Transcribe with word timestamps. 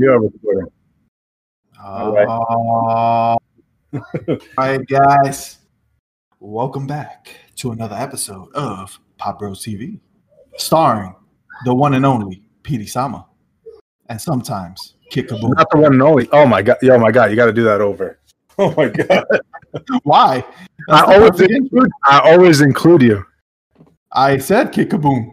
All 0.00 0.06
right, 0.06 0.06
we 0.06 0.06
are 0.06 0.20
recording. 0.20 0.66
All 1.82 2.12
right. 2.12 2.28
All 4.28 4.38
right, 4.56 4.86
guys. 4.86 5.58
Welcome 6.38 6.86
back 6.86 7.28
to 7.56 7.72
another 7.72 7.96
episode 7.96 8.52
of 8.54 8.98
Pop 9.16 9.40
Bros 9.40 9.64
TV, 9.64 9.98
starring 10.56 11.16
the 11.64 11.74
one 11.74 11.94
and 11.94 12.06
only 12.06 12.42
Petey 12.62 12.86
Sama, 12.86 13.26
and 14.08 14.20
sometimes 14.20 14.94
Kick 15.10 15.28
Kaboom. 15.28 15.56
Not 15.56 15.68
the 15.70 15.78
one 15.78 15.94
and 15.94 16.02
only. 16.02 16.28
Oh 16.32 16.46
my 16.46 16.62
god, 16.62 16.76
yo, 16.80 16.96
my 16.98 17.10
god, 17.10 17.30
you 17.30 17.36
got 17.36 17.46
to 17.46 17.52
do 17.52 17.64
that 17.64 17.80
over. 17.80 18.20
Oh 18.60 18.74
my 18.76 18.88
god, 18.88 19.24
Why? 20.02 20.44
I 20.90 21.06
That's 21.06 21.06
the 21.06 21.14
always 21.14 21.40
include. 21.40 21.90
I 22.04 22.32
always 22.32 22.60
include 22.60 23.02
you. 23.02 23.24
I 24.10 24.38
said 24.38 24.72
Kick 24.72 24.90
Kaboom. 24.90 25.32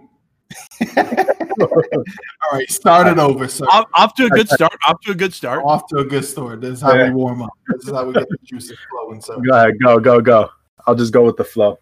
All 1.62 1.70
right, 2.54 2.70
start 2.70 3.08
it 3.08 3.18
over, 3.18 3.48
So 3.48 3.66
Off, 3.70 3.86
off 3.94 4.14
to 4.16 4.26
a 4.26 4.30
good 4.30 4.50
start. 4.50 4.74
Off 4.88 5.00
to 5.02 5.12
a 5.12 5.16
good 5.16 5.34
start. 5.34 5.64
Off 5.66 5.88
to 5.88 5.98
a 5.98 6.06
good 6.06 6.26
start. 6.26 6.62
This 6.62 6.76
is 6.78 6.82
how 6.82 6.94
Yeah. 6.94 7.10
we 7.10 7.16
warm 7.16 7.42
up. 7.42 7.50
This 7.68 7.88
is 7.88 7.94
how 7.94 8.06
we 8.06 8.14
get 8.14 8.28
the 8.30 8.38
juices 8.44 8.78
flowing, 8.90 9.22
So 9.22 9.40
Go 9.42 9.56
ahead, 9.56 9.76
go, 9.84 10.00
go, 10.00 10.22
go. 10.22 10.50
I'll 10.88 10.96
just 10.96 11.14
go 11.14 11.24
with 11.26 11.38
the 11.38 11.44
flow. 11.44 11.80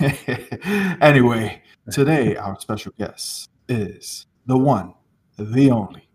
anyway, 1.00 1.62
today 1.90 2.36
our 2.36 2.58
special 2.60 2.92
guest 2.98 3.50
is 3.68 4.26
the 4.46 4.56
one, 4.56 4.94
the 5.38 5.70
only, 5.70 6.08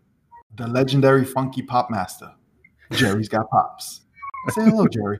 the 0.55 0.67
legendary 0.67 1.25
funky 1.25 1.61
pop 1.61 1.89
master, 1.89 2.31
Jerry's 2.91 3.29
Got 3.29 3.49
Pops. 3.49 4.01
Say 4.49 4.63
hello, 4.63 4.87
Jerry. 4.87 5.19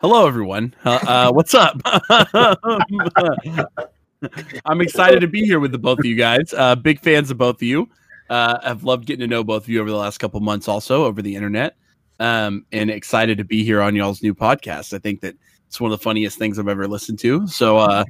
Hello, 0.00 0.26
everyone. 0.26 0.74
Uh, 0.84 0.98
uh, 1.06 1.32
what's 1.32 1.54
up? 1.54 1.80
I'm 4.64 4.80
excited 4.80 5.20
to 5.20 5.28
be 5.28 5.44
here 5.44 5.60
with 5.60 5.72
the 5.72 5.78
both 5.78 5.98
of 5.98 6.04
you 6.04 6.16
guys. 6.16 6.52
Uh, 6.52 6.74
big 6.74 7.00
fans 7.00 7.30
of 7.30 7.38
both 7.38 7.56
of 7.56 7.62
you. 7.62 7.88
Uh, 8.30 8.58
I've 8.62 8.84
loved 8.84 9.06
getting 9.06 9.20
to 9.20 9.26
know 9.26 9.44
both 9.44 9.64
of 9.64 9.68
you 9.68 9.80
over 9.80 9.90
the 9.90 9.96
last 9.96 10.18
couple 10.18 10.40
months, 10.40 10.68
also 10.68 11.04
over 11.04 11.20
the 11.22 11.34
internet, 11.34 11.76
um, 12.20 12.64
and 12.72 12.90
excited 12.90 13.38
to 13.38 13.44
be 13.44 13.64
here 13.64 13.82
on 13.82 13.94
y'all's 13.94 14.22
new 14.22 14.34
podcast. 14.34 14.94
I 14.94 14.98
think 14.98 15.20
that 15.20 15.34
it's 15.66 15.80
one 15.80 15.92
of 15.92 15.98
the 15.98 16.02
funniest 16.02 16.38
things 16.38 16.58
I've 16.58 16.68
ever 16.68 16.88
listened 16.88 17.18
to. 17.20 17.46
So 17.46 17.78
uh, 17.78 18.04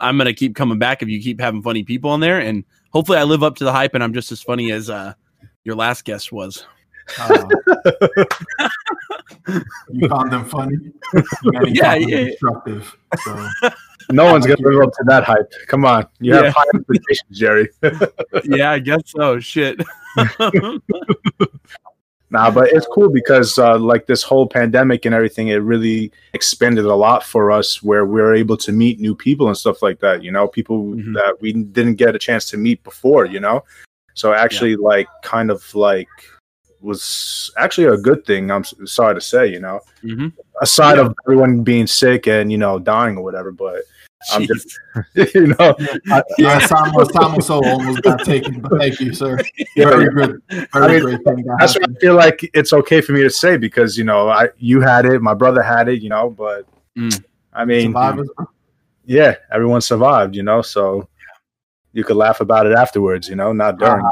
I'm 0.00 0.18
gonna 0.18 0.34
keep 0.34 0.56
coming 0.56 0.78
back 0.78 1.02
if 1.02 1.08
you 1.08 1.22
keep 1.22 1.40
having 1.40 1.62
funny 1.62 1.84
people 1.84 2.10
on 2.10 2.20
there, 2.20 2.40
and 2.40 2.64
hopefully 2.92 3.18
I 3.18 3.24
live 3.24 3.42
up 3.42 3.56
to 3.56 3.64
the 3.64 3.72
hype 3.72 3.94
and 3.94 4.02
I'm 4.02 4.12
just 4.12 4.32
as 4.32 4.42
funny 4.42 4.72
as 4.72 4.90
uh, 4.90 5.14
your 5.64 5.76
last 5.76 6.04
guest 6.04 6.32
was. 6.32 6.66
Uh, 7.18 7.46
you 9.92 10.08
found 10.08 10.32
them 10.32 10.44
funny. 10.44 10.76
Yeah, 11.66 11.94
yeah. 11.94 12.24
Destructive. 12.24 12.96
So 13.24 13.48
No 14.10 14.30
one's 14.32 14.46
gonna 14.46 14.60
live 14.62 14.82
up 14.88 14.92
to 14.94 15.04
that 15.06 15.24
hype. 15.24 15.52
Come 15.66 15.84
on, 15.84 16.06
you 16.20 16.34
Yeah. 16.34 16.44
have 16.44 16.54
high 16.54 16.64
expectations, 16.74 17.38
Jerry. 17.38 17.68
yeah, 18.44 18.72
I 18.72 18.78
guess 18.78 19.02
so. 19.06 19.40
Shit. 19.40 19.80
Nah, 22.32 22.48
but 22.48 22.68
it's 22.72 22.86
cool 22.86 23.08
because 23.10 23.58
uh, 23.58 23.76
like 23.76 24.06
this 24.06 24.22
whole 24.22 24.46
pandemic 24.46 25.04
and 25.04 25.12
everything, 25.12 25.48
it 25.48 25.56
really 25.56 26.12
expanded 26.32 26.84
a 26.84 26.94
lot 26.94 27.24
for 27.24 27.50
us 27.50 27.82
where 27.82 28.06
we 28.06 28.20
are 28.20 28.32
able 28.32 28.56
to 28.58 28.70
meet 28.70 29.00
new 29.00 29.16
people 29.16 29.48
and 29.48 29.56
stuff 29.56 29.82
like 29.82 29.98
that. 29.98 30.22
You 30.22 30.30
know, 30.30 30.46
people 30.46 30.94
Mhm. 30.94 31.12
that 31.14 31.40
we 31.40 31.52
didn't 31.52 31.96
get 31.96 32.14
a 32.14 32.20
chance 32.20 32.44
to 32.50 32.56
meet 32.56 32.84
before. 32.84 33.24
You 33.24 33.40
know, 33.40 33.64
so 34.14 34.32
actually, 34.32 34.76
like, 34.76 35.08
kind 35.24 35.50
of 35.50 35.74
like 35.74 36.06
was 36.80 37.50
actually 37.58 37.88
a 37.88 37.96
good 37.96 38.24
thing. 38.24 38.48
I'm 38.52 38.62
sorry 38.84 39.16
to 39.16 39.20
say, 39.20 39.48
you 39.48 39.58
know, 39.58 39.80
hmm 40.02 40.28
aside 40.62 40.98
of 40.98 41.12
everyone 41.26 41.62
being 41.64 41.86
sick 41.88 42.28
and 42.28 42.52
you 42.52 42.58
know 42.58 42.78
dying 42.78 43.16
or 43.16 43.24
whatever, 43.24 43.50
but 43.50 43.82
I'm 44.32 44.46
just 44.46 44.78
you 45.34 45.46
know, 45.58 45.74
yeah, 46.38 46.60
Samo 46.60 47.04
Samoso 47.04 47.62
almost 47.64 48.02
got 48.02 48.24
taken, 48.24 48.60
but 48.60 48.78
thank 48.78 49.00
you, 49.00 49.14
sir. 49.14 49.38
Very 49.76 50.12
good. 50.14 50.42
Very 50.50 50.66
I 50.74 50.88
mean, 50.88 51.00
great 51.02 51.24
thing. 51.24 51.36
that 51.44 51.56
that's 51.58 51.74
what. 51.74 51.90
I 51.90 51.94
feel 52.00 52.14
like 52.14 52.50
it's 52.52 52.72
okay 52.72 53.00
for 53.00 53.12
me 53.12 53.22
to 53.22 53.30
say 53.30 53.56
because 53.56 53.96
you 53.96 54.04
know 54.04 54.28
I 54.28 54.48
you 54.58 54.80
had 54.80 55.06
it, 55.06 55.22
my 55.22 55.34
brother 55.34 55.62
had 55.62 55.88
it, 55.88 56.02
you 56.02 56.08
know, 56.10 56.30
but 56.30 56.66
Mm. 56.98 57.24
I 57.52 57.64
mean, 57.64 57.92
Survivors. 57.92 58.28
yeah, 59.06 59.36
everyone 59.52 59.80
survived, 59.80 60.34
you 60.34 60.42
know, 60.42 60.60
so 60.60 61.08
you 61.92 62.02
could 62.04 62.16
laugh 62.16 62.40
about 62.40 62.66
it 62.66 62.72
afterwards, 62.72 63.28
you 63.28 63.36
know, 63.36 63.52
not 63.52 63.78
during. 63.78 64.04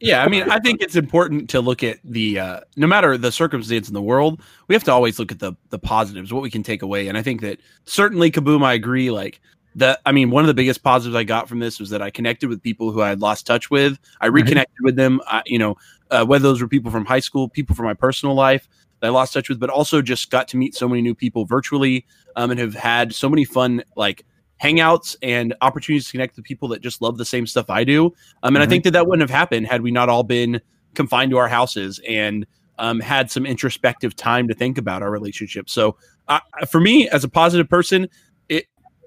Yeah, 0.00 0.24
I 0.24 0.28
mean, 0.28 0.50
I 0.50 0.58
think 0.58 0.80
it's 0.80 0.96
important 0.96 1.50
to 1.50 1.60
look 1.60 1.82
at 1.82 1.98
the 2.02 2.38
uh, 2.38 2.60
no 2.76 2.86
matter 2.86 3.18
the 3.18 3.30
circumstance 3.30 3.86
in 3.86 3.94
the 3.94 4.00
world, 4.00 4.40
we 4.66 4.74
have 4.74 4.84
to 4.84 4.92
always 4.92 5.18
look 5.18 5.30
at 5.30 5.40
the 5.40 5.52
the 5.68 5.78
positives, 5.78 6.32
what 6.32 6.42
we 6.42 6.50
can 6.50 6.62
take 6.62 6.80
away. 6.80 7.08
And 7.08 7.18
I 7.18 7.22
think 7.22 7.42
that 7.42 7.60
certainly 7.84 8.30
Kaboom, 8.30 8.64
I 8.64 8.72
agree. 8.72 9.10
Like 9.10 9.40
the, 9.74 10.00
I 10.06 10.12
mean, 10.12 10.30
one 10.30 10.42
of 10.42 10.48
the 10.48 10.54
biggest 10.54 10.82
positives 10.82 11.14
I 11.14 11.24
got 11.24 11.48
from 11.48 11.58
this 11.58 11.78
was 11.78 11.90
that 11.90 12.00
I 12.00 12.08
connected 12.10 12.48
with 12.48 12.62
people 12.62 12.92
who 12.92 13.02
I 13.02 13.10
had 13.10 13.20
lost 13.20 13.46
touch 13.46 13.70
with. 13.70 13.98
I 14.22 14.26
reconnected 14.26 14.78
with 14.82 14.96
them. 14.96 15.20
I, 15.26 15.42
you 15.44 15.58
know, 15.58 15.76
uh, 16.10 16.24
whether 16.24 16.44
those 16.44 16.62
were 16.62 16.68
people 16.68 16.90
from 16.90 17.04
high 17.04 17.20
school, 17.20 17.48
people 17.48 17.76
from 17.76 17.84
my 17.84 17.94
personal 17.94 18.34
life 18.34 18.68
that 19.00 19.08
I 19.08 19.10
lost 19.10 19.34
touch 19.34 19.50
with, 19.50 19.60
but 19.60 19.68
also 19.68 20.00
just 20.00 20.30
got 20.30 20.48
to 20.48 20.56
meet 20.56 20.74
so 20.74 20.88
many 20.88 21.02
new 21.02 21.14
people 21.14 21.44
virtually, 21.44 22.06
um, 22.36 22.50
and 22.50 22.58
have 22.58 22.74
had 22.74 23.14
so 23.14 23.28
many 23.28 23.44
fun 23.44 23.82
like 23.96 24.24
hangouts 24.62 25.16
and 25.22 25.54
opportunities 25.62 26.06
to 26.06 26.12
connect 26.12 26.36
with 26.36 26.44
people 26.44 26.68
that 26.68 26.82
just 26.82 27.00
love 27.00 27.16
the 27.18 27.24
same 27.24 27.46
stuff 27.46 27.70
I 27.70 27.84
do. 27.84 28.06
Um, 28.42 28.56
and 28.56 28.58
I 28.62 28.66
Mhm. 28.66 28.68
think 28.70 28.84
that 28.84 28.90
that 28.92 29.06
wouldn't 29.06 29.28
have 29.28 29.36
happened 29.36 29.66
had 29.66 29.82
we 29.82 29.90
not 29.90 30.08
all 30.08 30.22
been 30.22 30.60
confined 30.94 31.30
to 31.30 31.38
our 31.38 31.48
houses 31.48 32.00
and 32.08 32.46
um, 32.78 32.98
had 33.00 33.30
some 33.30 33.44
introspective 33.44 34.16
time 34.16 34.48
to 34.48 34.54
think 34.54 34.78
about 34.78 35.02
our 35.02 35.10
relationship. 35.10 35.68
So, 35.68 35.96
I 36.28 36.40
I- 36.60 36.66
for 36.66 36.80
me, 36.80 37.08
as 37.10 37.24
a 37.24 37.28
positive 37.28 37.68
person, 37.68 38.08
it 38.48 38.66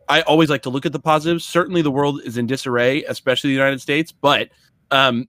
I 0.10 0.22
always 0.22 0.50
like 0.50 0.62
to 0.64 0.70
look 0.70 0.86
at 0.86 0.92
the 0.92 1.00
positives. 1.00 1.44
Certainly, 1.46 1.82
the 1.82 1.92
world 1.92 2.22
is 2.24 2.38
in 2.38 2.46
disarray, 2.46 3.04
especially 3.06 3.50
the 3.50 3.56
United 3.56 3.82
States, 3.82 4.12
but 4.12 4.50
um, 4.92 5.28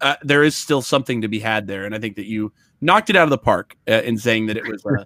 uh, 0.00 0.16
there 0.22 0.42
is 0.42 0.56
still 0.56 0.80
something 0.80 1.20
to 1.20 1.28
be 1.28 1.38
had 1.38 1.66
there, 1.66 1.84
and 1.84 1.94
I 1.94 1.98
think 1.98 2.16
that 2.16 2.26
you 2.26 2.52
knocked 2.82 3.08
it 3.08 3.16
out 3.16 3.24
of 3.24 3.30
the 3.30 3.38
park 3.38 3.74
uh, 3.88 4.02
in 4.02 4.18
saying 4.18 4.46
that 4.46 4.58
it 4.58 4.66
was. 4.66 4.84
Uh, 4.84 5.04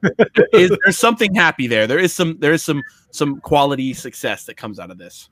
is, 0.53 0.77
there's 0.83 0.99
something 0.99 1.33
happy 1.35 1.69
there. 1.69 1.87
There 1.87 2.01
is 2.01 2.13
some. 2.13 2.39
There 2.41 2.53
is 2.53 2.65
some 2.65 2.83
some 3.13 3.41
quality 3.41 3.95
success 3.95 4.45
that 4.47 4.57
comes 4.57 4.81
out 4.81 4.91
of 4.91 4.99
this. 4.99 5.29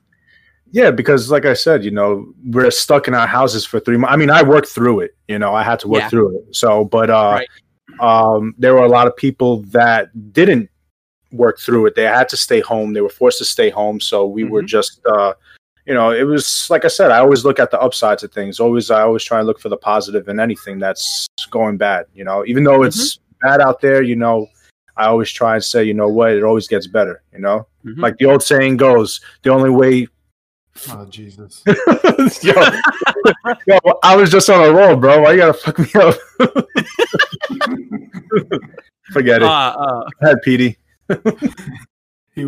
Yeah, 0.71 0.89
because 0.91 1.29
like 1.29 1.45
I 1.45 1.53
said, 1.53 1.83
you 1.83 1.91
know, 1.91 2.33
we're 2.45 2.71
stuck 2.71 3.07
in 3.07 3.13
our 3.13 3.27
houses 3.27 3.65
for 3.65 3.79
three 3.79 3.97
months. 3.97 4.13
I 4.13 4.17
mean, 4.17 4.29
I 4.31 4.41
worked 4.41 4.67
through 4.67 5.01
it, 5.01 5.15
you 5.27 5.37
know, 5.37 5.53
I 5.53 5.61
had 5.63 5.79
to 5.81 5.87
work 5.87 6.01
Yeah. 6.01 6.09
through 6.09 6.37
it. 6.37 6.55
So, 6.55 6.85
but 6.85 7.09
uh, 7.11 7.39
Right. 7.39 7.47
um, 7.99 8.55
there 8.57 8.73
were 8.73 8.83
a 8.83 8.89
lot 8.89 9.05
of 9.05 9.15
people 9.15 9.61
that 9.67 10.33
didn't 10.33 10.69
work 11.31 11.59
through 11.59 11.85
it. 11.85 11.95
They 11.95 12.03
had 12.03 12.27
to 12.29 12.37
stay 12.37 12.61
home. 12.61 12.93
They 12.93 13.01
were 13.01 13.09
forced 13.09 13.37
to 13.37 13.45
stay 13.45 13.69
home. 13.69 13.99
So 13.99 14.25
we 14.25 14.43
were 14.43 14.63
Mhm. 14.63 14.67
just, 14.67 15.01
uh, 15.05 15.33
you 15.85 15.93
know, 15.93 16.11
it 16.11 16.23
was 16.23 16.67
like 16.69 16.83
I 16.85 16.87
said. 16.89 17.11
I 17.11 17.19
always 17.19 17.45
look 17.45 17.59
at 17.59 17.71
the 17.71 17.79
upsides 17.79 18.23
of 18.23 18.31
things. 18.31 18.59
Always, 18.59 18.89
I 18.91 19.01
always 19.01 19.23
try 19.23 19.37
and 19.39 19.47
look 19.47 19.59
for 19.59 19.69
the 19.69 19.77
positive 19.77 20.27
in 20.29 20.39
anything 20.39 20.79
that's 20.79 21.27
going 21.51 21.77
bad. 21.77 22.05
You 22.13 22.23
know, 22.23 22.43
even 22.45 22.63
though 22.63 22.83
it's 22.83 23.19
bad 23.41 23.61
out 23.61 23.81
there, 23.81 24.01
you 24.01 24.15
know, 24.15 24.47
I 24.97 25.05
always 25.07 25.29
try 25.31 25.55
and 25.55 25.63
say, 25.63 25.83
you 25.83 25.93
know 25.93 26.07
what, 26.09 26.31
it 26.31 26.43
always 26.43 26.67
gets 26.67 26.87
better. 26.87 27.21
You 27.33 27.39
know, 27.39 27.67
Mhm. 27.85 27.99
like 27.99 28.17
the 28.17 28.25
old 28.25 28.41
saying 28.43 28.77
goes, 28.77 29.21
the 29.43 29.49
only 29.51 29.69
way 29.69 30.07
Oh 30.91 31.05
Jesus! 31.05 31.63
yo, 32.43 32.53
yo, 33.67 33.77
I 34.03 34.15
was 34.15 34.29
just 34.29 34.49
on 34.49 34.61
a 34.67 34.73
roll, 34.73 34.95
bro. 34.97 35.21
Why 35.21 35.31
you 35.33 35.37
gotta 35.37 35.53
fuck 35.53 35.79
me 35.79 35.87
up? 35.95 36.15
Forget 39.13 39.41
it. 39.41 39.43
Uh, 39.43 39.49
uh, 39.49 40.01
Go 40.03 40.09
ahead, 40.23 40.37
Petey. 40.43 40.77
he 42.35 42.41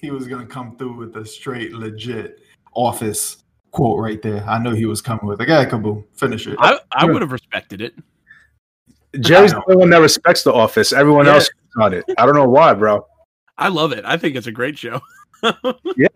he 0.00 0.10
was 0.10 0.28
gonna 0.28 0.46
come 0.46 0.76
through 0.76 0.94
with 0.96 1.16
a 1.16 1.24
straight 1.26 1.72
legit 1.72 2.38
office 2.74 3.38
quote 3.70 3.98
right 4.00 4.20
there. 4.22 4.44
I 4.48 4.58
knew 4.58 4.74
he 4.74 4.86
was 4.86 5.00
coming 5.00 5.26
with. 5.26 5.38
Like, 5.38 5.48
yeah, 5.48 5.64
kaboom, 5.68 6.04
finish 6.14 6.46
it. 6.46 6.56
I, 6.58 6.78
I 6.92 7.04
would 7.06 7.22
have 7.22 7.32
respected 7.32 7.80
it. 7.80 7.94
Jerry's 9.20 9.52
the 9.52 9.62
only 9.66 9.76
one 9.76 9.90
that 9.90 10.00
respects 10.00 10.42
the 10.44 10.52
office. 10.52 10.92
Everyone 10.92 11.26
Yeah. 11.26 11.34
else 11.34 11.44
is 11.44 11.50
on 11.80 11.94
it. 11.94 12.04
I 12.18 12.26
don't 12.26 12.34
know 12.36 12.48
why, 12.48 12.74
bro. 12.74 13.06
I 13.58 13.68
love 13.68 13.92
it. 13.92 14.04
I 14.04 14.16
think 14.16 14.36
it's 14.36 14.46
a 14.46 14.52
great 14.52 14.78
show. 14.78 15.00
Yeah, 15.96 16.06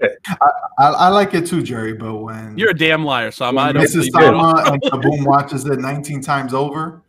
I, 0.79 0.85
I 0.89 1.09
like 1.09 1.33
it 1.33 1.47
too, 1.47 1.63
Jerry. 1.63 1.95
But 1.95 2.15
when 2.17 2.59
You're 2.59 2.73
a 2.73 2.75
damn 2.77 3.07
liar, 3.07 3.31
Sam. 3.31 3.57
I 3.57 3.67
when 3.69 3.77
don't 3.77 3.85
Mrs. 3.85 3.93
believe 3.95 4.13
you 4.17 4.21
at 4.27 4.35
all. 4.35 4.57
Sama 4.59 4.71
and 4.73 4.83
Kaboom 4.83 5.27
watches 5.27 5.65
it 5.65 5.79
19 5.81 6.21
times 6.21 6.53
over, 6.53 7.01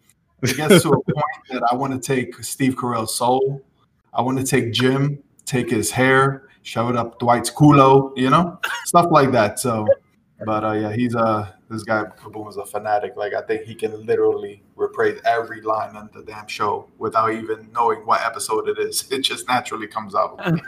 it 0.41 0.55
gets 0.55 0.81
to 0.83 0.89
a 0.91 1.03
point 1.03 1.25
that 1.51 1.61
I 1.69 1.75
want 1.75 1.91
to 1.91 1.99
take 1.99 2.41
Steve 2.41 2.75
Carell's 2.75 3.13
soul. 3.13 3.61
I 4.13 4.21
want 4.21 4.37
to 4.37 4.45
take 4.45 4.71
Jim, 4.71 5.21
take 5.45 5.69
his 5.69 5.91
hair, 5.91 6.44
shove 6.65 6.89
it 6.89 6.97
up 6.97 7.19
Dwight's 7.19 7.51
culo, 7.51 8.11
you 8.17 8.29
know, 8.29 8.59
stuff 8.85 9.07
like 9.11 9.31
that. 9.31 9.59
So, 9.59 9.87
but 10.45 10.63
uh, 10.63 10.71
yeah, 10.73 10.91
he's 10.91 11.13
a 11.15 11.55
this 11.69 11.83
guy 11.83 12.03
Kaboom 12.19 12.49
is 12.49 12.57
a 12.57 12.65
fanatic. 12.65 13.13
Like 13.15 13.33
I 13.33 13.41
think 13.41 13.63
he 13.63 13.75
can 13.75 14.05
literally 14.05 14.63
reprise 14.75 15.19
every 15.25 15.61
line 15.61 15.95
on 15.95 16.09
the 16.13 16.23
damn 16.23 16.47
show 16.47 16.87
without 16.97 17.31
even 17.31 17.69
knowing 17.73 18.05
what 18.05 18.21
episode 18.21 18.67
it 18.67 18.77
is. 18.79 19.07
It 19.11 19.21
just 19.21 19.47
naturally 19.47 19.87
comes 19.87 20.15
out. 20.15 20.39
and 20.45 20.61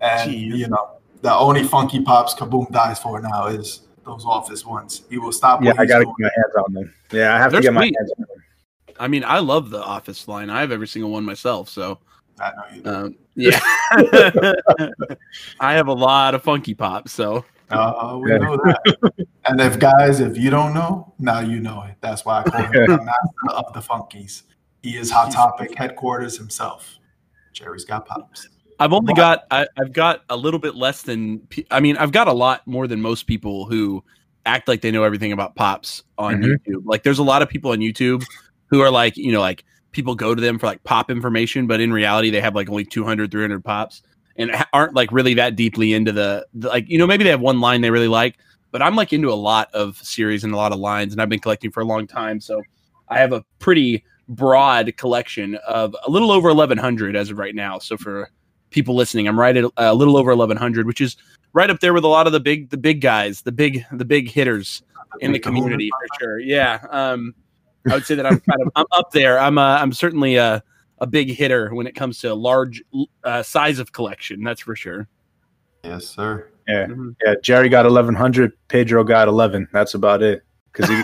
Jeez. 0.00 0.56
you 0.56 0.68
know, 0.68 0.98
the 1.22 1.34
only 1.34 1.64
funky 1.64 2.00
pops 2.00 2.34
Kaboom 2.34 2.70
dies 2.72 2.98
for 3.00 3.20
now 3.20 3.46
is 3.46 3.82
those 4.04 4.24
office 4.24 4.64
ones. 4.64 5.02
He 5.10 5.18
will 5.18 5.32
stop. 5.32 5.62
yeah. 5.62 5.72
I 5.76 5.82
he's 5.82 5.88
gotta 5.90 6.04
doing. 6.04 6.14
get 6.20 6.24
my 6.24 6.42
hands 6.42 6.64
on 6.64 6.72
them. 6.72 6.94
Yeah, 7.12 7.34
I 7.34 7.38
have 7.38 7.50
They're 7.50 7.60
to 7.60 7.66
get 7.66 7.74
my 7.74 7.84
hands 7.84 8.12
on 8.18 8.26
them. 8.28 8.44
I 8.98 9.08
mean, 9.08 9.24
I 9.24 9.40
love 9.40 9.68
the 9.70 9.82
Office 9.82 10.26
line. 10.26 10.48
I 10.48 10.60
have 10.60 10.72
every 10.72 10.88
single 10.88 11.10
one 11.10 11.22
myself. 11.24 11.68
So, 11.68 11.98
I 12.40 12.50
know 12.50 12.74
you 12.74 12.80
do. 12.82 12.90
um, 12.90 13.16
yeah, 13.36 13.60
I 15.60 15.74
have 15.74 15.88
a 15.88 15.92
lot 15.92 16.34
of 16.34 16.42
funky 16.42 16.74
pops. 16.74 17.12
So, 17.12 17.44
Uh, 17.70 18.18
we 18.22 18.30
Yeah. 18.30 18.38
know 18.38 18.56
that. 18.56 19.28
and 19.46 19.60
if 19.60 19.78
guys, 19.78 20.20
if 20.20 20.36
you 20.38 20.50
don't 20.50 20.72
know, 20.72 21.12
now 21.18 21.40
you 21.40 21.60
know 21.60 21.82
it. 21.82 21.96
That's 22.00 22.24
why 22.24 22.40
I 22.40 22.42
call 22.44 22.62
him 22.62 22.72
the 22.72 23.02
master 23.04 23.50
of 23.56 23.72
the 23.72 23.80
funkies. 23.80 24.42
He 24.82 24.96
is 24.96 25.10
Hot 25.10 25.32
Topic 25.32 25.74
headquarters 25.76 26.36
himself. 26.38 26.96
Jerry's 27.52 27.84
got 27.84 28.06
pops. 28.06 28.48
I've 28.78 28.92
only 28.92 29.14
got 29.14 29.44
I, 29.50 29.66
I've 29.78 29.92
got 29.92 30.22
a 30.28 30.36
little 30.36 30.60
bit 30.60 30.74
less 30.76 31.02
than 31.02 31.48
I 31.70 31.80
mean 31.80 31.96
I've 31.96 32.12
got 32.12 32.28
a 32.28 32.32
lot 32.32 32.64
more 32.66 32.86
than 32.86 33.00
most 33.00 33.26
people 33.26 33.64
who 33.64 34.04
act 34.44 34.68
like 34.68 34.82
they 34.82 34.90
know 34.90 35.02
everything 35.02 35.32
about 35.32 35.56
pops 35.56 36.02
on 36.18 36.34
Mhm. 36.36 36.56
YouTube. 36.68 36.82
Like 36.84 37.02
there's 37.02 37.18
a 37.18 37.22
lot 37.24 37.40
of 37.42 37.48
people 37.48 37.70
on 37.72 37.78
YouTube 37.78 38.22
who 38.66 38.80
are 38.82 38.90
like 38.90 39.16
you 39.16 39.32
know 39.32 39.40
like 39.40 39.64
people 39.96 40.14
go 40.14 40.34
to 40.34 40.40
them 40.40 40.58
for 40.58 40.66
like 40.66 40.84
pop 40.84 41.10
information, 41.10 41.66
but 41.66 41.80
in 41.80 41.90
reality 41.90 42.30
they 42.30 42.40
have 42.40 42.54
like 42.54 42.68
only 42.68 42.84
200 42.84 43.30
300 43.30 43.64
pops 43.64 44.02
and 44.36 44.52
aren't 44.74 44.94
like 44.94 45.10
really 45.10 45.32
that 45.34 45.56
deeply 45.56 45.94
into 45.94 46.12
the, 46.12 46.46
the 46.52 46.68
like 46.68 46.86
you 46.86 46.98
know 46.98 47.06
maybe 47.06 47.24
they 47.24 47.30
have 47.30 47.40
one 47.40 47.60
line 47.60 47.80
they 47.80 47.90
really 47.90 48.06
like, 48.06 48.36
but 48.70 48.82
I'm 48.82 48.94
like 48.94 49.14
into 49.14 49.32
a 49.32 49.34
lot 49.34 49.72
of 49.72 49.96
series 49.96 50.44
and 50.44 50.52
a 50.52 50.56
lot 50.56 50.72
of 50.72 50.78
lines, 50.78 51.12
and 51.12 51.22
I've 51.22 51.30
been 51.30 51.40
collecting 51.40 51.70
for 51.72 51.80
a 51.80 51.86
long 51.86 52.06
time, 52.06 52.40
so 52.40 52.62
I 53.08 53.18
have 53.18 53.32
a 53.32 53.42
pretty 53.58 54.04
broad 54.28 54.94
collection 54.98 55.54
of 55.66 55.96
a 56.06 56.10
little 56.10 56.30
over 56.30 56.48
1100 56.48 57.16
as 57.16 57.30
of 57.30 57.38
right 57.38 57.54
now. 57.54 57.78
So 57.78 57.96
for 57.96 58.30
people 58.70 58.94
listening, 58.94 59.26
I'm 59.26 59.40
right 59.40 59.56
at 59.56 59.64
a 59.78 59.94
little 59.94 60.18
over 60.18 60.30
1100, 60.30 60.86
which 60.86 61.00
is 61.00 61.16
right 61.54 61.70
up 61.70 61.80
there 61.80 61.94
with 61.94 62.04
a 62.04 62.08
lot 62.08 62.26
of 62.26 62.34
the 62.34 62.40
big 62.40 62.68
the 62.68 62.76
big 62.76 63.00
guys, 63.00 63.40
the 63.40 63.52
big 63.52 63.86
the 63.92 64.04
big 64.04 64.28
hitters 64.28 64.82
in 65.20 65.32
the 65.32 65.38
community 65.38 65.88
for 65.88 66.06
sure. 66.20 66.38
Yeah. 66.38 66.80
Um 66.90 67.34
I 67.90 67.94
would 67.94 68.04
say 68.04 68.14
that 68.16 68.26
I'm 68.26 68.40
kind 68.40 68.60
of 68.62 68.68
I'm 68.76 68.86
up 68.92 69.10
there. 69.12 69.38
I'm 69.38 69.58
uh, 69.58 69.78
I'm 69.78 69.92
certainly 69.92 70.36
a 70.36 70.62
a 70.98 71.06
big 71.06 71.28
hitter 71.30 71.74
when 71.74 71.86
it 71.86 71.94
comes 71.94 72.20
to 72.20 72.34
large 72.34 72.82
uh, 73.24 73.42
size 73.42 73.78
of 73.78 73.92
collection. 73.92 74.42
That's 74.42 74.60
for 74.62 74.74
sure. 74.74 75.08
Yes, 75.84 76.06
sir. 76.06 76.48
Yeah, 76.66 76.86
Mhm. 76.86 77.14
yeah. 77.24 77.34
Jerry 77.42 77.68
got 77.68 77.86
eleven 77.86 78.14
hundred. 78.14 78.52
Pedro 78.68 79.04
got 79.04 79.28
eleven. 79.28 79.68
That's 79.72 79.94
about 79.94 80.22
it. 80.22 80.42
Because 80.72 80.90
he, 80.90 81.02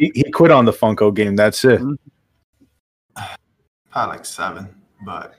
he 0.00 0.12
he 0.24 0.30
quit 0.32 0.50
on 0.50 0.64
the 0.64 0.72
Funko 0.72 1.14
game. 1.14 1.36
That's 1.36 1.64
it. 1.64 1.80
Probably 3.90 4.16
like 4.16 4.24
seven, 4.24 4.68
but 5.04 5.34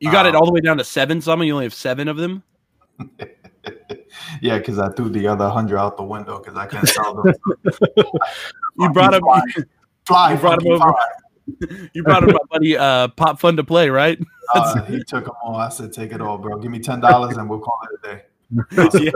You 0.00 0.10
got 0.10 0.26
it 0.26 0.34
Um, 0.34 0.40
all 0.40 0.46
the 0.46 0.52
way 0.52 0.60
down 0.60 0.78
to 0.78 0.84
seven. 0.84 1.20
Some 1.20 1.42
you 1.42 1.52
only 1.52 1.64
have 1.66 1.74
seven 1.74 2.08
of 2.08 2.16
them. 2.16 2.42
yeah, 4.40 4.58
because 4.58 4.78
I 4.78 4.88
threw 4.90 5.08
the 5.08 5.26
other 5.28 5.48
hundred 5.48 5.78
out 5.78 5.96
the 5.96 6.02
window 6.04 6.38
because 6.38 6.56
I 6.56 6.66
can't 6.66 6.88
sell 6.88 7.22
them. 7.22 7.34
You 8.78 8.90
brought 8.90 9.14
him. 9.14 9.22
Fly, 10.06 10.32
You 10.32 10.38
brought 10.38 10.62
him 10.62 10.72
over. 10.72 10.78
fly. 10.78 10.94
You 11.92 12.02
brought 12.02 12.22
him, 12.24 12.30
my 12.30 12.38
buddy. 12.50 12.76
Uh, 12.76 13.08
Pop 13.08 13.38
Fun 13.38 13.56
to 13.56 13.64
play, 13.64 13.90
right? 13.90 14.18
Uh, 14.54 14.82
he 14.86 15.02
took 15.04 15.26
them 15.26 15.34
all. 15.42 15.56
I 15.56 15.68
said, 15.68 15.92
"Take 15.92 16.12
it 16.12 16.20
all, 16.22 16.38
bro. 16.38 16.58
Give 16.58 16.70
me 16.70 16.78
ten 16.78 17.00
dollars 17.00 17.36
and 17.36 17.48
we'll 17.50 17.60
call 17.60 17.78
it 17.90 17.98
a 18.10 18.14
day." 18.14 18.22
Yeah. 19.04 19.10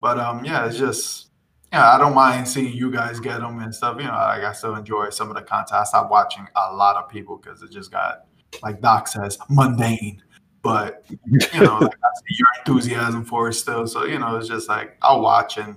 But 0.00 0.18
um, 0.18 0.44
yeah, 0.44 0.66
it's 0.66 0.76
just 0.78 1.30
yeah, 1.72 1.90
I 1.94 1.96
don't 1.98 2.14
mind 2.14 2.46
seeing 2.48 2.72
you 2.74 2.90
guys 2.90 3.18
get 3.20 3.40
them 3.40 3.60
and 3.60 3.74
stuff. 3.74 3.96
You 3.98 4.04
know, 4.04 4.12
like 4.12 4.42
I 4.42 4.52
still 4.52 4.74
enjoy 4.74 5.08
some 5.10 5.30
of 5.30 5.36
the 5.36 5.42
content. 5.42 5.80
I 5.80 5.84
stopped 5.84 6.10
watching 6.10 6.46
a 6.54 6.74
lot 6.74 6.96
of 6.96 7.08
people 7.08 7.38
because 7.38 7.62
it 7.62 7.70
just 7.70 7.90
got 7.90 8.26
like 8.62 8.82
Doc 8.82 9.08
says 9.08 9.38
mundane. 9.48 10.22
But 10.62 11.04
you 11.08 11.60
know, 11.60 11.78
like 11.78 11.94
I 11.94 12.08
see 12.16 12.36
your 12.36 12.48
enthusiasm 12.58 13.24
for 13.24 13.48
it 13.48 13.54
still. 13.54 13.86
So 13.86 14.04
you 14.04 14.18
know, 14.18 14.36
it's 14.36 14.48
just 14.48 14.68
like 14.68 14.96
I'll 15.02 15.20
watch 15.22 15.56
and 15.56 15.76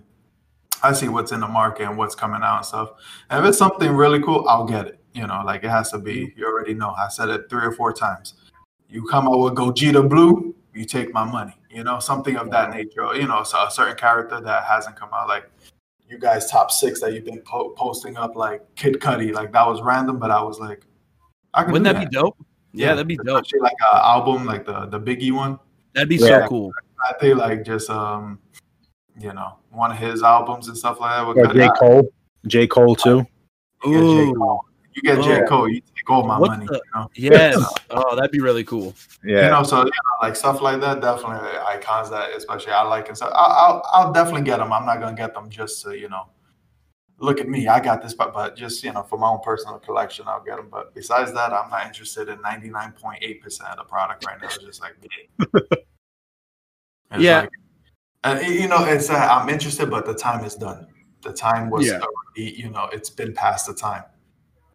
I 0.85 0.93
see 0.93 1.07
what's 1.09 1.31
in 1.31 1.39
the 1.39 1.47
market 1.47 1.87
and 1.87 1.97
what's 1.97 2.15
coming 2.15 2.41
out 2.43 2.57
and 2.57 2.65
stuff. 2.65 2.89
And 3.29 3.43
if 3.43 3.49
it's 3.49 3.57
something 3.57 3.91
really 3.91 4.21
cool, 4.21 4.47
I'll 4.47 4.65
get 4.65 4.87
it. 4.87 4.99
You 5.13 5.25
know, 5.27 5.41
like 5.45 5.63
it 5.63 5.69
has 5.69 5.91
to 5.91 5.97
be. 5.97 6.33
You 6.35 6.45
already 6.45 6.73
know. 6.73 6.91
I 6.91 7.07
said 7.07 7.29
it 7.29 7.49
three 7.49 7.65
or 7.65 7.71
four 7.71 7.93
times. 7.93 8.35
You 8.89 9.05
come 9.07 9.27
out 9.27 9.39
with 9.39 9.55
Gogeta 9.55 10.07
Blue, 10.07 10.53
you 10.73 10.85
take 10.85 11.13
my 11.13 11.23
money. 11.23 11.57
You 11.71 11.83
know, 11.83 11.99
something 11.99 12.35
of 12.37 12.51
that 12.51 12.71
nature. 12.71 13.15
You 13.15 13.27
know, 13.27 13.43
so 13.43 13.65
a 13.65 13.71
certain 13.71 13.95
character 13.95 14.39
that 14.39 14.63
hasn't 14.65 14.95
come 14.95 15.09
out, 15.13 15.27
like 15.27 15.49
you 16.07 16.19
guys 16.19 16.49
top 16.51 16.69
six 16.71 17.01
that 17.01 17.13
you've 17.13 17.25
been 17.25 17.41
po- 17.41 17.69
posting 17.71 18.15
up, 18.17 18.35
like 18.35 18.61
Kid 18.75 18.95
Cudi, 18.95 19.33
like 19.33 19.51
that 19.53 19.65
was 19.65 19.81
random, 19.81 20.19
but 20.19 20.31
I 20.31 20.41
was 20.41 20.59
like, 20.59 20.85
I 21.53 21.63
can 21.63 21.71
Wouldn't 21.71 21.87
do 21.87 21.99
that 21.99 22.09
be 22.11 22.15
dope? 22.15 22.37
Yeah, 22.73 22.89
that'd 22.89 23.07
be 23.07 23.17
dope. 23.17 23.45
Like 23.59 23.73
an 23.91 23.99
album, 24.03 24.45
like 24.45 24.65
the 24.65 24.85
the 24.87 24.99
Biggie 24.99 25.31
one. 25.31 25.57
That'd 25.93 26.09
be 26.09 26.17
Yeah. 26.17 26.41
so 26.43 26.47
cool. 26.47 26.71
I 27.03 27.13
think 27.19 27.37
like 27.37 27.63
just 27.63 27.89
um, 27.89 28.39
you 29.19 29.33
know, 29.33 29.56
one 29.71 29.91
of 29.91 29.97
his 29.97 30.23
albums 30.23 30.67
and 30.67 30.77
stuff 30.77 31.00
like 31.00 31.12
that. 31.17 31.27
would 31.27 31.38
Or 31.38 31.53
J 31.53 31.63
out. 31.63 31.77
Cole. 31.77 32.09
J 32.47 32.67
Cole 32.67 32.95
too. 32.95 33.25
You 33.83 33.91
get 33.91 34.00
J. 34.01 34.29
Ooh. 34.29 34.33
Cole. 34.35 34.65
You 34.95 35.01
get 35.01 35.23
J. 35.23 35.41
Oh. 35.41 35.45
Cole, 35.47 35.69
you 35.69 35.81
take 35.95 36.09
all 36.09 36.23
my 36.23 36.39
What 36.39 36.51
money. 36.51 36.65
the- 36.67 36.73
You 37.15 37.29
know? 37.29 37.35
Yes. 37.35 37.73
Oh, 37.91 38.15
that'd 38.15 38.31
be 38.31 38.39
really 38.41 38.63
cool. 38.63 38.94
Yeah. 39.23 39.45
You 39.45 39.50
know, 39.51 39.63
so 39.63 39.77
you 39.79 39.85
know, 39.85 39.91
like 40.27 40.35
stuff 40.35 40.62
like 40.62 40.81
that, 40.81 41.00
definitely 41.01 41.50
icons 41.59 42.09
that 42.09 42.31
especially 42.35 42.73
I 42.73 42.81
like 42.83 43.07
and 43.07 43.15
stuff. 43.15 43.31
I'll, 43.33 43.51
I'll, 43.51 44.06
I'll 44.07 44.12
definitely 44.13 44.41
get 44.41 44.57
them. 44.57 44.73
I'm 44.73 44.85
not 44.85 45.00
gonna 45.00 45.15
get 45.15 45.33
them 45.33 45.50
just 45.50 45.81
to 45.83 45.97
you 45.97 46.09
know, 46.09 46.27
look 47.19 47.39
at 47.39 47.47
me, 47.47 47.68
I 47.69 47.79
got 47.79 48.01
this, 48.01 48.13
but 48.13 48.33
but 48.33 48.57
just 48.57 48.83
you 48.83 48.91
know, 48.91 49.03
for 49.03 49.18
my 49.18 49.29
own 49.29 49.39
personal 49.41 49.79
collection, 49.79 50.25
I'll 50.27 50.44
get 50.44 50.57
them. 50.57 50.68
But 50.69 50.94
besides 50.94 51.31
that, 51.33 51.53
I'm 51.53 51.69
not 51.69 51.85
interested 51.85 52.27
in 52.27 52.38
99.8 52.39 53.41
percent 53.41 53.69
of 53.69 53.77
the 53.77 53.83
product 53.85 54.25
right 54.25 54.39
now. 54.41 54.47
It's 54.47 54.57
just 54.57 54.81
like 54.81 54.95
me. 55.01 55.47
It's 57.11 57.21
Yeah. 57.23 57.41
like- 57.41 57.50
and 58.25 58.45
you 58.48 58.68
know, 58.68 58.86
it's 58.86 59.10
uh, 59.10 59.16
I'm 59.16 59.50
interested, 59.50 59.89
but 59.89 60.06
the 60.06 60.13
time 60.13 60.44
is 60.44 60.56
done. 60.56 60.88
The 61.22 61.33
time 61.33 61.69
was 61.69 61.88
Yeah. 61.88 62.01
already, 62.01 62.56
you 62.56 62.69
know, 62.69 62.89
it's 62.92 63.10
been 63.10 63.33
past 63.33 63.68
the 63.68 63.74
time. 63.74 64.04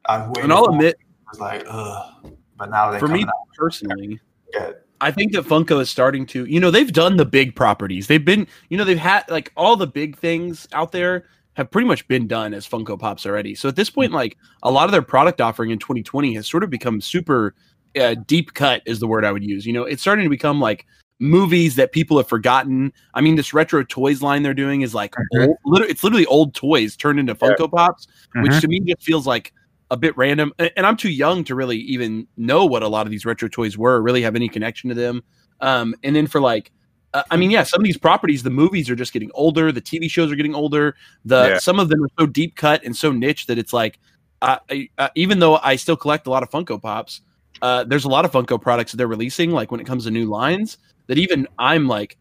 I've 0.06 0.28
waited. 0.28 0.44
And 0.44 0.52
I'll 0.52 0.66
admit, 0.66 0.96
It's 1.30 1.40
like, 1.40 1.64
ugh. 1.68 2.34
But 2.56 2.70
now 2.70 2.90
they 2.90 2.98
for 2.98 3.08
me 3.08 3.22
out 3.22 3.30
personally, 3.56 4.20
good. 4.52 4.76
I 5.00 5.10
think 5.10 5.32
that 5.32 5.44
Funko 5.44 5.80
is 5.80 5.88
starting 5.88 6.26
to, 6.26 6.44
you 6.44 6.60
know, 6.60 6.70
they've 6.70 6.92
done 6.92 7.16
the 7.16 7.24
big 7.24 7.54
properties. 7.56 8.06
They've 8.06 8.24
been, 8.24 8.46
you 8.68 8.76
know, 8.76 8.84
they've 8.84 8.98
had 8.98 9.30
like 9.30 9.50
all 9.56 9.76
the 9.76 9.86
big 9.86 10.18
things 10.18 10.68
out 10.72 10.92
there 10.92 11.24
have 11.54 11.70
pretty 11.70 11.86
much 11.86 12.06
been 12.08 12.26
done 12.26 12.52
as 12.52 12.68
Funko 12.68 12.98
Pops 12.98 13.24
already. 13.24 13.54
So 13.54 13.68
at 13.68 13.76
this 13.76 13.90
point, 13.90 14.12
like 14.12 14.36
a 14.62 14.70
lot 14.70 14.84
of 14.84 14.92
their 14.92 15.02
product 15.02 15.40
offering 15.40 15.70
in 15.70 15.78
2020 15.78 16.34
has 16.34 16.48
sort 16.48 16.62
of 16.62 16.70
become 16.70 17.00
super 17.00 17.54
uh, 17.98 18.14
deep 18.26 18.54
cut, 18.54 18.82
is 18.86 19.00
the 19.00 19.06
word 19.06 19.24
I 19.24 19.32
would 19.32 19.44
use. 19.44 19.66
You 19.66 19.72
know, 19.72 19.84
it's 19.84 20.02
starting 20.02 20.24
to 20.24 20.30
become 20.30 20.60
like 20.60 20.86
movies 21.20 21.76
that 21.76 21.92
people 21.92 22.16
have 22.16 22.28
forgotten. 22.28 22.92
I 23.14 23.20
mean, 23.20 23.36
this 23.36 23.52
retro 23.54 23.84
toys 23.84 24.22
line 24.22 24.42
they're 24.42 24.54
doing 24.54 24.80
is 24.80 24.94
like, 24.94 25.14
Mhm. 25.34 25.48
old, 25.48 25.56
literally, 25.64 25.90
it's 25.92 26.02
literally 26.02 26.26
old 26.26 26.54
toys 26.54 26.96
turned 26.96 27.20
into 27.20 27.36
Yeah. 27.40 27.50
Funko 27.50 27.70
Pops, 27.70 28.08
which 28.36 28.52
Mhm. 28.52 28.60
to 28.62 28.68
me 28.68 28.80
just 28.80 29.02
feels 29.02 29.26
like 29.26 29.52
a 29.90 29.96
bit 29.96 30.16
random. 30.16 30.52
And 30.58 30.86
I'm 30.86 30.96
too 30.96 31.10
young 31.10 31.44
to 31.44 31.54
really 31.54 31.78
even 31.78 32.26
know 32.36 32.64
what 32.64 32.82
a 32.82 32.88
lot 32.88 33.06
of 33.06 33.10
these 33.10 33.24
retro 33.26 33.48
toys 33.48 33.76
were, 33.76 33.96
or 33.96 34.02
really 34.02 34.22
have 34.22 34.34
any 34.34 34.48
connection 34.48 34.88
to 34.88 34.94
them. 34.94 35.22
Um, 35.60 35.94
and 36.02 36.16
then 36.16 36.26
for 36.26 36.40
like, 36.40 36.70
uh, 37.12 37.24
I 37.30 37.36
mean, 37.36 37.50
yeah, 37.50 37.64
some 37.64 37.80
of 37.80 37.84
these 37.84 37.98
properties, 37.98 38.42
the 38.42 38.50
movies 38.50 38.88
are 38.88 38.94
just 38.94 39.12
getting 39.12 39.30
older. 39.34 39.72
The 39.72 39.80
TV 39.80 40.08
shows 40.08 40.30
are 40.32 40.36
getting 40.36 40.54
older. 40.54 40.94
The 41.24 41.48
Yeah. 41.48 41.58
some 41.58 41.78
of 41.80 41.88
them 41.88 42.02
are 42.04 42.08
so 42.18 42.26
deep 42.26 42.54
cut 42.56 42.82
and 42.84 42.96
so 42.96 43.10
niche 43.12 43.46
that 43.46 43.58
it's 43.58 43.72
like, 43.72 43.98
uh, 44.42 44.58
I, 44.70 44.88
uh, 44.96 45.08
even 45.16 45.40
though 45.40 45.56
I 45.56 45.76
still 45.76 45.96
collect 45.96 46.26
a 46.28 46.30
lot 46.30 46.42
of 46.44 46.50
Funko 46.50 46.80
Pops, 46.80 47.20
uh, 47.62 47.84
there's 47.84 48.04
a 48.04 48.08
lot 48.08 48.24
of 48.24 48.30
Funko 48.30 48.58
products 48.62 48.92
that 48.92 48.96
they're 48.96 49.08
releasing. 49.08 49.50
Like 49.50 49.70
when 49.72 49.80
it 49.80 49.86
comes 49.86 50.04
to 50.04 50.10
new 50.12 50.26
lines, 50.26 50.78
that 51.10 51.18
even 51.18 51.48
I'm 51.58 51.88
like, 51.88 52.16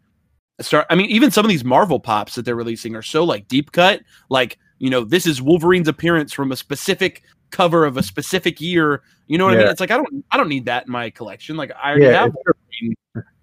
start. 0.62 0.88
I 0.90 0.96
mean, 0.96 1.12
even 1.12 1.30
some 1.30 1.46
of 1.46 1.50
these 1.50 1.64
Marvel 1.64 2.00
pops 2.00 2.34
that 2.34 2.44
they're 2.44 2.56
releasing 2.56 2.96
are 2.96 3.04
so 3.04 3.24
like 3.24 3.48
deep 3.48 3.72
cut. 3.72 4.02
Like 4.32 4.58
you 4.80 4.90
know, 4.90 5.04
this 5.04 5.28
is 5.28 5.44
Wolverine's 5.44 5.88
appearance 5.88 6.34
from 6.34 6.52
a 6.52 6.56
specific 6.56 7.22
cover 7.52 7.86
of 7.86 7.98
a 7.98 8.04
specific 8.04 8.60
year. 8.60 9.04
You 9.28 9.38
know 9.38 9.46
what 9.46 9.54
I 9.54 9.58
mean? 9.58 9.68
It's 9.68 9.80
like 9.80 9.92
I 9.92 9.98
don't 9.98 10.26
I 10.32 10.38
don't 10.38 10.50
need 10.50 10.66
that 10.66 10.88
in 10.88 10.92
my 10.92 11.12
collection. 11.12 11.56
Like 11.56 11.72
I 11.72 11.92
already 11.92 12.06
Yeah, 12.06 12.24
have. 12.24 12.34
Wolverine, 12.34 12.96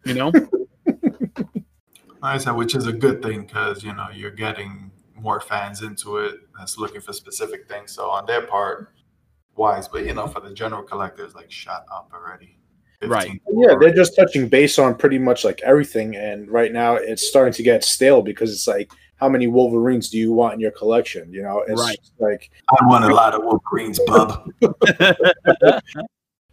You 0.04 0.14
know? 0.14 0.32
I 2.22 2.38
said, 2.38 2.52
which 2.52 2.74
is 2.74 2.88
a 2.88 2.92
good 2.92 3.22
thing 3.22 3.42
because 3.42 3.84
you 3.84 3.92
know 3.94 4.08
you're 4.12 4.32
getting 4.32 4.90
more 5.14 5.40
fans 5.40 5.82
into 5.82 6.16
it 6.16 6.40
that's 6.58 6.76
looking 6.76 7.00
for 7.00 7.12
specific 7.12 7.68
things. 7.68 7.92
So 7.92 8.10
on 8.10 8.26
their 8.26 8.42
part, 8.42 8.92
wise, 9.54 9.86
but 9.86 10.04
you 10.04 10.12
know, 10.12 10.26
for 10.26 10.40
the 10.40 10.52
general 10.52 10.82
collectors, 10.82 11.36
like 11.36 11.52
shut 11.52 11.86
up 11.92 12.10
already. 12.12 12.58
Right. 13.02 13.40
Yeah, 13.52 13.74
they're 13.78 13.94
just 13.94 14.16
touching 14.16 14.48
base 14.48 14.78
on 14.78 14.96
pretty 14.96 15.18
much 15.18 15.44
like 15.44 15.60
everything, 15.62 16.16
and 16.16 16.48
right 16.50 16.72
now 16.72 16.94
it's 16.94 17.26
starting 17.26 17.52
to 17.54 17.62
get 17.62 17.84
stale 17.84 18.22
because 18.22 18.52
it's 18.52 18.66
like, 18.66 18.90
how 19.16 19.28
many 19.28 19.46
Wolverines 19.46 20.10
do 20.10 20.18
you 20.18 20.32
want 20.32 20.54
in 20.54 20.60
your 20.60 20.70
collection? 20.70 21.32
You 21.32 21.42
know, 21.42 21.64
it's 21.66 21.80
Right. 21.80 21.98
like 22.18 22.50
I 22.70 22.86
want 22.86 23.04
a 23.04 23.14
lot 23.14 23.34
of 23.34 23.42
Wolverines, 23.44 23.98
bub. 24.06 24.50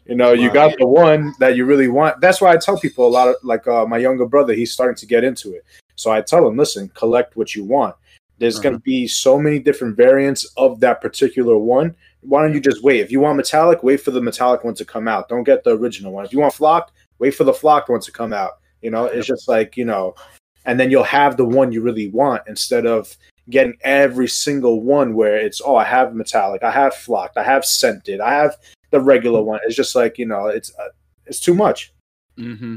you 0.06 0.16
know, 0.16 0.32
you 0.34 0.52
got 0.52 0.78
the 0.78 0.88
one 0.88 1.34
that 1.40 1.56
you 1.56 1.66
really 1.66 1.88
want. 1.90 2.22
That's 2.22 2.42
why 2.42 2.54
I 2.54 2.58
tell 2.58 2.80
people 2.80 3.06
a 3.08 3.10
lot 3.10 3.28
of 3.28 3.36
like 3.44 3.68
uh, 3.68 3.86
my 3.86 3.98
younger 3.98 4.26
brother, 4.26 4.54
he's 4.54 4.72
starting 4.72 4.96
to 4.98 5.06
get 5.06 5.24
into 5.24 5.54
it. 5.54 5.66
So 5.96 6.12
I 6.12 6.22
tell 6.22 6.48
him, 6.48 6.58
listen, 6.58 6.90
collect 6.90 7.36
what 7.36 7.54
you 7.56 7.64
want. 7.64 7.96
There's 8.40 8.60
going 8.60 8.74
to 8.74 8.82
be 8.82 9.08
so 9.08 9.40
many 9.40 9.60
different 9.60 9.96
variants 9.96 10.44
of 10.58 10.80
that 10.80 11.02
particular 11.02 11.58
one. 11.58 11.96
Why 12.24 12.42
don't 12.42 12.54
you 12.54 12.60
just 12.60 12.84
wait? 12.84 13.02
If 13.02 13.12
you 13.12 13.20
want 13.20 13.38
metallic, 13.38 13.84
wait 13.84 14.02
for 14.02 14.12
the 14.12 14.22
metallic 14.22 14.64
one 14.64 14.74
to 14.76 14.86
come 14.86 15.08
out. 15.08 15.30
Don't 15.30 15.44
get 15.44 15.64
the 15.64 15.78
original 15.78 16.12
one. 16.12 16.26
If 16.26 16.34
you 16.34 16.40
want 16.40 16.54
flocked, 16.54 16.92
wait 17.20 17.36
for 17.36 17.44
the 17.44 17.54
flocked 17.54 17.90
one 17.90 18.02
to 18.02 18.12
come 18.12 18.34
out. 18.34 18.54
You 18.82 18.92
know, 18.92 19.06
it's 19.06 19.28
just 19.28 19.48
like, 19.48 19.78
you 19.78 19.86
know, 19.86 20.16
and 20.66 20.80
then 20.80 20.92
you'll 20.92 21.04
have 21.04 21.38
the 21.38 21.46
one 21.46 21.72
you 21.72 21.82
really 21.82 22.10
want 22.10 22.44
instead 22.48 22.86
of 22.86 23.16
getting 23.50 23.78
every 23.82 24.28
single 24.28 24.82
one 24.82 25.14
where 25.16 25.38
it's, 25.38 25.62
oh, 25.64 25.76
I 25.76 25.84
have 25.84 26.16
metallic, 26.16 26.64
I 26.64 26.72
have 26.72 26.94
flocked, 26.94 27.38
I 27.38 27.44
have 27.44 27.66
scented, 27.66 28.22
I 28.22 28.34
have 28.34 28.56
the 28.92 29.02
regular 29.02 29.42
one. 29.42 29.60
It's 29.66 29.76
just 29.76 29.96
like, 29.96 30.18
you 30.18 30.26
know, 30.26 30.48
it's 30.48 30.74
uh, 30.78 30.90
it's 31.26 31.40
too 31.40 31.54
much. 31.54 31.94
Mm-hmm. 32.38 32.76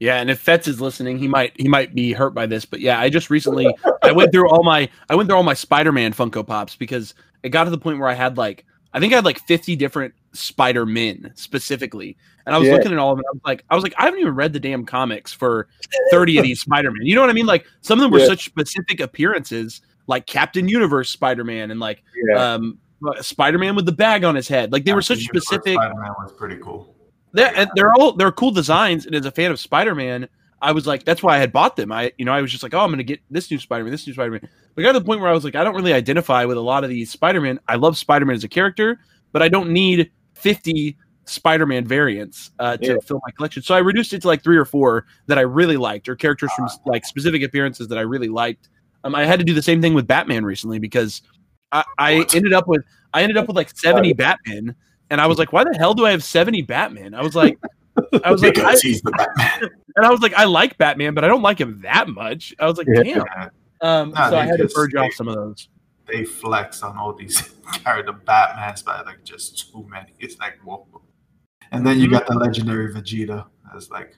Yeah, 0.00 0.20
and 0.20 0.30
if 0.30 0.38
Fetz 0.40 0.68
is 0.68 0.80
listening, 0.80 1.18
he 1.18 1.26
might 1.26 1.52
he 1.60 1.68
might 1.68 1.94
be 1.94 2.12
hurt 2.12 2.34
by 2.34 2.46
this, 2.46 2.64
but 2.64 2.80
yeah, 2.80 3.00
I 3.00 3.08
just 3.08 3.30
recently 3.30 3.74
I 4.02 4.12
went 4.12 4.30
through 4.30 4.48
all 4.48 4.62
my 4.62 4.88
I 5.08 5.16
went 5.16 5.28
through 5.28 5.36
all 5.36 5.42
my 5.42 5.54
Spider-Man 5.54 6.12
Funko 6.12 6.46
Pops 6.46 6.76
because 6.76 7.14
it 7.42 7.48
got 7.48 7.64
to 7.64 7.70
the 7.70 7.78
point 7.78 7.98
where 7.98 8.08
I 8.08 8.14
had 8.14 8.36
like 8.36 8.64
I 8.94 9.00
think 9.00 9.12
I 9.12 9.16
had 9.16 9.24
like 9.24 9.40
50 9.46 9.76
different 9.76 10.14
Spider-Men 10.32 11.32
specifically. 11.34 12.16
And 12.46 12.54
I 12.54 12.58
was 12.58 12.68
Yeah. 12.68 12.74
looking 12.74 12.92
at 12.92 12.98
all 12.98 13.12
of 13.12 13.18
them. 13.18 13.24
I 13.28 13.32
was 13.34 13.40
like, 13.44 13.64
I 13.70 13.74
was 13.74 13.82
like, 13.84 13.94
I 13.98 14.04
haven't 14.04 14.20
even 14.20 14.34
read 14.34 14.52
the 14.52 14.60
damn 14.60 14.86
comics 14.86 15.32
for 15.32 15.68
30 16.10 16.38
of 16.38 16.44
these 16.44 16.60
Spider 16.60 16.90
Men. 16.90 17.06
You 17.06 17.14
know 17.14 17.20
what 17.20 17.30
I 17.30 17.34
mean? 17.34 17.46
Like 17.46 17.66
some 17.82 17.98
of 17.98 18.02
them 18.02 18.10
were 18.10 18.20
Yeah. 18.20 18.26
such 18.26 18.44
specific 18.46 19.00
appearances, 19.00 19.82
like 20.06 20.26
Captain 20.26 20.68
Universe 20.68 21.10
Spider-Man 21.10 21.70
and 21.70 21.78
like 21.80 22.02
Yeah. 22.30 22.54
um 22.54 22.78
Spider-Man 23.20 23.76
with 23.76 23.86
the 23.86 23.92
bag 23.92 24.24
on 24.24 24.34
his 24.34 24.48
head. 24.48 24.72
Like 24.72 24.84
they 24.84 24.92
were 24.94 25.02
such 25.02 25.18
Universe 25.20 25.44
specific 25.46 25.74
Spider-Man 25.74 26.14
was 26.22 26.32
pretty 26.32 26.56
cool. 26.56 26.94
they're, 27.32 27.52
and 27.54 27.70
they're 27.76 27.92
all 27.94 28.12
they're 28.12 28.32
cool 28.32 28.50
designs, 28.50 29.04
and 29.06 29.14
as 29.14 29.26
a 29.26 29.30
fan 29.30 29.50
of 29.50 29.60
Spider 29.60 29.94
Man, 29.94 30.28
I 30.60 30.72
was 30.72 30.86
like, 30.86 31.04
that's 31.04 31.22
why 31.22 31.36
I 31.36 31.38
had 31.38 31.52
bought 31.52 31.76
them. 31.76 31.92
I 31.92 32.12
you 32.18 32.24
know 32.24 32.32
I 32.32 32.40
was 32.40 32.50
just 32.50 32.62
like, 32.62 32.74
oh, 32.74 32.80
I'm 32.80 32.90
gonna 32.90 33.02
get 33.02 33.20
this 33.30 33.50
new 33.50 33.58
Spider 33.58 33.84
Man, 33.84 33.90
this 33.90 34.06
new 34.06 34.12
Spider 34.12 34.32
Man. 34.32 34.40
But 34.74 34.82
I 34.82 34.84
got 34.84 34.92
to 34.92 34.98
the 35.00 35.04
point 35.04 35.20
where 35.20 35.30
I 35.30 35.32
was 35.32 35.44
like, 35.44 35.54
I 35.54 35.64
don't 35.64 35.74
really 35.74 35.92
identify 35.92 36.44
with 36.44 36.56
a 36.56 36.60
lot 36.60 36.84
of 36.84 36.90
these 36.90 37.10
Spider 37.10 37.40
Man. 37.40 37.58
I 37.68 37.76
love 37.76 37.96
Spider 37.96 38.24
Man 38.26 38.36
as 38.36 38.44
a 38.44 38.48
character, 38.48 38.98
but 39.32 39.42
I 39.42 39.48
don't 39.48 39.70
need 39.70 40.10
50 40.34 40.96
Spider 41.26 41.66
Man 41.66 41.84
variants 41.84 42.50
uh, 42.58 42.76
to 42.78 42.86
Yeah. 42.86 42.96
fill 43.04 43.20
my 43.24 43.30
collection. 43.32 43.62
So 43.62 43.74
I 43.74 43.78
reduced 43.78 44.12
it 44.12 44.22
to 44.22 44.28
like 44.28 44.42
three 44.42 44.56
or 44.56 44.64
four 44.64 45.06
that 45.26 45.38
I 45.38 45.42
really 45.42 45.76
liked, 45.76 46.08
or 46.08 46.16
characters 46.16 46.50
from 46.52 46.68
like 46.86 47.04
specific 47.04 47.42
appearances 47.42 47.88
that 47.88 47.98
I 47.98 48.02
really 48.02 48.28
liked. 48.28 48.68
Um, 49.04 49.14
I 49.14 49.26
had 49.26 49.38
to 49.38 49.44
do 49.44 49.54
the 49.54 49.62
same 49.62 49.80
thing 49.80 49.94
with 49.94 50.06
Batman 50.06 50.44
recently 50.44 50.78
because 50.78 51.22
I, 51.70 51.84
I 51.98 52.26
ended 52.34 52.52
up 52.52 52.66
with 52.66 52.82
I 53.14 53.22
ended 53.22 53.36
up 53.36 53.46
with 53.46 53.56
like 53.56 53.70
70 53.76 54.12
Batman. 54.14 54.74
And 55.10 55.20
I 55.20 55.26
was 55.26 55.38
like, 55.38 55.52
why 55.52 55.64
the 55.64 55.74
hell 55.78 55.94
do 55.94 56.04
I 56.04 56.10
have 56.10 56.22
70 56.22 56.62
Batman? 56.62 57.14
I 57.14 57.22
was 57.22 57.34
like, 57.34 57.58
I 58.24 58.30
was 58.30 58.42
like, 58.42 58.58
I, 58.58 58.74
the 58.74 59.12
Batman. 59.36 59.70
and 59.98 60.06
I 60.06 60.10
was 60.10 60.20
like, 60.20 60.34
I 60.34 60.44
like 60.44 60.78
Batman, 60.78 61.14
but 61.14 61.24
I 61.24 61.28
don't 61.28 61.42
like 61.42 61.60
him 61.60 61.80
that 61.82 62.08
much. 62.08 62.54
I 62.58 62.66
was 62.66 62.78
like, 62.78 62.86
Yeah. 62.90 63.02
damn. 63.02 63.50
Um, 63.80 64.10
Nah, 64.10 64.30
so 64.30 64.36
I 64.36 64.42
they 64.44 64.48
had 64.48 64.56
to 64.58 64.62
just- 64.64 64.74
purge 64.74 64.92
they- 64.92 64.98
off 65.00 65.12
some 65.12 65.28
of 65.28 65.34
those. 65.34 65.68
they 66.06 66.24
flex 66.24 66.82
on 66.82 66.96
all 66.96 67.12
these 67.12 67.42
character 67.84 68.12
Batmans, 68.12 68.84
but 68.84 69.04
like 69.06 69.22
just 69.24 69.70
too 69.70 69.86
many. 69.90 70.14
It's 70.18 70.38
like 70.38 70.54
whoa. 70.64 70.86
And 71.70 71.86
then 71.86 71.96
Mm-hmm. 71.96 72.04
you 72.04 72.10
got 72.10 72.26
the 72.26 72.34
legendary 72.34 72.92
Vegeta. 72.94 73.44
It's 73.76 73.90
like, 73.90 74.16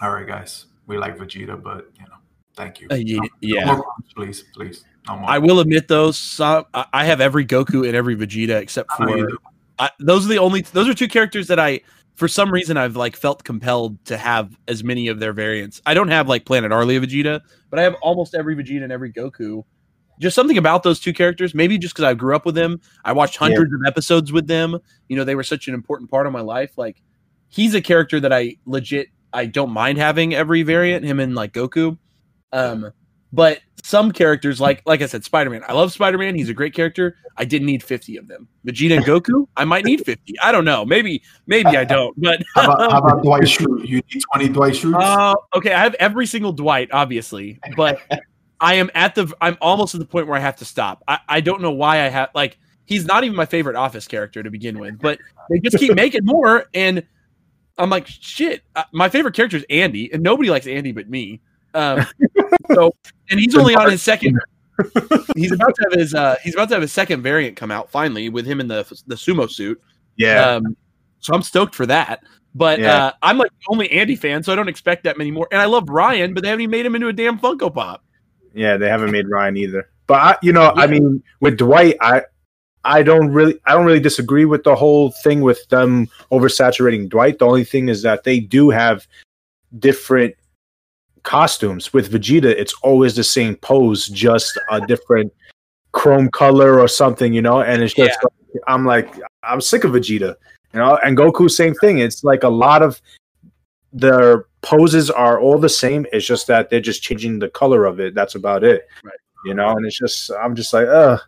all 0.00 0.10
right, 0.12 0.26
guys, 0.26 0.66
we 0.86 0.96
like 0.98 1.16
Vegeta, 1.18 1.60
but 1.60 1.88
you 1.98 2.04
know, 2.04 2.16
thank 2.56 2.80
you. 2.80 2.86
Uh, 2.90 2.94
ye- 2.94 3.16
No 3.18 3.28
yeah. 3.40 3.64
more 3.74 3.84
please, 4.14 4.44
please, 4.54 4.84
no 5.08 5.16
more. 5.18 5.28
I 5.30 5.38
will 5.38 5.58
admit 5.60 5.88
those. 5.88 6.16
Some 6.16 6.64
I 6.74 6.86
I 6.92 7.04
have 7.06 7.20
every 7.20 7.44
Goku 7.44 7.86
and 7.86 7.96
every 7.96 8.14
Vegeta 8.16 8.60
except 8.60 8.88
I 8.98 9.04
know 9.04 9.16
you 9.16 9.28
for. 9.30 9.38
I, 9.80 9.90
those 9.98 10.24
are 10.24 10.28
the 10.28 10.38
only. 10.38 10.60
Those 10.62 10.88
are 10.88 10.94
two 10.94 11.08
characters 11.08 11.48
that 11.48 11.58
I, 11.58 11.80
for 12.14 12.28
some 12.28 12.50
reason, 12.52 12.76
I've 12.76 12.96
like 12.96 13.16
felt 13.16 13.44
compelled 13.44 14.02
to 14.06 14.16
have 14.16 14.56
as 14.68 14.84
many 14.84 15.08
of 15.08 15.18
their 15.18 15.32
variants. 15.32 15.82
I 15.86 15.94
don't 15.94 16.08
have 16.08 16.28
like 16.28 16.44
Planet 16.46 16.72
Arlia 16.72 17.00
Vegeta, 17.00 17.40
but 17.70 17.78
I 17.78 17.82
have 17.82 17.94
almost 18.02 18.34
every 18.34 18.54
Vegeta 18.54 18.82
and 18.84 18.92
every 18.92 19.12
Goku. 19.12 19.64
Just 20.20 20.36
something 20.36 20.56
about 20.58 20.84
those 20.84 21.00
two 21.00 21.12
characters. 21.12 21.54
Maybe 21.54 21.76
just 21.76 21.94
because 21.94 22.04
I 22.04 22.14
grew 22.14 22.36
up 22.36 22.46
with 22.46 22.54
them. 22.54 22.80
I 23.04 23.12
watched 23.12 23.34
Yeah. 23.34 23.48
hundreds 23.48 23.72
of 23.72 23.80
episodes 23.86 24.30
with 24.32 24.46
them. 24.46 24.78
You 25.08 25.16
know, 25.16 25.24
they 25.24 25.34
were 25.34 25.42
such 25.42 25.66
an 25.66 25.74
important 25.74 26.08
part 26.10 26.26
of 26.28 26.32
my 26.32 26.40
life. 26.40 26.78
Like, 26.78 27.02
he's 27.48 27.74
a 27.74 27.80
character 27.82 28.20
that 28.20 28.32
I 28.32 28.56
legit 28.64 29.08
I 29.32 29.46
don't 29.46 29.70
mind 29.72 29.98
having 29.98 30.32
every 30.32 30.62
variant. 30.62 31.04
Him 31.04 31.18
and 31.18 31.34
like 31.34 31.52
Goku. 31.52 31.98
Um, 32.52 32.92
but 33.32 33.58
some 33.84 34.12
characters, 34.12 34.62
like 34.62 34.82
like 34.86 35.02
I 35.02 35.06
said, 35.06 35.24
Spider 35.24 35.50
Man. 35.50 35.62
I 35.68 35.74
love 35.74 35.92
Spider 35.92 36.16
Man. 36.16 36.34
He's 36.34 36.48
a 36.48 36.54
great 36.54 36.72
character. 36.72 37.18
I 37.36 37.44
didn't 37.44 37.66
need 37.66 37.82
fifty 37.82 38.16
of 38.16 38.28
them. 38.28 38.48
Vegeta 38.66 38.96
and 38.96 39.04
Goku. 39.04 39.46
I 39.58 39.66
might 39.66 39.84
need 39.84 40.04
fifty. 40.04 40.34
I 40.42 40.52
don't 40.52 40.64
know. 40.64 40.86
Maybe 40.86 41.22
maybe 41.46 41.76
I 41.76 41.84
don't. 41.84 42.18
But 42.20 42.42
How 42.54 42.64
about, 42.64 42.90
how 42.90 42.98
about 42.98 43.22
Dwight 43.22 43.42
Schrute? 43.42 43.86
You 43.86 43.96
need 43.96 44.22
20 44.32 44.48
Dwight 44.48 44.72
Schrutes? 44.72 45.02
uh, 45.02 45.34
okay, 45.54 45.74
I 45.74 45.80
have 45.80 45.94
every 45.94 46.24
single 46.24 46.52
Dwight, 46.52 46.88
obviously, 46.92 47.60
but 47.76 48.00
I 48.58 48.74
am 48.74 48.90
at 48.94 49.14
the. 49.14 49.30
I'm 49.42 49.58
almost 49.60 49.94
at 49.94 50.00
the 50.00 50.06
point 50.06 50.28
where 50.28 50.36
I 50.38 50.40
have 50.40 50.56
to 50.56 50.64
stop. 50.64 51.02
I, 51.06 51.18
I 51.28 51.40
don't 51.42 51.60
know 51.60 51.72
why 51.72 51.96
I 52.02 52.08
have 52.08 52.30
like. 52.34 52.56
He's 52.86 53.04
not 53.04 53.22
even 53.24 53.36
my 53.36 53.46
favorite 53.46 53.76
Office 53.76 54.08
character 54.08 54.42
to 54.42 54.50
begin 54.50 54.78
with, 54.78 54.98
but 54.98 55.18
they 55.50 55.58
just 55.58 55.78
keep 55.78 55.94
making 55.94 56.24
more, 56.24 56.66
and 56.72 57.04
I'm 57.76 57.90
like, 57.90 58.06
shit. 58.06 58.62
Uh, 58.74 58.84
my 58.92 59.10
favorite 59.10 59.34
character 59.34 59.58
is 59.58 59.66
Andy, 59.68 60.10
and 60.10 60.22
nobody 60.22 60.48
likes 60.48 60.66
Andy 60.66 60.92
but 60.92 61.10
me. 61.10 61.42
Um, 61.74 62.06
so, 62.74 62.94
and 63.30 63.40
he's 63.40 63.54
only 63.56 63.74
on 63.74 63.90
his 63.90 64.02
second. 64.02 64.38
He's 65.36 65.52
about 65.52 65.72
to 65.76 65.86
have 65.88 65.92
his. 66.00 66.14
Uh, 66.14 66.34
he's 66.42 66.54
about 66.54 66.68
to 66.70 66.74
have 66.74 66.82
his 66.82 66.92
second 66.92 67.22
variant 67.22 67.56
come 67.56 67.70
out 67.70 67.92
finally 67.92 68.28
with 68.28 68.44
him 68.44 68.60
in 68.60 68.66
the 68.66 68.82
the 69.06 69.14
sumo 69.14 69.48
suit. 69.48 69.80
Yeah. 70.16 70.56
Um, 70.56 70.76
so 71.20 71.32
I'm 71.32 71.42
stoked 71.42 71.76
for 71.76 71.86
that. 71.86 72.24
But 72.56 72.80
Yeah. 72.80 73.06
uh, 73.06 73.12
I'm 73.22 73.38
like 73.38 73.52
the 73.52 73.66
only 73.72 73.88
Andy 73.92 74.16
fan, 74.16 74.42
so 74.42 74.52
I 74.52 74.56
don't 74.56 74.68
expect 74.68 75.04
that 75.04 75.16
many 75.16 75.30
more. 75.30 75.46
And 75.52 75.60
I 75.60 75.66
love 75.66 75.88
Ryan, 75.88 76.34
but 76.34 76.42
they 76.42 76.48
haven't 76.48 76.62
even 76.62 76.70
made 76.72 76.86
him 76.86 76.96
into 76.96 77.06
a 77.06 77.12
damn 77.12 77.38
Funko 77.38 77.72
Pop. 77.72 78.04
Yeah, 78.52 78.76
they 78.76 78.88
haven't 78.88 79.12
made 79.12 79.28
Ryan 79.28 79.56
either. 79.56 79.88
But 80.08 80.14
I, 80.14 80.36
you 80.42 80.52
know, 80.52 80.72
I 80.76 80.88
mean, 80.88 81.22
with 81.40 81.56
Dwight, 81.56 81.96
I 82.00 82.22
I 82.84 83.02
don't 83.02 83.28
really 83.28 83.58
I 83.66 83.72
don't 83.72 83.86
really 83.86 84.00
disagree 84.00 84.44
with 84.44 84.64
the 84.64 84.74
whole 84.74 85.12
thing 85.22 85.40
with 85.40 85.66
them 85.68 86.08
oversaturating 86.30 87.08
Dwight. 87.08 87.38
The 87.38 87.46
only 87.46 87.64
thing 87.64 87.88
is 87.88 88.02
that 88.02 88.24
they 88.24 88.40
do 88.40 88.70
have 88.70 89.06
different 89.78 90.34
costumes. 91.24 91.92
With 91.92 92.12
Vegeta, 92.12 92.44
it's 92.46 92.74
always 92.82 93.16
the 93.16 93.24
same 93.24 93.56
pose, 93.56 94.06
just 94.06 94.58
a 94.70 94.80
different 94.86 95.32
chrome 95.92 96.28
color 96.30 96.78
or 96.78 96.88
something, 96.88 97.32
you 97.34 97.42
know. 97.42 97.62
And 97.62 97.82
it's 97.82 97.94
just 97.94 98.18
I'm 98.68 98.84
like 98.86 99.12
I'm 99.42 99.60
sick 99.60 99.84
of 99.84 99.90
Vegeta, 99.92 100.36
you 100.72 100.78
know. 100.80 100.96
And 101.04 101.16
Goku, 101.16 101.50
same 101.50 101.74
thing. 101.74 101.98
It's 101.98 102.22
like 102.24 102.44
a 102.44 102.48
lot 102.48 102.82
of 102.82 103.00
their 103.92 104.46
poses 104.62 105.10
are 105.10 105.40
all 105.40 105.58
the 105.58 105.68
same. 105.68 106.06
It's 106.12 106.26
just 106.26 106.46
that 106.48 106.70
they're 106.70 106.80
just 106.80 107.02
changing 107.02 107.38
the 107.38 107.48
color 107.48 107.84
of 107.84 108.00
it. 108.00 108.14
That's 108.14 108.34
about 108.34 108.64
it. 108.64 108.86
Right. 109.04 109.14
You 109.46 109.54
know, 109.54 109.70
and 109.70 109.84
it's 109.86 109.98
just 109.98 110.30
I'm 110.42 110.54
just 110.54 110.72
like, 110.72 110.86
uh 110.86 111.18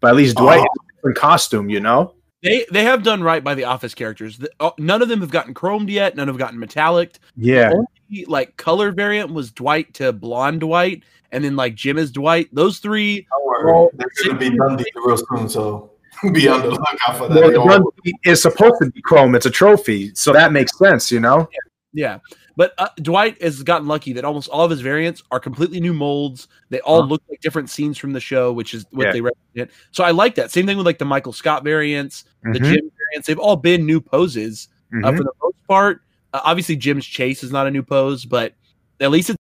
but 0.00 0.08
at 0.08 0.16
least 0.16 0.36
Dwight 0.36 0.58
Oh. 0.58 0.62
has 0.62 0.68
a 0.68 0.96
different 0.96 1.18
costume, 1.18 1.70
you 1.70 1.80
know? 1.80 2.14
They 2.42 2.66
they 2.70 2.84
have 2.84 3.02
done 3.02 3.22
right 3.22 3.42
by 3.42 3.54
the 3.54 3.64
Office 3.64 3.94
characters. 3.94 4.38
The- 4.38 4.50
uh, 4.60 4.70
none 4.78 5.02
of 5.02 5.08
them 5.08 5.20
have 5.20 5.30
gotten 5.30 5.54
chromed 5.54 5.88
yet. 5.88 6.16
None 6.16 6.26
have 6.28 6.38
gotten 6.38 6.58
metallic. 6.58 7.18
Yeah. 7.36 7.70
Only 7.72 7.86
like 8.26 8.56
color 8.56 8.92
variant 8.92 9.32
was 9.32 9.50
Dwight 9.52 9.92
to 9.94 10.12
blonde 10.12 10.60
Dwight, 10.60 11.02
and 11.32 11.44
then 11.44 11.56
like 11.56 11.74
Jim 11.74 11.98
is 11.98 12.10
Dwight. 12.10 12.48
Those 12.52 12.78
three. 12.78 13.26
Well, 13.64 13.90
They're 13.94 14.08
going 14.24 14.38
to 14.38 14.50
be 14.50 14.56
Dundie 14.56 14.84
real 14.96 15.16
soon, 15.16 15.48
so 15.48 15.90
be 16.32 16.48
on 16.48 16.60
the 16.62 16.68
lookout 16.70 17.16
for 17.16 17.28
that. 17.28 17.34
Well, 17.40 17.50
They 17.50 17.56
all- 17.56 17.66
Grundy 17.66 18.12
is 18.24 18.40
supposed 18.42 18.76
to 18.82 18.90
be 18.90 19.02
chrome. 19.02 19.34
It's 19.34 19.46
a 19.46 19.50
trophy, 19.50 20.14
so 20.14 20.32
that 20.32 20.52
makes 20.52 20.76
sense, 20.78 21.10
you 21.12 21.20
know. 21.20 21.48
Yeah, 21.92 22.18
but 22.56 22.74
uh, 22.76 22.88
Dwight 22.96 23.40
has 23.42 23.62
gotten 23.62 23.86
lucky 23.88 24.12
that 24.14 24.24
almost 24.24 24.48
all 24.50 24.64
of 24.66 24.70
his 24.70 24.82
variants 24.82 25.22
are 25.30 25.40
completely 25.40 25.80
new 25.80 25.94
molds. 25.94 26.46
They 26.68 26.80
all 26.80 27.02
Huh. 27.02 27.08
look 27.08 27.22
like 27.30 27.40
different 27.40 27.70
scenes 27.70 27.96
from 27.96 28.12
the 28.12 28.20
show, 28.20 28.52
which 28.52 28.74
is 28.74 28.84
what 28.90 29.06
Yeah. 29.06 29.12
they 29.12 29.20
represent. 29.22 29.70
So 29.92 30.04
I 30.04 30.10
like 30.10 30.34
that. 30.34 30.50
Same 30.50 30.66
thing 30.66 30.76
with 30.76 30.84
like 30.84 30.98
the 30.98 31.06
Michael 31.06 31.32
Scott 31.32 31.64
variants, 31.64 32.24
the 32.42 32.50
Mhm, 32.50 32.64
Jim 32.64 32.90
variants. 33.10 33.26
They've 33.26 33.38
all 33.38 33.56
been 33.56 33.86
new 33.86 34.00
poses 34.00 34.68
uh, 34.92 34.96
mhm. 35.10 35.16
for 35.16 35.24
the 35.24 35.32
most 35.42 35.56
part. 35.68 36.02
Uh, 36.36 36.40
obviously, 36.44 36.76
Jim's 36.76 37.06
chase 37.06 37.42
is 37.42 37.50
not 37.50 37.66
a 37.66 37.70
new 37.70 37.82
pose, 37.82 38.26
but 38.26 38.52
at 39.00 39.10
least 39.10 39.30
it's, 39.30 39.38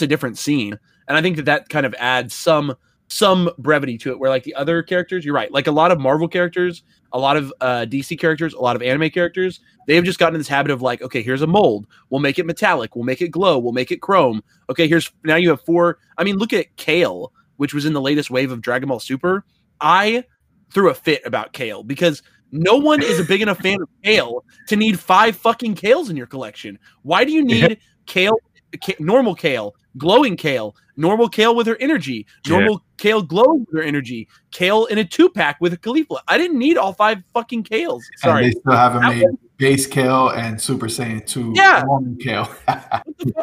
a 0.00 0.06
different 0.06 0.38
scene, 0.38 0.78
and 1.08 1.16
I 1.16 1.22
think 1.22 1.36
that 1.36 1.44
that 1.46 1.68
kind 1.68 1.86
of 1.86 1.94
adds 1.98 2.34
some 2.34 2.76
some 3.08 3.50
brevity 3.58 3.98
to 3.98 4.10
it. 4.10 4.18
Where 4.20 4.30
like 4.30 4.44
the 4.44 4.54
other 4.54 4.82
characters, 4.82 5.24
you're 5.24 5.34
right, 5.34 5.50
like 5.50 5.66
a 5.66 5.72
lot 5.72 5.90
of 5.90 5.98
Marvel 5.98 6.28
characters, 6.28 6.84
a 7.12 7.18
lot 7.18 7.36
of 7.36 7.52
uh, 7.60 7.86
DC 7.88 8.18
characters, 8.18 8.54
a 8.54 8.60
lot 8.60 8.76
of 8.76 8.82
anime 8.82 9.10
characters, 9.10 9.58
they 9.88 9.96
have 9.96 10.04
just 10.04 10.20
gotten 10.20 10.36
in 10.36 10.40
this 10.40 10.48
habit 10.48 10.70
of 10.70 10.82
like, 10.82 11.02
okay, 11.02 11.20
here's 11.22 11.42
a 11.42 11.48
mold, 11.48 11.86
we'll 12.10 12.20
make 12.20 12.38
it 12.38 12.46
metallic, 12.46 12.94
we'll 12.94 13.04
make 13.04 13.22
it 13.22 13.28
glow, 13.28 13.58
we'll 13.58 13.72
make 13.72 13.90
it 13.90 14.00
chrome. 14.00 14.42
Okay, 14.70 14.86
here's 14.86 15.10
now 15.24 15.36
you 15.36 15.50
have 15.50 15.62
four. 15.62 15.98
I 16.16 16.22
mean, 16.22 16.36
look 16.36 16.52
at 16.52 16.76
Kale, 16.76 17.32
which 17.56 17.74
was 17.74 17.86
in 17.86 17.92
the 17.92 18.00
latest 18.00 18.30
wave 18.30 18.52
of 18.52 18.60
Dragon 18.60 18.88
Ball 18.88 19.00
Super. 19.00 19.44
I 19.80 20.24
threw 20.72 20.90
a 20.90 20.94
fit 20.94 21.22
about 21.24 21.52
Kale 21.52 21.82
because 21.82 22.22
no 22.54 22.76
one 22.76 23.02
is 23.02 23.18
a 23.18 23.24
big 23.24 23.42
enough 23.42 23.58
fan 23.58 23.82
of 23.82 23.88
Kale 24.04 24.44
to 24.68 24.76
need 24.76 24.98
five 24.98 25.36
fucking 25.36 25.74
Kales 25.74 26.08
in 26.08 26.16
your 26.16 26.26
collection. 26.26 26.78
Why 27.02 27.24
do 27.24 27.32
you 27.32 27.44
need 27.44 27.78
Kale, 28.06 28.36
Ka- 28.82 28.94
normal 29.00 29.34
Kale, 29.34 29.74
glowing 29.98 30.36
Kale, 30.36 30.74
normal 30.96 31.28
Kale 31.28 31.54
with 31.56 31.66
her 31.66 31.76
energy, 31.80 32.26
Yeah. 32.46 32.56
normal 32.58 32.84
Kale 32.96 33.22
glowing 33.22 33.66
with 33.68 33.74
her 33.80 33.82
energy, 33.82 34.28
Kale 34.52 34.84
in 34.86 34.98
a 34.98 35.04
two 35.04 35.28
pack 35.30 35.56
with 35.60 35.72
a 35.72 35.76
Caulifla? 35.76 36.20
I 36.28 36.38
didn't 36.38 36.58
need 36.58 36.76
all 36.78 36.92
five 36.92 37.22
fucking 37.34 37.64
Kales. 37.64 37.94
and 37.94 38.18
Sorry. 38.18 38.44
they 38.44 38.50
still 38.52 38.72
haven't 38.76 39.02
That 39.02 39.16
made 39.16 39.26
base 39.56 39.86
Kale 39.86 40.28
and 40.30 40.60
Super 40.60 40.86
Saiyan 40.86 41.26
2 41.26 41.52
Yeah. 41.56 41.82
woman 41.86 42.16
Kale. 42.20 42.48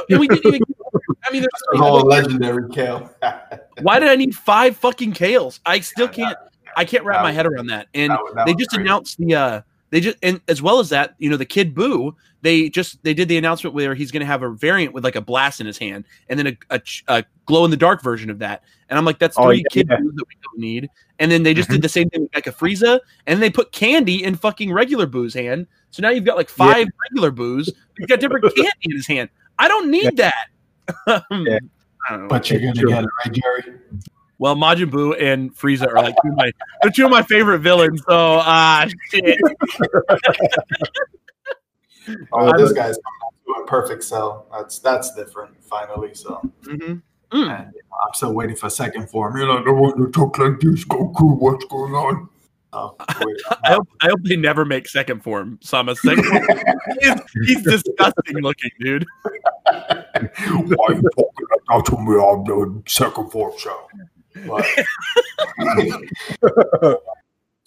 And 0.09 0.19
we 0.19 0.27
didn't 0.27 0.45
even. 0.55 0.61
I 1.25 1.31
mean, 1.31 1.41
the 1.43 1.49
there's 1.71 1.81
whole 1.81 2.01
legendary 2.01 2.69
Kale. 2.69 3.09
why 3.81 3.99
did 3.99 4.09
I 4.09 4.15
need 4.15 4.35
five 4.35 4.75
fucking 4.77 5.13
Kales? 5.13 5.59
I 5.65 5.79
still 5.81 6.07
can't. 6.07 6.37
I 6.77 6.85
can't 6.85 7.03
wrap 7.03 7.21
my 7.23 7.31
head 7.31 7.45
around 7.45 7.67
that. 7.67 7.87
And 7.93 8.11
That 8.11 8.23
was- 8.23 8.33
that 8.35 8.45
they 8.45 8.53
just 8.53 8.71
crazy. 8.71 8.81
announced 8.83 9.17
the 9.17 9.35
uh 9.35 9.61
they 9.89 9.99
just 9.99 10.17
and 10.23 10.39
as 10.47 10.61
well 10.61 10.79
as 10.79 10.89
that 10.89 11.15
you 11.19 11.29
know 11.29 11.37
the 11.37 11.45
kid 11.45 11.75
Buu 11.75 12.13
they 12.43 12.69
just 12.69 13.03
they 13.03 13.13
did 13.13 13.27
the 13.27 13.37
announcement 13.37 13.73
where 13.75 13.93
he's 13.93 14.09
going 14.11 14.21
to 14.21 14.25
have 14.25 14.41
a 14.41 14.49
variant 14.49 14.93
with 14.93 15.03
like 15.03 15.15
a 15.17 15.21
blast 15.21 15.59
in 15.59 15.67
his 15.67 15.77
hand 15.77 16.05
and 16.29 16.39
then 16.39 16.47
a, 16.47 16.57
a, 16.75 16.81
a 17.09 17.25
glow 17.45 17.65
in 17.65 17.71
the 17.71 17.77
dark 17.77 18.01
version 18.01 18.29
of 18.29 18.39
that 18.39 18.63
and 18.89 18.97
i'm 18.97 19.03
like 19.05 19.19
that's 19.19 19.37
Oh, 19.37 19.43
three 19.47 19.57
yeah, 19.57 19.63
kid 19.69 19.87
yeah. 19.89 19.97
boos 19.97 20.13
that 20.15 20.25
we 20.29 20.35
don't 20.43 20.57
need 20.59 20.89
and 21.19 21.29
then 21.29 21.43
they 21.43 21.53
just 21.53 21.69
did 21.69 21.81
the 21.81 21.89
same 21.89 22.09
thing 22.09 22.21
with 22.21 22.33
like 22.33 22.47
a 22.47 22.51
frieza 22.53 22.99
and 23.27 23.41
they 23.43 23.49
put 23.49 23.73
candy 23.73 24.23
in 24.23 24.35
fucking 24.35 24.71
regular 24.71 25.05
Buu's 25.05 25.33
hand 25.33 25.67
so 25.91 26.01
now 26.01 26.09
you've 26.09 26.23
got 26.25 26.37
like 26.37 26.49
five 26.49 26.87
regular 27.09 27.31
Buus 27.31 27.69
you've 27.99 28.07
got 28.09 28.19
different 28.21 28.45
candy 28.55 28.71
in 28.83 28.95
his 28.95 29.05
hand 29.07 29.29
I 29.59 29.67
don't 29.67 29.91
need 29.91 30.15
that. 30.17 30.47
Um, 31.05 31.45
Yeah. 31.45 31.59
I 32.09 32.13
don't 32.13 32.21
know. 32.23 32.27
But 32.29 32.49
you're 32.49 32.59
gonna 32.61 32.73
True. 32.73 32.89
get 32.89 33.03
it 33.03 33.09
right, 33.25 33.33
Jerry. 33.33 33.77
Well, 34.41 34.55
Majin 34.55 34.89
Buu 34.89 35.15
and 35.21 35.55
Frieza 35.55 35.87
are 35.87 36.01
like 36.01 36.15
two 36.23 36.29
of 36.31 36.35
my 36.35 36.51
they're 36.81 36.91
two 36.91 37.05
of 37.05 37.11
my 37.11 37.21
favorite 37.21 37.59
villains. 37.59 38.01
So 38.09 38.39
ah 38.41 38.87
shit. 39.11 39.39
Oh, 42.33 42.51
this 42.57 42.73
guy's 42.73 42.97
coming 42.97 43.21
out 43.23 43.33
to 43.45 43.61
a 43.61 43.67
perfect 43.67 44.03
cell. 44.03 44.47
That's 44.51 44.79
that's 44.79 45.13
different. 45.13 45.63
Finally, 45.63 46.15
so 46.15 46.41
Mhm. 46.63 46.73
and, 46.81 47.01
you 47.31 47.45
know, 47.45 47.51
I'm 48.03 48.13
still 48.15 48.33
waiting 48.33 48.55
for 48.55 48.71
second 48.71 49.07
form. 49.11 49.37
You're 49.37 49.47
like, 49.53 49.67
I 49.67 49.69
want 49.71 49.97
to 49.97 50.09
talk 50.09 50.39
like 50.39 50.59
this, 50.59 50.83
Goku. 50.85 51.37
What's 51.39 51.63
going 51.65 51.93
on? 51.93 52.27
Oh, 52.73 52.95
wait, 53.23 53.37
I 53.63 53.73
hope 53.73 53.87
I 54.01 54.07
hope 54.07 54.19
they 54.23 54.35
never 54.35 54.65
make 54.65 54.87
second 54.89 55.21
form. 55.21 55.59
Sama 55.61 55.95
second 55.95 56.23
form. 56.23 56.43
he's, 56.99 57.13
he's 57.45 57.61
disgusting 57.61 58.37
looking, 58.39 58.71
dude. 58.79 59.05
Why 59.67 60.03
are 60.17 60.23
you 60.25 61.03
talking 61.15 61.47
like 61.51 61.65
that 61.69 61.85
to 61.85 61.97
me 61.97 62.15
on 62.15 62.43
the 62.45 62.81
second 62.89 63.29
form 63.29 63.53
show? 63.59 63.87
But, 64.47 64.65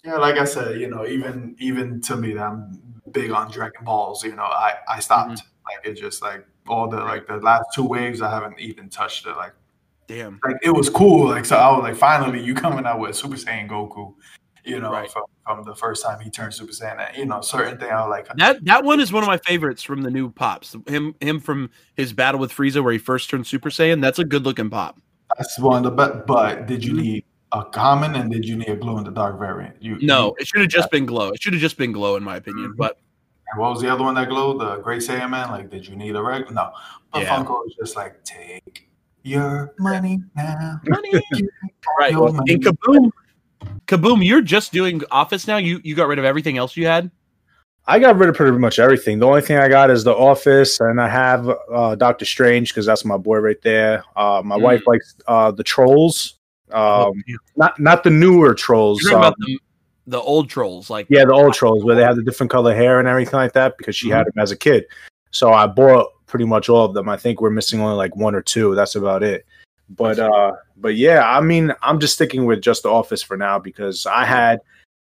yeah, 0.03 0.15
like 0.17 0.37
I 0.37 0.45
said, 0.45 0.79
you 0.79 0.89
know, 0.89 1.05
even 1.05 1.55
even 1.59 2.01
to 2.01 2.15
me, 2.15 2.33
that 2.33 2.43
I'm 2.43 2.79
big 3.11 3.31
on 3.31 3.51
Dragon 3.51 3.83
Balls. 3.83 4.23
You 4.23 4.35
know, 4.35 4.43
I 4.43 4.75
I 4.87 4.99
stopped. 4.99 5.31
Mm-hmm. 5.31 5.47
Like 5.65 5.85
it 5.85 5.99
just 5.99 6.21
like 6.21 6.45
all 6.67 6.87
the 6.87 6.97
like 6.97 7.27
the 7.27 7.37
last 7.37 7.65
two 7.73 7.85
waves, 7.85 8.21
I 8.21 8.29
haven't 8.29 8.59
even 8.59 8.89
touched 8.89 9.25
it. 9.25 9.35
Like 9.35 9.53
Damn. 10.07 10.39
like 10.45 10.57
it 10.61 10.69
was 10.69 10.89
cool. 10.89 11.29
Like 11.29 11.45
so, 11.45 11.55
I 11.57 11.71
was 11.71 11.81
like, 11.83 11.95
finally, 11.95 12.43
you 12.43 12.53
coming 12.53 12.85
out 12.85 12.99
with 12.99 13.15
Super 13.15 13.35
Saiyan 13.35 13.67
Goku. 13.69 14.13
You 14.63 14.79
know, 14.79 14.91
Right. 14.91 15.09
from, 15.11 15.23
from 15.45 15.63
the 15.63 15.75
first 15.75 16.03
time 16.03 16.19
he 16.19 16.31
turned 16.31 16.51
Super 16.51 16.71
Saiyan, 16.71 16.97
and, 17.07 17.17
you 17.17 17.25
know, 17.25 17.39
certain 17.41 17.77
thing 17.77 17.91
I 17.91 18.01
was 18.01 18.09
like, 18.09 18.35
That 18.37 18.65
that 18.65 18.83
one 18.83 18.99
is 18.99 19.11
one 19.11 19.21
of 19.21 19.27
my 19.27 19.37
favorites 19.37 19.83
from 19.83 20.01
the 20.01 20.09
new 20.09 20.31
pops. 20.31 20.75
Him 20.87 21.13
him 21.19 21.39
from 21.39 21.69
his 21.95 22.13
battle 22.13 22.39
with 22.39 22.51
Frieza 22.51 22.83
where 22.83 22.93
he 22.93 22.97
first 22.99 23.29
turned 23.29 23.45
Super 23.47 23.69
Saiyan. 23.69 24.01
That's 24.01 24.17
a 24.19 24.23
good 24.23 24.43
looking 24.43 24.69
pop. 24.69 24.99
That's 25.37 25.59
one 25.59 25.77
of 25.77 25.83
the 25.83 25.91
best. 25.91 26.25
But 26.27 26.65
did 26.67 26.83
you 26.83 26.93
Mhm. 26.93 27.01
need 27.01 27.25
a 27.51 27.63
common 27.65 28.15
and 28.15 28.31
did 28.31 28.45
you 28.45 28.55
need 28.57 28.69
a 28.69 28.75
glow 28.75 28.97
in 28.97 29.03
the 29.03 29.11
dark 29.11 29.37
variant? 29.39 29.81
You 29.81 29.97
No, 30.01 30.27
you- 30.27 30.35
it 30.39 30.47
should 30.47 30.61
have 30.61 30.69
just 30.69 30.89
been 30.91 31.05
glow. 31.05 31.29
It 31.29 31.41
should 31.41 31.53
have 31.53 31.61
just 31.61 31.77
been 31.77 31.91
glow 31.91 32.15
in 32.15 32.23
my 32.23 32.37
opinion. 32.37 32.73
Mhm. 32.73 32.77
But 32.77 32.97
And 33.51 33.61
what 33.61 33.71
was 33.73 33.81
the 33.81 33.89
other 33.93 34.03
one 34.03 34.15
that 34.15 34.27
glowed? 34.29 34.59
The 34.59 34.77
Great 34.77 35.01
Saiyaman? 35.01 35.51
Like, 35.51 35.69
did 35.69 35.87
you 35.87 35.95
need 35.95 36.15
a 36.15 36.21
regular? 36.23 36.51
No. 36.51 36.71
But 37.13 37.21
Yeah. 37.21 37.35
Funko 37.37 37.49
was 37.63 37.75
just 37.79 37.95
like, 37.95 38.23
take 38.23 38.89
your 39.23 39.73
money 39.79 40.21
now. 40.35 40.81
right. 41.99 42.11
Your 42.11 42.27
And 42.29 42.37
money. 42.37 42.57
Kaboom, 42.57 43.11
Kaboom, 43.87 44.25
you're 44.25 44.41
just 44.41 44.71
doing 44.73 45.01
Office 45.11 45.47
now. 45.47 45.57
You 45.57 45.79
you 45.83 45.95
got 45.95 46.07
rid 46.07 46.17
of 46.19 46.25
everything 46.25 46.57
else 46.57 46.75
you 46.75 46.87
had. 46.87 47.11
I 47.87 47.99
got 47.99 48.17
rid 48.17 48.29
of 48.29 48.35
pretty 48.35 48.57
much 48.57 48.79
everything. 48.79 49.19
The 49.19 49.27
only 49.27 49.41
thing 49.41 49.57
I 49.57 49.67
got 49.67 49.91
is 49.91 50.03
the 50.03 50.15
Office, 50.15 50.79
and 50.79 50.99
I 50.99 51.07
have 51.07 51.47
uh, 51.71 51.95
Doctor 51.95 52.25
Strange 52.25 52.69
because 52.69 52.85
that's 52.85 53.05
my 53.05 53.17
boy 53.17 53.37
right 53.37 53.61
there. 53.61 54.03
Uh, 54.15 54.41
my 54.43 54.57
Mm. 54.57 54.61
wife 54.61 54.81
likes 54.87 55.15
uh, 55.27 55.51
the 55.51 55.63
Trolls, 55.63 56.39
Oh, 56.71 57.09
um, 57.09 57.23
not 57.55 57.79
not 57.79 58.03
the 58.03 58.09
newer 58.09 58.55
Trolls. 58.55 59.01
You're 59.03 59.11
talking 59.11 59.25
um, 59.25 59.33
about 59.33 59.37
the, 59.39 59.59
the 60.07 60.19
old 60.19 60.49
trolls, 60.49 60.89
like 60.89 61.05
yeah, 61.09 61.25
the 61.25 61.33
old 61.33 61.53
Trolls 61.53 61.83
where 61.83 61.95
they 61.95 62.01
have 62.01 62.15
the 62.15 62.23
different 62.23 62.51
color 62.51 62.73
hair 62.73 62.99
and 62.99 63.07
everything 63.07 63.37
like 63.37 63.53
that 63.53 63.77
because 63.77 63.95
she 63.95 64.09
had 64.09 64.25
them 64.25 64.33
as 64.37 64.51
a 64.51 64.57
kid. 64.57 64.85
So 65.29 65.53
I 65.53 65.67
bought 65.67 66.07
pretty 66.25 66.45
much 66.45 66.69
all 66.69 66.85
of 66.85 66.93
them. 66.95 67.07
I 67.07 67.17
think 67.17 67.39
we're 67.39 67.51
missing 67.51 67.81
only 67.81 67.95
like 67.95 68.15
one 68.15 68.33
or 68.33 68.41
two. 68.41 68.73
That's 68.73 68.95
about 68.95 69.21
it. 69.21 69.45
But 69.89 70.17
uh, 70.17 70.53
but 70.77 70.95
yeah, 70.95 71.29
I 71.29 71.39
mean, 71.41 71.71
I'm 71.83 71.99
just 71.99 72.15
sticking 72.15 72.45
with 72.45 72.61
just 72.61 72.81
the 72.83 72.89
Office 72.89 73.21
for 73.21 73.37
now 73.37 73.59
because 73.59 74.07
I 74.07 74.25
had 74.25 74.61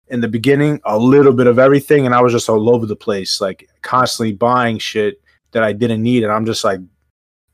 in 0.09 0.21
the 0.21 0.27
beginning 0.27 0.81
a 0.85 0.97
little 0.97 1.33
bit 1.33 1.47
of 1.47 1.59
everything, 1.59 2.05
and 2.05 2.15
I 2.15 2.21
was 2.21 2.33
just 2.33 2.49
all 2.49 2.69
over 2.73 2.85
the 2.85 2.95
place, 2.95 3.39
like 3.41 3.69
constantly 3.81 4.33
buying 4.33 4.79
shit 4.79 5.21
that 5.51 5.63
I 5.63 5.73
didn't 5.73 6.01
need, 6.03 6.23
and 6.23 6.31
I'm 6.31 6.45
just 6.45 6.63
like, 6.63 6.79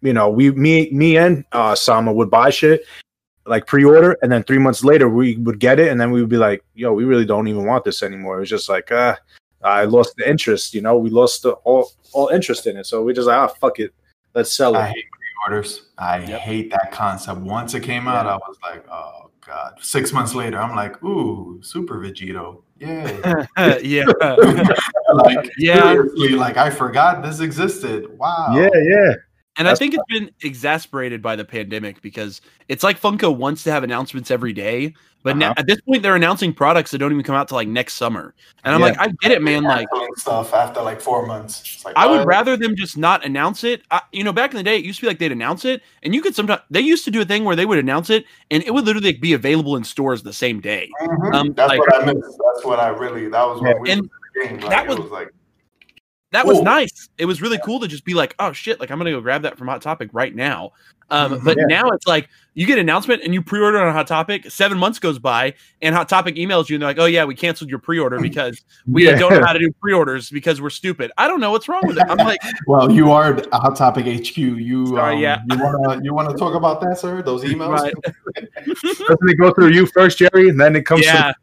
you 0.02 0.14
know, 0.14 0.30
we 0.30 0.52
me 0.52 0.90
me 0.92 1.18
and 1.18 1.44
uh, 1.52 1.76
Sama 1.76 2.12
would 2.14 2.30
buy 2.30 2.50
shit 2.50 2.84
like 3.48 3.68
pre-order, 3.68 4.18
and 4.22 4.32
then 4.32 4.44
three 4.44 4.58
months 4.58 4.84
later 4.84 5.08
we 5.08 5.38
would 5.38 5.60
get 5.60 5.80
it, 5.80 5.90
and 5.90 6.00
then 6.02 6.12
we 6.12 6.20
would 6.20 6.30
be 6.30 6.38
like, 6.38 6.64
yo, 6.74 6.94
we 6.94 7.04
really 7.04 7.26
don't 7.26 7.48
even 7.48 7.66
want 7.66 7.84
this 7.84 8.02
anymore. 8.02 8.38
It 8.38 8.40
was 8.42 8.50
just 8.50 8.70
like, 8.70 8.92
uh, 8.92 9.16
I 9.64 9.86
lost 9.86 10.16
the 10.18 10.28
interest, 10.28 10.74
you 10.74 10.82
know, 10.82 10.98
we 10.98 11.10
lost 11.10 11.44
the 11.44 11.52
all 11.64 11.92
all 12.14 12.30
interest 12.30 12.66
in 12.68 12.78
it, 12.78 12.86
so 12.86 13.04
we 13.04 13.14
just 13.14 13.28
like, 13.28 13.38
ah, 13.38 13.48
fuck 13.48 13.80
it, 13.80 13.94
let's 14.34 14.52
sell 14.54 14.76
I 14.76 14.88
it. 14.88 14.94
hate 14.96 15.06
pre-orders. 15.12 15.84
I 15.98 16.20
Yep. 16.20 16.40
hate 16.42 16.72
that 16.72 16.92
concept. 16.92 17.40
Once 17.42 17.74
it 17.74 17.84
came 17.84 18.08
out, 18.08 18.26
I 18.26 18.36
was 18.38 18.58
like, 18.64 18.84
oh 18.90 19.25
god. 19.46 19.74
Six 19.82 20.12
months 20.12 20.34
later, 20.34 20.58
I'm 20.60 20.76
like, 20.76 21.02
ooh, 21.04 21.60
Super 21.62 22.00
Vegito, 22.00 22.64
yay! 22.80 23.20
yeah, 23.84 24.06
like, 25.14 25.52
Yeah. 25.58 25.82
seriously, 25.94 26.30
like 26.30 26.58
I 26.58 26.70
forgot 26.70 27.22
this 27.24 27.40
existed. 27.40 28.18
Wow. 28.18 28.48
Yeah, 28.56 28.70
yeah. 28.74 29.14
And 29.58 29.68
I 29.68 29.72
That's 29.72 29.80
think 29.80 29.94
it's 29.94 30.04
been 30.10 30.32
exasperated 30.42 31.22
by 31.22 31.36
the 31.36 31.46
pandemic 31.46 32.02
because 32.02 32.42
it's 32.68 32.84
like 32.84 33.00
Funko 33.00 33.36
wants 33.36 33.64
to 33.64 33.72
have 33.72 33.84
announcements 33.84 34.30
every 34.32 34.54
day, 34.54 34.94
but 35.24 35.42
Uh-huh. 35.42 35.54
at 35.58 35.66
this 35.68 35.80
point 35.82 36.04
they're 36.04 36.16
announcing 36.16 36.54
products 36.54 36.92
that 36.92 36.98
don't 37.00 37.12
even 37.12 37.24
come 37.24 37.36
out 37.36 37.48
to 37.48 37.56
like 37.56 37.68
next 37.68 37.96
summer. 37.96 38.34
And 38.64 38.74
I'm 38.76 38.82
Yeah. 38.82 38.88
like, 38.88 39.00
I 39.00 39.08
get 39.22 39.32
it, 39.32 39.42
man. 39.42 39.64
Like, 39.64 39.88
stuff 40.18 40.54
after 40.54 40.82
like 40.82 41.00
four 41.02 41.26
months. 41.26 41.62
It's 41.76 41.86
like, 41.86 41.96
I 41.98 42.06
would 42.08 42.20
what? 42.20 42.28
rather 42.28 42.58
them 42.58 42.76
just 42.76 42.98
not 42.98 43.26
announce 43.26 43.64
it. 43.64 43.82
I, 43.92 44.02
you 44.12 44.24
know, 44.24 44.34
back 44.34 44.52
in 44.52 44.58
the 44.58 44.64
day, 44.64 44.78
it 44.78 44.86
used 44.86 45.00
to 45.00 45.06
be 45.06 45.08
like 45.08 45.20
they'd 45.20 45.32
announce 45.32 45.66
it, 45.66 45.82
and 46.04 46.14
you 46.14 46.22
could 46.22 46.36
sometimes 46.36 46.62
they 46.70 46.82
used 46.82 47.06
to 47.06 47.12
do 47.12 47.22
a 47.22 47.26
thing 47.26 47.44
where 47.44 47.56
they 47.56 47.66
would 47.66 47.80
announce 47.80 48.10
it, 48.10 48.26
and 48.52 48.62
it 48.64 48.74
would 48.74 48.86
literally 48.86 49.14
be 49.14 49.34
available 49.34 49.76
in 49.78 49.84
stores 49.84 50.22
the 50.24 50.34
same 50.34 50.60
day. 50.60 50.90
Mhm. 51.02 51.34
um, 51.34 51.54
That's 51.54 51.70
like- 51.70 51.80
what 51.80 51.96
I 51.96 52.06
missed. 52.06 52.40
That's 52.54 52.66
what 52.66 52.80
I 52.80 52.90
really. 52.90 53.28
That 53.30 53.44
was 53.48 53.62
when 53.62 53.72
Yeah. 53.72 53.80
we 53.82 53.92
And 53.92 54.02
were 54.02 54.42
in 54.44 54.44
the 54.44 54.50
game. 54.50 54.60
Like, 54.62 54.70
that 54.72 54.86
it 54.86 54.90
was- 54.90 55.00
was 55.00 55.12
like 55.12 55.30
That 56.36 56.46
was 56.46 56.62
nice. 56.62 57.10
It 57.18 57.26
was 57.26 57.42
really 57.42 57.60
cool 57.64 57.80
to 57.80 57.88
just 57.88 58.04
be 58.04 58.14
like, 58.14 58.36
oh 58.40 58.52
shit, 58.52 58.80
like 58.82 58.92
I'm 58.92 58.98
gonna 58.98 59.12
go 59.12 59.22
grab 59.22 59.44
that 59.44 59.58
from 59.58 59.70
Hot 59.70 59.82
Topic 59.82 60.10
right 60.12 60.36
now. 60.36 60.74
Um, 61.12 61.34
Mhm. 61.40 61.44
but 61.44 61.58
Yeah. 61.58 61.66
now 61.82 61.90
it's 61.90 62.08
like 62.08 62.30
you 62.56 62.66
get 62.66 62.76
an 62.80 62.86
announcement 62.86 63.22
and 63.24 63.34
you 63.34 63.42
pre-order 63.42 63.78
on 63.78 63.94
Hot 63.94 64.08
Topic. 64.08 64.50
Seven 64.50 64.78
months 64.78 64.98
goes 64.98 65.20
by, 65.20 65.54
and 65.82 65.94
Hot 65.94 66.08
Topic 66.08 66.36
emails 66.36 66.70
you 66.70 66.76
and 66.76 66.82
they're 66.82 66.90
like, 66.90 66.98
"Oh 67.00 67.06
yeah, 67.06 67.26
we 67.26 67.36
canceled 67.36 67.70
your 67.70 67.80
pre-order 67.80 68.18
because 68.20 68.62
we 68.88 69.04
Yeah. 69.06 69.18
don't 69.20 69.34
know 69.34 69.46
how 69.46 69.52
to 69.54 69.60
do 69.60 69.72
pre-orders 69.82 70.30
because 70.30 70.62
we're 70.62 70.70
stupid." 70.70 71.12
I 71.18 71.28
don't 71.28 71.40
know 71.42 71.52
what's 71.52 71.68
wrong 71.68 71.82
with 71.86 71.98
it. 71.98 72.06
I'm 72.10 72.18
like, 72.18 72.40
Well, 72.68 72.90
you 72.92 73.12
are 73.12 73.34
a 73.52 73.60
Hot 73.60 73.76
Topic 73.76 74.06
HQ. 74.06 74.38
You, 74.38 74.88
Sorry, 74.96 75.16
um, 75.16 75.22
yeah. 75.22 75.42
you 75.52 75.60
wanna 75.62 76.02
you 76.04 76.14
wanna 76.14 76.36
talk 76.38 76.56
about 76.56 76.80
that, 76.82 76.98
sir? 76.98 77.22
Those 77.22 77.44
emails. 77.44 77.70
Right. 77.78 77.94
Doesn't 78.66 79.30
it 79.30 79.36
go 79.38 79.52
through 79.52 79.70
you 79.70 79.86
first, 79.88 80.18
Jerry, 80.18 80.50
and 80.50 80.60
then 80.60 80.76
it 80.76 80.86
comes 80.86 81.04
yeah, 81.06 81.34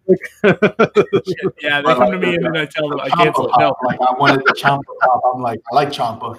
to 0.44 1.52
yeah. 1.60 1.80
They 1.82 1.94
come 1.94 2.10
to 2.10 2.18
me 2.18 2.34
and 2.34 2.44
then 2.46 2.56
I 2.56 2.64
tell 2.66 2.88
them 2.88 3.00
I 3.00 3.08
Champa 3.10 3.24
cancel 3.24 3.46
it. 3.48 3.52
No, 3.58 3.74
Like 3.84 4.00
I 4.00 4.14
wanted 4.18 4.40
the 4.46 4.54
Champa 4.56 4.82
Pop. 5.02 5.20
I'm 5.34 5.42
like, 5.42 5.60
I 5.70 5.74
like 5.74 5.92
Champa. 5.92 6.36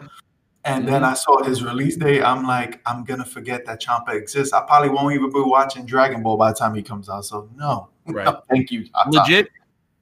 And 0.65 0.87
then 0.87 1.01
Mhm. 1.01 1.05
I 1.11 1.13
saw 1.13 1.43
his 1.43 1.61
release 1.63 1.97
date. 1.97 2.23
I'm 2.23 2.47
like, 2.47 2.79
I'm 2.85 3.03
gonna 3.03 3.25
forget 3.25 3.65
that 3.65 3.81
Champa 3.81 4.11
exists. 4.13 4.53
I 4.53 4.61
probably 4.61 4.89
won't 4.89 5.13
even 5.13 5.29
be 5.31 5.41
watching 5.41 5.85
Dragon 5.85 6.23
Ball 6.23 6.37
by 6.37 6.51
the 6.51 6.57
time 6.57 6.73
he 6.73 6.81
comes 6.81 7.09
out. 7.09 7.25
So 7.25 7.49
no, 7.57 7.89
Right. 8.07 8.25
no, 8.25 8.41
thank 8.49 8.71
you. 8.71 8.87
Topic. 8.87 9.13
legit. 9.13 9.49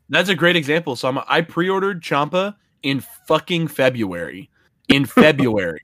That's 0.10 0.30
a 0.30 0.36
great 0.36 0.56
example. 0.56 0.96
So 0.96 1.08
I'm, 1.08 1.20
I 1.28 1.42
pre-ordered 1.42 2.02
Champa 2.04 2.56
in 2.84 3.04
fucking 3.28 3.70
February. 3.70 4.50
In 4.90 5.06
February, 5.06 5.82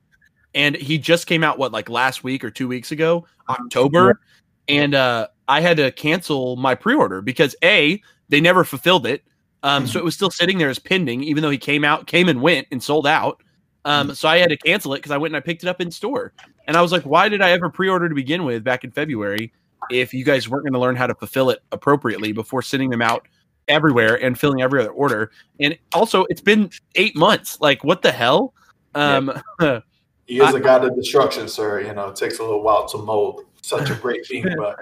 and 0.54 0.76
he 0.76 0.98
just 0.98 1.28
came 1.28 1.44
out 1.44 1.58
what 1.58 1.72
like 1.72 1.90
last 1.90 2.24
week 2.24 2.44
or 2.44 2.50
two 2.52 2.68
weeks 2.68 2.92
ago, 2.92 3.26
October, 3.50 4.20
and 4.68 4.94
uh, 4.94 5.28
I 5.48 5.62
had 5.62 5.78
to 5.78 5.92
cancel 5.92 6.56
my 6.58 6.76
pre-order 6.76 7.22
because 7.22 7.56
a 7.64 8.02
they 8.30 8.42
never 8.42 8.64
fulfilled 8.66 9.06
it. 9.08 9.24
Um, 9.64 9.88
so 9.88 9.98
it 9.98 10.04
was 10.06 10.14
still 10.14 10.30
sitting 10.30 10.58
there 10.58 10.70
as 10.70 10.78
pending, 10.78 11.24
even 11.24 11.42
though 11.42 11.50
he 11.50 11.58
came 11.58 11.84
out, 11.86 12.06
came 12.06 12.28
and 12.30 12.42
went 12.42 12.68
and 12.72 12.84
sold 12.84 13.08
out. 13.08 13.42
Um, 13.88 14.14
so 14.14 14.28
I 14.28 14.38
had 14.38 14.50
to 14.50 14.58
cancel 14.58 14.94
it 14.94 14.98
because 14.98 15.12
I 15.12 15.18
went 15.18 15.34
and 15.34 15.38
I 15.38 15.40
picked 15.40 15.64
it 15.64 15.70
up 15.70 15.80
in 15.80 15.90
store. 15.92 16.34
And 16.68 16.76
I 16.76 16.82
was 16.82 16.92
like, 16.92 17.04
why 17.04 17.30
did 17.30 17.42
I 17.42 17.52
ever 17.52 17.70
pre-order 17.70 18.10
to 18.10 18.16
begin 18.16 18.44
with 18.44 18.64
back 18.64 18.84
in 18.84 18.92
February 18.92 19.54
if 19.90 20.14
you 20.14 20.26
guys 20.26 20.50
weren't 20.50 20.66
going 20.66 20.74
to 20.74 20.80
learn 20.80 20.98
how 20.98 21.08
to 21.08 21.16
fulfill 21.16 21.50
it 21.50 21.60
appropriately 21.72 22.34
before 22.34 22.62
sending 22.62 22.90
them 22.90 23.02
out 23.02 23.28
everywhere 23.70 24.22
and 24.22 24.38
filling 24.38 24.62
every 24.62 24.82
other 24.82 24.92
order? 24.92 25.32
And 25.62 25.78
also, 25.94 26.26
it's 26.26 26.42
been 26.42 26.70
eight 26.96 27.16
months. 27.16 27.62
Like, 27.62 27.84
what 27.86 28.02
the 28.02 28.12
hell? 28.12 28.54
Um, 28.94 29.42
He 30.28 30.42
is 30.42 30.54
a 30.54 30.60
god 30.60 30.84
of 30.84 30.94
destruction, 30.94 31.48
sir. 31.48 31.80
You 31.80 31.94
know, 31.94 32.10
it 32.10 32.18
takes 32.18 32.40
a 32.40 32.44
little 32.44 32.62
while 32.62 32.86
to 32.90 32.98
mold 32.98 33.46
such 33.62 33.90
a 33.90 33.96
great 33.96 34.28
being, 34.28 34.46
but 34.58 34.78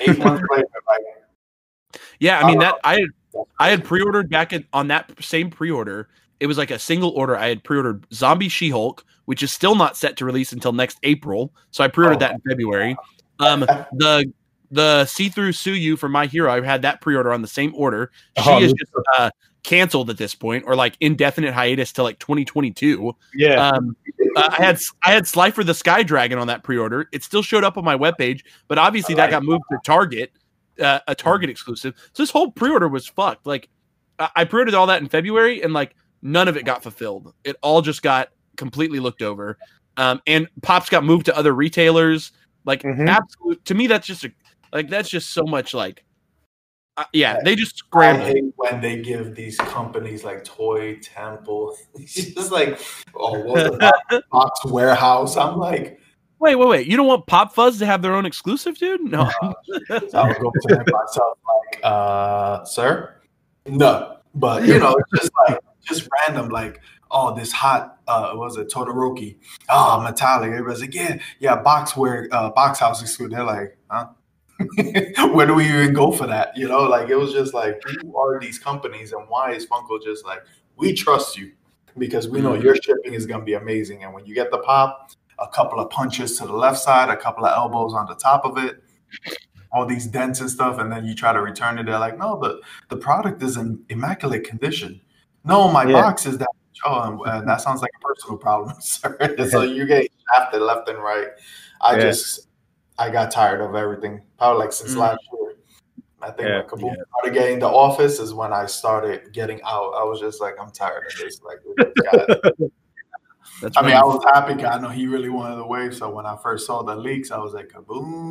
eight 0.00 0.16
months 0.18 0.44
later, 0.48 0.68
like 0.86 1.02
yeah, 2.20 2.40
I 2.40 2.46
mean 2.46 2.58
Uh, 2.58 2.60
that 2.60 2.74
I 2.84 2.92
had 2.94 3.44
I 3.58 3.68
had 3.70 3.84
pre-ordered 3.84 4.30
back 4.30 4.52
in, 4.52 4.64
on 4.72 4.88
that 4.88 5.12
same 5.20 5.50
pre-order. 5.50 6.08
It 6.40 6.46
was 6.46 6.58
like 6.58 6.70
a 6.70 6.78
single 6.78 7.10
order. 7.10 7.36
I 7.36 7.48
had 7.48 7.64
pre-ordered 7.64 8.06
Zombie 8.12 8.48
She-Hulk, 8.48 9.04
which 9.24 9.42
is 9.42 9.50
still 9.52 9.74
not 9.74 9.96
set 9.96 10.16
to 10.18 10.24
release 10.24 10.52
until 10.52 10.72
next 10.72 10.98
April. 11.02 11.52
So 11.70 11.82
I 11.82 11.88
pre-ordered 11.88 12.16
Oh. 12.16 12.20
that 12.20 12.32
in 12.34 12.40
February. 12.48 12.96
Um, 13.40 13.60
the 13.60 14.32
the 14.72 15.04
see-through 15.06 15.52
Tsuyu 15.52 15.96
for 15.96 16.08
My 16.08 16.26
Hero, 16.26 16.52
I 16.52 16.60
had 16.60 16.82
that 16.82 17.00
pre-order 17.00 17.32
on 17.32 17.40
the 17.40 17.46
same 17.48 17.72
order. 17.76 18.10
She 18.36 18.50
Oh, 18.50 18.60
is 18.60 18.72
just 18.72 18.90
uh, 19.16 19.30
canceled 19.62 20.10
at 20.10 20.18
this 20.18 20.34
point, 20.34 20.64
or 20.66 20.74
like 20.74 20.96
indefinite 21.00 21.54
hiatus 21.54 21.92
till 21.92 22.02
like 22.04 22.18
2022. 22.18 23.12
yeah. 23.34 23.68
Um, 23.68 23.96
uh, 24.36 24.48
I 24.58 24.62
had 24.62 24.78
I 25.04 25.12
had 25.12 25.26
Slifer 25.26 25.62
the 25.64 25.72
Sky 25.74 26.02
Dragon 26.02 26.38
on 26.38 26.48
that 26.48 26.62
pre-order. 26.64 27.08
It 27.12 27.22
still 27.22 27.42
showed 27.42 27.62
up 27.64 27.78
on 27.78 27.84
my 27.84 27.96
webpage, 27.96 28.42
but 28.68 28.76
obviously 28.76 29.14
I 29.14 29.18
that 29.18 29.22
like 29.24 29.30
got 29.30 29.42
moved 29.44 29.62
to 29.70 29.78
Target, 29.84 30.32
uh, 30.80 30.98
a 31.06 31.14
Target 31.14 31.48
exclusive. 31.48 31.94
So 32.12 32.22
this 32.22 32.30
whole 32.30 32.50
pre-order 32.50 32.88
was 32.88 33.06
fucked. 33.06 33.46
Like 33.46 33.68
I 34.18 34.28
I 34.36 34.44
pre-ordered 34.44 34.74
all 34.74 34.86
that 34.88 35.00
in 35.00 35.08
February, 35.08 35.62
and 35.62 35.72
like 35.72 35.94
none 36.26 36.48
of 36.48 36.56
it 36.56 36.64
got 36.64 36.82
fulfilled. 36.82 37.32
It 37.44 37.56
all 37.62 37.80
just 37.82 38.02
got 38.02 38.28
completely 38.56 39.00
looked 39.00 39.22
over. 39.22 39.56
Um, 39.96 40.20
and 40.26 40.48
pops 40.62 40.90
got 40.90 41.04
moved 41.04 41.26
to 41.26 41.36
other 41.36 41.54
retailers. 41.54 42.32
Like 42.64 42.82
Mhm. 42.82 43.08
absolute 43.08 43.64
to 43.66 43.74
me, 43.74 43.86
that's 43.86 44.06
just 44.06 44.24
a 44.24 44.32
like 44.72 44.88
that's 44.90 45.08
just 45.08 45.30
so 45.32 45.44
much 45.44 45.72
like. 45.72 46.04
Uh, 46.98 47.04
yeah, 47.12 47.38
they 47.44 47.54
just 47.54 47.82
I 47.92 48.16
hate 48.16 48.44
when 48.56 48.80
they 48.80 49.02
give 49.02 49.34
these 49.34 49.56
companies 49.58 50.24
like 50.24 50.44
Toy 50.44 50.98
Temple. 51.02 51.76
It's 51.94 52.14
just 52.14 52.50
like, 52.50 52.80
oh, 53.14 53.38
what 53.40 53.80
was 53.80 54.22
box, 54.32 54.64
warehouse? 54.64 55.36
I'm 55.36 55.58
like, 55.58 56.00
Wait, 56.38 56.54
wait, 56.56 56.68
wait! 56.68 56.86
You 56.86 56.98
don't 56.98 57.06
want 57.06 57.26
Pop 57.26 57.54
Fuzz 57.54 57.78
to 57.78 57.86
have 57.86 58.02
their 58.02 58.14
own 58.14 58.26
exclusive, 58.26 58.76
dude? 58.76 59.00
No. 59.02 59.30
so 59.40 59.48
I 60.18 60.28
would 60.28 60.36
go 60.38 60.50
to 60.50 60.84
myself, 60.92 61.38
like, 61.46 61.80
uh, 61.82 62.62
sir, 62.64 63.14
no. 63.66 64.18
But 64.34 64.66
you 64.66 64.78
know, 64.78 64.96
it's 64.96 65.22
just 65.22 65.32
like 65.48 65.58
just 65.86 66.08
random, 66.26 66.48
like, 66.48 66.80
oh, 67.10 67.34
this 67.34 67.52
hot, 67.52 67.98
uh, 68.08 68.32
was 68.34 68.56
it 68.56 68.68
Todoroki? 68.68 69.36
Oh, 69.68 70.00
metallic. 70.02 70.50
Everybody's 70.50 70.80
like, 70.80 70.94
yeah, 70.94 71.18
yeah, 71.38 71.62
boxware, 71.62 72.28
uh, 72.32 72.50
box 72.50 72.80
house 72.80 73.00
exclusive. 73.00 73.32
They're 73.32 73.44
like, 73.44 73.78
huh? 73.88 74.08
Where 75.32 75.46
do 75.46 75.54
we 75.54 75.68
even 75.68 75.92
go 75.92 76.12
for 76.12 76.26
that? 76.26 76.56
You 76.56 76.68
know, 76.68 76.84
like 76.84 77.10
it 77.10 77.16
was 77.16 77.32
just 77.32 77.52
like, 77.52 77.80
who 78.00 78.16
are 78.16 78.40
these 78.40 78.58
companies, 78.58 79.12
and 79.12 79.28
why 79.28 79.52
is 79.52 79.66
Funko 79.66 80.02
just 80.02 80.24
like, 80.24 80.42
we 80.76 80.94
trust 80.94 81.36
you 81.36 81.52
because 81.98 82.28
we 82.28 82.40
know 82.40 82.54
your 82.54 82.76
shipping 82.76 83.14
is 83.14 83.26
going 83.26 83.40
to 83.40 83.44
be 83.44 83.54
amazing, 83.54 84.04
and 84.04 84.14
when 84.14 84.24
you 84.24 84.34
get 84.34 84.50
the 84.50 84.58
pop, 84.58 85.10
a 85.38 85.48
couple 85.48 85.78
of 85.78 85.90
punches 85.90 86.38
to 86.38 86.46
the 86.46 86.52
left 86.52 86.78
side, 86.78 87.10
a 87.10 87.16
couple 87.16 87.44
of 87.44 87.54
elbows 87.54 87.92
on 87.92 88.06
the 88.06 88.14
top 88.14 88.44
of 88.44 88.56
it, 88.56 88.82
all 89.72 89.84
these 89.84 90.06
dents 90.06 90.40
and 90.40 90.50
stuff, 90.50 90.78
and 90.78 90.90
then 90.90 91.04
you 91.04 91.14
try 91.14 91.32
to 91.32 91.40
return 91.40 91.78
it. 91.78 91.84
They're 91.84 91.98
like, 91.98 92.18
no, 92.18 92.38
the 92.40 92.60
the 92.88 92.96
product 92.96 93.42
is 93.42 93.56
in 93.56 93.84
immaculate 93.88 94.44
condition. 94.44 95.00
No, 95.46 95.68
my 95.70 95.84
Yeah. 95.84 95.92
box 96.02 96.26
is 96.26 96.38
that. 96.38 96.48
Oh, 96.84 97.00
and, 97.02 97.20
and 97.38 97.48
that 97.48 97.60
sounds 97.60 97.80
like 97.80 97.90
a 97.96 98.00
personal 98.06 98.36
problem, 98.36 98.74
sir. 98.80 99.16
so 99.50 99.62
you 99.62 99.86
get 99.86 100.10
shafted 100.34 100.60
left 100.60 100.88
and 100.88 100.98
right. 100.98 101.28
I 101.80 101.96
Yeah. 101.96 102.02
just, 102.02 102.48
I 102.98 103.10
got 103.10 103.30
tired 103.30 103.60
of 103.60 103.74
everything. 103.74 104.22
Probably 104.38 104.60
like 104.64 104.72
since 104.72 104.94
Mm. 104.94 104.98
last 104.98 105.20
year. 105.32 105.54
I 106.22 106.30
think 106.30 106.48
Yeah. 106.48 106.56
when 106.58 106.66
Kaboom 106.66 106.94
started 107.08 107.34
getting 107.34 107.58
the 107.58 107.68
office 107.68 108.18
is 108.18 108.34
when 108.34 108.52
I 108.52 108.66
started 108.66 109.32
getting 109.32 109.60
out. 109.62 109.92
I 109.94 110.02
was 110.04 110.18
just 110.20 110.40
like, 110.40 110.54
I'm 110.60 110.70
tired 110.70 111.04
of 111.06 111.12
this. 111.18 111.40
Like, 111.42 111.60
I 113.76 113.82
mean. 113.82 113.92
I 113.94 114.02
was 114.02 114.22
happy. 114.34 114.64
I 114.64 114.78
know 114.80 114.88
he 114.88 115.06
really 115.06 115.28
wanted 115.28 115.56
the 115.56 115.66
wave. 115.66 115.94
So 115.94 116.10
when 116.10 116.26
I 116.26 116.36
first 116.42 116.66
saw 116.66 116.82
the 116.82 116.96
leaks, 116.96 117.30
I 117.30 117.38
was 117.38 117.52
like, 117.54 117.68
kaboom. 117.68 118.30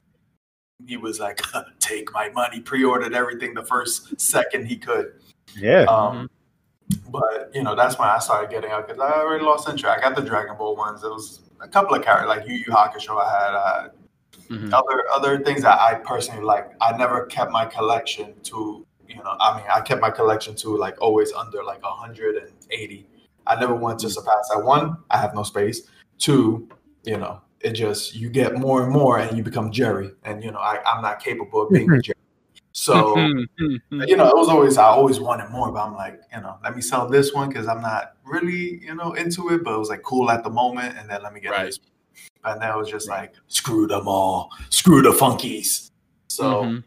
He 0.86 0.97
was 0.97 1.19
like, 1.19 1.41
take 1.80 2.12
my 2.13 2.30
money, 2.30 2.60
pre 2.60 2.84
ordered 2.84 3.13
everything 3.13 3.54
the 3.54 3.63
first 3.63 4.19
second 4.19 4.65
he 4.67 4.78
could. 4.78 5.13
Yeah. 5.56 5.84
Um, 5.84 6.30
But, 7.10 7.52
you 7.54 7.63
know, 7.63 7.76
that's 7.76 7.98
when 7.98 8.08
I 8.08 8.19
started 8.19 8.50
getting 8.50 8.71
out 8.71 8.88
because 8.88 9.02
I 9.02 9.12
already 9.19 9.43
lost 9.43 9.67
interest. 9.67 9.86
I 9.98 10.00
got 10.00 10.15
the 10.15 10.21
Dragon 10.21 10.56
Ball 10.58 10.76
ones. 10.76 11.04
It 11.04 11.10
was 11.10 11.41
a 11.62 11.67
couple 11.67 11.95
of 11.95 12.04
characters, 12.04 12.28
like 12.30 12.48
Yu 12.48 12.56
Yu 12.56 12.65
Hakusho 12.71 13.21
I 13.21 13.30
had. 13.30 13.56
Uh, 13.56 13.89
Mhm. 14.50 14.71
other 14.74 15.04
other 15.12 15.43
things 15.43 15.63
that 15.63 15.80
I 15.80 15.95
personally 15.95 16.43
like. 16.43 16.69
I 16.80 16.95
never 16.95 17.26
kept 17.26 17.52
my 17.52 17.65
collection 17.65 18.36
to 18.43 18.86
you 19.08 19.15
know. 19.24 19.36
I 19.39 19.58
mean, 19.58 19.65
I 19.74 19.82
kept 19.82 20.02
my 20.02 20.12
collection 20.12 20.56
to 20.58 20.78
like 20.78 21.02
always 21.02 21.34
under 21.34 21.63
like 21.63 21.82
180. 21.84 23.08
I 23.48 23.56
never 23.60 23.74
wanted 23.74 24.00
to 24.00 24.10
surpass 24.12 24.50
that. 24.54 24.63
One, 24.63 24.98
I 25.10 25.17
have 25.17 25.34
no 25.34 25.41
space. 25.43 25.88
Two, 26.19 26.67
you 27.06 27.17
know, 27.17 27.41
it 27.62 27.71
just 27.71 28.15
you 28.15 28.30
get 28.30 28.56
more 28.56 28.84
and 28.84 28.91
more, 28.91 29.17
and 29.19 29.36
you 29.36 29.41
become 29.43 29.71
Jerry, 29.71 30.12
and 30.24 30.43
you 30.43 30.52
know, 30.52 30.60
I 30.60 30.80
I'm 30.86 31.02
not 31.02 31.19
capable 31.24 31.63
of 31.63 31.71
being 31.71 31.89
a 31.91 32.00
Jerry. 32.02 32.14
So 32.75 33.15
you 34.07 34.17
know, 34.17 34.27
it 34.27 34.35
was 34.35 34.49
always 34.49 34.77
I 34.77 34.83
always 34.83 35.19
wanted 35.21 35.49
more, 35.49 35.71
but 35.71 35.79
I'm 35.79 35.95
like, 35.95 36.19
you 36.33 36.41
know, 36.41 36.57
let 36.61 36.75
me 36.75 36.81
sell 36.81 37.07
this 37.07 37.33
one 37.33 37.47
because 37.47 37.67
I'm 37.67 37.81
not 37.81 38.17
really, 38.25 38.83
you 38.83 38.93
know, 38.93 39.13
into 39.13 39.49
it. 39.49 39.63
But 39.63 39.75
it 39.75 39.79
was 39.79 39.89
like 39.89 40.03
cool 40.03 40.29
at 40.29 40.43
the 40.43 40.49
moment, 40.49 40.97
and 40.97 41.09
then 41.09 41.23
let 41.23 41.33
me 41.33 41.39
get 41.39 41.51
Right. 41.51 41.67
this. 41.67 41.79
And 42.43 42.61
then 42.61 42.69
it 42.69 42.77
was 42.77 42.89
just 42.89 43.07
like, 43.07 43.33
screw 43.47 43.88
them 43.88 44.07
all, 44.07 44.51
screw 44.69 45.01
the 45.01 45.11
funkies. 45.11 45.91
So, 46.27 46.63
Mhm. 46.63 46.83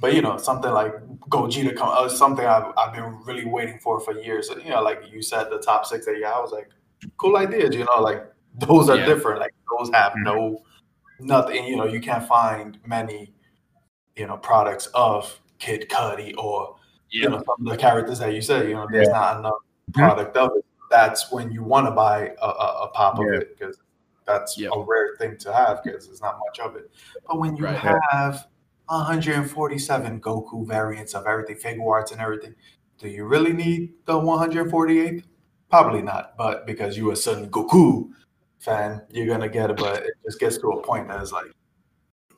but 0.00 0.14
you 0.14 0.20
know, 0.22 0.36
something 0.36 0.72
like 0.72 0.94
Gogeta 1.30 1.76
come, 1.76 1.90
uh, 1.92 2.08
something 2.08 2.44
I've, 2.44 2.72
I've 2.76 2.92
been 2.92 3.22
really 3.24 3.44
waiting 3.46 3.78
for 3.78 4.00
for 4.00 4.12
years. 4.20 4.50
You 4.64 4.70
know, 4.70 4.82
like 4.82 5.04
you 5.12 5.22
said, 5.22 5.48
the 5.50 5.58
top 5.60 5.86
six 5.86 6.04
that 6.06 6.16
you 6.16 6.22
got, 6.22 6.36
I 6.36 6.40
was 6.40 6.50
like, 6.50 6.68
cool 7.18 7.36
ideas. 7.36 7.74
You 7.76 7.84
know, 7.84 8.02
like 8.02 8.26
those 8.58 8.88
are 8.90 8.96
Yeah. 8.96 9.06
different. 9.06 9.38
Like 9.38 9.54
those 9.78 9.90
have 9.94 10.14
no 10.16 10.64
nothing. 11.20 11.64
You 11.66 11.76
know, 11.76 11.84
you 11.86 12.00
can't 12.00 12.26
find 12.26 12.78
many, 12.84 13.32
you 14.16 14.26
know, 14.26 14.36
products 14.36 14.86
of 14.94 15.40
Kid 15.58 15.88
Cudi 15.88 16.36
or 16.36 16.76
you 17.10 17.28
know 17.28 17.42
some 17.44 17.66
of 17.66 17.72
the 17.72 17.76
characters 17.76 18.18
that 18.18 18.34
you 18.34 18.42
said. 18.42 18.68
You 18.68 18.74
know, 18.74 18.88
there's 18.90 19.08
not 19.08 19.38
enough 19.38 19.54
mm-hmm. 19.54 20.00
product 20.00 20.36
of 20.36 20.50
it. 20.56 20.64
That's 20.90 21.30
when 21.32 21.50
you 21.52 21.62
want 21.62 21.86
to 21.86 21.90
buy 21.92 22.32
a, 22.40 22.46
a, 22.46 22.84
a 22.84 22.88
pop 22.88 23.18
of 23.18 23.26
it 23.28 23.56
because 23.58 23.78
that's 24.26 24.58
Yep. 24.58 24.72
a 24.74 24.80
rare 24.82 25.16
thing 25.18 25.36
to 25.38 25.52
have 25.52 25.82
because 25.82 26.06
there's 26.06 26.20
not 26.20 26.38
much 26.46 26.58
of 26.60 26.76
it. 26.76 26.90
But 27.26 27.38
when 27.38 27.56
you 27.56 27.64
Right. 27.64 27.76
have 27.76 28.46
147 28.88 30.20
Goku 30.20 30.66
variants 30.66 31.14
of 31.14 31.26
everything, 31.26 31.56
figure 31.56 31.88
arts 31.88 32.12
and 32.12 32.20
everything, 32.20 32.54
do 32.98 33.08
you 33.08 33.24
really 33.24 33.52
need 33.52 33.94
the 34.04 34.14
148th? 34.14 35.24
Probably 35.70 36.02
not. 36.02 36.36
But 36.36 36.66
because 36.66 36.96
you're 36.96 37.12
a 37.12 37.16
Son 37.16 37.48
Goku 37.50 38.10
fan, 38.58 39.02
you're 39.10 39.26
gonna 39.26 39.48
get 39.48 39.70
it. 39.70 39.76
But 39.76 40.04
it 40.04 40.12
just 40.24 40.38
gets 40.38 40.58
to 40.58 40.68
a 40.68 40.82
point 40.82 41.08
that 41.08 41.22
is 41.22 41.32
like, 41.32 41.52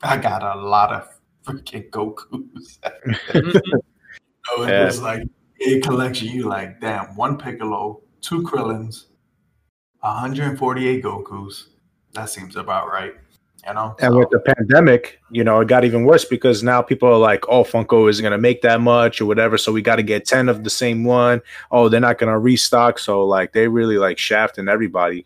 I 0.01 0.17
got 0.17 0.43
a 0.43 0.59
lot 0.59 0.91
of 0.93 1.14
freaking 1.45 1.89
Gokus. 1.89 2.79
Mhm. 3.33 3.61
So 4.47 4.63
it 4.63 4.69
Yeah. 4.69 4.85
was 4.85 5.01
like 5.01 5.23
a 5.65 5.79
collection. 5.81 6.27
You 6.27 6.43
like, 6.47 6.79
damn, 6.79 7.15
one 7.15 7.37
Piccolo, 7.37 8.01
two 8.21 8.43
Krillins, 8.43 9.05
148 10.01 11.03
Gokus. 11.03 11.63
That 12.13 12.29
seems 12.29 12.55
about 12.55 12.87
right. 12.87 13.13
You 13.67 13.73
know? 13.73 13.95
And 13.99 14.13
So- 14.13 14.19
with 14.19 14.29
the 14.29 14.39
pandemic, 14.39 15.19
you 15.31 15.43
know, 15.43 15.59
it 15.61 15.67
got 15.67 15.83
even 15.83 16.05
worse 16.05 16.23
because 16.25 16.61
now 16.61 16.83
people 16.83 17.09
are 17.09 17.17
like, 17.17 17.43
"Oh, 17.49 17.63
Funko 17.63 18.07
isn't 18.09 18.21
going 18.21 18.31
to 18.31 18.37
make 18.37 18.61
that 18.61 18.79
much 18.79 19.19
or 19.19 19.25
whatever, 19.25 19.57
so 19.57 19.71
we 19.71 19.81
got 19.81 19.95
to 19.95 20.03
get 20.03 20.25
ten 20.25 20.47
of 20.49 20.63
the 20.63 20.69
same 20.69 21.03
one." 21.03 21.41
Oh, 21.71 21.89
they're 21.89 21.99
not 21.99 22.19
going 22.19 22.31
to 22.31 22.37
restock, 22.37 22.99
so 22.99 23.25
like 23.25 23.53
they 23.53 23.67
really 23.67 23.97
like 23.97 24.19
shafting 24.19 24.67
everybody. 24.67 25.25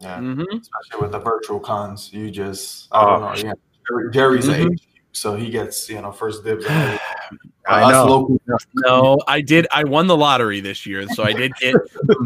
yeah, 0.00 0.18
Mhm. 0.20 0.44
especially 0.62 1.02
with 1.02 1.10
the 1.12 1.18
virtual 1.18 1.58
cons, 1.60 2.10
you 2.12 2.30
just 2.30 2.86
I 2.92 3.04
don't 3.04 3.22
Oh. 3.22 3.26
know. 3.26 3.34
Yeah, 3.34 3.52
Jerry- 3.88 4.10
Jerry's 4.12 4.46
Mhm. 4.48 4.52
a 4.54 4.70
HQ, 4.72 4.97
so 5.12 5.34
he 5.36 5.50
gets 5.50 5.88
you 5.88 6.00
know 6.00 6.12
first 6.12 6.44
dibs. 6.44 6.64
I 7.68 7.92
know. 7.92 8.06
local- 8.06 8.40
No, 8.76 9.18
I 9.26 9.40
did. 9.42 9.66
I 9.70 9.84
won 9.84 10.06
the 10.06 10.16
lottery 10.16 10.60
this 10.60 10.86
year, 10.86 11.06
so 11.08 11.22
I 11.22 11.32
did 11.34 11.52
get 11.56 11.74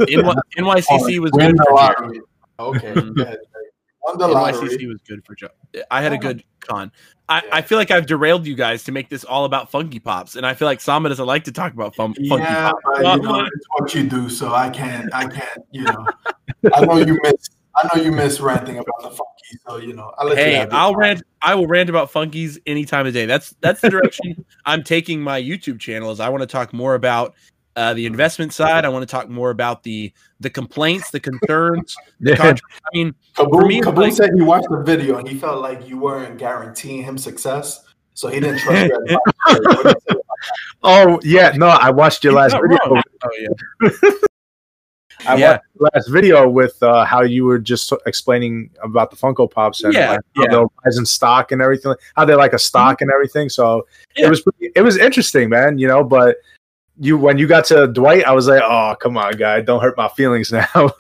NY, 0.09 0.35
NYCC 0.57 1.19
oh, 1.19 1.21
was 1.21 1.31
Win 1.33 1.51
good 1.57 1.57
for 1.67 1.75
lottery. 1.75 2.21
Okay, 2.61 2.93
mm-hmm. 2.93 3.13
go 3.15 3.23
ahead, 3.23 3.39
Jerry. 3.53 3.67
Won 4.07 4.19
the 4.19 4.29
lottery. 4.29 4.69
NYCC 4.69 4.89
was 4.89 5.01
good 5.09 5.25
for 5.25 5.35
Joe. 5.35 5.49
I 5.91 6.01
had 6.03 6.13
a 6.13 6.17
Oh. 6.17 6.19
good 6.19 6.45
con. 6.61 6.93
I, 7.29 7.43
Yeah. 7.45 7.49
I 7.57 7.63
feel 7.63 7.79
like 7.79 7.91
I've 7.91 8.07
derailed 8.07 8.47
you 8.47 8.55
guys 8.55 8.85
to 8.85 8.93
make 8.93 9.09
this 9.09 9.25
all 9.25 9.45
about 9.45 9.69
Funky 9.71 9.99
Pops, 9.99 10.37
and 10.37 10.47
I 10.47 10.55
feel 10.55 10.67
like 10.67 10.81
Sama 10.81 11.09
doesn't 11.09 11.27
like 11.27 11.43
to 11.45 11.53
talk 11.53 11.73
about 11.73 11.97
fun, 11.97 12.15
Funky 12.15 12.29
Yeah, 12.45 12.71
Pops. 12.71 12.83
but 12.85 13.03
Well, 13.03 13.17
you 13.17 13.23
know, 13.25 13.41
it's 13.53 13.67
what 13.79 13.95
you 13.95 14.03
do, 14.09 14.29
so 14.29 14.55
I 14.55 14.71
can't. 14.71 15.13
I 15.13 15.27
can't. 15.27 15.59
You 15.73 15.85
know, 15.85 16.07
I 16.73 16.85
know 16.85 16.99
you 16.99 17.19
miss. 17.25 17.49
I 17.75 17.89
know 17.97 18.03
you 18.03 18.13
miss 18.13 18.39
ranting 18.41 18.77
about 18.77 19.03
the 19.03 19.09
funky, 19.11 19.59
so 19.67 19.77
you 19.79 19.95
know. 19.95 20.13
I'll 20.19 20.27
let 20.29 20.37
you 20.39 20.45
hey, 20.45 20.53
have 20.55 20.73
I'll 20.73 20.95
rant. 20.95 21.23
I 21.41 21.55
will 21.55 21.67
rant 21.67 21.89
about 21.91 22.13
Funkies 22.13 22.59
any 22.67 22.85
time 22.85 23.07
of 23.07 23.13
day. 23.15 23.27
That's 23.27 23.55
that's 23.61 23.81
the 23.81 23.89
direction 23.91 24.45
I'm 24.67 24.83
taking 24.83 25.21
my 25.23 25.41
YouTube 25.41 25.81
channel. 25.81 26.11
Is 26.11 26.21
I 26.21 26.29
want 26.29 26.43
to 26.43 26.47
talk 26.47 26.73
more 26.73 26.95
about 26.95 27.35
uh, 27.77 27.95
the 27.95 28.05
investment 28.05 28.53
side. 28.53 28.85
I 28.85 28.91
want 28.91 29.03
to 29.03 29.11
talk 29.11 29.29
more 29.31 29.51
about 29.51 29.83
the 29.83 30.13
the 30.41 30.51
complaints, 30.51 31.11
the 31.11 31.21
concerns. 31.21 31.97
The 32.21 32.33
Yeah. 32.33 32.43
I 32.53 32.89
mean, 32.93 33.15
Kaboom, 33.35 33.51
For 33.51 33.67
me, 33.67 33.81
Kaboom 33.81 33.97
like- 33.97 34.13
said 34.13 34.31
he 34.37 34.43
watched 34.43 34.69
the 34.71 34.83
video 34.83 35.17
and 35.19 35.27
he 35.27 35.39
felt 35.39 35.63
like 35.63 35.89
you 35.89 35.99
weren't 35.99 36.37
guaranteeing 36.39 37.03
him 37.03 37.17
success, 37.17 37.85
so 38.15 38.29
he 38.29 38.39
didn't 38.41 38.59
trust 38.59 38.87
your 38.89 39.03
advice. 39.03 39.19
What 39.85 39.97
you? 40.11 40.23
Oh 40.83 41.21
yeah, 41.23 41.53
no, 41.57 41.69
I 41.69 41.91
watched 41.91 42.25
your 42.25 42.33
he's 42.33 42.53
last 42.53 42.61
video. 42.61 42.77
wrong. 42.91 43.03
Oh 43.25 43.31
yeah. 43.39 44.11
I 45.27 45.37
Yeah. 45.37 45.51
watched 45.53 45.65
your 45.79 45.91
last 45.95 46.09
video 46.11 46.49
with 46.49 46.83
uh, 46.83 47.05
how 47.05 47.23
you 47.23 47.45
were 47.45 47.59
just 47.59 47.93
explaining 48.07 48.71
about 48.83 49.11
the 49.11 49.17
Funko 49.17 49.51
Pops 49.51 49.83
and 49.85 49.95
Yeah, 49.95 50.11
like 50.13 50.21
how 50.37 50.43
yeah. 50.43 50.49
they'll 50.51 50.73
rise 50.85 50.99
in 50.99 51.07
stock 51.07 51.53
and 51.53 51.61
everything, 51.63 51.95
how 52.17 52.25
they're 52.25 52.37
like 52.37 52.53
a 52.53 52.59
stock 52.59 53.01
and 53.01 53.11
everything. 53.11 53.49
So 53.49 53.87
Yeah. 54.17 54.27
it 54.27 54.31
was 54.31 54.41
pretty, 54.43 54.71
it 54.75 54.83
was 54.83 54.97
interesting, 54.97 55.49
man. 55.49 55.79
You 55.79 55.89
know, 55.89 56.05
but 56.05 56.37
you 56.99 57.17
when 57.17 57.39
you 57.39 57.47
got 57.47 57.65
to 57.67 57.87
Dwight, 57.87 58.25
I 58.25 58.33
was 58.33 58.49
like, 58.49 58.63
oh 58.63 58.95
come 59.01 59.17
on, 59.17 59.33
guy, 59.33 59.61
don't 59.61 59.81
hurt 59.81 59.97
my 59.97 60.09
feelings 60.09 60.53
now. 60.53 60.67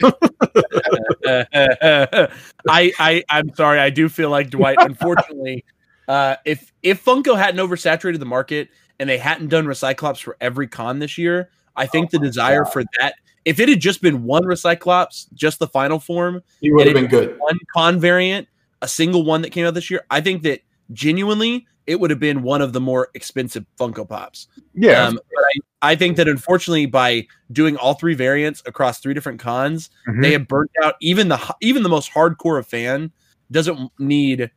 I, 1.26 2.28
I 2.68 3.22
I'm 3.28 3.54
sorry. 3.54 3.78
I 3.78 3.90
do 3.90 4.08
feel 4.08 4.30
like 4.30 4.50
Dwight. 4.50 4.76
Unfortunately, 4.80 5.64
uh, 6.08 6.36
if 6.44 6.72
if 6.82 7.04
Funko 7.04 7.36
hadn't 7.36 7.60
oversaturated 7.66 8.18
the 8.18 8.26
market 8.26 8.68
and 8.98 9.08
they 9.08 9.18
hadn't 9.18 9.48
done 9.48 9.66
Recyclops 9.66 10.22
for 10.22 10.36
every 10.40 10.66
con 10.66 10.98
this 10.98 11.18
year, 11.18 11.50
I 11.76 11.86
think 11.86 12.10
the 12.10 12.18
desire 12.18 12.64
for 12.64 12.84
that. 13.00 13.14
If 13.44 13.58
it 13.60 13.68
had 13.68 13.80
just 13.80 14.02
been 14.02 14.24
one 14.24 14.44
Recyclops, 14.44 15.26
just 15.34 15.58
the 15.58 15.66
final 15.66 15.98
form, 15.98 16.42
He 16.60 16.70
would 16.72 16.86
have 16.86 16.94
been 16.94 17.06
good. 17.06 17.36
one 17.38 17.58
con 17.74 17.98
variant, 17.98 18.46
a 18.82 18.88
single 18.88 19.24
one 19.24 19.42
that 19.42 19.50
came 19.50 19.66
out 19.66 19.74
this 19.74 19.90
year, 19.90 20.04
I 20.10 20.20
think 20.20 20.42
that 20.42 20.60
genuinely 20.92 21.66
it 21.86 21.98
would 21.98 22.10
have 22.10 22.20
been 22.20 22.42
one 22.42 22.62
of 22.62 22.72
the 22.72 22.80
more 22.80 23.08
expensive 23.14 23.66
Funko 23.78 24.08
Pops. 24.08 24.46
Yeah, 24.74 25.06
Um, 25.08 25.14
but 25.34 25.44
I, 25.82 25.90
I 25.92 25.96
think 25.96 26.16
that 26.16 26.28
unfortunately, 26.28 26.86
by 26.86 27.26
doing 27.50 27.76
all 27.76 27.94
three 27.94 28.14
variants 28.14 28.62
across 28.66 29.00
three 29.00 29.14
different 29.14 29.40
cons, 29.40 29.90
Mhm. 30.08 30.22
they 30.22 30.30
have 30.32 30.46
burnt 30.46 30.70
out 30.84 30.94
even 31.00 31.28
the 31.28 31.40
even 31.60 31.82
the 31.82 31.88
most 31.88 32.12
hardcore 32.12 32.58
of 32.60 32.66
fan 32.68 33.10
doesn't 33.50 33.90
need. 33.98 34.50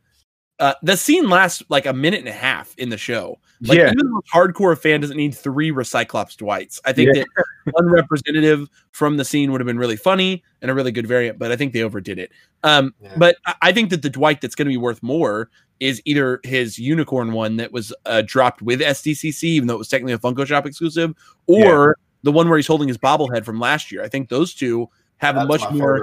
Uh, 0.60 0.74
the 0.82 0.96
scene 0.96 1.28
lasts 1.28 1.62
like 1.68 1.84
a 1.84 1.92
minute 1.92 2.20
and 2.20 2.28
a 2.28 2.32
half 2.32 2.74
in 2.78 2.88
the 2.90 2.96
show. 2.96 3.40
Like 3.62 3.78
yeah, 3.78 3.86
even 3.86 3.98
the 3.98 4.04
most 4.04 4.26
hardcore 4.32 4.76
fan 4.78 5.00
doesn't 5.00 5.16
need 5.16 5.34
three 5.34 5.70
Recyclops 5.70 6.36
Dwights. 6.36 6.80
I 6.84 6.92
think 6.92 7.14
Yeah. 7.14 7.24
that 7.36 7.44
one 7.72 7.86
representative 7.90 8.68
from 8.92 9.16
the 9.16 9.24
scene 9.24 9.50
would 9.52 9.60
have 9.60 9.66
been 9.66 9.78
really 9.78 9.96
funny 9.96 10.42
and 10.60 10.70
a 10.70 10.74
really 10.74 10.92
good 10.92 11.06
variant, 11.06 11.38
but 11.38 11.50
I 11.50 11.56
think 11.56 11.72
they 11.72 11.82
overdid 11.82 12.18
it. 12.18 12.32
Um, 12.62 12.94
Yeah. 13.00 13.14
but 13.16 13.36
I- 13.62 13.72
think 13.72 13.90
that 13.90 14.02
the 14.02 14.10
Dwight 14.10 14.40
that's 14.40 14.54
going 14.54 14.66
to 14.66 14.70
be 14.70 14.76
worth 14.76 15.02
more 15.02 15.48
is 15.80 16.00
either 16.04 16.40
his 16.44 16.78
unicorn 16.78 17.32
one 17.32 17.56
that 17.56 17.72
was 17.72 17.92
uh, 18.06 18.22
dropped 18.26 18.62
with 18.62 18.80
SDCC, 18.80 19.44
even 19.44 19.68
though 19.68 19.74
it 19.74 19.78
was 19.78 19.88
technically 19.88 20.14
a 20.14 20.18
Funko 20.18 20.46
Shop 20.46 20.64
exclusive, 20.66 21.14
or 21.46 21.96
the 22.22 22.32
one 22.32 22.48
where 22.48 22.56
he's 22.58 22.66
holding 22.66 22.88
his 22.88 22.98
bobblehead 22.98 23.44
from 23.44 23.60
last 23.60 23.92
year. 23.92 24.02
I 24.02 24.08
think 24.08 24.28
those 24.28 24.54
two 24.54 24.88
have 25.18 25.36
a 25.36 25.44
much 25.46 25.62
more. 25.70 26.00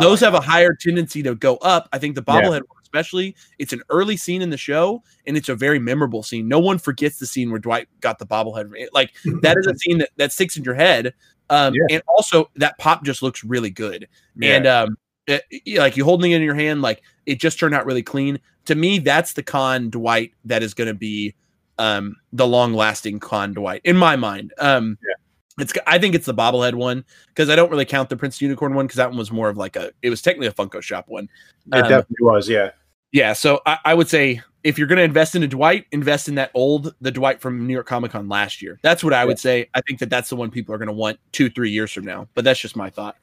Those 0.00 0.22
like 0.22 0.32
have 0.32 0.34
a 0.42 0.44
higher 0.46 0.74
tendency 0.74 1.22
to 1.24 1.34
go 1.34 1.56
up. 1.56 1.88
I 1.92 1.98
think 1.98 2.14
the 2.14 2.22
bobblehead 2.22 2.62
one, 2.68 2.79
especially, 2.90 3.36
it's 3.58 3.72
an 3.72 3.82
early 3.88 4.16
scene 4.16 4.42
in 4.42 4.50
the 4.50 4.56
show 4.56 5.02
and 5.26 5.36
it's 5.36 5.48
a 5.48 5.54
very 5.54 5.78
memorable 5.78 6.22
scene. 6.22 6.48
No 6.48 6.58
one 6.58 6.78
forgets 6.78 7.18
the 7.18 7.26
scene 7.26 7.50
where 7.50 7.60
Dwight 7.60 7.88
got 8.00 8.18
the 8.18 8.26
bobblehead. 8.26 8.72
Like 8.92 9.12
that 9.42 9.56
is 9.58 9.66
a 9.66 9.76
scene 9.76 9.98
that, 9.98 10.10
that 10.16 10.32
sticks 10.32 10.56
in 10.56 10.64
your 10.64 10.74
head. 10.74 11.14
Um, 11.50 11.74
Yeah. 11.74 11.96
and 11.96 12.02
also 12.08 12.50
that 12.56 12.78
pop 12.78 13.04
just 13.04 13.22
looks 13.22 13.44
really 13.44 13.70
good. 13.70 14.08
yeah. 14.36 14.56
And 14.56 14.66
um, 14.66 14.98
it- 15.26 15.44
it- 15.50 15.78
like 15.78 15.96
you 15.96 16.04
holding 16.04 16.32
it 16.32 16.36
in 16.36 16.42
your 16.42 16.54
hand, 16.54 16.82
like 16.82 17.02
it 17.26 17.38
just 17.40 17.58
turned 17.58 17.74
out 17.74 17.86
really 17.86 18.02
clean. 18.02 18.38
To 18.66 18.74
me, 18.74 18.98
that's 18.98 19.32
the 19.34 19.42
con 19.42 19.90
Dwight 19.90 20.32
that 20.44 20.62
is 20.62 20.74
going 20.74 20.88
to 20.88 20.94
be 20.94 21.34
um 21.78 22.16
the 22.32 22.46
long 22.46 22.74
lasting 22.74 23.20
con 23.20 23.54
Dwight 23.54 23.80
in 23.84 23.96
my 23.96 24.16
mind. 24.16 24.52
Um, 24.58 24.98
Yeah. 25.02 25.14
It's, 25.58 25.74
I 25.86 25.98
think 25.98 26.14
it's 26.14 26.24
the 26.24 26.32
bobblehead 26.32 26.72
one 26.74 27.04
because 27.28 27.50
I 27.50 27.56
don't 27.56 27.70
really 27.70 27.84
count 27.84 28.08
the 28.08 28.16
Prince 28.16 28.40
Unicorn 28.40 28.72
one 28.74 28.86
because 28.86 28.96
that 28.96 29.10
one 29.10 29.18
was 29.18 29.30
more 29.30 29.50
of 29.50 29.58
like 29.58 29.76
a 29.76 29.90
it 30.00 30.08
was 30.08 30.22
technically 30.22 30.46
a 30.46 30.52
Funko 30.52 30.80
Shop 30.80 31.04
one. 31.08 31.28
it 31.66 31.74
um, 31.74 31.82
definitely 31.82 32.16
was. 32.20 32.48
Yeah, 32.48 32.70
Yeah, 33.12 33.32
so 33.32 33.60
I, 33.66 33.78
I 33.84 33.94
would 33.94 34.08
say 34.08 34.40
if 34.62 34.78
you're 34.78 34.86
going 34.86 34.98
to 34.98 35.02
invest 35.04 35.34
in 35.34 35.42
a 35.42 35.48
Dwight, 35.48 35.86
invest 35.92 36.28
in 36.28 36.34
that 36.36 36.50
old 36.54 36.94
the 37.00 37.10
Dwight 37.10 37.40
from 37.40 37.66
New 37.66 37.72
York 37.72 37.86
Comic 37.86 38.12
Con 38.12 38.28
last 38.28 38.62
year. 38.62 38.78
That's 38.82 39.02
what 39.02 39.12
I 39.12 39.24
would 39.24 39.38
say. 39.38 39.68
I 39.74 39.80
think 39.80 39.98
that 40.00 40.10
that's 40.10 40.28
the 40.28 40.36
one 40.36 40.50
people 40.50 40.74
are 40.74 40.78
going 40.78 40.88
to 40.88 40.92
want 40.92 41.18
two 41.32 41.50
three 41.50 41.70
years 41.70 41.90
from 41.92 42.04
now. 42.04 42.28
But 42.34 42.44
that's 42.44 42.60
just 42.60 42.76
my 42.76 42.90
thought. 42.90 43.16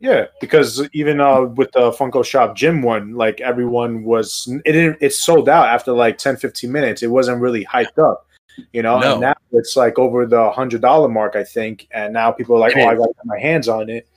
yeah, 0.00 0.26
because 0.40 0.88
even 0.92 1.20
uh, 1.20 1.42
with 1.42 1.72
the 1.72 1.90
Funko 1.92 2.24
Shop 2.24 2.56
Jim 2.56 2.82
one, 2.82 3.14
like 3.14 3.40
everyone 3.40 4.04
was, 4.04 4.46
it 4.64 4.72
didn't, 4.72 4.98
it 5.00 5.12
sold 5.12 5.48
out 5.48 5.66
after 5.66 5.92
like 5.92 6.18
10, 6.18 6.36
15 6.36 6.70
minutes. 6.70 7.02
It 7.02 7.08
wasn't 7.08 7.40
really 7.40 7.64
hyped 7.64 7.98
up, 7.98 8.26
you 8.72 8.80
know. 8.82 9.00
No. 9.00 9.12
And 9.12 9.20
now 9.22 9.34
it's 9.52 9.76
like 9.76 9.98
over 9.98 10.24
the 10.24 10.50
hundred 10.50 10.82
dollar 10.82 11.08
mark, 11.08 11.34
I 11.36 11.44
think, 11.44 11.88
and 11.90 12.12
now 12.12 12.30
people 12.30 12.56
are 12.56 12.60
like, 12.60 12.76
It 12.76 12.84
oh, 12.84 12.88
I 12.88 12.94
got 12.94 13.06
to 13.06 13.14
get 13.14 13.26
my 13.26 13.38
hands 13.38 13.68
on 13.68 13.90
it. 13.90 14.08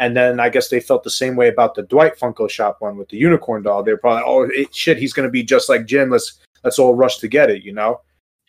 And 0.00 0.16
then 0.16 0.40
I 0.40 0.48
guess 0.48 0.68
they 0.68 0.80
felt 0.80 1.04
the 1.04 1.10
same 1.10 1.36
way 1.36 1.48
about 1.48 1.74
the 1.74 1.82
Dwight 1.82 2.18
Funko 2.18 2.48
Shop 2.48 2.76
one 2.80 2.96
with 2.96 3.10
the 3.10 3.18
unicorn 3.18 3.62
doll. 3.62 3.82
They're 3.82 3.98
probably, 3.98 4.24
oh 4.26 4.48
it, 4.50 4.74
shit, 4.74 4.96
he's 4.96 5.12
going 5.12 5.28
to 5.28 5.30
be 5.30 5.42
just 5.42 5.68
like 5.68 5.84
Jim. 5.86 6.08
Let's 6.10 6.40
let's 6.64 6.78
all 6.78 6.94
rush 6.94 7.18
to 7.18 7.28
get 7.28 7.50
it, 7.50 7.62
you 7.62 7.72
know. 7.74 8.00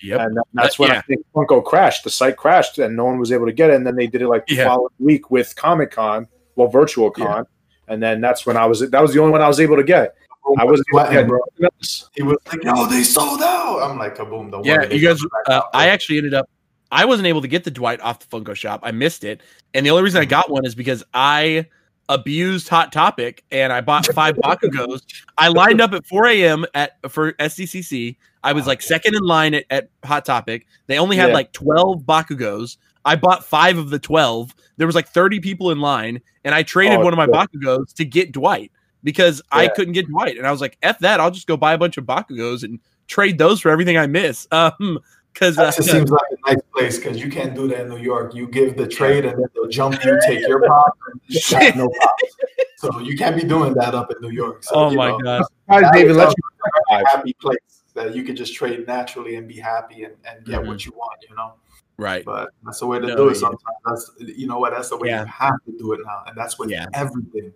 Yep. 0.01 0.19
And 0.21 0.37
that- 0.37 0.43
that's 0.53 0.79
Uh, 0.79 0.83
when 0.83 0.91
yeah. 0.91 0.97
I 0.99 1.01
think 1.01 1.25
Funko 1.35 1.63
crashed. 1.63 2.05
The 2.05 2.09
site 2.09 2.37
crashed, 2.37 2.79
and 2.79 2.95
no 2.95 3.05
one 3.05 3.19
was 3.19 3.31
able 3.33 3.45
to 3.45 3.51
get 3.51 3.69
it. 3.69 3.75
And 3.75 3.85
then 3.85 3.95
they 3.95 4.07
did 4.07 4.21
it 4.21 4.27
like 4.29 4.47
the 4.47 4.55
Yeah. 4.55 4.65
following 4.69 4.89
week 4.99 5.29
with 5.29 5.55
Comic 5.55 5.91
Con, 5.91 6.27
well, 6.55 6.69
Virtual 6.69 7.11
Yeah. 7.17 7.25
Con, 7.25 7.45
and 7.89 8.01
then 8.01 8.21
that's 8.21 8.45
when 8.45 8.55
I 8.57 8.65
was. 8.65 8.79
That 8.89 9.01
was 9.01 9.13
the 9.13 9.19
only 9.19 9.33
one 9.33 9.41
I 9.41 9.47
was 9.49 9.59
able 9.59 9.75
to 9.75 9.83
get. 9.83 10.15
I 10.57 10.63
wasn't 10.65 10.87
sweating, 10.89 11.27
bro. 11.27 11.39
nothing. 11.59 11.79
He 12.15 12.23
was 12.23 12.37
like, 12.51 12.63
"Yo, 12.63 12.85
they 12.87 13.03
sold 13.03 13.41
out." 13.43 13.79
I'm 13.83 13.97
like, 13.99 14.15
"Kaboom!" 14.17 14.49
Don't 14.51 14.65
Yeah, 14.65 14.77
worry, 14.77 14.95
you 14.95 15.07
guys. 15.07 15.19
Uh. 15.47 15.61
I 15.73 15.89
actually 15.89 16.17
ended 16.17 16.33
up. 16.33 16.49
I 16.91 17.05
wasn't 17.05 17.27
able 17.27 17.41
to 17.41 17.47
get 17.47 17.63
the 17.63 17.71
Dwight 17.71 18.01
off 18.01 18.19
the 18.19 18.25
Funko 18.27 18.55
Shop. 18.55 18.81
I 18.83 18.91
missed 18.91 19.23
it, 19.23 19.41
and 19.73 19.85
the 19.85 19.89
only 19.91 20.03
reason 20.03 20.21
I 20.21 20.25
got 20.25 20.49
one 20.49 20.65
is 20.65 20.75
because 20.75 21.03
I 21.13 21.65
abused 22.09 22.67
Hot 22.67 22.91
Topic 22.91 23.43
and 23.51 23.71
I 23.71 23.79
bought 23.79 24.05
five 24.07 24.35
Bakugos. 24.43 25.01
I 25.37 25.47
lined 25.47 25.79
up 25.79 25.93
at 25.93 26.05
4 26.05 26.27
a.m. 26.27 26.65
at 26.73 26.97
for 27.09 27.31
SDCC. 27.33 28.17
I 28.43 28.51
was 28.53 28.67
like 28.67 28.81
second 28.81 29.15
in 29.15 29.21
line 29.21 29.53
at, 29.53 29.65
at 29.69 29.89
Hot 30.03 30.25
Topic. 30.25 30.65
They 30.87 30.97
only 30.97 31.15
had 31.15 31.29
Yeah. 31.29 31.35
like 31.35 31.53
12 31.53 32.01
Bakugos. 32.01 32.75
I 33.05 33.15
bought 33.15 33.45
five 33.45 33.77
of 33.77 33.89
the 33.91 33.99
12. 33.99 34.53
There 34.77 34.87
was 34.87 34.95
like 34.95 35.07
30 35.07 35.39
people 35.39 35.71
in 35.71 35.79
line, 35.79 36.19
and 36.43 36.53
I 36.53 36.63
traded 36.63 36.99
Oh, 36.99 37.03
one 37.03 37.13
of 37.13 37.17
my 37.17 37.27
good. 37.27 37.35
Bakugos 37.35 37.93
to 37.93 38.03
get 38.05 38.31
Dwight 38.33 38.71
because 39.03 39.41
I 39.51 39.69
couldn't 39.69 39.93
get 39.93 40.07
Dwight. 40.07 40.37
And 40.37 40.45
I 40.45 40.51
was 40.51 40.59
like, 40.59 40.77
F 40.81 40.99
that, 40.99 41.19
I'll 41.21 41.31
just 41.31 41.47
go 41.47 41.55
buy 41.55 41.73
a 41.73 41.77
bunch 41.77 41.97
of 41.97 42.03
Bakugos 42.05 42.63
and 42.63 42.79
trade 43.07 43.37
those 43.37 43.61
for 43.61 43.69
everything 43.69 43.97
I 43.97 44.07
miss. 44.07 44.47
Um, 44.51 44.99
because 45.33 45.57
uh, 45.57 45.65
That 45.65 45.75
just 45.75 45.89
seems 45.91 46.09
like 46.11 46.21
a 46.31 46.49
nice 46.53 46.61
place 46.73 46.97
because 46.97 47.19
you 47.21 47.29
can't 47.29 47.55
do 47.55 47.67
that 47.69 47.81
in 47.81 47.89
New 47.89 47.97
York. 47.97 48.33
You 48.35 48.47
give 48.47 48.77
the 48.77 48.87
trade 48.87 49.25
and 49.25 49.37
then 49.39 49.47
they'll 49.55 49.67
jump 49.67 50.03
you, 50.03 50.19
take 50.25 50.47
your 50.47 50.65
pop, 50.67 50.97
and 51.11 51.21
just 51.29 51.75
no 51.75 51.89
pops. 52.01 52.35
So 52.77 52.99
you 52.99 53.15
can't 53.15 53.35
be 53.35 53.43
doing 53.43 53.75
that 53.75 53.93
up 53.93 54.11
in 54.11 54.19
New 54.21 54.31
York. 54.31 54.63
So, 54.63 54.71
oh 54.73 54.89
my 54.89 55.09
know, 55.11 55.19
god, 55.19 55.43
Guys, 55.69 55.91
they 55.93 56.01
even 56.01 56.17
let 56.17 56.29
a 56.29 56.31
you. 56.35 56.71
very 56.89 57.05
happy 57.05 57.33
place 57.39 57.83
that 57.93 58.15
you 58.15 58.23
can 58.23 58.35
just 58.35 58.55
trade 58.55 58.87
naturally 58.87 59.35
and 59.35 59.47
be 59.47 59.59
happy 59.59 60.03
and, 60.03 60.15
and 60.25 60.43
get 60.43 60.61
Mhm. 60.61 60.67
what 60.67 60.83
you 60.83 60.91
want, 60.93 61.19
you 61.29 61.35
know. 61.35 61.53
right? 61.97 62.25
But 62.25 62.49
that's 62.65 62.79
the 62.79 62.87
way 62.87 62.97
to 62.99 63.05
No, 63.05 63.15
do 63.15 63.25
yeah. 63.25 63.31
it 63.31 63.35
sometimes. 63.35 63.61
That's 63.85 64.11
you 64.19 64.47
know 64.47 64.57
what, 64.57 64.71
that's 64.73 64.89
the 64.89 64.97
way 64.97 65.09
Yeah. 65.09 65.19
you 65.21 65.25
have 65.27 65.53
to 65.67 65.77
do 65.77 65.93
it 65.93 65.99
now. 66.03 66.23
And 66.25 66.35
that's 66.35 66.57
with 66.57 66.71
Yeah. 66.71 66.87
everything. 66.95 67.53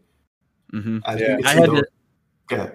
hmm 0.70 1.00
As 1.08 1.20
Yeah. 1.20 1.38
you 1.40 1.44
I 1.44 1.54
had 1.54 1.70
those- 1.72 1.80
to, 1.80 1.88
Go. 2.48 2.72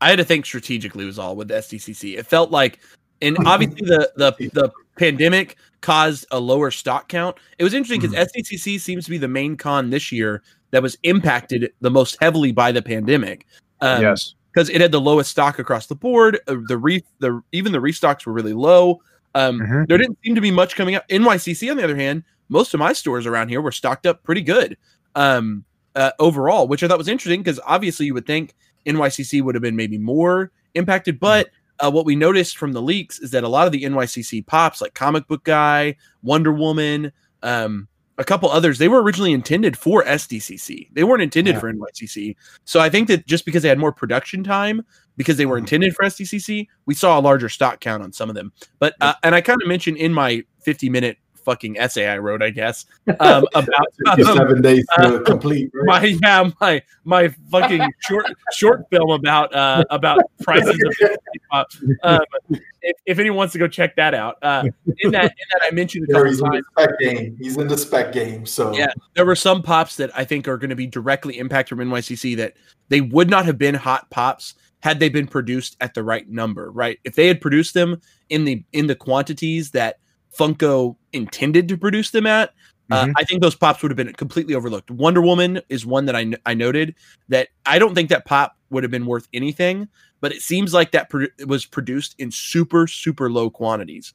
I 0.00 0.08
had 0.08 0.16
to 0.18 0.24
think 0.24 0.46
strategically 0.46 1.04
was 1.04 1.18
all 1.18 1.36
with 1.36 1.48
the 1.48 1.54
SDCC. 1.58 2.16
It 2.16 2.26
felt 2.26 2.50
like, 2.50 2.78
and 3.22 3.36
obviously 3.46 3.86
the 3.86 4.12
the 4.16 4.32
the 4.52 4.70
pandemic 4.98 5.56
caused 5.80 6.26
a 6.30 6.38
lower 6.38 6.70
stock 6.70 7.08
count. 7.08 7.36
It 7.58 7.64
was 7.64 7.74
interesting 7.74 8.00
because 8.00 8.30
SDCC 8.30 8.78
seems 8.80 9.04
to 9.04 9.10
be 9.10 9.18
the 9.18 9.28
main 9.28 9.56
con 9.56 9.90
this 9.90 10.12
year 10.12 10.42
that 10.70 10.82
was 10.82 10.96
impacted 11.02 11.72
the 11.80 11.90
most 11.90 12.16
heavily 12.20 12.52
by 12.52 12.72
the 12.72 12.82
pandemic. 12.82 13.46
Um, 13.80 14.00
yes. 14.02 14.34
because 14.52 14.68
it 14.70 14.80
had 14.80 14.92
the 14.92 15.00
lowest 15.00 15.30
stock 15.30 15.58
across 15.58 15.86
the 15.86 15.94
board. 15.94 16.38
Uh, 16.46 16.56
the 16.68 16.76
re 16.78 17.02
the 17.18 17.42
even 17.52 17.72
the 17.72 17.78
restocks 17.78 18.26
were 18.26 18.32
really 18.32 18.52
low. 18.52 19.00
Um, 19.34 19.60
Mhm. 19.60 19.88
There 19.88 19.98
didn't 19.98 20.18
seem 20.22 20.34
to 20.34 20.40
be 20.42 20.50
much 20.50 20.76
coming 20.76 20.94
up. 20.94 21.08
NYCC, 21.08 21.70
on 21.70 21.78
the 21.78 21.84
other 21.84 21.96
hand, 21.96 22.22
most 22.48 22.74
of 22.74 22.80
my 22.80 22.92
stores 22.92 23.26
around 23.26 23.48
here 23.48 23.62
were 23.62 23.72
stocked 23.72 24.04
up 24.06 24.22
pretty 24.24 24.42
good 24.42 24.76
um, 25.14 25.64
uh, 25.96 26.10
overall, 26.18 26.68
which 26.68 26.82
I 26.82 26.88
thought 26.88 26.98
was 26.98 27.08
interesting 27.08 27.40
because 27.42 27.58
obviously 27.66 28.06
you 28.06 28.14
would 28.14 28.26
think 28.26 28.54
NYCC 28.86 29.42
would 29.42 29.54
have 29.54 29.62
been 29.62 29.76
maybe 29.76 29.96
more 29.98 30.52
impacted, 30.74 31.18
but 31.18 31.48
uh, 31.82 31.90
what 31.90 32.04
we 32.06 32.16
noticed 32.16 32.56
from 32.56 32.72
the 32.72 32.82
leaks 32.82 33.18
is 33.18 33.30
that 33.32 33.44
a 33.44 33.48
lot 33.48 33.66
of 33.66 33.72
the 33.72 33.82
NYCC 33.82 34.46
pops, 34.46 34.80
like 34.80 34.94
Comic 34.94 35.26
Book 35.26 35.44
Guy, 35.44 35.96
Wonder 36.22 36.52
Woman, 36.52 37.12
um, 37.42 37.88
a 38.18 38.24
couple 38.24 38.50
others, 38.50 38.78
they 38.78 38.88
were 38.88 39.02
originally 39.02 39.32
intended 39.32 39.76
for 39.76 40.04
SDCC. 40.04 40.88
They 40.92 41.02
weren't 41.02 41.22
intended 41.22 41.54
Yeah. 41.54 41.60
for 41.60 41.72
NYCC. 41.72 42.36
So 42.64 42.78
I 42.78 42.88
think 42.88 43.08
that 43.08 43.26
just 43.26 43.44
because 43.44 43.62
they 43.62 43.68
had 43.68 43.78
more 43.78 43.92
production 43.92 44.44
time, 44.44 44.82
because 45.16 45.36
they 45.36 45.46
were 45.46 45.58
intended 45.58 45.94
for 45.94 46.04
SDCC, 46.04 46.68
we 46.86 46.94
saw 46.94 47.18
a 47.18 47.20
larger 47.20 47.48
stock 47.48 47.80
count 47.80 48.02
on 48.02 48.12
some 48.12 48.28
of 48.28 48.34
them. 48.34 48.52
But 48.78 48.94
uh, 49.00 49.14
and 49.22 49.34
I 49.34 49.40
kind 49.40 49.60
of 49.60 49.68
mentioned 49.68 49.96
in 49.96 50.12
my 50.12 50.44
50 50.60 50.88
minute 50.88 51.16
fucking 51.44 51.78
essay 51.78 52.06
I 52.08 52.18
wrote, 52.18 52.42
I 52.42 52.50
guess, 52.50 52.86
um, 53.20 53.44
about 53.54 53.86
Took 54.06 54.18
you 54.18 54.26
um, 54.26 54.36
seven 54.36 54.62
days 54.62 54.84
to 54.96 55.16
uh, 55.16 55.22
complete. 55.24 55.70
Right? 55.74 55.86
my 55.86 56.04
yeah 56.22 56.50
my 56.60 56.82
my 57.04 57.28
fucking 57.50 57.86
short 58.00 58.26
short 58.52 58.88
film 58.90 59.10
about 59.10 59.54
uh 59.54 59.84
about 59.90 60.20
prices 60.42 60.78
of 61.00 61.10
uh, 61.52 61.64
um, 62.02 62.58
if, 62.82 62.96
if 63.06 63.18
anyone 63.18 63.36
wants 63.36 63.52
to 63.52 63.58
go 63.58 63.68
check 63.68 63.96
that 63.96 64.14
out 64.14 64.36
uh 64.42 64.64
in 64.98 65.10
that 65.12 65.24
in 65.24 65.46
that 65.52 65.60
i 65.62 65.70
mentioned 65.70 66.04
a 66.04 66.12
There 66.12 66.24
couple 66.24 66.30
he's 66.30 66.40
in 66.40 66.50
the 66.50 66.62
spec 66.70 66.98
game. 66.98 67.36
He's 67.38 67.56
in 67.56 67.68
the 67.68 67.78
spec 67.78 68.12
game. 68.12 68.46
So 68.46 68.72
Yeah. 68.74 68.92
there 69.14 69.26
were 69.26 69.36
some 69.36 69.62
pops 69.62 69.96
that 69.96 70.10
i 70.16 70.24
think 70.24 70.48
are 70.48 70.58
going 70.58 70.70
to 70.70 70.76
be 70.76 70.86
directly 70.86 71.38
impacted 71.38 71.78
from 71.78 71.88
nycc 71.88 72.36
that 72.36 72.54
they 72.88 73.00
would 73.00 73.30
not 73.30 73.44
have 73.46 73.58
been 73.58 73.74
hot 73.74 74.10
pops 74.10 74.54
had 74.80 74.98
they 74.98 75.08
been 75.08 75.26
produced 75.28 75.76
at 75.80 75.94
the 75.94 76.02
right 76.02 76.28
number 76.28 76.70
right 76.70 76.98
if 77.04 77.14
they 77.14 77.28
had 77.28 77.40
produced 77.40 77.74
them 77.74 78.00
in 78.28 78.44
the 78.44 78.64
in 78.72 78.86
the 78.86 78.96
quantities 78.96 79.70
that 79.70 79.98
funko 80.38 80.96
intended 81.12 81.68
to 81.68 81.76
produce 81.76 82.10
them 82.10 82.26
at 82.26 82.50
uh, 82.90 83.06
Mhm. 83.06 83.12
I 83.16 83.24
think 83.24 83.40
those 83.42 83.54
pops 83.54 83.82
would 83.82 83.90
have 83.90 83.96
been 83.96 84.12
completely 84.14 84.54
overlooked. 84.54 84.90
Wonder 84.90 85.22
Woman 85.22 85.60
is 85.68 85.86
one 85.86 86.04
that 86.06 86.16
I, 86.16 86.32
I 86.44 86.52
noted 86.52 86.94
that 87.28 87.48
I 87.64 87.78
don't 87.78 87.94
think 87.94 88.10
that 88.10 88.26
pop 88.26 88.56
would 88.70 88.82
have 88.82 88.90
been 88.90 89.06
worth 89.06 89.28
anything, 89.32 89.88
but 90.20 90.32
it 90.32 90.42
seems 90.42 90.74
like 90.74 90.90
that 90.92 91.08
pro- 91.08 91.28
was 91.46 91.64
produced 91.64 92.14
in 92.18 92.30
super 92.30 92.86
super 92.86 93.30
low 93.30 93.48
quantities. 93.48 94.12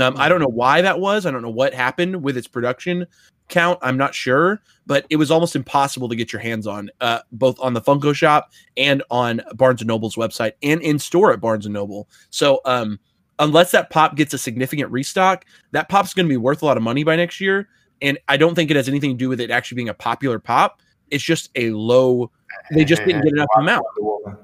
Um, 0.00 0.14
I 0.16 0.28
don't 0.28 0.40
know 0.40 0.46
why 0.48 0.80
that 0.82 1.00
was. 1.00 1.26
I 1.26 1.30
don't 1.30 1.42
know 1.42 1.50
what 1.50 1.74
happened 1.74 2.22
with 2.22 2.36
its 2.36 2.46
production 2.46 3.06
count. 3.48 3.78
I'm 3.82 3.96
not 3.96 4.14
sure, 4.14 4.62
but 4.86 5.04
it 5.10 5.16
was 5.16 5.30
almost 5.30 5.56
impossible 5.56 6.08
to 6.08 6.14
get 6.14 6.32
your 6.32 6.40
hands 6.40 6.66
on, 6.66 6.88
uh, 7.00 7.20
both 7.32 7.58
on 7.60 7.74
the 7.74 7.80
Funko 7.80 8.14
Shop 8.14 8.52
and 8.76 9.02
on 9.10 9.42
Barnes 9.54 9.80
and 9.80 9.88
Noble's 9.88 10.14
website 10.14 10.52
and 10.62 10.80
in 10.82 10.98
store 11.00 11.32
at 11.32 11.40
Barnes 11.40 11.66
and 11.66 11.72
Noble. 11.74 12.08
So, 12.30 12.60
um, 12.64 13.00
unless 13.40 13.72
that 13.72 13.90
pop 13.90 14.14
gets 14.14 14.32
a 14.32 14.38
significant 14.38 14.90
restock, 14.92 15.44
that 15.72 15.88
pop's 15.88 16.14
going 16.14 16.26
to 16.26 16.30
be 16.32 16.36
worth 16.36 16.62
a 16.62 16.66
lot 16.66 16.76
of 16.76 16.82
money 16.84 17.02
by 17.02 17.16
next 17.16 17.40
year. 17.40 17.68
And 18.00 18.18
I 18.28 18.36
don't 18.36 18.54
think 18.54 18.70
it 18.70 18.76
has 18.76 18.88
anything 18.88 19.10
to 19.10 19.16
do 19.16 19.28
with 19.28 19.40
it 19.40 19.50
actually 19.50 19.76
being 19.76 19.88
a 19.88 19.94
popular 19.94 20.38
pop. 20.38 20.80
It's 21.10 21.24
just 21.24 21.50
a 21.56 21.70
low. 21.70 22.30
They 22.72 22.84
just 22.84 23.04
didn't 23.04 23.22
get 23.22 23.32
enough 23.32 23.48
Watch 23.56 23.62
amount. 23.62 23.86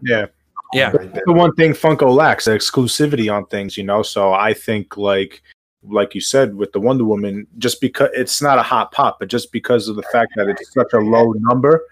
Yeah. 0.02 0.26
Yeah. 0.72 0.90
Right 0.90 1.12
there. 1.12 1.22
the 1.26 1.32
one 1.32 1.54
thing 1.54 1.72
Funko 1.72 2.12
lacks 2.12 2.46
exclusivity 2.48 3.32
on 3.32 3.46
things, 3.46 3.76
you 3.76 3.84
know. 3.84 4.02
So 4.02 4.32
I 4.32 4.52
think 4.52 4.96
like 4.96 5.42
like 5.88 6.14
you 6.14 6.20
said 6.20 6.56
with 6.56 6.72
the 6.72 6.80
Wonder 6.80 7.04
Woman, 7.04 7.46
just 7.58 7.80
because 7.80 8.10
it's 8.12 8.42
not 8.42 8.58
a 8.58 8.62
hot 8.62 8.90
pop, 8.90 9.20
but 9.20 9.28
just 9.28 9.52
because 9.52 9.86
of 9.88 9.94
the 9.94 10.02
fact 10.12 10.32
that 10.34 10.48
it's 10.48 10.72
such 10.72 10.92
a 10.92 10.98
low 10.98 11.32
number 11.38 11.84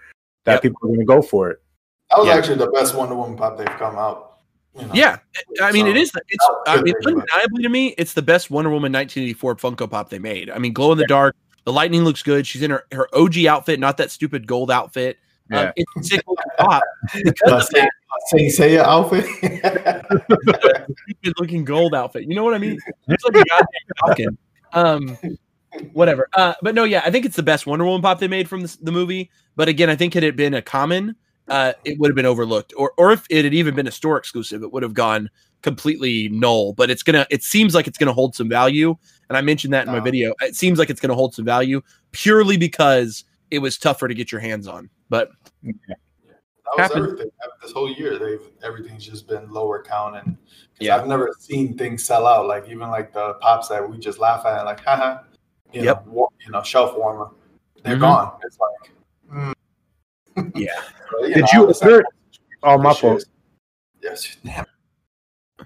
that 0.43 0.55
Yep. 0.55 0.61
people 0.61 0.77
are 0.83 0.87
going 0.87 0.99
to 0.99 1.05
go 1.05 1.21
for 1.21 1.49
it. 1.49 1.61
That 2.09 2.19
was 2.19 2.27
Yeah. 2.27 2.35
actually 2.35 2.57
the 2.57 2.67
best 2.71 2.93
Wonder 2.95 3.15
Woman 3.15 3.37
pop 3.37 3.57
they've 3.57 3.65
come 3.67 3.95
out. 3.95 4.34
You 4.77 4.85
know? 4.87 4.93
Yeah, 4.93 5.17
I 5.61 5.71
mean, 5.71 5.87
it 5.87 5.95
So, 5.95 6.01
is. 6.01 6.11
It's. 6.29 6.47
I 6.67 6.81
mean, 6.81 6.93
undeniably 7.05 7.63
to 7.63 7.69
me, 7.69 7.87
it's 7.97 8.13
the 8.13 8.21
best 8.21 8.51
Wonder 8.51 8.69
Woman 8.69 8.91
1984 8.91 9.55
Funko 9.55 9.89
Pop 9.89 10.09
they 10.09 10.19
made. 10.19 10.49
I 10.49 10.57
mean, 10.57 10.73
glow 10.73 10.91
in 10.91 10.97
the 10.97 11.07
dark. 11.07 11.35
The 11.63 11.73
lightning 11.73 12.03
looks 12.03 12.21
good. 12.21 12.45
She's 12.45 12.61
in 12.61 12.71
her, 12.71 12.83
her 12.91 13.07
OG 13.15 13.45
outfit, 13.45 13.79
not 13.79 13.97
that 13.97 14.11
stupid 14.11 14.45
gold 14.47 14.69
outfit. 14.69 15.17
Um, 15.51 15.57
Yeah. 15.57 15.71
it's 15.75 15.91
a 15.97 16.03
sick 16.03 16.23
looking 16.27 16.43
pop 16.59 16.83
of 17.47 17.63
Saint, 17.63 17.89
Saint 18.27 18.51
Seiya 18.53 18.79
outfit. 18.83 19.25
stupid 21.09 21.33
looking 21.39 21.63
gold 21.65 21.95
outfit. 21.95 22.23
You 22.27 22.35
know 22.35 22.43
what 22.43 22.53
I 22.53 22.57
mean? 22.57 22.77
It's 23.07 23.23
like 23.23 23.35
a 23.35 23.43
goddamn 23.45 23.67
falcon. 23.99 24.37
Um, 24.73 25.17
whatever. 25.93 26.27
Uh, 26.33 26.53
but 26.61 26.75
no, 26.75 26.83
yeah, 26.83 27.01
I 27.05 27.11
think 27.11 27.25
it's 27.25 27.35
the 27.35 27.43
best 27.43 27.65
Wonder 27.65 27.85
Woman 27.85 28.01
pop 28.01 28.19
they 28.19 28.27
made 28.27 28.49
from 28.49 28.61
the, 28.61 28.77
the 28.81 28.91
movie. 28.91 29.31
But 29.55 29.67
again, 29.69 29.89
I 29.89 29.95
think 29.95 30.13
had 30.13 30.23
it 30.23 30.35
been 30.35 30.53
a 30.53 30.61
common, 30.61 31.15
uh, 31.47 31.73
it 31.83 31.99
would 31.99 32.09
have 32.09 32.15
been 32.15 32.25
overlooked, 32.25 32.73
or 32.77 32.93
or 32.97 33.11
if 33.11 33.25
it 33.29 33.43
had 33.45 33.53
even 33.53 33.75
been 33.75 33.87
a 33.87 33.91
store 33.91 34.17
exclusive, 34.17 34.63
it 34.63 34.71
would 34.71 34.83
have 34.83 34.93
gone 34.93 35.29
completely 35.61 36.29
null. 36.29 36.73
But 36.73 36.89
it's 36.89 37.03
gonna. 37.03 37.25
It 37.29 37.43
seems 37.43 37.73
like 37.75 37.87
it's 37.87 37.97
gonna 37.97 38.13
hold 38.13 38.35
some 38.35 38.49
value, 38.49 38.95
and 39.29 39.37
I 39.37 39.41
mentioned 39.41 39.73
that 39.73 39.85
in 39.87 39.91
my 39.93 39.99
Oh. 39.99 40.03
video. 40.03 40.33
It 40.41 40.55
seems 40.55 40.79
like 40.79 40.89
it's 40.89 40.99
gonna 41.01 41.15
hold 41.15 41.33
some 41.35 41.45
value 41.45 41.81
purely 42.11 42.57
because 42.57 43.23
it 43.51 43.59
was 43.59 43.77
tougher 43.77 44.07
to 44.07 44.13
get 44.13 44.31
your 44.31 44.41
hands 44.41 44.67
on. 44.67 44.89
But 45.09 45.29
That 45.63 45.97
was 46.77 46.87
Happened. 46.87 47.05
everything. 47.05 47.29
This 47.61 47.71
whole 47.71 47.91
year, 47.91 48.17
they've 48.17 48.49
everything's 48.63 49.05
just 49.05 49.27
been 49.27 49.49
lower 49.51 49.83
count, 49.83 50.15
and 50.17 50.35
'cause 50.35 50.87
Yeah. 50.87 50.97
I've 50.97 51.07
never 51.07 51.31
seen 51.39 51.77
things 51.77 52.03
sell 52.03 52.25
out. 52.25 52.47
Like 52.47 52.67
even 52.69 52.89
like 52.89 53.13
the 53.13 53.35
pops 53.35 53.67
that 53.69 53.87
we 53.87 53.99
just 53.99 54.17
laugh 54.19 54.45
at, 54.47 54.65
like 54.65 54.83
haha, 54.83 55.19
you 55.73 55.83
Yep. 55.83 56.05
know, 56.07 56.11
war, 56.11 56.29
you 56.43 56.51
know, 56.51 56.63
shelf 56.63 56.97
warmer. 56.97 57.29
They're 57.83 57.97
Mhm. 57.97 58.01
gone. 58.01 58.39
It's 58.43 58.57
like. 58.59 58.94
Yeah, 60.55 60.81
But, 61.11 61.27
Did 61.27 61.37
know, 61.37 61.47
you 61.53 61.69
I 61.69 61.73
order- 61.85 62.05
Oh, 62.63 62.77
my 62.77 62.89
this 62.91 62.99
fault. 62.99 63.25
Yes, 64.01 64.37
damn. 64.43 64.65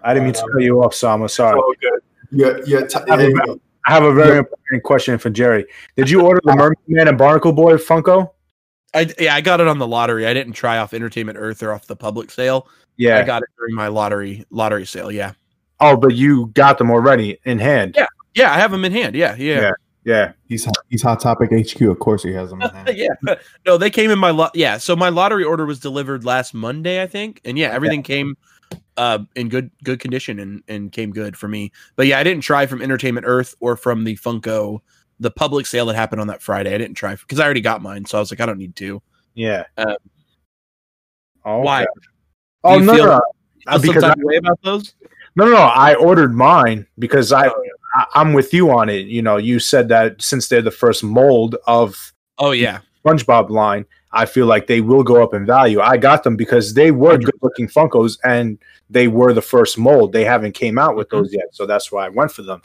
I 0.04 0.14
didn't 0.14 0.26
mean 0.26 0.34
to 0.34 0.48
cut 0.54 0.62
you 0.62 0.84
off, 0.84 0.94
Sama. 0.94 1.30
Sorry. 1.30 1.60
So 1.60 1.74
good. 1.82 2.02
Yeah, 2.32 2.58
yeah. 2.66 2.86
T- 2.88 3.00
I 3.12 3.16
there 3.18 3.30
you 3.30 3.36
have 3.38 3.46
go. 3.48 3.60
I 3.86 3.92
have 3.94 4.04
a 4.04 4.14
very 4.14 4.38
important 4.38 4.84
question 4.84 5.18
for 5.18 5.30
Jerry. 5.30 5.66
Did 5.96 6.10
you 6.10 6.22
order 6.26 6.42
the 6.44 6.56
Mermaid 6.56 6.78
Man 6.88 7.08
and 7.08 7.18
Barnacle 7.18 7.54
Boy 7.54 7.74
Funko? 7.78 8.32
I 8.94 9.12
yeah 9.20 9.36
I 9.36 9.42
got 9.42 9.62
it 9.62 9.68
on 9.68 9.78
the 9.78 9.88
lottery. 9.88 10.26
I 10.28 10.34
didn't 10.34 10.54
try 10.54 10.78
off 10.78 10.94
Entertainment 10.94 11.38
Earth 11.40 11.64
or 11.64 11.74
off 11.74 11.88
the 11.88 11.96
public 11.96 12.32
sale. 12.32 12.68
Yeah, 12.98 13.20
I 13.20 13.24
got 13.24 13.42
it 13.44 13.50
during 13.58 13.76
my 13.76 13.88
lottery 13.88 14.46
lottery 14.52 14.86
sale. 14.86 15.12
Yeah. 15.12 15.34
Oh, 15.80 15.96
but 15.96 16.16
you 16.16 16.48
got 16.48 16.78
them 16.78 16.92
already 16.92 17.40
in 17.46 17.60
hand. 17.60 17.96
Yeah. 17.98 18.08
Yeah, 18.36 18.54
I 18.54 18.58
have 18.60 18.72
them 18.72 18.84
in 18.86 18.92
hand. 18.92 19.16
Yeah, 19.16 19.36
yeah, 19.38 19.62
Yeah. 19.62 19.72
Yeah. 20.06 20.32
He's 20.48 20.68
he's 20.90 21.02
hot 21.02 21.20
topic 21.20 21.50
HQ. 21.52 21.82
Of 21.82 22.00
course, 22.00 22.24
he 22.24 22.32
has 22.34 22.50
them. 22.50 22.62
Yeah. 22.94 23.10
No, 23.66 23.78
they 23.78 23.90
came 23.90 24.10
in 24.12 24.18
my 24.20 24.32
lot. 24.32 24.52
Yeah, 24.56 24.78
so 24.78 24.96
my 24.96 25.10
lottery 25.10 25.44
order 25.44 25.66
was 25.66 25.80
delivered 25.80 26.24
last 26.26 26.54
Monday, 26.54 27.02
I 27.02 27.08
think, 27.08 27.42
and 27.46 27.58
yeah, 27.58 27.70
everything 27.72 28.02
came 28.04 28.38
uh 28.98 29.20
in 29.36 29.50
good 29.50 29.72
good 29.84 30.00
condition 30.00 30.40
and 30.40 30.64
and 30.68 30.92
came 30.92 31.12
good 31.12 31.36
for 31.38 31.48
me. 31.48 31.72
But 31.96 32.08
yeah, 32.08 32.20
I 32.20 32.24
didn't 32.24 32.44
try 32.44 32.66
from 32.66 32.82
Entertainment 32.82 33.26
Earth 33.28 33.56
or 33.60 33.76
from 33.76 34.04
the 34.04 34.16
Funko 34.16 34.80
the 35.20 35.32
public 35.32 35.66
sale 35.66 35.86
that 35.88 35.96
happened 35.96 36.22
on 36.22 36.28
that 36.28 36.42
Friday. 36.42 36.74
I 36.74 36.78
didn't 36.78 36.96
try 36.96 37.16
because 37.16 37.40
I 37.40 37.44
already 37.44 37.62
got 37.62 37.82
mine, 37.82 38.06
so 38.06 38.18
I 38.18 38.22
was 38.22 38.32
like, 38.32 38.40
I 38.40 38.46
don't 38.46 38.58
need 38.58 38.76
to. 38.78 39.02
Yeah. 39.36 39.66
Uh, 39.78 39.96
oh, 41.46 41.60
why? 41.60 41.82
okay. 41.84 41.92
Do 41.94 42.00
Oh 42.64 42.78
you 42.78 42.86
no, 42.86 42.94
feel- 42.96 43.06
no, 43.06 43.12
Feel 43.12 43.74
Uh, 43.76 43.80
because 43.80 44.04
I, 44.04 44.12
of 44.14 44.16
way 44.20 44.38
about 44.38 44.60
those? 44.64 44.96
no, 45.36 45.46
no, 45.46 45.52
no. 45.52 45.58
I 45.58 45.96
ordered 45.96 46.34
mine 46.34 46.88
because 46.98 47.32
Oh, 47.34 47.38
I, 47.38 47.52
I'm 48.14 48.34
with 48.34 48.54
you 48.54 48.72
on 48.72 48.90
it. 48.90 49.08
You 49.08 49.22
know, 49.22 49.38
you 49.38 49.60
said 49.60 49.88
that 49.90 50.22
since 50.22 50.48
they're 50.48 50.62
the 50.62 50.72
first 50.72 51.04
mold 51.04 51.56
of 51.68 52.14
Oh 52.38 52.52
yeah, 52.52 52.80
SpongeBob 53.06 53.50
line, 53.50 53.86
I 54.12 54.26
feel 54.26 54.46
like 54.46 54.68
they 54.68 54.82
will 54.82 55.04
go 55.04 55.22
up 55.24 55.34
in 55.34 55.46
value. 55.46 55.80
I 55.82 55.98
got 55.98 56.24
them 56.24 56.36
because 56.36 56.74
they 56.74 56.92
were 56.92 57.18
good 57.18 57.34
looking 57.42 57.68
Funkos 57.68 58.18
and 58.24 58.58
they 58.90 59.08
were 59.08 59.34
the 59.34 59.42
first 59.42 59.78
mold. 59.78 60.14
They 60.14 60.24
haven't 60.24 60.54
came 60.54 60.78
out 60.78 60.96
with 60.96 61.08
Mhm. 61.08 61.12
those 61.12 61.34
yet, 61.34 61.48
so 61.52 61.66
that's 61.66 61.92
why 61.92 62.06
I 62.06 62.10
went 62.10 62.32
for 62.32 62.42
them. 62.44 62.62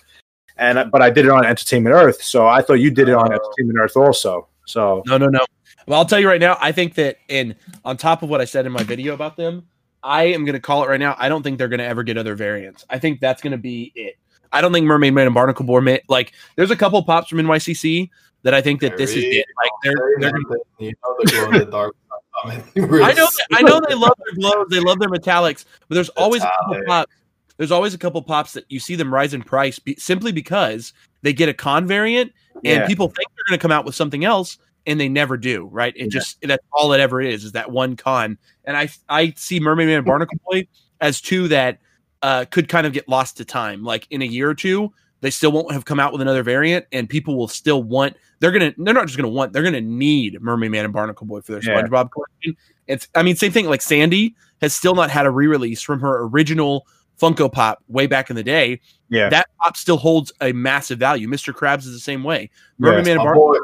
And 0.56 0.90
but 0.90 1.02
I 1.02 1.10
did 1.10 1.24
it 1.26 1.30
on 1.30 1.44
Entertainment 1.44 1.94
Earth, 1.94 2.22
so 2.22 2.46
I 2.46 2.62
thought 2.62 2.74
you 2.74 2.90
did 2.90 3.08
it 3.08 3.14
on 3.14 3.28
Oh. 3.32 3.34
Entertainment 3.34 3.78
Earth 3.80 3.96
also. 3.96 4.48
So 4.66 5.02
No, 5.06 5.18
no, 5.18 5.26
no. 5.26 5.40
Well, 5.87 5.98
I'll 5.98 6.06
tell 6.06 6.20
you 6.20 6.28
right 6.28 6.40
now. 6.40 6.56
I 6.60 6.72
think 6.72 6.94
that, 6.94 7.16
in 7.28 7.54
on 7.84 7.96
top 7.96 8.22
of 8.22 8.30
what 8.30 8.40
I 8.40 8.46
said 8.46 8.64
in 8.64 8.72
my 8.72 8.82
video 8.84 9.12
about 9.12 9.37
them, 9.37 9.66
I 10.02 10.24
am 10.24 10.44
going 10.44 10.54
to 10.54 10.60
call 10.60 10.84
it 10.84 10.88
right 10.88 11.00
now. 11.00 11.14
I 11.18 11.28
don't 11.28 11.42
think 11.42 11.58
they're 11.58 11.68
going 11.68 11.80
to 11.80 11.87
ever 11.87 12.02
get 12.02 12.16
other 12.16 12.34
variants. 12.34 12.84
I 12.88 12.98
think 12.98 13.20
that's 13.20 13.42
going 13.42 13.50
to 13.52 13.58
be 13.58 13.92
it. 13.94 14.14
I 14.54 14.60
don't 14.60 14.72
think 14.72 14.86
Mermaid 14.86 15.12
Man 15.12 15.26
and 15.26 15.34
Barnacle 15.34 15.66
Boy 15.66 15.98
like. 16.08 16.32
There's 16.56 16.70
a 16.70 16.76
couple 16.76 17.02
pops 17.02 17.28
from 17.28 17.38
NYCC 17.38 18.08
that 18.42 18.54
I 18.54 18.62
think 18.62 18.80
that 18.80 18.96
this 18.96 19.10
is 19.10 19.24
it. 19.24 19.46
Like 19.62 19.70
they're 19.82 20.10
they're. 20.20 20.38
you 20.78 20.92
know 21.02 21.16
the 21.18 21.30
glow 21.30 21.50
in 21.50 21.58
the 21.58 21.64
dark. 21.66 21.96
I, 22.44 22.48
mean, 22.48 23.02
I 23.02 23.12
know 23.12 23.28
I 23.52 23.62
know 23.62 23.80
they 23.88 23.94
love 23.94 24.12
their 24.24 24.34
glows, 24.34 24.66
they 24.70 24.80
love 24.80 24.98
their 24.98 25.08
metallics, 25.08 25.64
but 25.88 25.94
there's 25.94 26.08
always 26.10 26.42
a 26.42 26.50
couple 26.60 26.82
pops. 26.86 27.12
There's 27.56 27.70
always 27.70 27.94
a 27.94 27.98
couple 27.98 28.20
pops 28.22 28.52
that 28.54 28.64
you 28.68 28.80
see 28.80 28.96
them 28.96 29.12
rise 29.14 29.34
in 29.34 29.42
price 29.42 29.78
be, 29.78 29.94
simply 29.96 30.32
because 30.32 30.92
they 31.22 31.32
get 31.32 31.48
a 31.48 31.54
con 31.54 31.86
variant 31.86 32.32
and 32.56 32.64
Yeah. 32.64 32.86
people 32.86 33.06
think 33.06 33.28
they're 33.36 33.44
going 33.48 33.58
to 33.58 33.62
come 33.62 33.70
out 33.70 33.84
with 33.84 33.94
something 33.94 34.24
else 34.24 34.58
and 34.86 34.98
they 34.98 35.08
never 35.08 35.36
do. 35.36 35.66
Right? 35.70 35.94
It 35.96 36.04
Yeah. 36.04 36.08
just 36.08 36.40
that's 36.42 36.64
all 36.72 36.92
it 36.92 37.00
ever 37.00 37.20
is 37.20 37.44
is 37.44 37.52
that 37.52 37.70
one 37.70 37.96
con. 37.96 38.36
And 38.64 38.76
I 38.76 38.88
I 39.08 39.32
see 39.36 39.60
Mermaid 39.60 39.86
Man 39.86 39.98
and 39.98 40.06
Barnacle 40.06 40.38
Boy 40.50 40.66
as 41.00 41.20
two 41.20 41.48
that 41.48 41.78
uh, 42.24 42.44
could 42.50 42.68
kind 42.68 42.87
of 42.87 42.92
get 42.94 43.08
lost 43.08 43.37
to 43.37 43.44
time. 43.44 43.84
Like 43.84 44.06
in 44.10 44.22
a 44.22 44.24
year 44.24 44.48
or 44.48 44.54
two, 44.54 44.92
they 45.20 45.30
still 45.30 45.52
won't 45.52 45.70
have 45.72 45.84
come 45.84 46.00
out 46.00 46.10
with 46.12 46.20
another 46.22 46.42
variant, 46.42 46.87
and 46.90 47.08
people 47.08 47.37
will 47.37 47.48
still 47.48 47.82
want. 47.82 48.16
They're 48.40 48.50
gonna. 48.50 48.72
They're 48.78 48.94
not 48.94 49.06
just 49.06 49.16
gonna 49.16 49.28
want. 49.28 49.52
They're 49.52 49.62
gonna 49.62 49.80
need 49.80 50.40
Mermaid 50.40 50.70
Man 50.70 50.84
and 50.84 50.92
Barnacle 50.92 51.26
Boy 51.26 51.40
for 51.42 51.52
their 51.52 51.62
Yeah. 51.62 51.82
SpongeBob 51.82 52.10
collection. 52.10 52.56
It's. 52.87 53.08
I 53.14 53.22
mean, 53.22 53.37
same 53.37 53.52
thing. 53.52 53.66
Like 53.66 53.82
Sandy 53.82 54.34
has 54.60 54.74
still 54.74 54.94
not 54.94 55.10
had 55.10 55.26
a 55.26 55.30
re-release 55.30 55.82
from 55.82 56.00
her 56.00 56.22
original 56.24 56.87
Funko 57.20 57.50
Pop 57.52 57.82
way 57.88 58.06
back 58.06 58.30
in 58.30 58.37
the 58.37 58.42
day. 58.42 58.80
yeah, 59.08 59.28
That 59.28 59.46
pop 59.60 59.76
still 59.76 59.98
holds 59.98 60.32
a 60.40 60.52
massive 60.52 60.98
value. 60.98 61.28
Mr. 61.28 61.52
Krabs 61.54 61.80
is 61.80 61.92
the 61.92 61.98
same 62.00 62.24
way. 62.24 62.50
Mermaid 62.78 63.04
Man 63.04 63.12
and 63.16 63.18
Barnacle. 63.18 63.52
boy. 63.52 63.58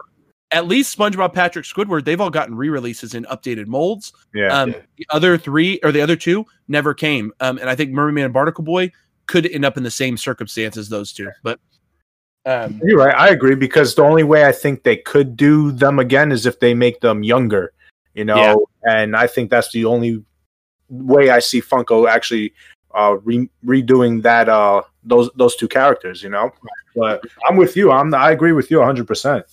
At 0.53 0.67
least 0.67 0.97
SpongeBob, 0.99 1.33
Patrick, 1.33 1.65
Squidward, 1.65 2.05
they've 2.05 2.21
all 2.21 2.31
gotten 2.31 2.57
re-releases 2.57 3.15
in 3.15 3.25
updated 3.27 3.67
molds. 3.67 4.13
yeah. 4.35 4.49
Um, 4.49 4.71
Yeah. 4.71 4.81
The 4.97 5.07
other 5.11 5.39
three 5.39 5.79
or 5.83 5.93
the 5.93 6.01
other 6.01 6.17
two 6.17 6.45
never 6.67 6.93
came. 6.93 7.33
Um, 7.41 7.59
and 7.59 7.71
I 7.71 7.77
think 7.77 7.93
Mermaid 7.93 8.25
and 8.25 8.35
Barnacle 8.35 8.65
Boy 8.65 8.91
could 9.27 9.47
end 9.47 9.65
up 9.65 9.77
in 9.77 9.85
the 9.85 9.91
same 9.91 10.17
circumstances 10.17 10.87
as 10.87 10.89
those 10.89 11.13
two. 11.13 11.31
But 11.45 11.61
um, 12.47 12.81
You're 12.83 12.99
right. 12.99 13.15
I 13.15 13.29
agree 13.29 13.55
because 13.55 13.95
the 13.95 14.03
only 14.03 14.25
way 14.25 14.45
I 14.45 14.53
think 14.53 14.83
they 14.83 14.97
could 14.97 15.37
do 15.37 15.71
them 15.71 15.99
again 15.99 16.33
is 16.33 16.47
if 16.47 16.59
they 16.59 16.75
make 16.75 17.01
them 17.01 17.23
younger, 17.23 17.73
you 18.15 18.25
know. 18.25 18.37
Yeah. 18.37 18.93
And 18.93 19.15
I 19.15 19.27
think 19.27 19.51
that's 19.51 19.71
the 19.73 19.85
only 19.85 20.25
way 20.89 21.31
I 21.31 21.39
see 21.39 21.61
Funko 21.61 22.09
actually 22.09 22.53
uh, 22.95 23.19
re- 23.23 23.51
redoing 23.65 24.23
that 24.23 24.49
uh, 24.49 24.83
those 25.05 25.31
those 25.37 25.57
two 25.57 25.69
characters, 25.69 26.23
you 26.23 26.29
know. 26.29 26.51
But 26.97 27.23
I'm 27.49 27.57
with 27.57 27.77
you. 27.77 27.91
I'm 27.91 28.13
I 28.15 28.31
agree 28.33 28.53
with 28.53 28.71
you 28.71 28.79
100. 28.79 29.07
percent 29.07 29.45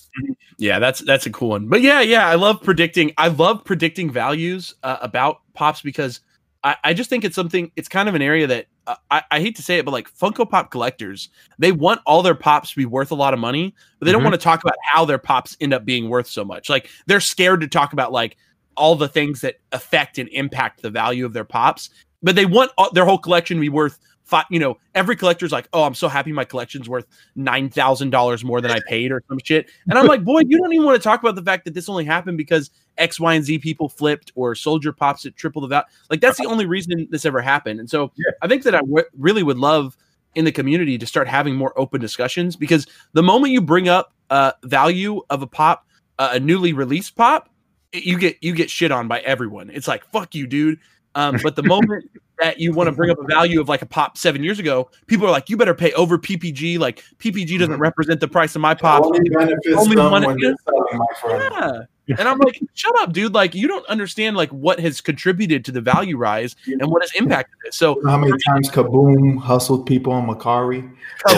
yeah, 0.58 0.80
that's 0.80 1.00
that's 1.02 1.26
a 1.26 1.30
cool 1.30 1.50
one. 1.50 1.68
But 1.68 1.82
yeah, 1.82 2.02
yeah, 2.02 2.28
I 2.28 2.36
love 2.36 2.62
predicting. 2.64 3.14
I 3.18 3.28
love 3.28 3.64
predicting 3.64 4.10
values 4.12 4.74
uh, 4.84 4.98
about 5.02 5.42
pops 5.54 5.82
because 5.82 6.22
I, 6.64 6.76
I 6.84 6.94
just 6.94 7.10
think 7.10 7.24
it's 7.24 7.36
something. 7.36 7.72
It's 7.76 7.88
kind 7.88 8.10
of 8.10 8.16
an 8.16 8.24
area 8.24 8.48
that 8.48 8.66
uh, 8.88 8.96
I, 9.12 9.22
I 9.30 9.40
hate 9.40 9.56
to 9.58 9.62
say 9.62 9.78
it, 9.78 9.86
but 9.86 9.92
like 9.92 10.12
Funko 10.12 10.50
Pop 10.50 10.72
collectors, 10.72 11.30
they 11.60 11.72
want 11.72 12.02
all 12.08 12.24
their 12.24 12.34
pops 12.34 12.72
to 12.72 12.76
be 12.78 12.86
worth 12.86 13.12
a 13.12 13.16
lot 13.16 13.36
of 13.36 13.40
money, 13.40 13.76
but 14.00 14.08
they 14.08 14.12
don't 14.12 14.22
Mhm. 14.22 14.26
want 14.26 14.34
to 14.34 14.40
talk 14.44 14.64
about 14.64 14.76
how 14.92 15.06
their 15.06 15.20
pops 15.20 15.56
end 15.62 15.74
up 15.76 15.86
being 15.86 16.10
worth 16.10 16.28
so 16.28 16.44
much. 16.44 16.70
Like 16.70 16.90
they're 17.06 17.20
scared 17.20 17.62
to 17.62 17.68
talk 17.68 17.94
about 17.94 18.12
like 18.12 18.36
all 18.76 18.96
the 18.96 19.08
things 19.08 19.42
that 19.42 19.58
affect 19.72 20.18
and 20.18 20.28
impact 20.30 20.82
the 20.82 20.90
value 20.90 21.26
of 21.26 21.34
their 21.34 21.44
pops, 21.44 21.92
but 22.24 22.36
they 22.36 22.46
want 22.48 22.72
all, 22.80 22.90
their 22.92 23.06
whole 23.06 23.20
collection 23.20 23.58
to 23.58 23.62
be 23.62 23.70
worth. 23.70 24.00
Five, 24.28 24.44
you 24.50 24.60
know, 24.60 24.78
every 24.94 25.16
collector's 25.16 25.54
like, 25.54 25.70
"Oh, 25.72 25.84
I'm 25.84 25.94
so 25.96 26.10
happy 26.10 26.34
my 26.34 26.44
collection's 26.44 26.90
worth 26.90 27.08
nine 27.38 27.70
thousand 27.70 28.10
dollars 28.10 28.44
more 28.44 28.60
than 28.60 28.72
I 28.72 28.80
paid," 28.88 29.10
or 29.12 29.24
some 29.30 29.40
shit. 29.42 29.70
And 29.90 29.98
I'm 29.98 30.06
like, 30.06 30.26
"Boy, 30.26 30.42
you 30.46 30.58
don't 30.58 30.74
even 30.74 30.86
want 30.86 30.98
to 30.98 31.04
talk 31.04 31.22
about 31.22 31.36
the 31.36 31.42
fact 31.42 31.64
that 31.64 31.74
this 31.74 31.88
only 31.88 32.04
happened 32.04 32.38
because 32.38 32.70
X, 32.98 33.22
Y, 33.22 33.34
and 33.34 33.46
Z 33.46 33.60
people 33.60 33.88
flipped, 33.88 34.34
or 34.36 34.54
Soldier 34.54 34.92
pops 34.92 35.26
at 35.26 35.38
triple 35.38 35.62
the 35.62 35.70
value. 35.70 35.86
Like 36.10 36.20
that's 36.20 36.38
the 36.38 36.46
only 36.46 36.66
reason 36.66 37.08
this 37.10 37.26
ever 37.26 37.42
happened." 37.42 37.80
And 37.80 37.90
so, 37.90 38.12
Yeah. 38.18 38.32
I 38.42 38.50
think 38.50 38.64
that 38.64 38.76
I 38.76 38.80
w- 38.80 39.06
really 39.18 39.44
would 39.44 39.58
love 39.58 39.96
in 40.36 40.44
the 40.44 40.52
community 40.52 40.98
to 40.98 41.06
start 41.08 41.28
having 41.30 41.56
more 41.56 41.74
open 41.80 42.02
discussions 42.02 42.58
because 42.58 42.86
the 43.14 43.24
moment 43.24 43.54
you 43.54 43.62
bring 43.62 43.88
up 43.88 44.14
uh, 44.30 44.52
value 44.64 45.22
of 45.30 45.42
a 45.42 45.48
pop, 45.48 45.88
uh, 46.20 46.32
a 46.34 46.40
newly 46.40 46.74
released 46.74 47.16
pop, 47.16 47.50
you 47.94 48.20
get 48.20 48.36
you 48.42 48.54
get 48.54 48.70
shit 48.70 48.92
on 48.92 49.08
by 49.08 49.20
everyone. 49.22 49.70
It's 49.70 49.88
like 49.88 50.04
fuck 50.12 50.36
you, 50.36 50.48
dude. 50.48 50.80
Um, 51.18 51.38
but 51.42 51.56
the 51.56 51.64
moment 51.64 52.06
that 52.40 52.60
you 52.60 52.72
want 52.72 52.88
to 52.88 52.92
bring 52.92 53.10
up 53.10 53.18
a 53.20 53.24
value 53.26 53.60
of 53.60 53.68
like 53.68 53.82
a 53.82 53.88
pop 53.88 54.20
seven 54.20 54.44
years 54.44 54.60
ago, 54.60 54.90
people 55.08 55.26
are 55.26 55.32
like, 55.32 55.50
you 55.50 55.58
better 55.58 55.74
pay 55.74 55.92
over 55.94 56.20
PPG. 56.20 56.78
Like 56.78 57.04
PPG 57.18 57.58
doesn't 57.58 57.74
Mhm. 57.76 57.80
represent 57.80 58.20
the 58.20 58.28
price 58.28 58.56
of 58.56 58.62
my 58.62 58.76
pop. 58.76 59.04
Only 59.04 59.28
benefits 59.32 59.76
Only 59.76 59.96
them 59.96 60.12
one- 60.12 60.24
when 60.24 60.38
they're 60.40 60.56
selling, 60.64 60.98
my 61.00 61.06
friend. 61.20 61.88
Yeah, 62.06 62.16
And 62.20 62.28
I'm 62.30 62.38
like, 62.38 62.62
shut 62.76 62.96
up, 63.02 63.12
dude. 63.14 63.34
Like, 63.34 63.56
you 63.56 63.68
don't 63.68 63.86
understand 63.88 64.38
like 64.38 64.50
what 64.52 64.80
has 64.80 65.02
contributed 65.02 65.66
to 65.66 65.72
the 65.72 65.82
value 65.82 66.18
rise 66.18 66.56
and 66.68 66.90
what 66.92 67.02
has 67.02 67.12
impacted 67.16 67.56
it. 67.66 67.74
So 67.74 67.96
You 67.98 68.04
know 68.04 68.12
how 68.12 68.18
many 68.20 68.34
times 68.48 68.70
Kaboom 68.70 69.40
hustled 69.40 69.88
people 69.88 70.14
on 70.14 70.28
Mercari? 70.28 70.82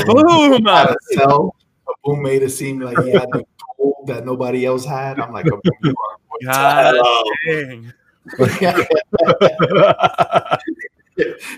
boom. 0.06 0.66
Had 0.66 0.88
to 0.88 0.98
sell. 1.14 1.56
Kaboom 1.88 2.22
made 2.22 2.44
it 2.44 2.50
seem 2.50 2.80
like 2.82 3.00
he 3.00 3.12
had 3.12 3.30
the 3.32 3.44
gold 3.78 4.08
that 4.08 4.26
nobody 4.26 4.66
else 4.66 4.84
had. 4.86 5.20
I'm 5.22 5.32
like, 5.32 5.46
Kaboom, 5.46 5.94
God 6.44 6.96
dang. 7.48 7.94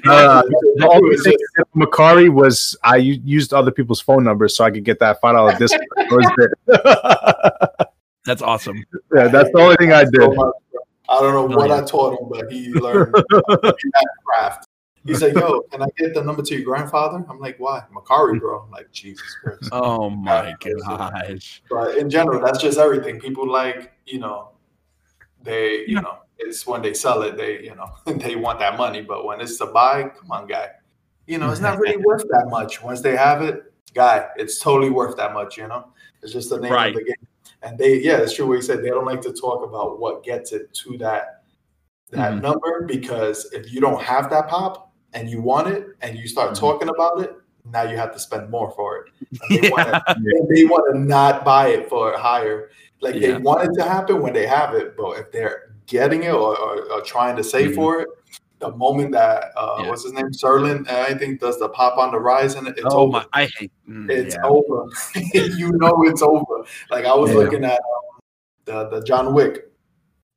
Uh, 0.07 0.41
the 0.77 0.89
only 0.91 1.15
thing 1.17 1.35
I 1.59 1.63
Mercari 1.77 2.33
was 2.33 2.75
I 2.83 2.95
u- 2.97 3.21
used 3.23 3.53
other 3.53 3.69
people's 3.69 4.01
phone 4.01 4.23
numbers 4.23 4.55
so 4.55 4.63
I 4.63 4.71
could 4.71 4.83
get 4.83 4.97
that 4.99 5.21
five 5.21 5.35
dollar 5.35 5.55
discount. 5.55 5.83
That 5.97 6.07
was 6.09 6.31
it. 7.77 7.87
That's 8.25 8.41
awesome. 8.41 8.83
yeah, 9.15 9.27
that's 9.27 9.51
the 9.51 9.59
only 9.59 9.75
thing 9.77 9.93
I 9.93 10.03
did. 10.05 10.21
I 10.21 11.19
don't 11.21 11.49
know 11.51 11.57
what 11.57 11.71
I 11.71 11.83
taught 11.83 12.19
him, 12.19 12.29
but 12.29 12.51
he 12.51 12.71
learned 12.73 13.13
that 13.15 14.07
craft. 14.25 14.67
He's 15.05 15.21
like, 15.23 15.33
"Yo, 15.33 15.61
can 15.71 15.81
I 15.83 15.87
get 15.97 16.13
the 16.13 16.23
number 16.23 16.41
to 16.43 16.55
your 16.55 16.63
grandfather?" 16.63 17.23
I'm 17.29 17.39
like, 17.39 17.59
"Why, 17.59 17.83
Mercari, 17.93 18.39
bro?" 18.39 18.61
I'm 18.61 18.69
like, 18.71 18.91
Jesus 18.91 19.35
Christ. 19.43 19.69
Oh 19.71 20.09
my 20.11 20.53
gosh. 20.87 21.61
But 21.69 21.97
in 21.97 22.09
general, 22.09 22.41
that's 22.43 22.59
just 22.59 22.77
everything. 22.77 23.19
People 23.19 23.49
like, 23.51 23.91
you 24.05 24.19
know, 24.19 24.49
they, 25.43 25.79
you 25.79 25.85
Yeah. 25.95 26.01
know, 26.01 26.17
it's 26.41 26.65
when 26.67 26.81
they 26.81 26.93
sell 26.93 27.21
it, 27.23 27.37
they, 27.37 27.61
you 27.63 27.75
know, 27.75 27.89
they 28.17 28.35
want 28.35 28.59
that 28.59 28.77
money. 28.77 29.01
But 29.01 29.25
when 29.25 29.41
it's 29.41 29.57
to 29.57 29.67
buy, 29.67 30.03
come 30.09 30.31
on, 30.31 30.47
guy. 30.47 30.69
You 31.27 31.37
know, 31.37 31.51
it's 31.51 31.61
not 31.61 31.77
really 31.79 31.97
worth 32.05 32.23
that 32.29 32.47
much. 32.49 32.81
Once 32.81 33.01
they 33.01 33.15
have 33.15 33.41
it, 33.41 33.71
guy, 33.93 34.27
it's 34.37 34.59
totally 34.59 34.89
worth 34.89 35.15
that 35.17 35.33
much, 35.33 35.57
you 35.57 35.67
know? 35.67 35.87
It's 36.21 36.33
just 36.33 36.49
the 36.49 36.59
name 36.59 36.71
Right. 36.73 36.89
of 36.89 36.95
the 36.99 37.03
game. 37.05 37.27
And 37.63 37.77
they, 37.77 37.99
yeah, 37.99 38.17
it's 38.17 38.33
true 38.33 38.47
what 38.47 38.55
you 38.55 38.61
said. 38.61 38.83
They 38.83 38.89
don't 38.89 39.05
like 39.05 39.21
to 39.21 39.33
talk 39.33 39.63
about 39.63 39.99
what 39.99 40.23
gets 40.23 40.51
it 40.51 40.73
to 40.75 40.97
that 40.99 41.37
that 42.09 42.33
Mhm. 42.33 42.41
number 42.41 42.81
because 42.87 43.49
if 43.53 43.71
you 43.71 43.79
don't 43.79 44.01
have 44.01 44.29
that 44.31 44.49
pop 44.49 44.91
and 45.13 45.29
you 45.29 45.41
want 45.41 45.69
it 45.69 45.87
and 46.01 46.17
you 46.17 46.27
start 46.27 46.51
Mhm. 46.51 46.59
talking 46.59 46.89
about 46.89 47.21
it, 47.21 47.33
now 47.71 47.83
you 47.83 47.95
have 47.95 48.11
to 48.11 48.19
spend 48.19 48.49
more 48.49 48.71
for 48.71 48.97
it. 48.97 49.13
And 49.49 49.61
they 49.63 49.69
Yeah. 50.63 50.69
want 50.69 50.93
to 50.93 50.99
not 50.99 51.45
buy 51.45 51.67
it 51.69 51.87
for 51.87 52.11
higher. 52.17 52.69
Like 52.99 53.15
Yeah. 53.15 53.33
they 53.33 53.37
want 53.37 53.63
it 53.63 53.73
to 53.75 53.83
happen 53.83 54.21
when 54.21 54.33
they 54.33 54.45
have 54.45 54.73
it, 54.75 54.97
but 54.97 55.19
if 55.19 55.31
they're 55.31 55.70
getting 55.91 56.23
it 56.23 56.33
or, 56.33 56.57
or, 56.57 56.75
or 56.93 57.01
trying 57.01 57.35
to 57.35 57.43
save 57.43 57.71
Mhm. 57.71 57.75
for 57.75 57.99
it, 58.01 58.07
the 58.59 58.71
moment 58.71 59.11
that 59.11 59.51
uh, 59.57 59.77
Yeah. 59.79 59.87
what's 59.89 60.03
his 60.03 60.13
name, 60.13 60.31
Serlin, 60.31 60.89
uh, 60.89 61.05
I 61.09 61.13
think 61.19 61.39
does 61.41 61.59
the 61.59 61.67
pop 61.69 61.97
on 61.97 62.11
the 62.11 62.19
rise 62.19 62.55
and 62.55 62.67
it's 62.67 62.81
oh 62.85 63.01
over. 63.01 63.11
my 63.11 63.25
I 63.33 63.45
hate 63.57 63.71
mm, 63.89 64.09
It's 64.09 64.35
yeah. 64.35 64.47
over. 64.55 64.77
you 65.59 65.71
know 65.73 66.03
it's 66.09 66.21
over. 66.21 66.55
Like 66.89 67.05
I 67.05 67.13
was 67.15 67.29
Yeah. 67.31 67.37
looking 67.37 67.65
at 67.65 67.79
um, 67.93 68.05
the 68.65 68.77
the 68.93 69.01
John 69.03 69.33
Wick, 69.33 69.53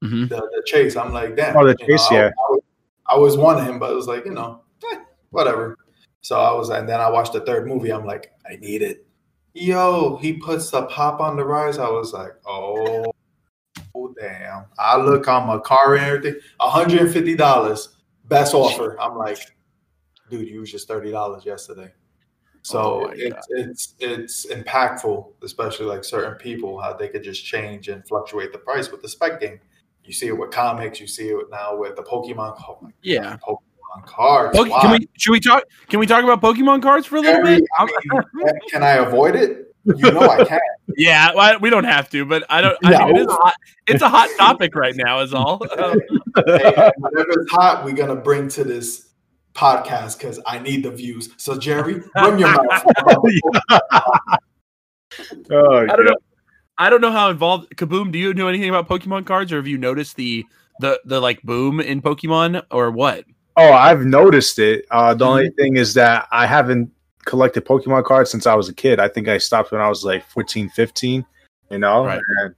Mhm. 0.03 0.29
the, 0.29 0.37
the 0.37 0.63
chase. 0.67 0.97
I'm 0.97 1.13
like, 1.13 1.37
damn. 1.37 1.57
Oh, 1.57 1.65
the 1.65 1.77
know, 1.81 1.87
chase, 1.87 2.07
I, 2.11 2.15
yeah. 2.15 2.27
I, 2.29 2.47
was- 2.53 2.63
I 3.07 3.17
was 3.19 3.37
wanting 3.37 3.67
him, 3.67 3.79
but 3.79 3.91
it 3.93 3.95
was 3.95 4.09
like, 4.09 4.25
you 4.25 4.33
know, 4.33 4.63
eh, 4.91 4.99
whatever. 5.31 5.77
So 6.23 6.41
I 6.41 6.53
was, 6.55 6.71
and 6.71 6.89
then 6.89 7.01
I 7.01 7.11
watched 7.11 7.35
the 7.35 7.41
third 7.41 7.67
movie. 7.69 7.93
I'm 7.93 8.07
like, 8.07 8.33
I 8.51 8.57
need 8.57 8.81
it. 8.83 9.07
Yo, 9.53 10.17
he 10.17 10.33
puts 10.33 10.71
the 10.71 10.83
pop 10.87 11.21
on 11.21 11.37
the 11.37 11.45
rise. 11.45 11.79
I 11.79 11.89
was 11.91 12.13
like, 12.13 12.33
oh 12.47 13.14
damn. 14.19 14.65
I 14.79 14.97
look 14.97 15.27
on 15.29 15.49
Mercari 15.49 15.99
and 15.99 16.07
everything, 16.07 16.41
$150, 16.61 17.89
best 18.29 18.55
offer. 18.55 19.01
I'm 19.01 19.17
like, 19.17 19.39
dude, 20.31 20.49
you 20.49 20.61
was 20.61 20.71
just 20.71 20.89
$30 20.89 21.45
yesterday. 21.45 21.93
So 22.63 23.05
Oh 23.09 23.13
it's 23.15 23.47
it's 23.51 23.95
it's 23.99 24.47
impactful, 24.47 25.33
especially 25.43 25.85
like 25.85 26.03
certain 26.03 26.35
people, 26.37 26.81
how 26.81 26.95
they 26.95 27.09
could 27.09 27.23
just 27.23 27.45
change 27.45 27.89
and 27.89 28.03
fluctuate 28.09 28.53
the 28.53 28.59
price 28.59 28.91
with 28.91 29.03
the 29.03 29.09
spec 29.09 29.39
game. 29.39 29.61
You 30.03 30.15
see 30.15 30.29
it 30.29 30.33
with 30.39 30.51
comics, 30.51 30.99
you 30.99 31.07
see 31.07 31.29
it 31.29 31.47
now 31.51 31.77
with 31.77 31.95
the 31.97 32.03
Pokemon. 32.03 32.59
Oh 32.67 32.79
my 32.81 32.89
Yeah. 33.03 33.37
God, 33.47 33.59
Pokemon 33.99 34.07
cards. 34.07 34.59
Can 34.59 34.93
we 34.93 35.09
should 35.19 35.33
we 35.33 35.41
talk 35.41 35.65
can 35.91 36.01
we 36.01 36.07
talk 36.07 36.25
about 36.25 36.41
Pokemon 36.41 36.81
cards 36.83 37.07
for 37.07 37.17
a 37.17 37.21
little 37.21 37.43
Very- 37.43 37.57
bit? 37.61 37.65
I 37.79 37.85
mean, 37.85 38.23
can 38.71 38.83
I 38.83 38.93
avoid 38.93 39.37
it? 39.37 39.74
You 39.85 40.13
know 40.13 40.21
I 40.21 40.45
can. 40.45 40.61
Yeah, 40.97 41.33
well, 41.35 41.59
we 41.61 41.71
don't 41.71 41.85
have 41.85 42.09
to, 42.11 42.25
but 42.25 42.45
I 42.49 42.61
don't. 42.61 42.77
I 42.85 43.05
mean, 43.05 43.17
it 43.17 43.21
is 43.21 43.27
a 43.27 43.33
hot, 43.33 43.55
it's 43.87 44.03
a 44.03 44.09
hot 44.09 44.29
topic 44.39 44.75
right 44.75 44.95
now. 44.97 45.21
Is 45.21 45.35
all. 45.35 45.63
Um, 45.79 45.99
Hey, 46.47 46.91
whatever 46.99 47.41
is 47.43 47.51
hot, 47.51 47.83
we're 47.85 47.93
gonna 47.93 48.17
bring 48.17 48.49
to 48.49 48.65
this 48.65 49.11
podcast 49.55 50.19
because 50.19 50.41
I 50.47 50.59
need 50.59 50.83
the 50.85 50.91
views. 50.91 51.31
So 51.37 51.57
Jerry, 51.59 52.03
run 52.17 52.39
your 52.39 52.51
mouth. 52.51 52.85
Oh, 55.51 55.77
I 55.77 55.87
don't 55.87 56.07
know. 56.07 56.17
I 56.77 56.91
don't 56.91 57.01
know 57.01 57.13
how 57.13 57.31
involved 57.31 57.77
Kaboom. 57.77 58.11
Do 58.11 58.19
you 58.19 58.35
know 58.35 58.49
anything 58.49 58.69
about 58.69 58.89
Pokemon 58.89 59.27
cards, 59.27 59.53
or 59.53 59.57
have 59.57 59.67
you 59.69 59.79
noticed 59.79 60.17
the 60.17 60.45
the 60.81 61.01
the 61.05 61.21
like 61.21 61.41
boom 61.43 61.79
in 61.81 62.03
Pokemon, 62.03 62.65
or 62.71 62.91
what? 62.91 63.25
Oh, 63.57 63.73
I've 63.73 64.05
noticed 64.05 64.59
it. 64.59 64.85
Uh, 64.91 65.15
the 65.15 65.25
only 65.25 65.45
Mm-hmm. 65.51 65.55
thing 65.63 65.77
is 65.77 65.95
that 65.95 66.27
I 66.33 66.47
haven't 66.47 66.91
collected 67.25 67.65
Pokemon 67.65 68.05
cards 68.05 68.31
since 68.31 68.47
I 68.47 68.55
was 68.55 68.69
a 68.69 68.75
kid. 68.75 69.01
I 69.01 69.09
think 69.09 69.29
I 69.29 69.39
stopped 69.39 69.73
when 69.73 69.81
I 69.81 69.89
was 69.89 70.05
like 70.05 70.27
14, 70.29 70.69
15, 70.71 71.25
you 71.71 71.79
know? 71.79 72.07
Right. 72.07 72.21
And- 72.43 72.55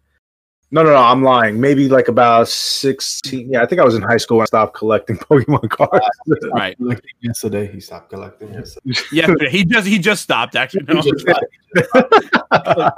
no, 0.72 0.82
no, 0.82 0.90
no, 0.90 0.96
I'm 0.96 1.22
lying. 1.22 1.60
Maybe 1.60 1.88
like 1.88 2.08
about 2.08 2.48
16. 2.48 3.52
Yeah, 3.52 3.62
I 3.62 3.66
think 3.66 3.80
I 3.80 3.84
was 3.84 3.94
in 3.94 4.02
high 4.02 4.16
school 4.16 4.38
when 4.38 4.42
I 4.42 4.46
stopped 4.46 4.74
collecting 4.74 5.16
Pokemon 5.30 5.70
cards. 5.70 6.04
Right. 6.52 6.76
Collecting 6.78 7.14
yesterday, 7.20 7.70
he 7.70 7.78
stopped 7.78 8.10
collecting 8.10 8.52
yesterday. 8.52 8.98
Yeah, 9.12 9.28
he 9.48 9.64
just 9.64 9.86
he 9.86 9.98
just 10.00 10.24
stopped. 10.24 10.56
Actually, 10.56 10.84
no. 10.88 11.02
Just 11.02 11.20
stopped. 11.20 12.96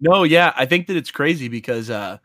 No, 0.00 0.24
yeah, 0.24 0.54
I 0.56 0.64
think 0.64 0.86
that 0.86 0.96
it's 0.96 1.10
crazy 1.10 1.48
because 1.48 1.90
uh, 1.90 2.18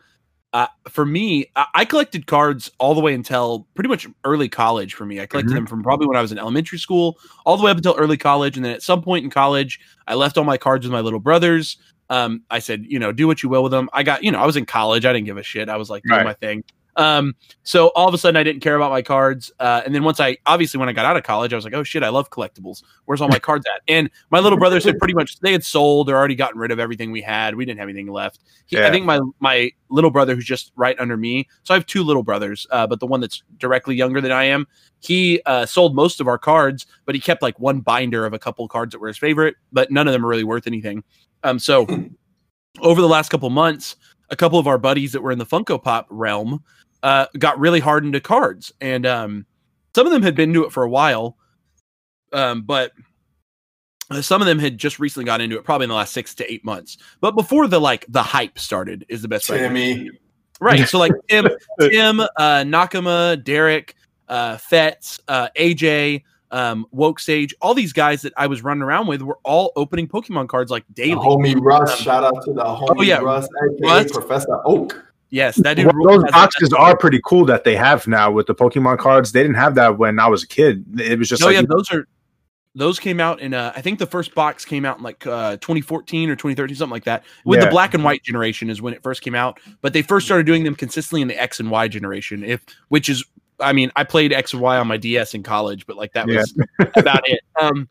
uh 0.54 0.68
for 0.90 1.06
me, 1.06 1.46
I, 1.56 1.66
I 1.76 1.86
collected 1.86 2.26
cards 2.28 2.72
all 2.80 2.96
the 2.96 3.02
way 3.02 3.14
until 3.14 3.68
pretty 3.76 3.90
much 3.90 4.08
early 4.24 4.50
college. 4.50 4.94
For 4.96 5.06
me, 5.06 5.20
I 5.22 5.26
collected 5.26 5.52
Mhm. 5.52 5.56
them 5.56 5.68
from 5.68 5.84
probably 5.84 6.08
when 6.08 6.18
I 6.18 6.22
was 6.22 6.32
in 6.32 6.40
elementary 6.40 6.80
school, 6.80 7.18
all 7.46 7.58
the 7.58 7.64
way 7.64 7.72
up 7.72 7.78
until 7.78 7.96
early 7.98 8.18
college, 8.18 8.56
and 8.58 8.66
then 8.66 8.74
at 8.74 8.82
some 8.84 9.02
point 9.02 9.24
in 9.26 9.30
college, 9.32 9.80
I 10.08 10.16
left 10.16 10.38
all 10.38 10.44
my 10.44 10.58
cards 10.58 10.86
with 10.86 10.92
my 10.92 11.02
little 11.02 11.20
brothers. 11.20 11.78
Um, 12.10 12.42
I 12.50 12.58
said, 12.60 12.86
you 12.88 12.98
know, 12.98 13.12
do 13.12 13.28
what 13.28 13.44
you 13.44 13.50
will 13.50 13.62
with 13.62 13.72
them. 13.72 13.88
I 13.94 14.02
got, 14.02 14.24
you 14.24 14.32
know, 14.32 14.40
I 14.40 14.46
was 14.48 14.58
in 14.58 14.66
college. 14.66 15.06
I 15.06 15.14
didn't 15.14 15.28
give 15.28 15.38
a 15.38 15.44
shit. 15.44 15.70
I 15.70 15.78
was 15.78 15.90
like 15.92 16.04
doing 16.08 16.18
Right. 16.18 16.24
my 16.24 16.34
thing. 16.34 16.64
Um, 16.96 17.36
so 17.64 17.88
all 17.96 18.08
of 18.08 18.14
a 18.14 18.18
sudden 18.18 18.36
I 18.36 18.44
didn't 18.44 18.62
care 18.62 18.76
about 18.76 18.92
my 18.92 19.02
cards. 19.02 19.52
Uh, 19.60 19.82
and 19.86 19.94
then 19.94 20.04
once 20.04 20.20
I 20.20 20.38
obviously 20.46 20.80
when 20.80 20.90
I 20.90 20.94
got 20.94 21.06
out 21.06 21.18
of 21.18 21.24
college, 21.24 21.54
I 21.54 21.56
was 21.56 21.66
like, 21.66 21.74
oh 21.74 21.84
shit, 21.84 22.04
I 22.04 22.10
love 22.10 22.30
collectibles. 22.30 22.84
Where's 23.06 23.22
all 23.22 23.30
my 23.30 23.40
cards 23.40 23.66
at? 23.74 23.82
And 23.88 24.10
my 24.32 24.40
little 24.40 24.58
brothers 24.58 24.84
had 24.84 24.98
pretty 24.98 25.14
much 25.14 25.40
they 25.40 25.52
had 25.52 25.64
sold 25.64 26.10
or 26.10 26.16
already 26.16 26.36
gotten 26.36 26.60
rid 26.60 26.72
of 26.72 26.80
everything 26.80 27.12
we 27.12 27.22
had. 27.22 27.56
We 27.56 27.66
didn't 27.66 27.80
have 27.80 27.90
anything 27.90 28.12
left. 28.12 28.40
He, 28.66 28.78
I 28.80 28.92
think 28.92 29.06
my 29.06 29.20
my 29.40 29.72
little 29.90 30.12
brother 30.12 30.36
who's 30.36 30.46
just 30.46 30.72
right 30.76 31.00
under 31.00 31.18
me. 31.18 31.48
So 31.64 31.74
I 31.74 31.78
have 31.78 31.86
two 31.86 32.04
little 32.04 32.24
brothers, 32.24 32.68
uh, 32.72 32.88
but 32.88 33.00
the 33.00 33.08
one 33.08 33.22
that's 33.22 33.44
directly 33.58 33.96
younger 33.96 34.22
than 34.22 34.32
I 34.32 34.46
am, 34.46 34.68
he 35.00 35.42
uh, 35.46 35.66
sold 35.66 35.96
most 35.96 36.20
of 36.20 36.28
our 36.28 36.38
cards, 36.38 36.86
but 37.06 37.16
he 37.16 37.22
kept 37.22 37.42
like 37.42 37.60
one 37.60 37.80
binder 37.80 38.26
of 38.26 38.34
a 38.34 38.40
couple 38.40 38.68
cards 38.68 38.92
that 38.92 39.00
were 39.00 39.08
his 39.08 39.18
favorite, 39.18 39.56
but 39.72 39.92
none 39.92 40.08
of 40.08 40.14
them 40.14 40.26
are 40.26 40.30
really 40.30 40.44
worth 40.44 40.68
anything. 40.68 41.04
Um, 41.44 41.60
so 41.60 41.88
over 42.82 43.02
the 43.02 43.08
last 43.08 43.30
couple 43.30 43.50
months, 43.50 43.96
a 44.30 44.36
couple 44.36 44.60
of 44.60 44.68
our 44.68 44.78
buddies 44.78 45.12
that 45.14 45.22
were 45.22 45.32
in 45.32 45.40
the 45.40 45.46
Funko 45.46 45.82
Pop 45.82 46.08
realm 46.10 46.64
uh, 47.04 47.28
got 47.38 47.60
really 47.60 47.80
hard 47.80 48.06
into 48.06 48.20
cards, 48.20 48.72
and 48.82 49.06
um, 49.06 49.46
some 49.96 50.06
of 50.06 50.12
them 50.12 50.24
had 50.24 50.36
been 50.36 50.50
into 50.50 50.66
it 50.66 50.72
for 50.72 50.84
a 50.84 50.90
while, 50.90 51.38
um, 52.34 52.62
but 52.62 52.92
uh, 54.12 54.22
some 54.22 54.42
of 54.42 54.48
them 54.48 54.60
had 54.60 54.78
just 54.78 55.00
recently 55.00 55.26
got 55.26 55.42
into 55.42 55.58
it, 55.58 55.64
probably 55.64 55.86
in 55.86 55.90
the 55.90 55.96
last 55.96 56.14
six 56.14 56.34
to 56.36 56.52
eight 56.52 56.66
months. 56.66 56.98
But 57.22 57.36
before 57.36 57.68
the 57.68 57.80
like 57.80 58.06
the 58.10 58.24
hype 58.24 58.60
started, 58.60 59.06
is 59.10 59.22
the 59.22 59.28
best 59.28 59.50
way. 59.50 59.58
I 59.58 59.68
can 59.68 59.76
Timmy. 59.76 60.10
Right. 60.60 60.88
So 60.88 61.00
like 61.00 61.14
Tim, 61.30 61.48
Tim, 61.80 62.20
uh, 62.20 62.28
Nakama, 62.66 63.42
Derek, 63.44 63.96
uh, 64.28 64.58
Fetz, 64.58 65.20
uh, 65.28 65.50
AJ, 65.58 66.24
um, 66.52 66.86
Woke 66.92 67.20
Sage, 67.20 67.54
all 67.62 67.74
these 67.74 67.94
guys 67.94 68.22
that 68.24 68.34
I 68.38 68.48
was 68.48 68.64
running 68.64 68.84
around 68.84 69.08
with 69.08 69.22
were 69.22 69.40
all 69.44 69.72
opening 69.76 70.08
Pokemon 70.08 70.50
cards 70.50 70.72
like 70.72 70.86
The 70.88 70.94
daily. 70.94 71.16
homie 71.16 71.56
Russ. 71.60 71.92
Um, 71.92 71.98
shout 71.98 72.24
out 72.24 72.44
to 72.46 72.54
the 72.54 72.64
homie 72.64 72.96
oh, 72.98 73.02
yeah, 73.02 73.20
Russ, 73.20 73.48
aka 73.48 73.88
Russ. 73.88 74.12
Professor 74.12 74.62
Oak. 74.66 75.04
Yes, 75.32 75.58
that 75.58 75.76
dude. 75.76 75.92
Well, 75.96 76.22
those 76.22 76.32
boxes 76.32 76.74
are 76.74 76.98
pretty 76.98 77.22
cool 77.24 77.46
that 77.46 77.64
they 77.64 77.76
have 77.76 78.08
now 78.08 78.32
with 78.32 78.48
the 78.48 78.56
Pokemon 78.56 78.98
cards. 78.98 79.32
They 79.32 79.44
didn't 79.44 79.58
have 79.58 79.76
that 79.76 80.00
when 80.00 80.20
I 80.20 80.28
was 80.28 80.44
a 80.44 80.48
kid. 80.48 81.00
It 81.00 81.20
was 81.20 81.30
just 81.30 81.42
No, 81.42 81.48
like 81.48 81.56
yeah, 81.56 81.62
those 81.68 81.92
are 81.92 82.08
those 82.76 83.00
came 83.00 83.20
out 83.20 83.40
in 83.40 83.54
uh, 83.54 83.72
I 83.76 83.82
think 83.82 84.00
the 84.00 84.06
first 84.06 84.34
box 84.34 84.66
came 84.66 84.86
out 84.86 84.98
in 84.98 85.04
like 85.04 85.26
uh, 85.28 85.58
2014 85.58 86.30
or 86.30 86.36
2013, 86.36 86.76
something 86.76 86.92
like 86.92 87.04
that. 87.04 87.24
With 87.46 87.62
the 87.62 87.68
black 87.68 87.94
and 87.94 88.04
white 88.04 88.24
generation 88.24 88.70
is 88.70 88.82
when 88.82 88.94
it 88.94 89.04
first 89.04 89.22
came 89.22 89.36
out, 89.36 89.60
but 89.82 89.94
they 89.94 90.02
first 90.02 90.26
started 90.26 90.46
doing 90.46 90.64
them 90.64 90.76
consistently 90.76 91.22
in 91.22 91.28
the 91.28 91.40
X 91.40 91.60
and 91.60 91.70
Y 91.70 91.88
generation. 91.88 92.44
If 92.44 92.66
which 92.88 93.10
is, 93.10 93.24
I 93.62 93.74
mean, 93.74 93.92
I 93.96 94.04
played 94.04 94.32
X 94.34 94.54
and 94.54 94.62
Y 94.62 94.78
on 94.78 94.88
my 94.88 94.98
DS 94.98 95.34
in 95.34 95.44
college, 95.44 95.86
but 95.86 95.98
like 95.98 96.14
that 96.14 96.28
Yeah. 96.28 96.38
was 96.40 96.54
about 96.96 97.28
it. 97.28 97.42
Um, 97.62 97.90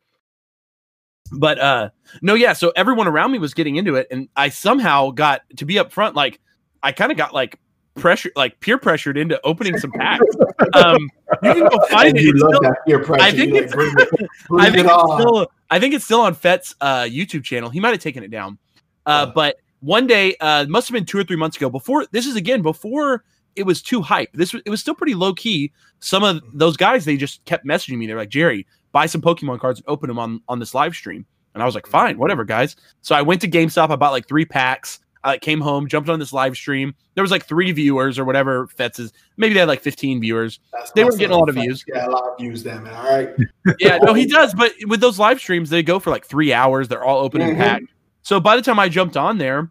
but 1.32 1.58
uh, 1.58 1.90
no, 2.22 2.34
yeah. 2.34 2.54
So 2.54 2.72
everyone 2.74 3.06
around 3.06 3.32
me 3.32 3.38
was 3.38 3.52
getting 3.52 3.76
into 3.76 3.96
it, 3.96 4.06
and 4.10 4.28
I 4.36 4.48
somehow 4.48 5.10
got 5.10 5.42
to 5.58 5.66
be 5.66 5.78
up 5.78 5.92
front. 5.92 6.14
Like 6.16 6.40
I 6.82 6.92
kind 6.92 7.12
of 7.12 7.18
got 7.18 7.34
like 7.34 7.58
pressure, 7.96 8.30
like 8.34 8.58
peer 8.60 8.78
pressured 8.78 9.18
into 9.18 9.38
opening 9.44 9.78
some 9.78 9.92
packs. 9.92 10.24
Um, 10.74 11.08
you 11.42 11.54
can 11.54 11.68
go 11.68 11.78
find 11.88 12.08
And 12.10 12.18
it. 12.18 12.22
you 12.24 12.30
It's 12.32 12.42
love 12.42 12.50
still- 12.56 12.60
that 12.62 12.76
peer 12.86 13.02
pressure. 13.02 13.22
I 13.22 13.30
think 13.30 13.48
You 13.54 13.54
like, 13.54 13.62
it's- 13.64 13.74
bring 13.74 13.94
it, 13.98 14.28
bring 14.48 14.60
I 14.60 14.64
think 14.66 14.76
it 14.78 14.84
it's 14.86 14.90
on. 14.92 15.20
still 15.20 15.46
I 15.70 15.78
think 15.80 15.94
it's 15.94 16.04
still 16.04 16.20
on 16.20 16.34
Fett's 16.34 16.74
uh, 16.80 17.02
YouTube 17.02 17.44
channel. 17.44 17.70
He 17.70 17.80
might 17.80 17.90
have 17.90 18.00
taken 18.00 18.22
it 18.22 18.30
down. 18.30 18.58
Uh, 19.06 19.26
Oh. 19.28 19.32
but 19.34 19.56
one 19.80 20.06
day, 20.06 20.34
uh, 20.40 20.66
must 20.66 20.88
have 20.88 20.94
been 20.94 21.04
two 21.06 21.18
or 21.18 21.24
three 21.24 21.36
months 21.36 21.56
ago. 21.56 21.70
Before 21.70 22.06
this 22.10 22.26
is 22.26 22.36
again 22.36 22.60
before 22.62 23.24
it 23.56 23.64
was 23.64 23.82
too 23.82 24.02
hype. 24.02 24.30
This 24.32 24.52
was 24.52 24.62
it 24.64 24.70
was 24.70 24.80
still 24.80 24.94
pretty 24.94 25.14
low 25.14 25.34
key. 25.34 25.72
Some 26.00 26.22
of 26.22 26.40
those 26.52 26.76
guys 26.76 27.04
they 27.04 27.16
just 27.16 27.44
kept 27.44 27.66
messaging 27.66 27.98
me. 27.98 28.06
They're 28.06 28.16
like, 28.16 28.28
Jerry, 28.28 28.66
buy 28.92 29.06
some 29.06 29.20
Pokemon 29.20 29.60
cards 29.60 29.80
and 29.80 29.88
open 29.88 30.08
them 30.08 30.18
on 30.18 30.40
on 30.48 30.58
this 30.58 30.74
live 30.74 30.94
stream. 30.94 31.26
And 31.54 31.62
I 31.62 31.66
was 31.66 31.74
like, 31.74 31.86
fine, 31.86 32.18
whatever, 32.18 32.44
guys. 32.44 32.76
So 33.00 33.16
I 33.16 33.22
went 33.22 33.40
to 33.40 33.48
GameStop. 33.48 33.90
I 33.90 33.96
bought 33.96 34.12
like 34.12 34.28
three 34.28 34.44
packs. 34.44 35.00
I 35.24 35.30
like, 35.30 35.40
came 35.40 35.60
home, 35.60 35.88
jumped 35.88 36.08
on 36.08 36.20
this 36.20 36.32
live 36.32 36.56
stream. 36.56 36.94
There 37.16 37.22
was 37.22 37.32
like 37.32 37.44
three 37.44 37.72
viewers 37.72 38.16
or 38.20 38.24
whatever. 38.24 38.68
Fets 38.68 39.00
is 39.00 39.12
maybe 39.36 39.54
they 39.54 39.60
had 39.60 39.68
like 39.68 39.80
15 39.80 40.20
viewers. 40.20 40.60
That's 40.72 40.92
They 40.92 41.02
weren't 41.02 41.18
getting 41.18 41.34
a 41.34 41.38
lot 41.38 41.48
of 41.48 41.56
views. 41.56 41.84
Yeah, 41.88 42.06
a 42.06 42.10
lot 42.10 42.22
of 42.30 42.38
views, 42.38 42.62
damn 42.62 42.86
it. 42.86 42.92
All 42.92 43.02
right. 43.02 43.30
Yeah, 43.80 43.98
no, 43.98 44.14
he 44.14 44.26
does. 44.26 44.54
But 44.54 44.72
with 44.86 45.00
those 45.00 45.18
live 45.18 45.40
streams, 45.40 45.70
they 45.70 45.82
go 45.82 45.98
for 45.98 46.10
like 46.10 46.24
three 46.24 46.52
hours. 46.52 46.86
They're 46.86 47.04
all 47.04 47.18
open 47.18 47.40
and 47.40 47.56
Mhm. 47.56 47.58
packed. 47.58 47.86
So 48.22 48.38
by 48.38 48.54
the 48.54 48.62
time 48.62 48.78
I 48.78 48.88
jumped 48.88 49.16
on 49.16 49.38
there 49.38 49.70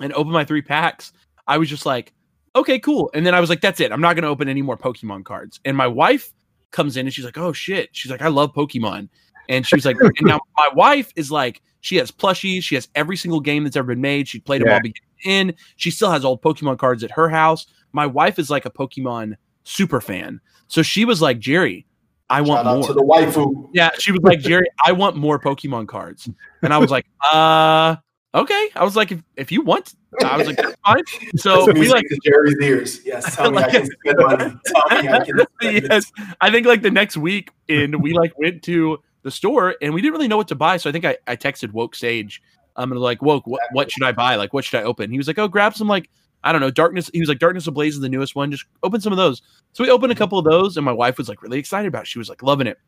and 0.00 0.12
opened 0.14 0.32
my 0.32 0.44
three 0.46 0.62
packs, 0.62 1.12
I 1.46 1.58
was 1.58 1.68
just 1.68 1.84
like, 1.84 2.14
okay, 2.56 2.78
cool. 2.78 3.10
And 3.14 3.24
then 3.24 3.34
I 3.34 3.40
was 3.40 3.50
like, 3.50 3.60
that's 3.60 3.80
it. 3.80 3.92
I'm 3.92 4.00
not 4.00 4.14
going 4.14 4.24
to 4.24 4.28
open 4.28 4.48
any 4.48 4.62
more 4.62 4.76
Pokemon 4.76 5.24
cards. 5.24 5.60
And 5.64 5.76
my 5.76 5.86
wife 5.86 6.32
comes 6.70 6.96
in 6.96 7.06
and 7.06 7.14
she's 7.14 7.24
like, 7.24 7.38
oh 7.38 7.52
shit. 7.52 7.90
She's 7.92 8.10
like, 8.10 8.22
I 8.22 8.28
love 8.28 8.52
Pokemon. 8.54 9.08
And 9.48 9.66
she 9.66 9.74
was 9.74 9.84
like, 9.84 9.96
and 10.00 10.12
now 10.22 10.40
my 10.56 10.68
wife 10.74 11.12
is 11.16 11.30
like, 11.32 11.60
she 11.80 11.96
has 11.96 12.10
plushies. 12.10 12.62
She 12.62 12.74
has 12.76 12.88
every 12.94 13.16
single 13.16 13.40
game 13.40 13.64
that's 13.64 13.76
ever 13.76 13.88
been 13.88 14.00
made. 14.00 14.28
She 14.28 14.38
played 14.38 14.62
them 14.62 14.72
all 14.72 14.80
beginning 14.80 15.10
end. 15.24 15.54
She 15.76 15.90
still 15.90 16.10
has 16.10 16.24
old 16.24 16.42
Pokemon 16.42 16.78
cards 16.78 17.02
at 17.04 17.10
her 17.12 17.28
house. 17.28 17.66
My 17.92 18.06
wife 18.06 18.38
is 18.38 18.50
like 18.50 18.66
a 18.66 18.70
Pokemon 18.70 19.36
super 19.64 20.00
fan. 20.00 20.40
So 20.68 20.82
she 20.82 21.04
was 21.04 21.20
like, 21.20 21.38
Jerry, 21.38 21.86
I 22.28 22.40
want 22.42 22.60
Shout 22.60 22.66
out 22.66 22.78
more. 22.78 22.86
to 22.86 22.92
the 22.92 23.02
waifu. 23.02 23.70
Yeah, 23.72 23.90
she 23.98 24.12
was 24.12 24.20
like, 24.22 24.40
Jerry, 24.40 24.66
I 24.84 24.92
want 24.92 25.16
more 25.16 25.38
Pokemon 25.38 25.88
cards. 25.88 26.28
And 26.62 26.72
I 26.72 26.78
was 26.78 26.90
like, 26.90 27.06
uh, 27.32 27.96
okay. 28.34 28.70
I 28.74 28.84
was 28.84 28.96
like, 28.96 29.12
if, 29.12 29.22
if 29.36 29.52
you 29.52 29.62
want, 29.62 29.94
I 30.24 30.36
was 30.36 30.46
like, 30.46 30.60
fine. 30.84 31.02
So 31.36 31.72
we 31.72 31.88
like, 31.88 32.04
Jerry's 32.24 32.56
ears. 32.60 33.00
Yes, 33.04 33.36
tell 33.36 33.50
me 33.50 33.58
I 33.58 33.70
can 33.70 33.86
spend 34.04 34.18
money. 34.18 34.54
Tell 34.66 35.02
me 35.02 35.08
I 35.08 35.24
can 35.24 35.46
yes, 35.62 36.10
I 36.40 36.50
think 36.50 36.66
like 36.66 36.82
the 36.82 36.90
next 36.90 37.16
week, 37.16 37.50
and 37.68 38.02
we 38.02 38.12
like 38.12 38.36
went 38.38 38.62
to 38.64 38.98
the 39.22 39.30
store 39.30 39.76
and 39.82 39.92
we 39.92 40.00
didn't 40.00 40.14
really 40.14 40.28
know 40.28 40.36
what 40.36 40.48
to 40.48 40.54
buy. 40.54 40.76
So 40.76 40.88
I 40.88 40.92
think 40.92 41.04
I, 41.04 41.16
I 41.26 41.36
texted 41.36 41.72
Woke 41.72 41.94
Sage. 41.94 42.42
I'm 42.76 42.92
um, 42.92 42.98
like, 42.98 43.20
Woke, 43.20 43.46
what, 43.46 43.60
what 43.72 43.90
should 43.90 44.02
I 44.02 44.12
buy? 44.12 44.36
Like, 44.36 44.52
what 44.52 44.64
should 44.64 44.80
I 44.80 44.84
open? 44.84 45.10
He 45.10 45.18
was 45.18 45.26
like, 45.26 45.38
oh, 45.38 45.48
grab 45.48 45.74
some 45.74 45.88
like, 45.88 46.08
I 46.42 46.52
don't 46.52 46.60
know, 46.60 46.70
Darkness. 46.70 47.10
He 47.12 47.20
was 47.20 47.28
like, 47.28 47.38
Darkness 47.38 47.66
Ablaze 47.66 47.94
is 47.94 48.00
the 48.00 48.08
newest 48.08 48.34
one. 48.34 48.50
Just 48.50 48.64
open 48.82 49.00
some 49.00 49.12
of 49.12 49.18
those. 49.18 49.42
So 49.72 49.84
we 49.84 49.90
opened 49.90 50.12
a 50.12 50.16
couple 50.16 50.38
of 50.38 50.44
those, 50.44 50.76
and 50.76 50.86
my 50.86 50.92
wife 50.92 51.18
was 51.18 51.28
like 51.28 51.42
really 51.42 51.58
excited 51.58 51.88
about 51.88 52.02
it. 52.02 52.08
She 52.08 52.18
was 52.18 52.28
like 52.28 52.42
loving 52.42 52.66
it. 52.66 52.78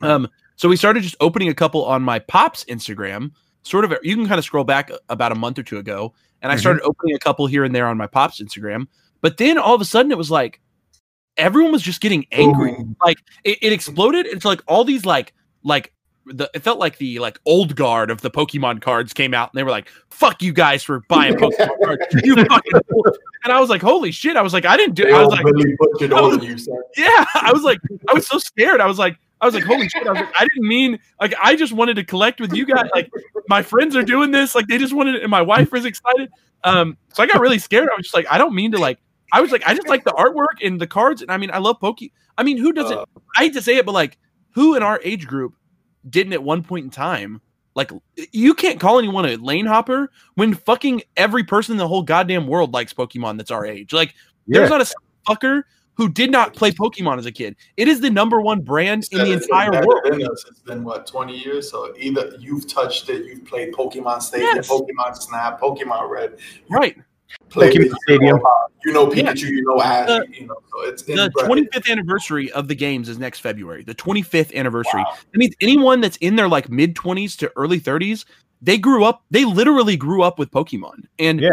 Um, 0.00 0.28
so 0.56 0.68
we 0.68 0.76
started 0.76 1.02
just 1.02 1.16
opening 1.20 1.48
a 1.48 1.54
couple 1.54 1.84
on 1.84 2.02
my 2.02 2.18
Pops 2.20 2.64
Instagram. 2.64 3.32
Sort 3.62 3.84
of, 3.84 3.94
you 4.02 4.14
can 4.16 4.26
kind 4.26 4.38
of 4.38 4.44
scroll 4.44 4.64
back 4.64 4.90
about 5.08 5.32
a 5.32 5.34
month 5.34 5.58
or 5.58 5.62
two 5.62 5.78
ago, 5.78 6.14
and 6.42 6.50
I 6.50 6.56
Mhm. 6.56 6.60
started 6.60 6.82
opening 6.82 7.14
a 7.14 7.18
couple 7.18 7.46
here 7.46 7.64
and 7.64 7.74
there 7.74 7.86
on 7.86 7.96
my 7.96 8.06
Pops 8.06 8.40
Instagram. 8.40 8.86
But 9.20 9.36
then 9.36 9.58
all 9.58 9.74
of 9.74 9.80
a 9.80 9.84
sudden, 9.84 10.10
it 10.12 10.18
was 10.18 10.30
like 10.30 10.60
everyone 11.36 11.72
was 11.72 11.82
just 11.82 12.00
getting 12.00 12.26
angry. 12.32 12.72
Boom. 12.72 12.96
Like 13.04 13.18
it, 13.44 13.58
it 13.62 13.72
exploded. 13.72 14.26
It's 14.26 14.44
like 14.44 14.62
all 14.66 14.84
these 14.84 15.04
like 15.04 15.34
like 15.64 15.92
the 16.26 16.50
it 16.54 16.62
felt 16.62 16.78
like 16.78 16.98
the 16.98 17.18
like 17.20 17.40
old 17.46 17.74
guard 17.74 18.10
of 18.10 18.20
the 18.20 18.30
Pokemon 18.30 18.80
cards 18.82 19.12
came 19.12 19.34
out, 19.34 19.50
and 19.52 19.58
they 19.58 19.62
were 19.64 19.70
like, 19.70 19.90
"Fuck 20.10 20.42
you 20.42 20.52
guys 20.52 20.82
for 20.82 21.00
buying 21.08 21.34
Pokemon 21.36 21.70
cards, 21.84 22.06
you 22.24 22.36
fucking." 22.36 22.72
And 23.44 23.52
I 23.52 23.60
was 23.60 23.70
like, 23.70 23.82
"Holy 23.82 24.10
shit!" 24.12 24.36
I 24.36 24.42
was 24.42 24.52
like, 24.52 24.66
"I 24.66 24.76
didn't 24.76 24.94
do." 24.94 25.04
They 25.04 25.12
I 25.12 25.22
was 25.22 25.30
like, 25.30 25.44
really 25.44 25.76
all 26.12 26.34
of 26.34 26.42
you, 26.44 26.56
yeah, 26.96 27.24
I 27.34 27.50
was 27.52 27.62
like, 27.62 27.80
I 28.08 28.12
was 28.14 28.26
so 28.26 28.38
scared. 28.38 28.80
I 28.80 28.86
was 28.86 28.98
like, 28.98 29.16
I 29.40 29.46
was 29.46 29.54
like, 29.54 29.64
holy 29.64 29.88
shit! 29.88 30.06
I 30.06 30.12
was 30.12 30.20
like, 30.20 30.34
I 30.38 30.46
didn't 30.52 30.68
mean 30.68 30.98
like 31.20 31.34
I 31.40 31.56
just 31.56 31.72
wanted 31.72 31.94
to 31.94 32.04
collect 32.04 32.40
with 32.40 32.52
you 32.52 32.66
guys. 32.66 32.88
Like 32.94 33.10
my 33.48 33.62
friends 33.62 33.94
are 33.96 34.02
doing 34.02 34.30
this. 34.30 34.54
Like 34.54 34.66
they 34.66 34.78
just 34.78 34.92
wanted, 34.92 35.16
and 35.16 35.30
my 35.30 35.42
wife 35.42 35.70
was 35.72 35.84
excited. 35.84 36.30
Um, 36.64 36.96
so 37.12 37.22
I 37.22 37.26
got 37.26 37.40
really 37.40 37.58
scared. 37.58 37.88
I 37.90 37.96
was 37.96 38.06
just 38.06 38.14
like, 38.14 38.26
I 38.30 38.38
don't 38.38 38.54
mean 38.54 38.72
to 38.72 38.78
like. 38.78 38.98
I 39.32 39.40
was 39.40 39.52
like, 39.52 39.62
I 39.66 39.74
just 39.74 39.88
like 39.88 40.04
the 40.04 40.12
artwork 40.12 40.64
and 40.64 40.80
the 40.80 40.86
cards, 40.86 41.22
and 41.22 41.30
I 41.30 41.36
mean, 41.36 41.50
I 41.52 41.58
love 41.58 41.78
Poke. 41.80 41.98
I 42.38 42.42
mean, 42.42 42.56
who 42.56 42.72
doesn't? 42.72 42.98
Uh, 42.98 43.04
I 43.36 43.44
hate 43.44 43.52
to 43.54 43.62
say 43.62 43.76
it, 43.76 43.84
but 43.84 43.92
like, 43.92 44.18
who 44.50 44.74
in 44.74 44.82
our 44.82 45.00
age 45.04 45.26
group 45.26 45.54
didn't 46.08 46.32
at 46.32 46.42
one 46.42 46.62
point 46.62 46.84
in 46.84 46.90
time? 46.90 47.42
Like, 47.74 47.92
you 48.32 48.54
can't 48.54 48.80
call 48.80 48.98
anyone 48.98 49.24
a 49.26 49.36
lane 49.36 49.66
hopper 49.66 50.10
when 50.34 50.54
fucking 50.54 51.02
every 51.16 51.44
person 51.44 51.72
in 51.72 51.78
the 51.78 51.86
whole 51.86 52.02
goddamn 52.02 52.46
world 52.48 52.72
likes 52.72 52.92
Pokemon 52.92 53.36
that's 53.36 53.50
our 53.50 53.66
age. 53.66 53.92
Like, 53.92 54.14
there's 54.46 54.70
not 54.70 54.80
a 54.80 54.86
fucker 55.28 55.62
who 55.98 56.08
did 56.08 56.30
not 56.30 56.54
play 56.54 56.70
Pokemon 56.70 57.18
as 57.18 57.26
a 57.26 57.32
kid. 57.32 57.56
It 57.76 57.88
is 57.88 58.00
the 58.00 58.08
number 58.08 58.40
one 58.40 58.60
brand 58.60 59.04
in 59.10 59.18
the 59.18 59.32
entire 59.32 59.72
been 59.72 59.84
world. 59.84 60.00
better 60.04 60.16
than 60.16 60.30
us. 60.30 60.44
It's 60.48 60.60
been 60.60 60.84
what 60.84 61.06
twenty 61.06 61.36
years. 61.36 61.68
So 61.70 61.92
either 61.98 62.32
you've 62.38 62.66
touched 62.68 63.10
it, 63.10 63.26
you've 63.26 63.44
played 63.44 63.72
Pokemon 63.74 64.22
Stadium, 64.22 64.52
Yes. 64.54 64.68
Pokemon 64.70 65.16
Snap, 65.16 65.60
Pokemon 65.60 66.08
Red, 66.08 66.38
Right. 66.70 66.96
played 67.50 67.74
Pokemon 67.74 67.94
it, 68.08 68.22
you 68.22 68.32
know, 68.32 68.42
You 68.84 68.92
know 68.92 69.12
Yeah. 69.12 69.32
Pikachu, 69.32 69.50
you 69.50 69.62
know 69.64 69.82
Ash, 69.82 70.06
The- 70.06 70.26
you 70.32 70.46
know. 70.46 70.54
So 70.72 70.84
it's 70.88 71.02
The 71.02 71.30
25th 71.44 71.90
anniversary 71.90 72.50
of 72.52 72.68
the 72.68 72.76
games 72.76 73.08
is 73.08 73.18
next 73.18 73.40
February. 73.40 73.82
The 73.82 73.94
25th 73.94 74.54
anniversary. 74.54 75.00
Wow. 75.00 75.14
That 75.32 75.38
means 75.38 75.56
anyone 75.60 76.00
that's 76.00 76.16
in 76.18 76.36
their 76.36 76.48
like 76.48 76.70
mid 76.70 76.94
20s 76.94 77.36
to 77.38 77.50
early 77.56 77.80
30s, 77.80 78.24
they 78.62 78.78
grew 78.78 79.02
up, 79.04 79.24
they 79.32 79.44
literally 79.44 79.96
grew 79.96 80.22
up 80.22 80.38
with 80.38 80.50
Pokemon. 80.52 81.06
And 81.18 81.40
Yeah. 81.40 81.50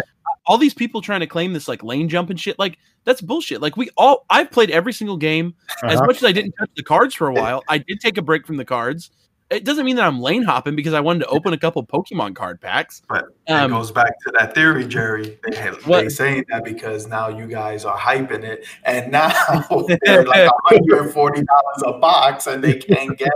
All 0.47 0.57
these 0.57 0.73
people 0.73 1.01
trying 1.01 1.21
to 1.21 1.27
claim 1.27 1.53
this 1.53 1.67
like 1.67 1.83
lane 1.83 2.07
jump 2.09 2.29
and 2.29 2.39
shit, 2.39 2.57
like 2.59 2.77
that's 3.03 3.21
bullshit. 3.21 3.61
Like 3.61 3.77
we 3.77 3.89
all, 3.97 4.25
I've 4.29 4.51
played 4.51 4.69
every 4.71 4.93
single 4.93 5.17
game. 5.17 5.53
As 5.83 5.97
Uh-huh. 5.97 6.05
much 6.07 6.17
as 6.17 6.23
I 6.23 6.31
didn't 6.31 6.53
touch 6.59 6.69
the 6.75 6.83
cards 6.83 7.13
for 7.15 7.27
a 7.27 7.33
while, 7.33 7.63
I 7.69 7.77
did 7.79 7.99
take 7.99 8.17
a 8.17 8.21
break 8.21 8.45
from 8.47 8.57
the 8.57 8.65
cards. 8.65 9.11
It 9.51 9.63
doesn't 9.63 9.85
mean 9.85 9.95
that 9.97 10.05
I'm 10.05 10.19
lane 10.19 10.41
hopping 10.41 10.75
because 10.75 10.95
I 10.95 11.01
wanted 11.01 11.19
to 11.19 11.27
open 11.27 11.53
a 11.53 11.57
couple 11.57 11.85
Pokemon 11.85 12.35
card 12.35 12.59
packs. 12.59 13.03
But 13.07 13.25
Um, 13.47 13.71
it 13.71 13.75
goes 13.75 13.91
back 13.91 14.11
to 14.25 14.33
that 14.39 14.55
theory, 14.55 14.87
Jerry. 14.87 15.37
They, 15.47 15.55
have- 15.57 15.85
What? 15.85 16.01
they 16.01 16.09
saying 16.09 16.45
that 16.49 16.63
because 16.63 17.05
now 17.07 17.27
you 17.29 17.45
guys 17.45 17.85
are 17.85 17.95
hyping 17.97 18.43
it, 18.43 18.65
and 18.85 19.11
now 19.11 19.29
they're 20.03 20.23
like 20.25 20.49
140 20.71 21.43
dollars 21.43 21.83
a 21.85 21.93
box, 21.99 22.47
and 22.47 22.63
they 22.63 22.73
can't 22.73 23.15
get 23.19 23.29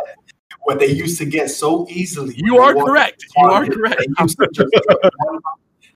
what 0.63 0.79
they 0.79 0.87
used 0.87 1.19
to 1.19 1.25
get 1.25 1.51
so 1.51 1.85
easily. 1.89 2.33
You 2.37 2.55
when 2.55 2.63
are 2.63 2.73
they 2.73 2.77
walked 2.77 2.89
correct. 2.89 3.19
to 3.21 3.27
You 3.37 3.43
are 3.45 3.65
Target. 3.65 3.73
correct. 3.75 4.89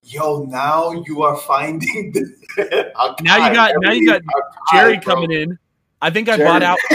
They 0.04 0.10
used 0.10 0.26
to 0.26 0.44
just 0.44 0.50
get 0.50 0.50
one- 0.50 0.50
Yo, 0.52 0.52
now 0.52 1.04
you 1.08 1.24
are 1.24 1.38
finding 1.38 2.12
the 2.14 2.92
Now 3.24 3.48
you 3.48 3.54
got- 3.54 3.74
now 3.82 3.92
you 3.92 4.06
got 4.08 4.22
Jerry 4.72 5.00
coming 5.00 5.32
in. 5.32 5.58
I 6.02 6.10
think 6.10 6.28
I 6.28 6.36
bought 6.38 6.62
out 6.64 6.78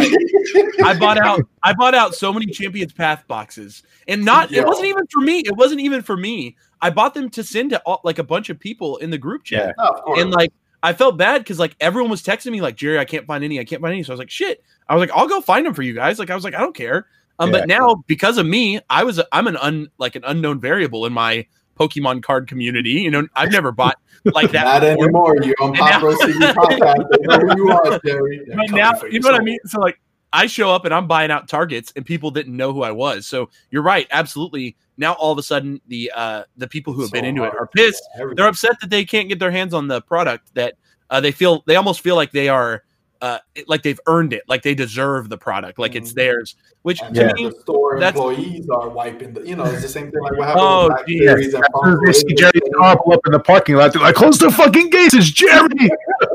I 0.84 0.94
bought 0.98 1.16
out 1.18 1.40
I 1.62 1.72
bought 1.72 1.94
out 1.94 2.14
so 2.14 2.30
many 2.32 2.44
Champions 2.46 2.92
Path 2.92 3.24
boxes. 3.26 3.82
And 4.06 4.24
not 4.24 4.50
Yeah. 4.50 4.60
it 4.60 4.66
wasn't 4.66 4.88
even 4.88 5.06
for 5.10 5.20
me. 5.20 5.40
It 5.40 5.56
wasn't 5.56 5.80
even 5.80 6.02
for 6.02 6.16
me. 6.16 6.56
I 6.82 6.90
bought 6.90 7.14
them 7.14 7.28
to 7.30 7.42
send 7.42 7.70
to 7.70 7.80
all, 7.86 8.00
like 8.04 8.18
a 8.18 8.22
bunch 8.24 8.50
of 8.50 8.60
people 8.60 8.98
in 8.98 9.10
the 9.10 9.18
group 9.18 9.44
chat. 9.44 9.74
Course. 9.76 10.20
And 10.20 10.30
like 10.30 10.52
I 10.82 10.92
felt 10.92 11.16
bad 11.16 11.38
because 11.38 11.58
like 11.58 11.74
everyone 11.80 12.10
was 12.10 12.22
texting 12.22 12.52
me 12.52 12.60
like 12.60 12.76
Jerry, 12.76 12.98
I 12.98 13.04
can't 13.06 13.26
find 13.26 13.42
any, 13.42 13.58
I 13.58 13.64
can't 13.64 13.80
find 13.82 13.92
any. 13.94 14.02
So 14.02 14.12
I 14.12 14.14
was 14.14 14.18
like, 14.20 14.30
shit. 14.30 14.62
I 14.88 14.94
was 14.94 15.00
like, 15.00 15.16
I'll 15.16 15.26
go 15.26 15.40
find 15.40 15.64
them 15.66 15.72
for 15.74 15.82
you 15.82 15.94
guys. 15.94 16.18
Like 16.18 16.28
I 16.30 16.34
was 16.34 16.44
like, 16.44 16.54
I 16.54 16.60
don't 16.60 16.76
care. 16.76 17.06
Um, 17.38 17.50
Yeah. 17.50 17.60
but 17.60 17.68
now 17.68 18.04
because 18.06 18.36
of 18.38 18.46
me, 18.46 18.78
I 18.90 19.04
was 19.04 19.18
a, 19.18 19.26
I'm 19.32 19.46
an 19.46 19.56
un 19.56 19.88
like 19.98 20.16
an 20.16 20.22
unknown 20.26 20.60
variable 20.60 21.06
in 21.06 21.12
my 21.14 21.46
Pokemon 21.78 22.22
card 22.22 22.48
community. 22.48 22.90
You 22.90 23.10
know, 23.10 23.26
I've 23.34 23.52
never 23.52 23.72
bought 23.72 23.96
like 24.24 24.50
that. 24.52 24.64
Not 24.64 24.80
before. 24.80 25.04
anymore. 25.04 25.42
You're 25.42 25.54
on 25.60 25.74
Pop 25.74 26.02
Roast 26.02 26.22
TV 26.22 26.52
podcast. 26.52 27.06
Know 27.20 27.56
you 27.56 27.70
are, 27.70 28.00
Jerry. 28.04 28.42
They're 28.46 28.56
but 28.56 28.70
now 28.70 28.92
you 29.10 29.20
know 29.20 29.30
what 29.30 29.40
I 29.40 29.44
mean. 29.44 29.58
So 29.66 29.80
like, 29.80 30.00
I 30.32 30.46
show 30.46 30.70
up 30.70 30.84
and 30.84 30.92
I'm 30.92 31.06
buying 31.06 31.30
out 31.30 31.48
targets, 31.48 31.92
and 31.96 32.04
people 32.04 32.30
didn't 32.30 32.56
know 32.56 32.72
who 32.72 32.82
I 32.82 32.90
was. 32.90 33.26
So 33.26 33.48
you're 33.70 33.82
right, 33.82 34.06
absolutely. 34.10 34.76
Now 34.96 35.12
all 35.14 35.32
of 35.32 35.38
a 35.38 35.42
sudden, 35.42 35.80
the 35.86 36.12
uh 36.14 36.44
the 36.56 36.68
people 36.68 36.92
who 36.92 37.02
have 37.02 37.12
been 37.12 37.24
So 37.24 37.28
into 37.28 37.44
it 37.44 37.54
are 37.54 37.66
pissed. 37.66 38.02
Everything. 38.16 38.36
They're 38.36 38.48
upset 38.48 38.80
that 38.80 38.90
they 38.90 39.04
can't 39.04 39.28
get 39.28 39.38
their 39.38 39.50
hands 39.50 39.72
on 39.72 39.88
the 39.88 40.02
product 40.02 40.54
that 40.54 40.74
uh, 41.10 41.20
they 41.20 41.32
feel 41.32 41.62
they 41.66 41.76
almost 41.76 42.00
feel 42.00 42.16
like 42.16 42.32
they 42.32 42.48
are 42.48 42.82
uh 43.20 43.38
like 43.66 43.82
they've 43.82 44.00
earned 44.06 44.32
it, 44.32 44.42
like 44.48 44.62
they 44.62 44.74
deserve 44.74 45.28
the 45.28 45.36
product, 45.38 45.78
like 45.78 45.94
it's 45.96 46.12
Mhm. 46.12 46.16
theirs. 46.16 46.56
Which 46.82 47.00
And 47.02 47.14
to 47.16 47.20
Yeah. 47.22 47.32
me, 47.34 47.48
the 47.48 47.52
store 47.60 47.98
that's- 47.98 48.14
employees 48.16 48.68
are 48.70 48.88
wiping 48.88 49.32
the, 49.34 49.40
you 49.46 49.56
know, 49.56 49.64
it's 49.64 49.82
the 49.82 49.88
same 49.88 50.10
thing 50.10 50.20
like 50.22 50.32
what 50.38 50.46
happened 50.46 50.64
Oh, 50.64 50.84
with 50.84 50.92
Black 50.96 51.06
geez. 51.08 51.22
Series 51.22 51.54
and 51.54 51.64
As 51.64 51.70
soon 51.84 51.92
as 51.94 51.98
they 52.06 52.12
see 52.28 52.34
Jerry's 52.34 52.62
car 52.76 52.96
pull 53.02 53.12
up 53.14 53.20
in 53.26 53.32
the 53.32 53.40
parking 53.40 53.74
lot, 53.76 53.92
they're 53.92 54.00
like, 54.02 54.14
"Close 54.14 54.38
the 54.38 54.50
fucking 54.52 54.90
gates! 54.90 55.14
It's 55.14 55.30
Jerry!" 55.30 55.90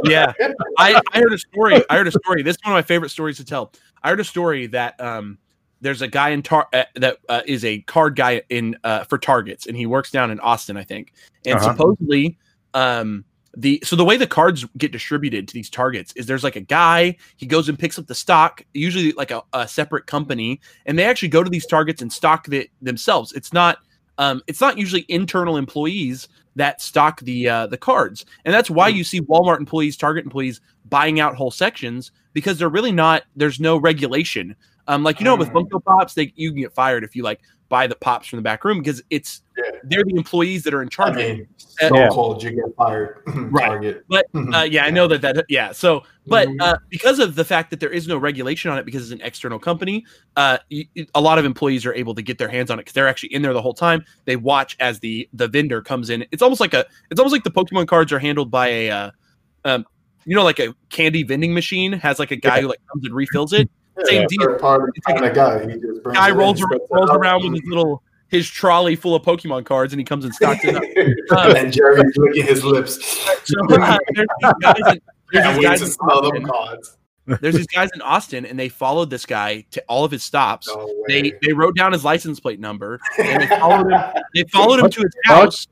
yeah 0.06 0.34
I, 0.78 1.00
I 1.14 1.18
heard 1.20 1.34
a 1.34 1.38
story 1.38 1.82
i 1.90 1.96
heard 1.98 2.08
a 2.08 2.12
story 2.12 2.42
this 2.44 2.56
is 2.58 2.62
one 2.64 2.74
of 2.74 2.78
my 2.78 2.82
favorite 2.82 3.10
stories 3.10 3.38
to 3.38 3.46
tell 3.46 3.72
i 4.02 4.10
heard 4.10 4.20
a 4.20 4.24
story 4.26 4.68
that 4.68 5.00
um 5.00 5.38
there's 5.82 6.02
a 6.02 6.08
guy 6.08 6.30
in 6.30 6.42
tar 6.42 6.68
uh, 6.74 6.84
that 6.96 7.18
uh, 7.30 7.42
is 7.46 7.64
a 7.66 7.80
card 7.82 8.16
guy 8.16 8.42
in 8.50 8.76
uh 8.84 9.04
for 9.06 9.18
targets 9.18 9.66
and 9.68 9.76
he 9.78 9.86
works 9.86 10.12
down 10.12 10.30
in 10.32 10.40
austin 10.42 10.76
i 10.78 10.84
think 10.84 11.14
and 11.46 11.56
Uh-huh. 11.56 11.72
supposedly 11.72 12.38
um 12.74 13.24
the 13.56 13.82
so 13.84 13.96
the 13.96 14.06
way 14.06 14.18
the 14.18 14.26
cards 14.26 14.66
get 14.78 14.92
distributed 14.92 15.48
to 15.48 15.54
these 15.54 15.70
targets 15.70 16.12
is 16.14 16.26
there's 16.26 16.44
like 16.44 16.56
a 16.56 16.62
guy 16.62 17.16
he 17.38 17.46
goes 17.46 17.70
and 17.70 17.78
picks 17.78 18.00
up 18.00 18.08
the 18.08 18.16
stock 18.16 18.64
usually 18.74 19.12
like 19.12 19.30
a, 19.30 19.44
a 19.54 19.68
separate 19.68 20.08
company 20.08 20.60
and 20.88 20.98
they 20.98 21.06
actually 21.06 21.28
go 21.28 21.44
to 21.44 21.52
these 21.52 21.68
targets 21.68 22.02
and 22.02 22.12
stock 22.12 22.48
it 22.52 22.70
themselves 22.82 23.32
it's 23.34 23.54
not 23.54 23.78
um 24.18 24.42
it's 24.48 24.60
not 24.60 24.78
usually 24.78 25.06
internal 25.08 25.56
employees 25.56 26.28
that 26.56 26.82
stock 26.82 27.20
the 27.22 27.48
uh, 27.50 27.68
the 27.68 27.78
cards, 27.78 28.26
and 28.46 28.54
that's 28.54 28.70
why 28.70 28.88
you 28.88 29.04
see 29.04 29.22
Walmart 29.22 29.60
employees, 29.60 29.98
Target 29.98 30.26
employees 30.26 30.62
buying 30.86 31.20
out 31.20 31.36
whole 31.36 31.52
sections 31.52 32.12
because 32.34 32.58
they're 32.58 32.70
really 32.70 32.92
not. 32.92 33.24
There's 33.36 33.60
no 33.60 33.78
regulation. 33.78 34.56
Um, 34.88 35.04
like 35.04 35.20
you 35.20 35.24
know, 35.26 35.36
with 35.36 35.50
Mm. 35.50 35.68
Funko 35.70 35.84
Pops, 35.84 36.14
they 36.14 36.34
you 36.36 36.52
can 36.52 36.62
get 36.62 36.74
fired 36.74 37.04
if 37.04 37.16
you 37.16 37.24
like 37.24 37.40
buy 37.70 37.88
the 37.88 37.96
pops 37.96 38.28
from 38.28 38.38
the 38.38 38.44
back 38.44 38.64
room 38.66 38.78
because 38.80 39.02
it's 39.10 39.42
Yeah. 39.58 39.64
they're 39.86 40.04
the 40.04 40.16
employees 40.16 40.64
that 40.64 40.74
are 40.76 40.82
in 40.84 40.90
charge. 40.90 41.12
of 41.14 41.18
it. 41.18 41.34
mean, 41.38 41.48
Uh, 41.82 41.88
so 41.88 41.96
Yeah. 41.98 42.10
cold, 42.10 42.44
you 42.44 42.52
get 42.52 42.66
fired. 42.78 43.24
Right. 43.52 43.66
Target. 43.66 44.04
But 44.10 44.26
uh, 44.54 44.62
yeah, 44.70 44.86
I 44.86 44.90
know 44.92 45.08
that 45.08 45.22
that 45.22 45.46
yeah. 45.50 45.72
So, 45.72 46.04
but 46.28 46.48
Mhm. 46.50 46.58
uh, 46.62 46.78
because 46.90 47.18
of 47.20 47.34
the 47.36 47.44
fact 47.46 47.72
that 47.72 47.80
there 47.80 47.90
is 47.90 48.08
no 48.08 48.18
regulation 48.18 48.70
on 48.70 48.78
it, 48.78 48.86
because 48.86 49.04
it's 49.10 49.20
an 49.20 49.26
external 49.26 49.58
company, 49.58 50.06
uh, 50.36 50.58
y- 50.70 50.88
y- 50.96 51.08
a 51.16 51.22
lot 51.22 51.40
of 51.40 51.46
employees 51.46 51.84
are 51.86 51.94
able 51.96 52.14
to 52.14 52.22
get 52.22 52.38
their 52.38 52.50
hands 52.50 52.70
on 52.70 52.78
it 52.78 52.82
because 52.84 52.94
they're 52.94 53.08
actually 53.08 53.34
in 53.34 53.42
there 53.42 53.54
the 53.54 53.62
whole 53.62 53.74
time. 53.74 54.04
They 54.26 54.36
watch 54.36 54.76
as 54.80 55.00
the 55.00 55.28
the 55.34 55.48
vendor 55.48 55.82
comes 55.82 56.10
in. 56.12 56.26
It's 56.32 56.44
almost 56.44 56.60
like 56.62 56.74
a 56.76 56.86
it's 57.10 57.20
almost 57.20 57.32
like 57.34 57.44
the 57.46 57.52
Pokemon 57.52 57.88
cards 57.88 58.12
are 58.12 58.20
handled 58.20 58.52
by 58.52 58.68
a 58.68 58.90
uh, 58.92 59.12
um, 59.66 59.86
you 60.26 60.36
know, 60.36 60.44
like 60.44 60.60
a 60.60 60.76
candy 60.90 61.24
vending 61.24 61.54
machine 61.54 61.92
has 61.94 62.20
like 62.20 62.32
a 62.32 62.36
guy 62.38 62.62
who 62.62 62.68
like 62.68 62.80
comes 62.92 63.04
and 63.06 63.16
refills 63.16 63.52
it. 63.54 63.70
Same 64.06 64.22
Yeah, 64.22 64.28
deal. 64.30 64.56
party 64.60 64.86
It's 64.96 65.08
like 65.08 65.18
kind 65.18 65.28
of 65.30 65.36
guy. 65.36 65.60
He 65.72 65.80
just 65.80 66.04
Guy 66.04 66.32
rolls 66.32 66.62
ar- 66.62 66.70
rolls 66.92 67.10
around 67.12 67.44
with 67.44 67.54
his 67.62 67.70
little 67.70 68.02
his 68.30 68.50
trolley 68.50 68.96
full 68.96 69.14
of 69.14 69.22
Pokemon 69.22 69.66
cards 69.66 69.94
and 69.94 70.00
he 70.00 70.04
comes 70.04 70.26
and 70.26 70.34
stocks 70.34 70.64
it 70.66 70.76
up. 70.76 70.84
and 70.96 71.56
then 71.56 71.72
Jerry's 71.72 72.12
licking 72.18 72.46
his 72.46 72.64
lips. 72.66 72.98
So 73.46 73.60
uh, 73.76 73.98
there's 74.16 74.28
these 74.42 74.54
guys. 74.62 74.88
In, 74.94 75.02
there's 75.34 75.46
these 75.52 75.58
guys 75.62 75.82
in 75.82 75.90
Austin. 76.10 76.46
cards. 76.46 76.98
there's 77.42 77.56
these 77.56 77.68
guys 77.68 77.90
in 77.94 78.02
Austin, 78.02 78.46
and 78.46 78.58
they 78.58 78.70
followed 78.70 79.10
this 79.10 79.26
guy 79.26 79.66
to 79.72 79.84
all 79.90 80.06
of 80.06 80.12
his 80.12 80.24
stops. 80.24 80.68
No 80.68 80.90
They 81.10 81.34
they 81.42 81.52
wrote 81.54 81.76
down 81.76 81.92
his 81.92 82.04
license 82.06 82.40
plate 82.40 82.60
number, 82.62 83.00
and 83.20 83.42
they 83.44 83.48
followed 83.48 83.92
him. 83.92 84.02
They 84.34 84.44
followed 84.44 84.80
him 84.80 84.90
to 84.92 85.02
his 85.02 85.12
house. 85.26 85.68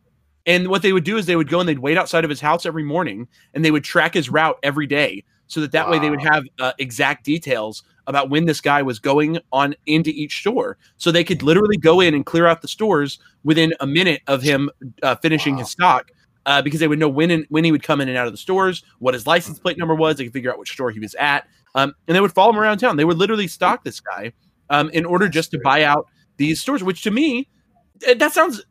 And 0.45 0.67
what 0.67 0.81
they 0.81 0.91
would 0.91 1.03
do 1.05 1.17
is 1.17 1.25
they 1.27 1.35
would 1.37 1.49
go 1.49 1.59
and 1.61 1.69
they'd 1.69 1.79
wait 1.79 1.97
outside 1.97 2.23
of 2.25 2.29
his 2.29 2.41
house 2.41 2.65
every 2.65 2.83
morning, 2.83 3.27
and 3.53 3.63
they 3.63 3.71
would 3.71 3.83
track 3.85 4.13
his 4.13 4.29
route 4.29 4.57
every 4.63 4.87
day, 4.87 5.23
so 5.47 5.61
that 5.61 5.71
that 5.71 5.89
way 5.89 5.97
they 5.99 6.09
would 6.09 6.21
have 6.21 6.43
uh, 6.59 6.73
exact 6.77 7.23
details 7.23 7.83
about 8.07 8.29
when 8.29 8.45
this 8.45 8.61
guy 8.61 8.81
was 8.81 8.99
going 8.99 9.37
on 9.51 9.75
into 9.85 10.09
each 10.11 10.39
store, 10.39 10.77
so 10.97 11.11
they 11.11 11.23
could 11.23 11.43
literally 11.43 11.77
go 11.77 11.99
in 11.99 12.13
and 12.13 12.25
clear 12.25 12.47
out 12.47 12.61
the 12.61 12.67
stores 12.67 13.19
within 13.43 13.73
a 13.79 13.87
minute 13.87 14.21
of 14.27 14.41
him 14.41 14.69
uh, 15.03 15.15
finishing 15.15 15.57
his 15.57 15.69
stock. 15.69 16.11
Uh, 16.47 16.59
because 16.59 16.79
they 16.79 16.87
would 16.87 16.97
know 16.97 17.07
when 17.07 17.29
and 17.29 17.45
when 17.49 17.63
he 17.63 17.71
would 17.71 17.83
come 17.83 18.01
in 18.01 18.09
and 18.09 18.17
out 18.17 18.25
of 18.25 18.33
the 18.33 18.37
stores, 18.37 18.83
what 18.97 19.13
his 19.13 19.27
license 19.27 19.59
plate 19.59 19.77
number 19.77 19.93
was. 19.93 20.15
They 20.15 20.23
could 20.23 20.33
figure 20.33 20.51
out 20.51 20.57
which 20.57 20.71
store 20.71 20.89
he 20.89 20.99
was 20.99 21.13
at, 21.15 21.47
um, 21.75 21.93
and 22.07 22.15
they 22.15 22.19
would 22.19 22.31
follow 22.31 22.51
him 22.51 22.57
around 22.57 22.79
town. 22.79 22.97
They 22.97 23.05
would 23.05 23.19
literally 23.19 23.47
stalk 23.47 23.83
this 23.83 23.99
guy 23.99 24.33
um, 24.71 24.89
in 24.89 25.05
order 25.05 25.29
just 25.29 25.51
to 25.51 25.59
buy 25.59 25.83
out 25.83 26.07
these 26.37 26.59
stores. 26.59 26.83
Which 26.83 27.03
to 27.03 27.11
me, 27.11 27.47
eh, 28.07 28.15
that 28.15 28.33
sounds 28.33 28.63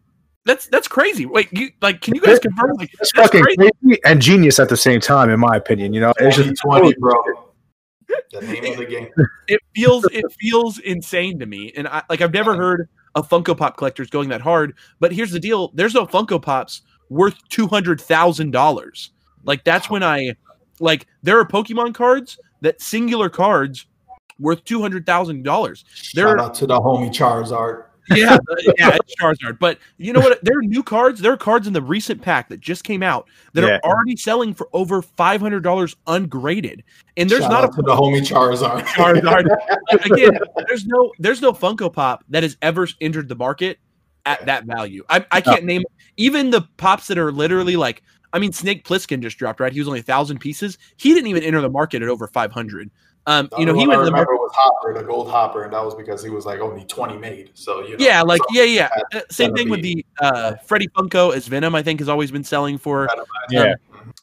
that's 0.45 0.67
that's 0.67 0.89
crazy. 0.89 1.27
Wait, 1.27 1.49
you 1.53 1.71
like? 1.81 2.01
Can 2.01 2.15
you 2.15 2.21
guys 2.21 2.39
confirm? 2.39 2.73
Like, 2.77 2.91
It's 2.99 3.13
that's 3.15 3.29
fucking 3.29 3.43
crazy. 3.43 3.71
crazy 3.83 4.01
and 4.05 4.21
genius 4.21 4.59
at 4.59 4.69
the 4.69 4.77
same 4.77 5.01
time, 5.01 5.31
in 5.31 5.39
my 5.39 5.55
opinion. 5.55 5.93
You 5.93 6.01
know, 6.01 6.13
it's 6.19 6.37
just 6.37 6.49
2020, 6.63 6.95
bro. 6.99 7.13
The 8.33 8.41
name 8.43 8.73
of 8.73 8.79
the 8.79 8.87
game. 8.87 9.09
it 9.49 9.61
feels 9.75 10.05
it 10.13 10.25
feels 10.39 10.79
insane 10.79 11.39
to 11.39 11.47
me. 11.47 11.73
And 11.77 11.89
i 11.89 12.03
like 12.09 12.21
i've 12.21 12.33
never 12.33 12.57
heard 12.57 12.89
of 13.15 13.29
funko 13.29 13.57
pop 13.57 13.77
collectors 13.77 14.09
going 14.09 14.29
that 14.29 14.41
hard 14.41 14.75
but 15.01 15.13
here's 15.13 15.33
the 15.33 15.41
deal. 15.41 15.73
There's 15.75 15.95
no 15.95 16.07
funko 16.07 16.41
pops 16.41 16.83
worth 17.09 17.37
$200000 17.49 19.09
like 19.45 19.65
that's 19.65 19.91
when 19.91 20.03
i 20.03 20.33
like 20.79 21.07
there 21.23 21.39
are 21.41 21.45
pokemon 21.45 21.93
cards 21.93 22.39
that 22.61 22.81
singular 22.81 23.29
cards 23.29 23.87
worth 24.39 24.65
$200000 24.65 25.85
there 26.15 26.29
Shout 26.29 26.37
are 26.37 26.39
out 26.39 26.55
to 26.55 26.67
the 26.67 26.81
homie 26.81 27.11
Charizard. 27.11 27.85
Yeah, 28.11 28.39
yeah, 28.79 28.97
it's 28.97 29.15
Charizard. 29.21 29.59
But 29.59 29.79
you 29.99 30.13
know 30.13 30.21
what? 30.21 30.43
There 30.45 30.59
are 30.59 30.63
new 30.63 30.83
cards. 30.83 31.21
There 31.21 31.33
are 31.33 31.37
cards 31.37 31.67
in 31.67 31.73
the 31.73 31.83
recent 31.83 32.23
pack 32.23 32.49
that 32.49 32.61
just 32.61 32.85
came 32.85 33.03
out 33.03 33.29
that 33.53 33.63
Yeah. 33.65 33.79
are 33.85 33.93
already 33.93 34.17
selling 34.17 34.55
for 34.55 34.69
over 34.73 35.03
five 35.03 35.41
hundred 35.41 35.63
dollars 35.63 35.95
ungraded. 36.07 36.83
And 37.17 37.29
there's 37.31 37.43
Shout 37.43 37.51
not 37.51 37.65
a 37.65 37.67
out 37.69 37.75
to 37.77 37.83
the 37.83 37.95
homie 37.95 38.21
Charizard. 38.27 38.83
Charizard. 38.87 39.47
Again, 40.05 40.39
there's 40.69 40.87
no 40.87 41.13
there's 41.19 41.43
no 41.43 41.53
Funko 41.53 41.93
Pop 41.93 42.25
that 42.31 42.43
has 42.43 42.57
ever 42.63 42.89
entered 43.01 43.29
the 43.29 43.37
market 43.37 43.79
at 44.27 44.45
that 44.47 44.65
value. 44.65 45.03
I, 45.09 45.25
I 45.31 45.41
can't 45.41 45.65
name 45.65 45.83
even 46.17 46.51
the 46.51 46.63
pops 46.77 47.07
that 47.09 47.19
are 47.19 47.33
literally 47.33 47.77
like 47.77 48.03
I 48.33 48.39
mean 48.39 48.53
Snake 48.53 48.85
Plissken 48.85 49.21
just 49.23 49.39
dropped 49.39 49.61
right. 49.61 49.73
He 49.73 49.79
was 49.81 49.89
only 49.89 50.01
a 50.01 50.05
thousand 50.05 50.39
pieces. 50.39 50.79
He 50.97 51.15
didn't 51.15 51.29
even 51.29 51.43
enter 51.43 51.61
the 51.61 51.71
market 51.71 52.03
at 52.03 52.09
over 52.09 52.27
five 52.29 52.53
hundred. 52.53 52.91
Um, 53.31 53.49
you 53.59 53.65
know 53.67 53.73
he 53.75 53.87
went 53.87 53.91
one 53.91 53.99
to 53.99 54.03
I 54.03 54.05
the 54.07 54.11
market. 54.11 54.31
remember 54.31 54.35
was 54.43 54.51
Hopper, 54.55 54.95
the 54.95 55.03
gold 55.05 55.31
Hopper, 55.31 55.65
and 55.65 55.73
that 55.73 55.85
was 55.85 55.95
because 55.95 56.23
he 56.23 56.31
was 56.31 56.47
like 56.47 56.61
only 56.61 56.85
20 56.85 57.17
made. 57.19 57.51
So 57.55 57.81
you 57.83 57.97
know, 57.97 58.05
Yeah, 58.05 58.23
like 58.23 58.41
so 58.41 58.47
yeah, 58.53 58.65
yeah. 58.65 58.89
that- 59.13 59.23
Uh, 59.23 59.27
Same 59.31 59.51
that'll 59.51 59.57
thing 59.57 59.69
with 59.71 59.83
the 59.83 60.05
uh, 60.21 60.57
Freddy 60.67 60.89
Funko 60.89 61.35
as 61.35 61.47
Venom. 61.47 61.75
I 61.75 61.83
think 61.83 62.01
has 62.01 62.09
always 62.09 62.31
been 62.31 62.45
selling 62.45 62.77
for 62.79 63.09
yeah, 63.51 63.75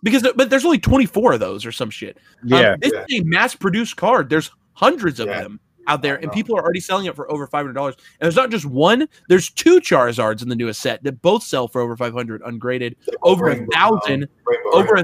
because 0.04 0.28
but 0.36 0.50
there's 0.50 0.66
only 0.66 0.80
24 0.80 1.34
of 1.34 1.40
those 1.40 1.66
or 1.66 1.72
some 1.72 1.90
shit. 1.90 2.18
Um, 2.44 2.50
yeah. 2.50 2.76
this 2.80 2.92
Yeah. 2.94 3.06
is 3.08 3.22
a 3.22 3.24
mass-produced 3.24 3.96
card. 3.96 4.30
There's 4.30 4.52
hundreds 4.74 5.20
of 5.20 5.28
Yeah. 5.28 5.44
them 5.44 5.60
out 5.88 6.02
there, 6.02 6.16
and 6.18 6.30
people 6.34 6.58
are 6.58 6.62
already 6.62 6.82
selling 6.82 7.06
it 7.06 7.16
for 7.16 7.32
over 7.32 7.48
five 7.48 7.60
hundred 7.62 7.74
dollars. 7.76 7.96
And 8.20 8.26
there's 8.26 8.36
not 8.36 8.52
just 8.52 8.66
one; 8.66 9.08
there's 9.30 9.50
two 9.50 9.80
Charizards 9.80 10.42
in 10.42 10.50
the 10.50 10.56
newest 10.56 10.82
set 10.82 11.02
that 11.04 11.22
both 11.22 11.44
sell 11.44 11.70
for 11.70 11.80
over 11.80 11.96
five 11.96 12.12
hundred 12.14 12.42
ungraded, 12.46 12.98
over 13.22 13.46
Rainbow, 13.46 13.68
a 13.72 13.76
thousand, 13.76 14.24
um, 14.24 14.30
Rainbow, 14.46 14.70
over 14.78 14.96
a 14.96 15.04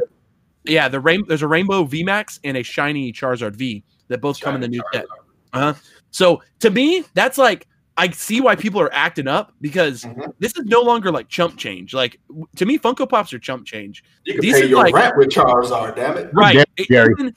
yeah. 0.65 0.89
The 0.89 0.99
rain 0.99 1.23
there's 1.27 1.41
a 1.41 1.47
Rainbow 1.47 1.85
VMAX 1.85 2.39
and 2.43 2.57
a 2.57 2.63
shiny 2.63 3.13
Charizard 3.13 3.55
V 3.55 3.83
that 4.07 4.21
both 4.21 4.39
come 4.39 4.55
in 4.55 4.61
the 4.61 4.67
new 4.67 4.81
set. 4.93 5.05
Uh-huh. 5.53 5.73
So 6.11 6.41
to 6.59 6.69
me, 6.69 7.03
that's 7.13 7.37
like 7.37 7.67
I 7.95 8.09
see 8.09 8.41
why 8.41 8.55
people 8.55 8.81
are 8.81 8.91
acting 8.93 9.27
up 9.27 9.53
because 9.61 10.03
Mhm. 10.03 10.33
this 10.39 10.51
is 10.57 10.65
no 10.65 10.81
longer 10.81 11.11
like 11.11 11.27
chump 11.29 11.57
change. 11.57 11.93
Like 11.93 12.19
to 12.55 12.65
me, 12.65 12.79
Funko 12.79 13.07
Pops 13.07 13.31
are 13.33 13.39
chump 13.39 13.65
change. 13.65 14.03
You 14.25 14.33
can 14.33 14.41
These 14.41 14.53
pay 14.53 14.61
are 14.63 14.65
your 14.65 14.83
like- 14.83 14.95
rent 14.95 15.15
with 15.17 15.29
Charizard, 15.29 15.95
damn 15.95 16.17
it. 16.17 16.29
Right. 16.33 16.55
Yeah, 16.55 16.63
It- 16.77 17.11
even- 17.19 17.35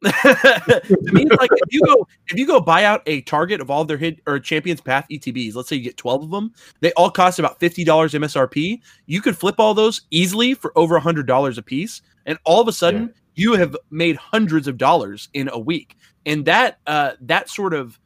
to 0.04 1.12
me, 1.12 1.22
it's 1.24 1.36
like 1.40 1.50
if 1.52 1.72
you 1.72 1.80
go 1.84 2.06
if 2.28 2.38
you 2.38 2.46
go 2.46 2.60
buy 2.60 2.84
out 2.84 3.02
a 3.06 3.20
Target 3.22 3.60
of 3.60 3.68
all 3.68 3.84
their 3.84 3.96
hit 3.96 4.20
or 4.26 4.38
Champions 4.38 4.80
Path 4.80 5.06
ETBs, 5.10 5.54
let's 5.56 5.68
say 5.68 5.74
you 5.76 5.82
get 5.82 5.96
twelve 5.96 6.22
of 6.22 6.30
them, 6.30 6.52
they 6.80 6.92
all 6.92 7.10
cost 7.10 7.38
about 7.40 7.58
fifty 7.58 7.82
dollars 7.82 8.14
MSRP. 8.14 8.80
You 9.06 9.20
could 9.20 9.36
flip 9.36 9.56
all 9.58 9.74
those 9.74 10.02
easily 10.12 10.54
for 10.54 10.72
over 10.78 10.98
hundred 11.00 11.26
dollars 11.26 11.58
a 11.58 11.62
piece, 11.62 12.00
and 12.26 12.38
all 12.44 12.60
of 12.60 12.68
a 12.68 12.72
sudden 12.72 13.12
you 13.38 13.54
have 13.54 13.76
made 13.90 14.16
hundreds 14.16 14.66
of 14.68 14.76
dollars 14.76 15.28
in 15.32 15.48
a 15.52 15.58
week. 15.58 15.96
And 16.26 16.44
that 16.46 16.78
uh, 16.86 17.12
that 17.22 17.48
sort 17.48 17.72
of 17.74 17.98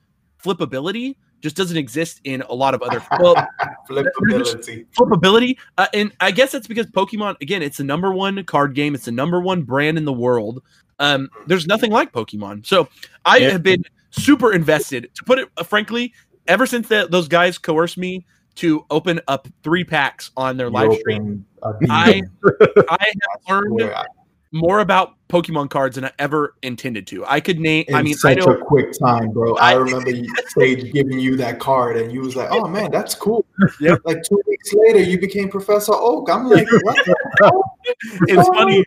flippability 0.45 1.17
just 1.41 1.57
doesn't 1.57 1.77
exist 1.77 2.21
in 2.25 2.43
a 2.43 2.55
lot 2.55 2.75
of 2.75 2.83
other. 2.83 3.01
Well, 3.21 3.35
Flippability. 3.89 4.87
flippability. 4.97 5.57
Uh, 5.77 5.87
and 5.93 6.13
I 6.21 6.31
guess 6.31 6.53
that's 6.53 6.67
because 6.69 6.87
Pokemon, 6.87 7.41
again, 7.41 7.63
it's 7.63 7.79
the 7.79 7.85
number 7.85 8.13
one 8.13 8.45
card 8.45 8.75
game. 8.75 8.95
It's 8.95 9.07
the 9.07 9.13
number 9.13 9.41
one 9.41 9.63
brand 9.63 9.99
in 9.99 10.05
the 10.05 10.13
world. 10.13 10.63
Um, 10.99 11.29
there's 11.47 11.67
nothing 11.67 11.91
like 11.91 12.13
Pokemon. 12.13 12.65
So 12.67 12.89
I 13.25 13.39
Yeah. 13.39 13.51
have 13.51 13.63
been 13.63 13.85
super 14.11 14.53
invested. 14.53 15.11
To 15.15 15.25
put 15.25 15.39
it 15.41 15.49
uh, 15.57 15.65
frankly, 15.65 16.13
ever 16.47 16.65
since 16.67 16.89
that 16.89 17.11
those 17.11 17.27
guys 17.29 17.59
coerced 17.59 17.99
me 17.99 18.25
to 18.57 18.85
open 18.91 19.21
up 19.29 19.49
three 19.65 19.83
packs 19.83 20.31
on 20.37 20.57
their 20.59 20.71
live 20.71 20.93
stream, 20.95 21.45
I 21.91 22.23
I 22.89 22.99
have 23.01 23.41
learned 23.49 23.81
Swear, 23.81 24.05
more 24.53 24.81
about 24.81 25.15
Pokemon 25.29 25.71
cards 25.71 25.95
than 25.97 26.05
I 26.05 26.13
ever 26.19 26.55
intended 26.63 27.07
to. 27.07 27.25
I 27.27 27.41
could 27.41 27.59
name. 27.59 27.87
in 27.89 27.95
I 27.95 28.03
mean, 28.03 28.13
I 28.13 28.35
such 28.35 28.39
know. 28.39 28.53
a 28.53 28.59
quick 28.59 28.93
time, 29.03 29.31
bro. 29.33 29.55
I, 29.57 29.71
I- 29.73 29.75
remember 29.77 30.11
Sage 30.49 30.93
giving 30.93 31.19
you 31.19 31.37
that 31.37 31.59
card, 31.59 31.97
and 31.97 32.13
you 32.13 32.21
was 32.21 32.37
like, 32.37 32.49
"Oh 32.51 32.69
man, 32.69 32.91
that's 32.91 33.15
cool." 33.15 33.45
Yep. 33.81 34.01
Like 34.05 34.23
two 34.23 34.41
weeks 34.47 34.73
later, 34.75 35.01
you 35.01 35.19
became 35.19 35.49
Professor 35.49 35.93
Oak. 35.95 36.29
I'm 36.31 36.49
like, 36.49 36.67
"What?" 36.83 37.07
It's 38.29 38.49
funny. 38.49 38.85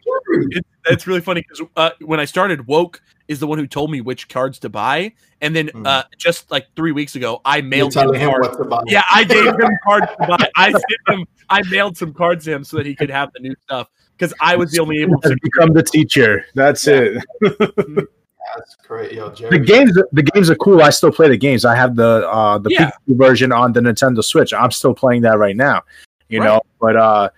It, 0.52 0.66
it's 0.86 1.08
really 1.08 1.22
funny 1.22 1.42
because 1.42 1.68
uh, 1.76 1.90
when 2.02 2.20
I 2.20 2.26
started, 2.26 2.68
Woke 2.68 3.02
is 3.28 3.40
the 3.40 3.48
one 3.48 3.58
who 3.58 3.66
told 3.66 3.90
me 3.90 4.02
which 4.02 4.30
cards 4.30 4.60
to 4.60 4.70
buy, 4.70 5.14
and 5.42 5.56
then 5.56 5.70
Hmm. 5.70 5.86
uh, 5.88 6.04
just 6.18 6.52
like 6.52 6.68
three 6.76 6.92
weeks 6.92 7.16
ago, 7.16 7.42
I 7.44 7.62
mailed 7.62 7.96
him 7.96 8.14
him 8.14 8.30
what 8.40 8.56
to 8.58 8.66
buy. 8.66 8.84
Yeah, 8.86 9.04
I 9.12 9.24
gave 9.24 9.46
him 9.48 9.70
cards 9.84 10.08
to 10.22 10.28
buy. 10.28 10.48
I 10.56 10.72
sent 10.72 10.84
him. 11.20 11.26
I 11.50 11.62
mailed 11.70 11.98
some 11.98 12.14
cards 12.14 12.46
to 12.46 12.54
him 12.54 12.64
so 12.64 12.78
that 12.78 12.86
he 12.86 12.96
could 12.96 13.10
have 13.10 13.32
the 13.34 13.40
new 13.40 13.56
stuff 13.64 13.90
because 14.18 14.34
I 14.40 14.56
was 14.56 14.72
the 14.72 14.80
only 14.80 15.02
able 15.02 15.20
to. 15.22 15.36
become 15.42 15.74
the 15.74 15.84
teacher. 15.84 16.46
That's 16.56 16.86
Yeah. 16.88 17.20
it. 17.42 18.08
That's 18.56 18.76
great, 18.88 19.12
yo, 19.12 19.32
Jerry. 19.32 19.58
The 19.58 19.66
games, 19.66 19.98
the 20.12 20.24
games 20.24 20.50
are 20.50 20.56
cool. 20.56 20.82
I 20.82 20.90
still 20.90 21.12
play 21.12 21.28
the 21.28 21.38
games. 21.38 21.66
I 21.66 21.76
have 21.76 21.96
the 21.96 22.28
uh 22.30 22.58
the 22.58 22.70
Yeah. 22.72 22.92
Pikachu 23.08 23.18
version 23.18 23.52
on 23.52 23.74
the 23.74 23.82
Nintendo 23.82 24.24
Switch. 24.24 24.54
I'm 24.54 24.72
still 24.72 24.94
playing 24.94 25.24
that 25.24 25.38
right 25.38 25.56
now. 25.56 25.82
You 26.30 26.40
Right. 26.40 26.46
know, 26.46 26.62
but 26.80 26.96
uh, 26.96 27.30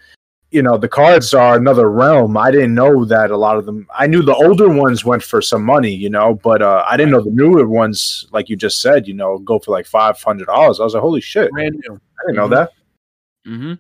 you 0.52 0.62
know, 0.62 0.78
the 0.78 0.88
cards 0.88 1.34
are 1.34 1.56
another 1.58 1.90
realm. 1.90 2.38
I 2.38 2.52
didn't 2.52 2.74
know 2.74 3.04
that 3.06 3.32
a 3.32 3.38
lot 3.38 3.58
of 3.58 3.66
them. 3.66 3.86
I 3.94 4.08
knew 4.08 4.22
the 4.22 4.36
older 4.36 4.70
ones 4.70 5.04
went 5.04 5.22
for 5.24 5.42
some 5.42 5.64
money, 5.64 5.92
you 5.94 6.10
know, 6.10 6.36
but 6.36 6.62
uh, 6.62 6.86
I 6.88 6.96
didn't 6.96 7.12
know 7.12 7.22
the 7.22 7.32
newer 7.32 7.68
ones, 7.68 8.28
like 8.32 8.48
you 8.48 8.56
just 8.56 8.82
said, 8.82 9.08
you 9.08 9.14
know, 9.14 9.40
go 9.40 9.60
for 9.60 9.72
like 9.72 9.86
five 9.88 10.22
hundred 10.22 10.46
dollars. 10.46 10.80
I 10.80 10.84
was 10.84 10.94
like, 10.94 11.02
holy 11.02 11.20
shit, 11.22 11.52
Brand 11.52 11.76
new. 11.88 11.96
I 11.96 12.22
didn't 12.28 12.36
know 12.38 12.48
that. 12.50 12.70
hmm 13.46 13.74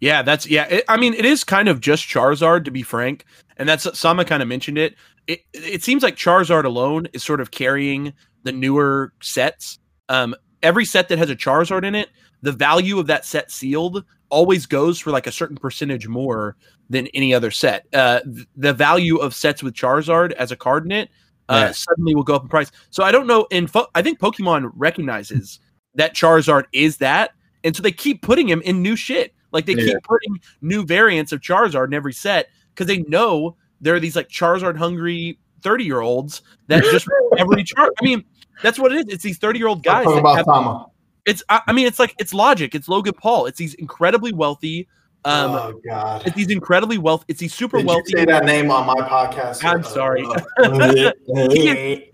Yeah, 0.00 0.22
that's 0.22 0.46
yeah. 0.48 0.64
It, 0.66 0.84
I 0.88 0.96
mean, 0.96 1.14
it 1.14 1.24
is 1.26 1.44
kind 1.44 1.68
of 1.68 1.80
just 1.80 2.04
Charizard 2.08 2.64
to 2.64 2.70
be 2.70 2.82
frank, 2.82 3.24
and 3.58 3.68
that's 3.68 3.86
Sama 3.98 4.24
kind 4.24 4.42
of 4.42 4.48
mentioned 4.48 4.78
it. 4.78 4.94
It 5.26 5.40
it 5.52 5.82
seems 5.82 6.02
like 6.02 6.16
Charizard 6.16 6.64
alone 6.64 7.06
is 7.12 7.22
sort 7.22 7.40
of 7.40 7.50
carrying 7.50 8.12
the 8.42 8.52
newer 8.52 9.12
sets. 9.20 9.78
Um, 10.08 10.34
every 10.62 10.84
set 10.86 11.08
that 11.08 11.18
has 11.18 11.28
a 11.30 11.36
Charizard 11.36 11.84
in 11.84 11.94
it, 11.94 12.08
the 12.42 12.52
value 12.52 12.98
of 12.98 13.06
that 13.08 13.26
set 13.26 13.50
sealed 13.50 14.04
always 14.30 14.64
goes 14.64 14.98
for 14.98 15.10
like 15.10 15.26
a 15.26 15.32
certain 15.32 15.56
percentage 15.56 16.08
more 16.08 16.56
than 16.88 17.06
any 17.08 17.34
other 17.34 17.50
set. 17.50 17.86
Uh, 17.92 18.20
th- 18.20 18.46
the 18.56 18.72
value 18.72 19.16
of 19.18 19.34
sets 19.34 19.62
with 19.62 19.74
Charizard 19.74 20.32
as 20.32 20.50
a 20.50 20.56
card 20.56 20.84
in 20.86 20.92
it 20.92 21.10
uh, 21.48 21.64
Yeah. 21.66 21.72
suddenly 21.72 22.14
will 22.14 22.22
go 22.22 22.36
up 22.36 22.42
in 22.42 22.48
price. 22.48 22.70
So 22.90 23.02
I 23.04 23.12
don't 23.12 23.26
know. 23.26 23.46
In 23.50 23.66
fo- 23.66 23.88
I 23.94 24.02
think 24.02 24.18
Pokemon 24.18 24.70
recognizes 24.74 25.60
that 25.94 26.14
Charizard 26.14 26.64
is 26.72 26.96
that, 26.98 27.32
and 27.64 27.76
so 27.76 27.82
they 27.82 27.92
keep 27.92 28.22
putting 28.22 28.48
him 28.48 28.62
in 28.62 28.80
new 28.82 28.96
shit. 28.96 29.34
Like 29.52 29.66
they 29.66 29.74
keep 29.74 29.96
putting 30.02 30.40
new 30.60 30.84
variants 30.84 31.32
of 31.32 31.40
Charizard 31.40 31.86
in 31.86 31.94
every 31.94 32.12
set 32.12 32.48
because 32.74 32.86
they 32.86 32.98
know 33.02 33.56
there 33.80 33.94
are 33.94 34.00
these 34.00 34.16
like 34.16 34.28
Charizard 34.28 34.76
hungry 34.76 35.38
30 35.62 35.84
year 35.84 36.00
olds 36.00 36.42
that 36.68 36.82
just 36.84 37.06
every 37.38 37.64
char. 37.64 37.90
I 38.00 38.04
mean, 38.04 38.24
that's 38.62 38.78
what 38.78 38.92
it 38.92 39.06
is. 39.08 39.14
It's 39.14 39.22
these 39.22 39.38
30 39.38 39.58
year 39.58 39.68
old 39.68 39.82
guys. 39.82 40.04
Talk 40.04 40.14
that 40.14 40.20
about 40.20 40.36
have- 40.36 40.46
Tama. 40.46 40.86
it's 41.26 41.42
I, 41.48 41.60
I 41.66 41.72
mean, 41.72 41.86
it's 41.86 41.98
like 41.98 42.14
it's 42.18 42.32
logic. 42.34 42.74
It's 42.74 42.88
Logan 42.88 43.14
Paul. 43.14 43.46
It's 43.46 43.58
these 43.58 43.74
incredibly 43.74 44.32
wealthy. 44.32 44.88
Um, 45.26 45.50
oh 45.50 45.80
God. 45.86 46.22
it's 46.26 46.34
these 46.34 46.48
incredibly 46.50 46.96
wealthy. 46.96 47.26
It's 47.28 47.40
these 47.40 47.52
super 47.52 47.76
Did 47.76 47.86
wealthy. 47.86 48.12
say 48.16 48.24
that 48.24 48.46
name 48.46 48.70
on 48.70 48.86
my 48.86 49.06
podcast? 49.06 49.62
I'm 49.64 49.82
sorry. 49.82 50.22
Uh, 50.58 51.50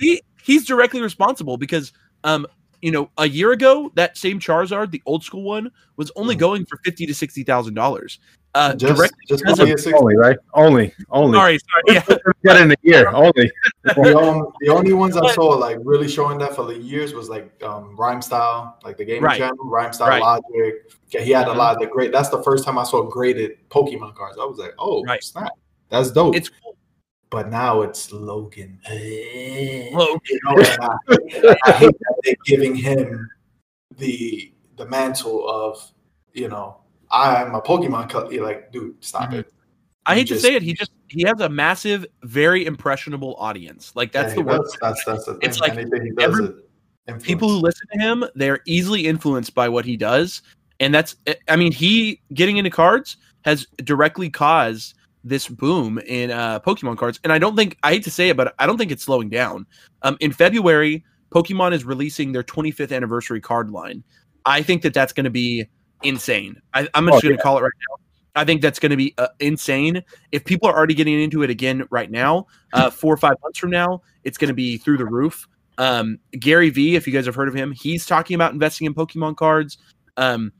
he 0.00 0.22
he's 0.42 0.64
directly 0.66 1.00
responsible 1.00 1.56
because 1.56 1.92
um 2.24 2.46
you 2.82 2.90
know 2.90 3.10
a 3.18 3.28
year 3.28 3.52
ago 3.52 3.90
that 3.94 4.16
same 4.16 4.38
Charizard 4.40 4.90
the 4.90 5.02
old 5.06 5.24
school 5.24 5.42
one 5.42 5.70
was 5.96 6.10
only 6.16 6.34
Mhm. 6.36 6.40
going 6.40 6.66
for 6.66 6.76
fifty 6.84 7.06
to 7.06 7.14
sixty 7.14 7.42
thousand 7.42 7.74
dollars. 7.74 8.18
Uh, 8.54 8.74
just, 8.74 8.96
directly 8.96 9.18
just 9.28 9.42
because 9.44 9.58
because 9.58 9.86
of- 9.86 9.92
of 9.92 10.00
Only 10.00 10.16
right? 10.16 10.38
Only, 10.54 10.94
only. 11.10 11.36
sorry, 11.36 11.58
sorry, 11.58 11.82
yeah, 12.08 12.16
Get 12.42 12.60
in 12.62 12.72
a 12.72 12.74
year. 12.82 13.06
Only. 13.10 13.52
the, 13.84 14.14
only, 14.18 14.48
the 14.60 14.68
only 14.72 14.94
ones 14.94 15.14
I 15.14 15.30
saw 15.34 15.48
like 15.48 15.76
really 15.84 16.08
showing 16.08 16.38
that 16.38 16.56
for 16.56 16.64
the 16.64 16.78
years 16.78 17.12
was 17.12 17.28
like 17.28 17.62
um, 17.62 17.94
Rhyme 17.96 18.22
Style, 18.22 18.78
like 18.82 18.96
the 18.96 19.04
gaming 19.04 19.24
Right. 19.24 19.36
channel, 19.36 19.58
Rhyme 19.62 19.92
Style 19.92 20.08
Right. 20.08 20.22
Logic. 20.22 20.90
Yeah, 21.10 21.20
he 21.20 21.32
had 21.32 21.48
a 21.48 21.50
Mhm. 21.50 21.56
lot 21.56 21.74
of 21.76 21.82
the 21.82 21.86
great. 21.86 22.12
That's 22.12 22.30
the 22.30 22.42
first 22.42 22.64
time 22.64 22.78
I 22.78 22.84
saw 22.84 23.02
graded 23.02 23.58
Pokemon 23.68 24.14
cards. 24.14 24.38
I 24.40 24.44
was 24.46 24.56
like, 24.58 24.72
oh, 24.78 25.04
Right. 25.04 25.22
snap, 25.22 25.52
that's 25.90 26.10
dope. 26.10 26.34
it's 26.34 26.48
cool. 26.48 26.65
But 27.30 27.48
now 27.50 27.82
it's 27.82 28.12
Logan. 28.12 28.78
Logan. 29.92 30.20
You 30.28 30.40
know, 30.44 30.56
I, 30.58 30.88
I 31.66 31.72
hate 31.72 31.98
that 31.98 32.14
they're 32.24 32.34
giving 32.44 32.74
him 32.74 33.28
the 33.98 34.52
the 34.76 34.86
mantle 34.86 35.48
of 35.48 35.80
you 36.32 36.48
know 36.48 36.78
I'm 37.10 37.54
a 37.54 37.60
Pokemon. 37.62 38.10
Co-. 38.10 38.30
You're 38.30 38.44
like, 38.44 38.72
dude, 38.72 39.02
stop 39.04 39.30
Mhm. 39.30 39.40
it. 39.40 39.52
I 40.08 40.14
hate 40.14 40.28
to 40.28 40.38
say 40.38 40.54
it, 40.54 40.62
he 40.62 40.72
just 40.72 40.92
he 41.08 41.22
has 41.26 41.40
a 41.40 41.48
massive, 41.48 42.06
very 42.22 42.64
impressionable 42.66 43.34
audience. 43.38 43.92
Like 43.96 44.12
that's 44.12 44.30
Yeah, 44.36 44.42
the 44.44 44.52
he 44.52 44.58
word. 44.58 44.66
That's 44.80 45.04
that's. 45.04 45.28
It's 45.42 45.58
like 45.60 45.72
Anything 45.72 46.04
he 46.04 46.10
does, 46.12 46.24
every- 46.24 46.46
it 46.46 47.22
people 47.22 47.48
who 47.48 47.58
listen 47.58 47.86
to 47.92 48.00
him 48.00 48.24
they're 48.34 48.58
easily 48.66 49.06
influenced 49.06 49.54
by 49.54 49.68
what 49.68 49.84
he 49.84 49.96
does 49.96 50.42
and 50.80 50.92
that's 50.92 51.14
i 51.48 51.54
mean 51.54 51.70
he 51.70 52.20
getting 52.34 52.56
into 52.56 52.68
cards 52.68 53.16
has 53.44 53.64
directly 53.84 54.28
caused 54.28 54.94
this 55.28 55.48
boom 55.48 55.98
in 56.06 56.30
uh 56.30 56.60
pokemon 56.60 56.96
cards 56.96 57.18
and 57.24 57.32
i 57.32 57.38
don't 57.38 57.56
think 57.56 57.76
i 57.82 57.92
hate 57.92 58.04
to 58.04 58.10
say 58.10 58.28
it 58.28 58.36
but 58.36 58.54
i 58.58 58.66
don't 58.66 58.78
think 58.78 58.92
it's 58.92 59.02
slowing 59.02 59.28
down 59.28 59.66
um 60.02 60.16
in 60.20 60.32
february 60.32 61.04
pokemon 61.34 61.72
is 61.72 61.84
releasing 61.84 62.32
their 62.32 62.44
25th 62.44 62.94
anniversary 62.94 63.40
card 63.40 63.70
line 63.70 64.04
i 64.44 64.62
think 64.62 64.82
that 64.82 64.94
that's 64.94 65.12
going 65.12 65.24
to 65.24 65.30
be 65.30 65.66
insane 66.02 66.60
I, 66.74 66.88
i'm 66.94 67.06
just 67.06 67.18
Oh, 67.18 67.20
going 67.20 67.36
to 67.36 67.42
call 67.42 67.58
it 67.58 67.62
right 67.62 67.72
now 67.90 67.96
I 68.36 68.44
think 68.44 68.60
that's 68.60 68.78
going 68.78 68.90
to 68.90 68.96
be 68.96 69.14
uh, 69.16 69.28
insane. 69.40 70.04
If 70.30 70.44
people 70.44 70.68
are 70.68 70.76
already 70.76 70.92
getting 70.92 71.20
into 71.20 71.42
it 71.42 71.48
again 71.48 71.86
right 71.90 72.10
now, 72.10 72.46
uh, 72.74 72.90
four 73.00 73.14
or 73.14 73.16
five 73.16 73.36
months 73.42 73.58
from 73.58 73.70
now, 73.70 74.02
it's 74.24 74.36
going 74.36 74.48
to 74.48 74.54
be 74.54 74.76
through 74.76 74.98
the 74.98 75.06
roof. 75.06 75.48
Um, 75.78 76.18
Gary 76.38 76.70
V, 76.70 76.96
if 76.96 77.06
you 77.06 77.12
guys 77.12 77.26
have 77.26 77.34
heard 77.34 77.48
of 77.48 77.54
him, 77.54 77.72
he's 77.72 78.04
talking 78.06 78.34
about 78.34 78.52
investing 78.52 78.86
in 78.86 78.94
Pokemon 78.94 79.36
cards. 79.36 79.78
Um, 80.18 80.52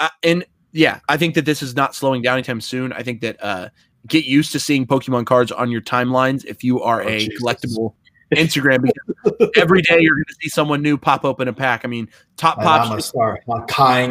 I, 0.00 0.10
and 0.24 0.44
yeah, 0.72 1.00
I 1.08 1.16
think 1.16 1.34
that 1.36 1.44
this 1.44 1.62
is 1.62 1.74
not 1.74 1.94
slowing 1.94 2.22
down 2.22 2.34
anytime 2.34 2.60
soon. 2.60 2.92
I 2.92 3.02
think 3.02 3.20
that 3.20 3.42
uh, 3.42 3.68
get 4.06 4.24
used 4.24 4.52
to 4.52 4.60
seeing 4.60 4.86
Pokemon 4.86 5.26
cards 5.26 5.52
on 5.52 5.70
your 5.70 5.80
timelines 5.80 6.44
if 6.44 6.64
you 6.64 6.80
are 6.82 7.02
Oh, 7.02 7.08
a 7.08 7.18
Jesus. 7.18 7.42
collectible 7.42 7.94
Instagram. 8.34 8.82
Because 9.24 9.50
every 9.56 9.82
day 9.82 9.98
you're 10.00 10.14
going 10.14 10.24
to 10.24 10.34
see 10.40 10.48
someone 10.48 10.82
new 10.82 10.96
pop 10.96 11.24
open 11.24 11.48
a 11.48 11.52
pack. 11.52 11.84
I 11.84 11.88
mean, 11.88 12.08
Top 12.36 12.58
And 12.58 12.68
I'm 12.68 12.78
Pops, 12.78 12.88
gonna 12.88 13.02
start 13.02 13.42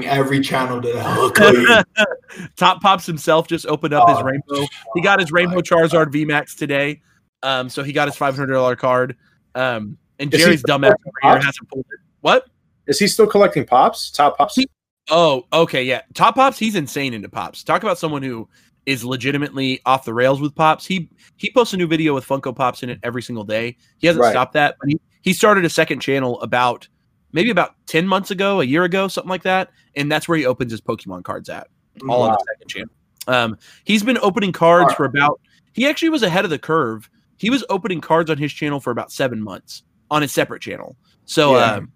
every 0.06 0.42
channel 0.42 0.80
hook 1.02 1.40
you. 1.40 2.48
Top 2.58 2.82
Pops 2.82 3.06
himself 3.06 3.48
just 3.48 3.66
opened 3.66 3.94
up 3.94 4.08
his 4.10 4.18
Oh, 4.20 4.24
rainbow. 4.24 4.68
He 4.96 5.02
got 5.02 5.20
his 5.20 5.32
Rainbow 5.32 5.62
Charizard 5.62 6.12
VMAX 6.14 6.56
today. 6.58 7.02
Um, 7.42 7.70
so 7.70 7.84
he 7.84 7.94
got 7.94 8.08
his 8.08 8.18
five 8.18 8.36
hundred 8.36 8.54
dollar 8.54 8.76
card. 8.76 9.16
Um, 9.56 9.98
and 10.20 10.34
Is 10.34 10.42
Jerry's 10.42 10.64
dumbass 10.64 10.92
over 11.06 11.18
here 11.24 11.38
hasn't 11.42 11.70
pulled 11.70 11.86
it. 11.92 12.00
What? 12.22 12.48
Is 12.88 13.00
he 13.00 13.08
still 13.08 13.28
collecting 13.28 13.66
pops? 13.66 14.12
Top 14.12 14.38
pops? 14.38 14.56
He- 14.56 14.68
Oh, 15.12 15.48
okay, 15.52 15.84
yeah. 15.84 16.02
Top 16.14 16.36
Pops, 16.36 16.60
he's 16.60 16.76
insane 16.76 17.16
into 17.16 17.30
Pops. 17.30 17.64
Talk 17.64 17.82
about 17.82 17.98
someone 17.98 18.22
who 18.22 18.48
is 18.90 19.06
legitimately 19.06 19.80
off 19.86 20.04
the 20.06 20.14
rails 20.14 20.42
with 20.42 20.56
Pops. 20.56 20.86
He 20.86 21.10
he 21.38 21.52
posts 21.52 21.74
a 21.74 21.78
new 21.78 21.88
video 21.88 22.14
with 22.16 22.26
Funko 22.28 22.56
Pops 22.56 22.82
in 22.84 22.90
it 22.90 23.00
every 23.04 23.22
single 23.22 23.44
day. 23.44 23.78
He 24.00 24.08
hasn't 24.08 24.24
Right. 24.24 24.32
stopped 24.32 24.54
that, 24.54 24.76
but 24.82 24.90
he, 24.90 25.00
he 25.22 25.34
started 25.34 25.64
a 25.66 25.70
second 25.70 26.00
channel 26.00 26.42
about 26.42 26.88
maybe 27.32 27.52
about 27.52 27.76
10 27.86 28.08
months 28.08 28.32
ago, 28.32 28.62
a 28.62 28.64
year 28.64 28.84
ago, 28.84 29.08
something 29.08 29.30
like 29.30 29.44
that. 29.44 29.70
And 29.96 30.12
that's 30.12 30.28
where 30.28 30.38
he 30.38 30.46
opens 30.46 30.72
his 30.72 30.82
Pokemon 30.82 31.24
cards 31.24 31.48
at. 31.50 31.68
all 32.08 32.24
on 32.24 32.32
the 32.32 32.44
second 32.54 32.68
channel. 32.70 32.90
Um, 33.28 33.58
he's 33.86 34.02
been 34.04 34.18
opening 34.22 34.52
cards 34.52 34.94
for 34.96 35.06
about. 35.06 35.40
He 35.74 35.88
actually 35.88 36.10
was 36.10 36.24
ahead 36.24 36.44
of 36.46 36.50
the 36.50 36.58
curve. 36.60 37.08
He 37.38 37.50
was 37.52 37.64
opening 37.70 38.02
cards 38.02 38.32
on 38.32 38.38
his 38.38 38.52
channel 38.52 38.80
for 38.80 38.90
about 38.92 39.12
seven 39.12 39.40
months 39.42 39.84
on 40.10 40.22
his 40.24 40.32
separate 40.32 40.62
channel. 40.64 40.98
So 41.26 41.56
Yeah. 41.58 41.74
um, 41.76 41.92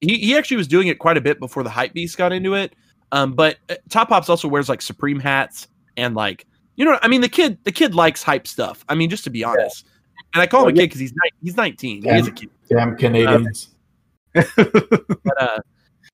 he 0.00 0.16
he 0.16 0.36
actually 0.38 0.56
was 0.56 0.66
doing 0.68 0.88
it 0.88 0.98
quite 0.98 1.18
a 1.18 1.20
bit 1.20 1.38
before 1.38 1.62
the 1.62 1.68
hype 1.70 1.92
beast 1.92 2.16
got 2.16 2.32
into 2.32 2.54
it. 2.54 2.74
Um, 3.12 3.32
but 3.34 3.58
uh, 3.68 3.74
Top 3.90 4.08
Pops 4.08 4.30
also 4.30 4.48
wears 4.48 4.68
like 4.70 4.80
Supreme 4.80 5.20
hats 5.20 5.68
and 6.00 6.14
like 6.14 6.46
you 6.76 6.84
know 6.84 6.98
I 7.02 7.08
mean 7.08 7.20
the 7.20 7.28
kid 7.28 7.58
the 7.64 7.72
kid 7.72 7.94
likes 7.94 8.22
hype 8.22 8.46
stuff. 8.46 8.84
I 8.88 8.94
mean 8.94 9.10
just 9.10 9.24
to 9.24 9.30
be 9.30 9.44
honest. 9.44 9.86
And 10.34 10.40
I 10.42 10.46
call 10.46 10.60
him 10.60 10.66
Well, 10.66 10.74
a 10.74 10.78
kid 10.78 10.86
because 10.86 11.00
he's 11.00 11.12
ni- 11.12 11.30
he's 11.42 11.56
19. 11.56 12.02
He 12.02 12.08
is 12.08 12.26
a 12.28 12.30
kid. 12.30 12.50
Damn 12.68 12.96
Canadians. 12.96 13.74
But 14.34 15.42
uh, 15.42 15.58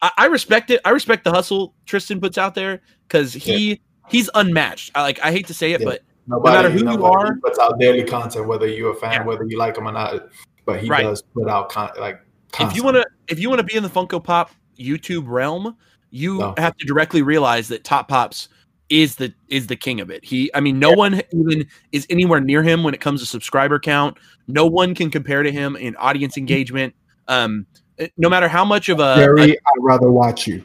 I, 0.02 0.10
I 0.18 0.26
respect 0.26 0.70
it. 0.70 0.80
I 0.84 0.90
respect 0.90 1.24
the 1.24 1.30
hustle 1.32 1.74
Tristan 1.86 2.20
puts 2.20 2.38
out 2.38 2.54
there 2.54 2.80
because 3.08 3.32
he 3.32 3.80
he's 4.08 4.30
unmatched. 4.34 4.92
I 4.94 5.02
like 5.02 5.18
I 5.22 5.32
hate 5.32 5.46
to 5.48 5.54
say 5.54 5.72
it, 5.72 5.80
Yeah. 5.80 5.86
but 5.86 6.02
nobody, 6.26 6.56
matter 6.56 6.70
who 6.70 6.90
you 6.90 7.04
are- 7.04 7.36
puts 7.44 7.58
out 7.58 7.78
daily 7.78 8.04
content, 8.04 8.46
whether 8.46 8.66
you're 8.66 8.92
a 8.92 8.94
fan, 8.94 9.12
Yeah. 9.12 9.24
whether 9.24 9.44
you 9.46 9.58
like 9.58 9.76
him 9.76 9.86
or 9.88 9.92
not. 9.92 10.28
But 10.64 10.80
he 10.82 10.88
Right. 10.88 11.02
does 11.04 11.22
put 11.22 11.48
out 11.48 11.68
con- 11.70 11.90
like. 11.98 12.20
if 12.60 12.74
you 12.74 12.82
want 12.82 12.96
to 12.96 13.06
if 13.28 13.38
you 13.38 13.48
want 13.48 13.58
to 13.60 13.64
be 13.64 13.76
in 13.76 13.82
the 13.82 13.88
Funko 13.90 14.22
Pop 14.22 14.50
YouTube 14.78 15.24
realm, 15.26 15.76
you 16.10 16.38
No. 16.38 16.54
have 16.58 16.76
to 16.76 16.86
directly 16.86 17.22
realize 17.22 17.68
that 17.68 17.84
Top 17.84 18.08
Pops 18.08 18.48
is 18.88 19.16
the 19.16 19.32
is 19.48 19.66
the 19.66 19.76
king 19.76 20.00
of 20.00 20.10
it. 20.10 20.24
He 20.24 20.50
I 20.54 20.60
mean 20.60 20.78
no 20.78 20.92
one 20.92 21.22
even 21.32 21.66
is 21.92 22.06
anywhere 22.10 22.40
near 22.40 22.62
him 22.62 22.82
when 22.82 22.94
it 22.94 23.00
comes 23.00 23.20
to 23.20 23.26
subscriber 23.26 23.78
count. 23.78 24.16
No 24.46 24.66
one 24.66 24.94
can 24.94 25.10
compare 25.10 25.42
to 25.42 25.50
him 25.50 25.76
in 25.76 25.96
audience 25.96 26.36
engagement. 26.36 26.94
Um 27.28 27.66
eh, 27.98 28.08
no 28.16 28.28
matter 28.28 28.48
how 28.48 28.64
much 28.64 28.88
of 28.88 29.00
a, 29.00 29.16
Jerry, 29.16 29.52
I'd 29.52 29.80
rather 29.80 30.10
watch 30.10 30.46
you. 30.46 30.64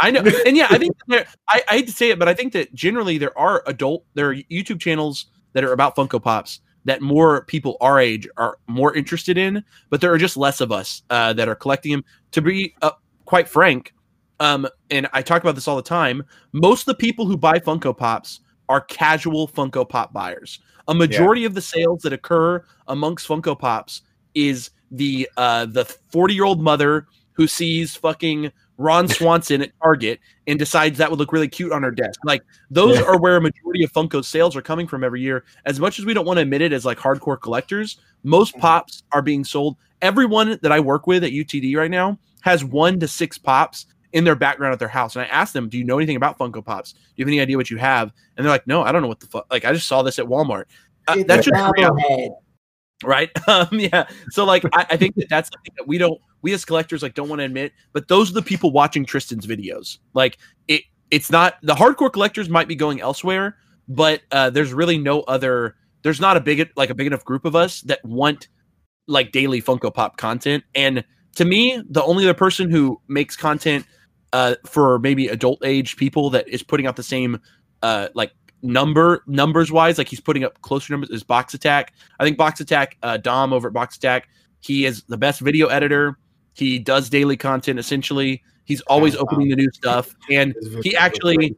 I 0.00 0.10
know, 0.10 0.22
and 0.46 0.56
yeah, 0.56 0.66
I 0.70 0.78
think 0.78 0.96
there, 1.08 1.26
I, 1.48 1.62
I 1.68 1.72
hate 1.76 1.86
to 1.86 1.92
say 1.92 2.10
it, 2.10 2.18
but 2.18 2.26
I 2.26 2.34
think 2.34 2.54
that 2.54 2.74
generally 2.74 3.18
there 3.18 3.36
are 3.38 3.62
adult, 3.66 4.04
there 4.14 4.30
are 4.30 4.34
YouTube 4.34 4.80
channels 4.80 5.26
that 5.52 5.62
are 5.62 5.72
about 5.72 5.94
Funko 5.94 6.22
Pops 6.22 6.60
that 6.86 7.02
more 7.02 7.44
people 7.44 7.76
our 7.82 8.00
age 8.00 8.26
are 8.38 8.58
more 8.66 8.94
interested 8.94 9.36
in, 9.36 9.62
but 9.90 10.00
there 10.00 10.12
are 10.12 10.18
just 10.18 10.38
less 10.38 10.62
of 10.62 10.72
us 10.72 11.02
uh, 11.10 11.32
that 11.34 11.48
are 11.48 11.54
collecting 11.54 11.92
them. 11.92 12.04
To 12.32 12.42
be 12.42 12.74
uh, 12.80 12.92
quite 13.26 13.48
frank, 13.48 13.92
um, 14.40 14.66
and 14.90 15.08
I 15.12 15.22
talk 15.22 15.42
about 15.42 15.54
this 15.54 15.68
all 15.68 15.76
the 15.76 15.82
time, 15.82 16.24
most 16.52 16.82
of 16.82 16.86
the 16.86 16.94
people 16.96 17.26
who 17.26 17.36
buy 17.36 17.58
Funko 17.58 17.96
Pops 17.96 18.40
are 18.68 18.80
casual 18.80 19.46
Funko 19.48 19.88
Pop 19.88 20.12
buyers. 20.12 20.58
A 20.88 20.94
majority 20.94 21.44
of 21.44 21.54
the 21.54 21.60
sales 21.62 22.02
that 22.02 22.12
occur 22.12 22.64
amongst 22.88 23.28
Funko 23.28 23.56
Pops 23.58 24.02
is 24.34 24.70
the 24.90 25.28
uh, 25.36 25.66
the 25.66 25.84
forty 25.84 26.34
year 26.34 26.44
old 26.44 26.60
mother 26.60 27.06
who 27.32 27.46
sees 27.46 27.94
fucking 27.94 28.50
Ron 28.76 29.06
Swanson 29.16 29.62
at 29.62 29.70
Target 29.82 30.18
and 30.46 30.58
decides 30.58 30.98
that 30.98 31.10
would 31.10 31.18
look 31.18 31.32
really 31.32 31.48
cute 31.48 31.72
on 31.72 31.82
her 31.82 31.90
desk. 31.90 32.18
Like 32.24 32.42
those 32.70 32.96
Yeah. 32.98 33.04
are 33.04 33.18
where 33.20 33.36
a 33.36 33.40
majority 33.40 33.84
of 33.84 33.92
Funko 33.92 34.24
sales 34.24 34.56
are 34.56 34.62
coming 34.62 34.86
from 34.86 35.04
every 35.04 35.20
year. 35.20 35.44
As 35.66 35.78
much 35.78 35.98
as 35.98 36.04
we 36.06 36.14
don't 36.14 36.26
want 36.26 36.38
to 36.38 36.42
admit 36.42 36.62
it 36.62 36.72
as 36.72 36.84
like 36.84 36.98
hardcore 36.98 37.40
collectors, 37.40 37.98
most 38.24 38.56
Mhm. 38.56 38.60
pops 38.60 39.02
are 39.12 39.22
being 39.22 39.44
sold. 39.44 39.76
Everyone 40.02 40.58
that 40.62 40.72
I 40.72 40.80
work 40.80 41.06
with 41.06 41.22
at 41.24 41.32
UTD 41.32 41.76
right 41.76 41.90
now 41.90 42.18
has 42.40 42.64
one 42.64 42.98
to 43.00 43.06
six 43.08 43.36
pops 43.38 43.86
in 44.12 44.24
their 44.24 44.34
background 44.34 44.72
at 44.72 44.78
their 44.78 44.88
house. 44.88 45.16
And 45.16 45.24
I 45.24 45.28
asked 45.28 45.52
them, 45.52 45.68
"Do 45.68 45.78
you 45.78 45.84
know 45.84 45.98
anything 45.98 46.16
about 46.16 46.38
Funko 46.38 46.64
Pops? 46.64 46.92
Do 46.92 46.98
you 47.16 47.24
have 47.24 47.28
any 47.28 47.40
idea 47.40 47.56
what 47.56 47.70
you 47.70 47.78
have?" 47.78 48.12
And 48.36 48.44
they're 48.44 48.52
like, 48.52 48.66
"No, 48.66 48.82
I 48.82 48.92
don't 48.92 49.02
know 49.02 49.08
what 49.08 49.20
the 49.20 49.26
fuck. 49.26 49.46
Like 49.50 49.64
I 49.64 49.72
just 49.72 49.88
saw 49.88 50.02
this 50.02 50.18
at 50.18 50.26
Walmart." 50.26 50.64
Uh, 51.08 51.22
that's 51.26 51.46
just 51.46 51.56
the 51.56 52.30
right 53.04 53.30
um 53.48 53.68
yeah 53.72 54.06
so 54.30 54.44
like 54.44 54.64
I, 54.72 54.86
I 54.90 54.96
think 54.96 55.14
that 55.16 55.28
that's 55.28 55.50
something 55.52 55.72
that 55.78 55.88
we 55.88 55.98
don't 55.98 56.20
we 56.42 56.52
as 56.52 56.64
collectors 56.64 57.02
like 57.02 57.14
don't 57.14 57.28
want 57.28 57.40
to 57.40 57.44
admit 57.44 57.72
but 57.92 58.08
those 58.08 58.30
are 58.30 58.34
the 58.34 58.42
people 58.42 58.72
watching 58.72 59.04
tristan's 59.04 59.46
videos 59.46 59.98
like 60.14 60.38
it 60.68 60.82
it's 61.10 61.30
not 61.30 61.54
the 61.62 61.74
hardcore 61.74 62.12
collectors 62.12 62.48
might 62.48 62.68
be 62.68 62.74
going 62.74 63.00
elsewhere 63.00 63.56
but 63.88 64.20
uh 64.32 64.50
there's 64.50 64.72
really 64.72 64.98
no 64.98 65.20
other 65.22 65.76
there's 66.02 66.20
not 66.20 66.36
a 66.36 66.40
big 66.40 66.68
like 66.76 66.90
a 66.90 66.94
big 66.94 67.06
enough 67.06 67.24
group 67.24 67.44
of 67.44 67.56
us 67.56 67.80
that 67.82 68.04
want 68.04 68.48
like 69.06 69.32
daily 69.32 69.62
funko 69.62 69.92
pop 69.92 70.16
content 70.16 70.62
and 70.74 71.04
to 71.34 71.44
me 71.44 71.82
the 71.88 72.02
only 72.02 72.24
other 72.24 72.34
person 72.34 72.70
who 72.70 73.00
makes 73.08 73.36
content 73.36 73.86
uh 74.32 74.54
for 74.66 74.98
maybe 74.98 75.28
adult 75.28 75.64
age 75.64 75.96
people 75.96 76.30
that 76.30 76.46
is 76.48 76.62
putting 76.62 76.86
out 76.86 76.96
the 76.96 77.02
same 77.02 77.40
uh 77.82 78.08
like 78.14 78.32
number 78.62 79.22
numbers 79.26 79.72
wise 79.72 79.96
like 79.96 80.08
he's 80.08 80.20
putting 80.20 80.44
up 80.44 80.60
closer 80.60 80.92
numbers 80.92 81.10
is 81.10 81.22
box 81.22 81.54
attack 81.54 81.94
I 82.18 82.24
think 82.24 82.36
Box 82.36 82.60
Attack, 82.60 82.98
uh, 83.02 83.16
Dom 83.16 83.52
over 83.54 83.68
at 83.68 83.74
Box 83.74 83.96
Attack, 83.96 84.28
he 84.60 84.84
is 84.84 85.02
the 85.04 85.16
best 85.16 85.40
video 85.40 85.68
editor. 85.68 86.18
He 86.52 86.78
does 86.78 87.08
daily 87.08 87.36
content 87.36 87.78
essentially. 87.78 88.42
He's 88.66 88.82
always 88.82 89.16
opening 89.16 89.48
the 89.48 89.56
new 89.56 89.70
stuff, 89.72 90.14
and 90.30 90.54
he 90.82 90.94
actually 90.94 91.56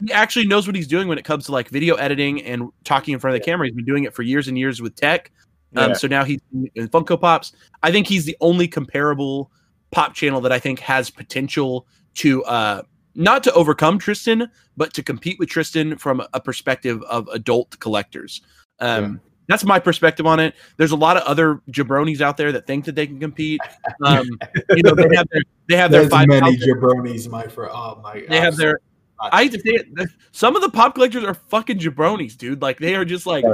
he 0.00 0.12
actually 0.12 0.46
knows 0.46 0.66
what 0.66 0.74
he's 0.74 0.86
doing 0.88 1.08
when 1.08 1.18
it 1.18 1.24
comes 1.24 1.44
to 1.46 1.52
like 1.52 1.68
video 1.68 1.94
editing 1.96 2.42
and 2.42 2.70
talking 2.84 3.12
in 3.12 3.20
front 3.20 3.36
of 3.36 3.42
the 3.42 3.44
camera. 3.44 3.66
He's 3.66 3.74
been 3.76 3.84
doing 3.84 4.04
it 4.04 4.14
for 4.14 4.22
years 4.22 4.48
and 4.48 4.58
years 4.58 4.80
with 4.80 4.96
tech. 4.96 5.30
Um, 5.76 5.90
Yeah. 5.90 5.96
So 5.96 6.08
now 6.08 6.24
he's 6.24 6.40
in 6.74 6.88
Funko 6.88 7.20
Pops. 7.20 7.52
I 7.82 7.92
think 7.92 8.06
he's 8.06 8.24
the 8.24 8.36
only 8.40 8.66
comparable 8.66 9.52
pop 9.90 10.14
channel 10.14 10.40
that 10.40 10.52
I 10.52 10.58
think 10.58 10.80
has 10.80 11.10
potential 11.10 11.86
to 12.18 12.44
uh, 12.44 12.82
not 13.14 13.42
to 13.44 13.52
overcome 13.52 13.98
Tristan, 13.98 14.50
but 14.76 14.94
to 14.94 15.02
compete 15.02 15.38
with 15.38 15.48
Tristan 15.48 15.96
from 15.98 16.22
a 16.32 16.40
perspective 16.40 17.02
of 17.02 17.28
adult 17.28 17.78
collectors. 17.80 18.42
Um, 18.80 19.20
That's 19.48 19.64
my 19.64 19.78
perspective 19.78 20.26
on 20.26 20.40
it. 20.40 20.54
There's 20.76 20.92
a 20.92 20.96
lot 20.96 21.16
of 21.16 21.22
other 21.24 21.62
jabronis 21.70 22.20
out 22.20 22.36
there 22.36 22.52
that 22.52 22.66
think 22.66 22.84
that 22.84 22.94
they 22.94 23.06
can 23.06 23.18
compete. 23.18 23.60
Um, 24.04 24.28
you 24.70 24.82
know, 24.82 24.94
they 24.94 25.16
have 25.16 25.26
their 25.32 25.42
they 25.68 25.76
have 25.76 25.90
their 25.90 26.08
five 26.08 26.28
many 26.28 26.56
jabronis, 26.58 27.28
my 27.28 27.46
for 27.48 27.70
oh 27.70 28.00
my. 28.02 28.24
they 28.28 28.40
have 28.40 28.56
their 28.56 28.80
I 29.20 29.44
hate 29.44 29.52
to 29.52 29.58
say 29.58 29.70
it, 29.70 30.10
some 30.30 30.54
of 30.54 30.62
the 30.62 30.68
pop 30.68 30.94
collectors 30.94 31.24
are 31.24 31.34
fucking 31.34 31.78
jabronis, 31.78 32.36
dude. 32.36 32.62
Like 32.62 32.78
they 32.78 32.94
are 32.94 33.04
just 33.04 33.26
like. 33.26 33.44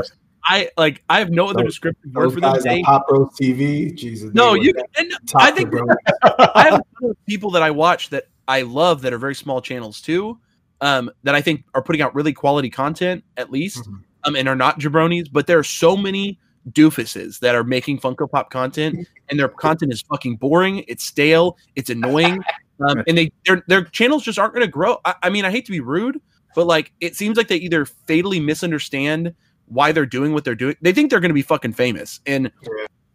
I 0.47 0.69
like 0.77 1.03
I 1.09 1.21
have 1.21 1.31
no 1.31 1.47
other 1.47 1.62
Those- 1.62 1.73
descriptive 1.73 2.12
word 2.12 2.35
for 2.35 2.41
them. 2.41 2.61
They, 2.62 2.83
Pop 2.83 3.07
TV. 3.41 3.95
Jesus. 3.95 4.35
no, 4.35 4.53
you 4.53 4.75
and 4.99 5.11
I 5.37 5.51
think. 5.51 5.73
I 6.23 6.65
have 6.65 6.75
a 6.75 6.85
ton 7.01 7.11
of 7.11 7.17
people 7.27 7.51
that 7.53 7.62
I 7.62 7.71
watch 7.71 8.11
that 8.11 8.27
I 8.49 8.63
love 8.63 9.03
that 9.03 9.13
are 9.13 9.19
very 9.19 9.35
small 9.35 9.61
channels 9.61 10.01
too. 10.01 10.39
Um, 10.81 11.11
that 11.23 11.35
I 11.35 11.41
think 11.41 11.65
are 11.75 11.83
putting 11.83 12.03
out 12.03 12.15
really 12.15 12.33
quality 12.33 12.69
content 12.69 13.25
at 13.37 13.51
least, 13.51 13.85
Mhm. 13.89 14.03
um, 14.25 14.37
and 14.37 14.49
are 14.49 14.57
not 14.57 14.81
jabronis. 14.81 15.29
But 15.33 15.47
there 15.47 15.59
are 15.59 15.65
so 15.65 15.97
many 15.97 16.39
doofuses 16.71 17.39
that 17.41 17.55
are 17.55 17.65
making 17.65 18.01
Funko 18.01 18.31
Pop 18.31 18.51
content, 18.51 19.07
and 19.31 19.39
their 19.39 19.49
content 19.49 19.93
is 19.93 20.03
fucking 20.03 20.37
boring. 20.37 20.85
It's 20.89 21.05
stale. 21.05 21.57
It's 21.77 21.91
annoying, 21.91 22.43
um, 22.89 23.03
and 23.07 23.17
they 23.17 23.31
their 23.47 23.63
their 23.69 23.85
channels 23.85 24.25
just 24.25 24.39
aren't 24.39 24.53
going 24.55 24.67
to 24.67 24.71
grow. 24.71 24.99
I, 25.05 25.15
I 25.23 25.31
mean, 25.31 25.45
I 25.45 25.51
hate 25.51 25.65
to 25.67 25.73
be 25.73 25.81
rude, 25.81 26.21
but 26.55 26.67
like 26.67 26.93
it 27.01 27.17
seems 27.17 27.37
like 27.37 27.49
they 27.49 27.57
either 27.57 27.85
fatally 27.87 28.41
misunderstand 28.41 29.33
why 29.67 29.93
they're 29.93 30.05
doing 30.05 30.35
what 30.35 30.45
they're 30.45 30.55
doing. 30.55 30.77
They 30.83 30.93
think 30.93 31.09
they're 31.11 31.21
going 31.21 31.31
to 31.31 31.35
be 31.35 31.43
fucking 31.43 31.73
famous, 31.75 32.21
and. 32.27 32.51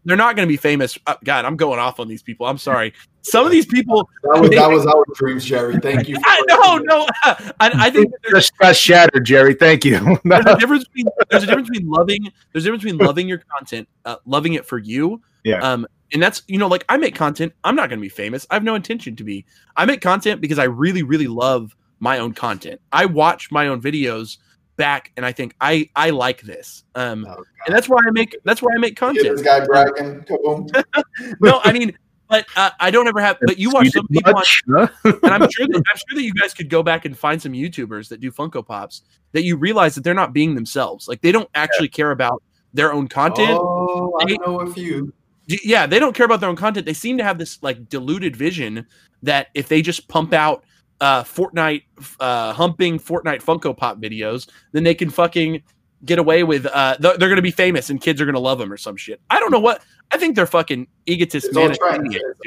They're 0.09 0.17
not 0.17 0.35
going 0.35 0.47
to 0.47 0.51
be 0.51 0.57
famous. 0.57 0.97
Uh, 1.05 1.15
God, 1.23 1.45
I'm 1.45 1.55
going 1.55 1.79
off 1.79 1.99
on 1.99 2.07
these 2.07 2.23
people. 2.23 2.45
I'm 2.47 2.57
sorry. 2.57 2.93
Some 3.21 3.45
of 3.45 3.51
these 3.51 3.65
people, 3.65 4.09
That 4.23 4.41
was 4.41 4.49
that 4.49 4.69
was 4.69 4.85
our 4.87 5.05
dreams, 5.13 5.45
Jerry. 5.45 5.79
Thank 5.79 6.07
you. 6.07 6.17
I 6.23 6.43
no, 6.47 6.77
no. 6.77 7.07
I, 7.25 7.45
I 7.59 7.89
think 7.89 8.11
that 8.11 8.19
there's, 8.23 8.51
Just 8.61 8.81
shattered, 8.81 9.25
Jerry. 9.25 9.53
Thank 9.53 9.85
you. 9.85 9.99
there's 10.25 10.45
a 10.45 10.55
difference 10.57 10.85
between 10.85 11.05
there's 11.29 11.43
a 11.43 11.45
difference 11.45 11.69
between 11.69 11.89
loving 11.89 12.23
there's 12.51 12.63
a 12.63 12.67
difference 12.67 12.83
between 12.83 13.05
loving 13.05 13.27
your 13.27 13.41
content, 13.57 13.87
uh, 14.05 14.15
loving 14.25 14.53
it 14.53 14.65
for 14.65 14.77
you. 14.77 15.21
Yeah. 15.43 15.59
Um, 15.59 15.85
and 16.11 16.23
that's 16.23 16.41
you 16.47 16.57
know 16.57 16.67
like 16.67 16.85
I 16.89 16.97
make 16.97 17.15
content. 17.15 17.53
I'm 17.63 17.75
not 17.75 17.89
going 17.89 17.99
to 17.99 18.01
be 18.01 18.09
famous. 18.09 18.47
I 18.49 18.55
have 18.55 18.63
no 18.63 18.75
intention 18.75 19.15
to 19.17 19.23
be. 19.23 19.45
I 19.75 19.85
make 19.85 20.01
content 20.01 20.41
because 20.41 20.57
I 20.57 20.63
really 20.63 21.03
really 21.03 21.27
love 21.27 21.75
my 21.99 22.19
own 22.19 22.33
content. 22.33 22.81
I 22.91 23.05
watch 23.05 23.51
my 23.51 23.67
own 23.67 23.81
videos 23.81 24.37
back 24.79 25.11
and 25.15 25.25
I 25.25 25.31
think 25.31 25.53
I 25.61 25.87
I 25.95 26.09
like 26.09 26.41
this. 26.41 26.83
Um, 26.95 27.27
Oh, 27.29 27.43
and 27.67 27.75
that's 27.75 27.87
why 27.87 27.99
I 28.07 28.09
make 28.11 28.35
that's 28.45 28.63
why 28.63 28.71
I 28.75 28.79
make 28.79 28.97
God. 28.97 29.13
Hear 29.13 29.35
content. 29.35 29.37
this 29.37 29.45
guy 29.45 29.65
bragging. 29.65 30.25
No, 31.41 31.59
I 31.63 31.71
mean, 31.71 31.95
but 32.29 32.45
uh, 32.55 32.71
I 32.79 32.89
don't 32.89 33.07
ever 33.07 33.19
have. 33.19 33.37
But 33.41 33.59
you 33.59 33.69
watch 33.69 33.89
some 33.89 34.07
people 34.07 34.35
on 34.35 34.43
huh? 34.73 34.87
and 35.03 35.33
I'm 35.33 35.49
sure 35.49 35.67
that 35.67 35.83
I'm 35.91 35.97
sure 35.97 36.15
that 36.15 36.23
you 36.23 36.33
guys 36.33 36.53
could 36.53 36.69
go 36.69 36.81
back 36.81 37.05
and 37.05 37.17
find 37.17 37.39
some 37.39 37.51
YouTubers 37.51 38.07
that 38.09 38.19
do 38.19 38.31
Funko 38.31 38.65
Pops 38.65 39.03
that 39.33 39.43
you 39.43 39.57
realize 39.57 39.93
that 39.95 40.03
they're 40.03 40.13
not 40.13 40.33
being 40.33 40.55
themselves. 40.55 41.07
Like 41.07 41.21
they 41.21 41.31
don't 41.31 41.49
actually 41.53 41.89
care 41.89 42.11
about 42.11 42.41
their 42.73 42.93
own 42.93 43.07
content. 43.07 43.59
Oh, 43.61 44.17
I 44.21 44.37
know 44.45 44.61
a 44.61 44.71
few. 44.71 45.13
Yeah, 45.47 45.87
they 45.87 45.97
don't 45.97 46.15
care 46.15 46.25
about 46.27 46.39
their 46.39 46.49
own 46.49 46.55
content. 46.55 46.85
They 46.85 46.93
seem 46.93 47.17
to 47.17 47.23
have 47.23 47.37
this 47.39 47.61
like 47.63 47.89
diluted 47.89 48.35
vision 48.35 48.85
that 49.23 49.47
if 49.55 49.67
they 49.67 49.81
just 49.81 50.07
pump 50.07 50.33
out 50.33 50.63
uh 51.01 51.23
Fortnite 51.23 51.83
uh 52.19 52.53
humping 52.53 52.99
Fortnite 52.99 53.41
Funko 53.43 53.75
Pop 53.75 53.99
videos, 53.99 54.49
then 54.71 54.83
they 54.83 54.95
can 54.95 55.09
fucking 55.09 55.61
get 56.05 56.17
away 56.17 56.43
with 56.43 56.65
uh 56.65 56.95
th- 56.97 57.17
they're 57.17 57.29
gonna 57.29 57.41
be 57.41 57.51
famous 57.51 57.89
and 57.89 57.99
kids 57.99 58.21
are 58.21 58.25
gonna 58.25 58.39
love 58.39 58.57
them 58.59 58.71
or 58.71 58.77
some 58.77 58.95
shit. 58.95 59.19
I 59.29 59.39
don't 59.39 59.51
know 59.51 59.59
what 59.59 59.81
I 60.11 60.17
think 60.17 60.35
they're 60.35 60.47
fucking 60.47 60.87
egotists, 61.05 61.53
man. 61.53 61.75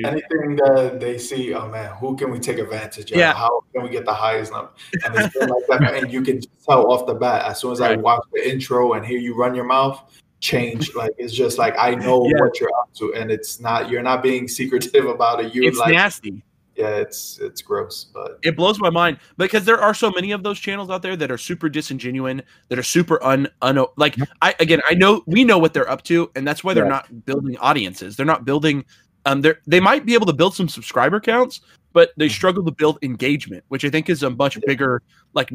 Anything 0.04 0.56
that 0.56 0.98
they 1.00 1.18
see, 1.18 1.54
oh 1.54 1.68
man, 1.68 1.94
who 1.96 2.16
can 2.16 2.30
we 2.30 2.38
take 2.40 2.58
advantage 2.58 3.12
of? 3.12 3.16
Yeah. 3.18 3.32
How 3.34 3.60
can 3.72 3.84
we 3.84 3.90
get 3.90 4.04
the 4.04 4.12
highest 4.14 4.52
number? 4.52 4.70
And 5.04 5.14
like 5.14 5.32
that. 5.68 5.94
And 5.94 6.12
you 6.12 6.22
can 6.22 6.40
tell 6.66 6.90
off 6.90 7.06
the 7.06 7.14
bat, 7.14 7.44
as 7.46 7.60
soon 7.60 7.72
as 7.72 7.80
I 7.80 7.94
watch 7.96 8.22
the 8.32 8.50
intro 8.50 8.94
and 8.94 9.04
hear 9.06 9.18
you 9.18 9.36
run 9.36 9.54
your 9.54 9.64
mouth, 9.64 10.02
change. 10.40 10.94
Like 10.94 11.12
it's 11.18 11.32
just 11.32 11.56
like 11.58 11.74
I 11.78 11.94
know 11.94 12.26
Yeah. 12.26 12.32
what 12.40 12.58
you're 12.58 12.70
up 12.80 12.92
to. 12.94 13.14
And 13.14 13.30
it's 13.30 13.60
not 13.60 13.88
you're 13.90 14.02
not 14.02 14.22
being 14.22 14.48
secretive 14.48 15.04
about 15.16 15.44
it. 15.44 15.54
You 15.54 15.62
It's 15.62 15.78
like 15.78 15.92
nasty. 15.92 16.42
Yeah, 16.82 16.96
it's 16.96 17.38
it's 17.40 17.62
gross. 17.62 18.04
But 18.12 18.38
it 18.42 18.56
blows 18.56 18.80
my 18.80 18.90
mind 18.90 19.18
because 19.38 19.64
there 19.64 19.80
are 19.80 19.94
so 19.94 20.10
many 20.10 20.32
of 20.32 20.42
those 20.42 20.58
channels 20.58 20.90
out 20.90 21.00
there 21.02 21.16
that 21.16 21.30
are 21.30 21.38
super 21.38 21.68
disingenuine 21.70 22.42
that 22.68 22.78
are 22.78 22.82
super 22.82 23.22
un, 23.22 23.48
un 23.62 23.84
like 23.96 24.16
i 24.42 24.54
again 24.58 24.80
i 24.90 24.94
know 24.94 25.22
we 25.26 25.44
know 25.44 25.58
what 25.58 25.72
they're 25.74 25.88
up 25.88 26.02
to 26.04 26.30
and 26.34 26.46
that's 26.46 26.64
why 26.64 26.74
they're 26.74 26.84
Yeah. 26.84 26.90
not 26.98 27.24
building 27.24 27.56
audiences 27.58 28.16
they're 28.16 28.26
not 28.34 28.44
building 28.44 28.84
um 29.26 29.40
they're 29.42 29.60
they 29.66 29.80
might 29.80 30.04
be 30.04 30.14
able 30.14 30.26
to 30.26 30.32
build 30.32 30.54
some 30.54 30.68
subscriber 30.68 31.20
counts 31.20 31.60
but 31.92 32.10
they 32.16 32.28
struggle 32.28 32.64
to 32.64 32.72
build 32.72 32.98
engagement 33.02 33.62
which 33.68 33.84
i 33.84 33.90
think 33.90 34.10
is 34.10 34.22
a 34.24 34.30
much 34.30 34.56
Yeah. 34.56 34.62
bigger 34.66 35.02
like 35.34 35.50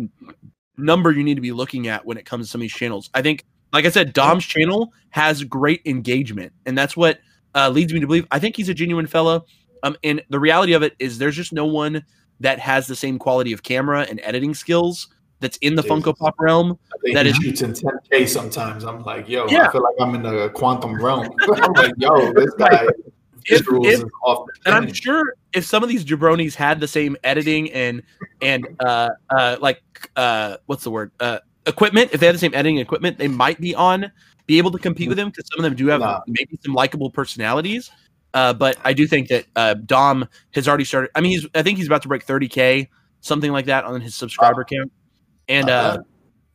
number 0.77 1.11
you 1.11 1.23
need 1.23 1.35
to 1.35 1.41
be 1.41 1.51
looking 1.51 1.87
at 1.87 2.05
when 2.05 2.17
it 2.17 2.25
comes 2.25 2.45
to 2.45 2.51
some 2.51 2.61
of 2.61 2.63
these 2.63 2.73
channels 2.73 3.09
i 3.13 3.21
think 3.21 3.43
like 3.73 3.85
i 3.85 3.89
said 3.89 4.13
dom's 4.13 4.45
channel 4.45 4.93
has 5.09 5.43
great 5.43 5.81
engagement 5.85 6.53
and 6.65 6.77
that's 6.77 6.95
what 6.95 7.19
uh, 7.55 7.69
leads 7.69 7.91
me 7.93 7.99
to 7.99 8.07
believe 8.07 8.25
i 8.31 8.39
think 8.39 8.55
he's 8.55 8.69
a 8.69 8.73
genuine 8.73 9.07
fella 9.07 9.41
um, 9.83 9.95
and 10.03 10.21
the 10.29 10.39
reality 10.39 10.73
of 10.73 10.83
it 10.83 10.95
is 10.99 11.17
there's 11.17 11.35
just 11.35 11.53
no 11.53 11.65
one 11.65 12.03
that 12.39 12.59
has 12.59 12.87
the 12.87 12.95
same 12.95 13.17
quality 13.17 13.51
of 13.53 13.63
camera 13.63 14.05
and 14.09 14.19
editing 14.23 14.53
skills 14.53 15.07
that's 15.39 15.57
in 15.57 15.75
the 15.75 15.81
Jesus. 15.83 15.97
Funko 16.03 16.17
Pop 16.17 16.35
realm. 16.39 16.77
That 17.13 17.25
is- 17.27 17.35
shoots 17.37 17.61
in 17.61 17.73
10K 17.73 18.27
sometimes. 18.27 18.83
I'm 18.83 19.03
like, 19.03 19.27
yo, 19.29 19.47
Yeah. 19.47 19.67
I 19.67 19.71
feel 19.71 19.83
like 19.83 19.95
I'm 19.99 20.15
in 20.15 20.23
the 20.23 20.49
quantum 20.49 20.95
realm. 21.03 21.29
I'm 21.41 21.73
like, 21.73 21.93
yo, 21.97 22.33
this 22.33 22.53
guy 22.57 22.85
If- 23.45 23.61
if- 23.61 23.85
is 23.85 24.05
off 24.23 24.47
And 24.65 24.75
I'm 24.75 24.91
sure 24.93 25.35
if 25.53 25.65
some 25.65 25.81
of 25.83 25.89
these 25.89 26.03
jabronis 26.03 26.53
had 26.55 26.79
the 26.79 26.87
same 26.87 27.15
editing 27.23 27.71
and 27.71 28.01
and 28.41 28.67
uh 28.79 29.09
uh 29.29 29.57
like 29.61 29.81
uh 30.15 30.57
what's 30.65 30.83
the 30.83 30.91
word 30.91 31.11
uh 31.19 31.39
equipment, 31.65 32.11
if 32.13 32.19
they 32.19 32.25
had 32.25 32.35
the 32.35 32.39
same 32.39 32.53
editing 32.53 32.77
equipment, 32.79 33.17
they 33.17 33.27
might 33.27 33.59
be 33.61 33.73
on 33.75 34.11
be 34.47 34.57
able 34.57 34.71
to 34.71 34.77
compete 34.79 35.07
with 35.09 35.17
them 35.17 35.29
because 35.29 35.45
some 35.51 35.59
of 35.59 35.63
them 35.63 35.75
do 35.75 35.87
have 35.87 35.99
Nah. 36.01 36.21
maybe 36.27 36.57
some 36.63 36.73
likable 36.73 37.09
personalities. 37.11 37.91
Uh, 38.33 38.53
but 38.53 38.77
I 38.83 38.93
do 38.93 39.07
think 39.07 39.29
that 39.29 39.45
uh, 39.55 39.73
Dom 39.73 40.27
has 40.53 40.67
already 40.67 40.83
started. 40.83 41.09
I 41.15 41.21
mean, 41.21 41.31
he's 41.31 41.47
I 41.55 41.63
think 41.63 41.77
he's 41.77 41.87
about 41.87 42.01
to 42.03 42.07
break 42.07 42.25
30k, 42.25 42.87
something 43.21 43.51
like 43.51 43.65
that, 43.65 43.83
on 43.85 43.99
his 44.01 44.15
subscriber 44.15 44.63
count. 44.63 44.91
And 45.47 45.69
uh, 45.69 45.97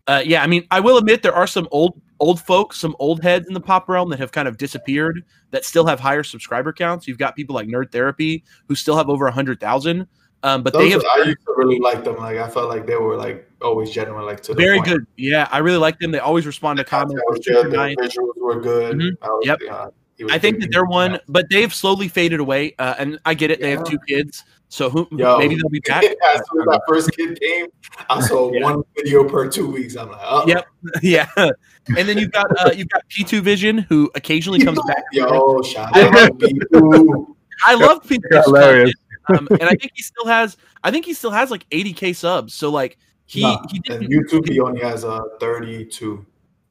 uh, 0.06 0.22
yeah, 0.24 0.42
I 0.42 0.46
mean, 0.46 0.66
I 0.70 0.80
will 0.80 0.98
admit 0.98 1.22
there 1.22 1.34
are 1.34 1.46
some 1.46 1.66
old 1.70 2.00
old 2.20 2.40
folks, 2.40 2.78
some 2.78 2.94
old 3.00 3.22
heads 3.22 3.48
in 3.48 3.54
the 3.54 3.60
pop 3.60 3.88
realm 3.88 4.08
that 4.10 4.18
have 4.20 4.30
kind 4.32 4.46
of 4.46 4.56
disappeared 4.58 5.24
that 5.50 5.64
still 5.64 5.84
have 5.86 5.98
higher 5.98 6.22
subscriber 6.22 6.72
counts. 6.72 7.08
You've 7.08 7.18
got 7.18 7.34
people 7.34 7.54
like 7.54 7.66
Nerd 7.66 7.90
Therapy 7.90 8.44
who 8.68 8.74
still 8.74 8.96
have 8.96 9.08
over 9.08 9.26
a 9.26 9.32
hundred 9.32 9.58
thousand, 9.58 10.06
um, 10.44 10.62
but 10.62 10.72
they 10.74 10.90
have. 10.90 11.02
I 11.04 11.18
used 11.24 11.38
to 11.46 11.54
really 11.56 11.78
like 11.80 12.04
them. 12.04 12.16
Like 12.16 12.36
I 12.38 12.48
felt 12.48 12.68
like 12.68 12.86
they 12.86 12.96
were 12.96 13.16
like 13.16 13.48
always 13.60 13.90
genuine, 13.90 14.24
like 14.26 14.40
to 14.42 14.54
the 14.54 14.60
very 14.60 14.78
point. 14.78 14.88
good. 14.88 15.06
Yeah, 15.16 15.48
I 15.50 15.58
really 15.58 15.78
like 15.78 15.98
them. 15.98 16.10
They 16.12 16.18
always 16.20 16.46
respond 16.46 16.76
to 16.78 16.84
comments. 16.84 17.20
Good. 17.46 17.72
Nice. 17.72 17.96
visuals 17.96 18.36
were 18.36 18.60
good. 18.60 18.96
Mhm. 18.98 19.16
I 19.22 19.26
was- 19.28 19.46
Yep. 19.46 19.58
yeah, 19.62 19.66
he 19.66 19.72
was 19.74 19.92
I 20.30 20.38
think 20.38 20.60
that 20.60 20.70
they're 20.72 20.84
one, 20.84 21.18
but 21.28 21.46
they've 21.50 21.72
slowly 21.72 22.08
faded 22.08 22.40
away. 22.40 22.74
Uh, 22.78 22.94
and 22.98 23.18
I 23.24 23.34
get 23.34 23.50
it; 23.50 23.60
they 23.60 23.70
have 23.70 23.84
two 23.84 23.98
kids, 24.06 24.44
so 24.68 24.90
who 24.90 25.08
Yo. 25.12 25.38
maybe 25.38 25.54
they'll 25.56 25.68
be 25.68 25.80
back. 25.86 26.04
as 26.04 26.42
soon 26.50 26.60
as 26.62 26.66
that 26.66 26.82
first 26.88 27.12
kid 27.16 27.38
came, 27.40 27.66
I 28.10 28.20
saw 28.20 28.52
Yeah. 28.54 28.62
one 28.64 28.82
video 28.96 29.28
per 29.28 29.48
two 29.48 29.70
weeks. 29.70 29.96
I'm 29.96 30.10
like, 30.10 30.20
oh, 30.22 30.44
Yep. 30.46 30.66
yeah, 31.02 31.26
and 31.36 32.08
then 32.08 32.18
you've 32.18 32.32
got 32.32 32.46
uh, 32.60 32.70
you've 32.74 32.88
got 32.88 33.02
P2 33.08 33.40
Vision 33.40 33.78
who 33.78 34.10
occasionally 34.14 34.60
comes 34.64 34.80
back. 34.86 35.02
Yo, 35.12 35.62
shout 35.62 35.96
out 35.96 36.38
to 36.40 36.46
B2. 36.46 37.26
I 37.64 37.74
love 37.74 38.02
P2 38.02 38.20
's 38.40 38.44
Hilarious. 38.46 38.92
um, 39.36 39.46
and 39.50 39.62
I 39.64 39.74
think 39.76 39.92
he 39.94 40.02
still 40.02 40.26
has. 40.26 40.56
I 40.84 40.90
think 40.90 41.04
he 41.06 41.14
still 41.14 41.30
has 41.30 41.50
like 41.50 41.68
80k 41.70 42.14
subs. 42.16 42.54
So 42.54 42.70
like 42.70 42.98
he 43.26 43.42
Nah, 43.42 43.62
he 43.70 43.78
didn't. 43.78 44.10
YouTube, 44.10 44.48
he 44.48 44.58
only 44.60 44.80
has 44.80 45.04
uh, 45.04 45.20
32. 45.38 46.26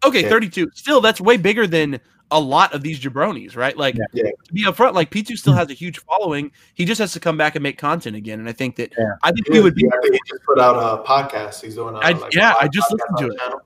Okay, 0.06 0.24
yeah. 0.24 0.30
32. 0.30 0.68
Still, 0.74 1.00
that's 1.00 1.22
way 1.22 1.38
bigger 1.38 1.66
than 1.66 2.00
a 2.32 2.40
lot 2.40 2.74
of 2.74 2.82
these 2.82 3.00
jabronis, 3.00 3.56
right? 3.56 3.78
Like 3.78 3.96
Yeah. 3.96 4.06
Yeah. 4.14 4.32
to 4.46 4.54
be 4.54 4.64
upfront, 4.66 4.94
like 4.94 5.12
P2 5.12 5.38
still 5.38 5.54
has 5.54 5.70
a 5.70 5.74
huge 5.74 6.00
following. 6.00 6.52
He 6.74 6.86
just 6.86 7.00
has 7.00 7.12
to 7.14 7.20
come 7.20 7.38
back 7.38 7.56
and 7.56 7.62
make 7.64 7.78
content 7.78 8.16
again. 8.16 8.40
And 8.40 8.48
I 8.50 8.54
think 8.54 8.76
that 8.78 8.94
Yeah. 8.98 9.06
I 9.24 9.32
think 9.32 9.48
he 9.52 9.60
would 9.60 9.76
be 9.76 9.86
I 9.88 9.98
think 10.02 10.14
he 10.16 10.20
just 10.28 10.44
put 10.44 10.60
out 10.60 10.76
a 10.78 11.04
podcast. 11.04 11.62
He's 11.62 11.76
doing 11.76 11.96
a, 11.96 12.00
I- 12.00 12.12
like, 12.12 12.34
yeah, 12.34 12.54
a 12.54 12.64
I 12.64 12.68
just 12.68 12.90
podcast 12.90 12.94
listened 12.94 13.18
to 13.20 13.26
it. 13.26 13.30
the 13.30 13.38
channel. 13.38 13.62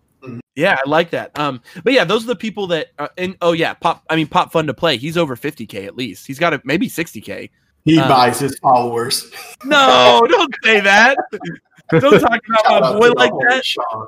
Yeah, 0.56 0.78
I 0.84 0.90
like 0.90 1.12
that. 1.12 1.38
Um, 1.38 1.62
but 1.84 1.94
yeah, 1.94 2.04
those 2.04 2.24
are 2.24 2.28
the 2.28 2.36
people 2.36 2.66
that. 2.68 2.88
Uh, 2.98 3.10
and 3.18 3.36
oh 3.42 3.52
yeah, 3.52 3.74
pop. 3.76 4.04
I 4.10 4.16
mean, 4.16 4.26
pop 4.28 4.52
fun 4.52 4.66
to 4.68 4.74
play. 4.74 4.98
He's 4.98 5.18
over 5.18 5.36
50k 5.36 5.86
at 5.86 5.96
least. 5.96 6.26
He's 6.26 6.40
got 6.40 6.54
a 6.54 6.62
maybe 6.64 6.88
60k. 6.90 7.50
He 7.84 8.00
Uh, 8.00 8.08
buys 8.10 8.40
his 8.40 8.58
followers. 8.60 9.30
No, 9.66 10.22
don't 10.28 10.56
say 10.64 10.80
that. 10.80 11.18
don't 11.92 12.20
talk 12.20 12.42
Shout 12.44 12.66
about 12.66 12.94
my 12.94 13.00
boy 13.00 13.10
like 13.12 13.32
that. 13.50 13.64
Sean. 13.64 14.08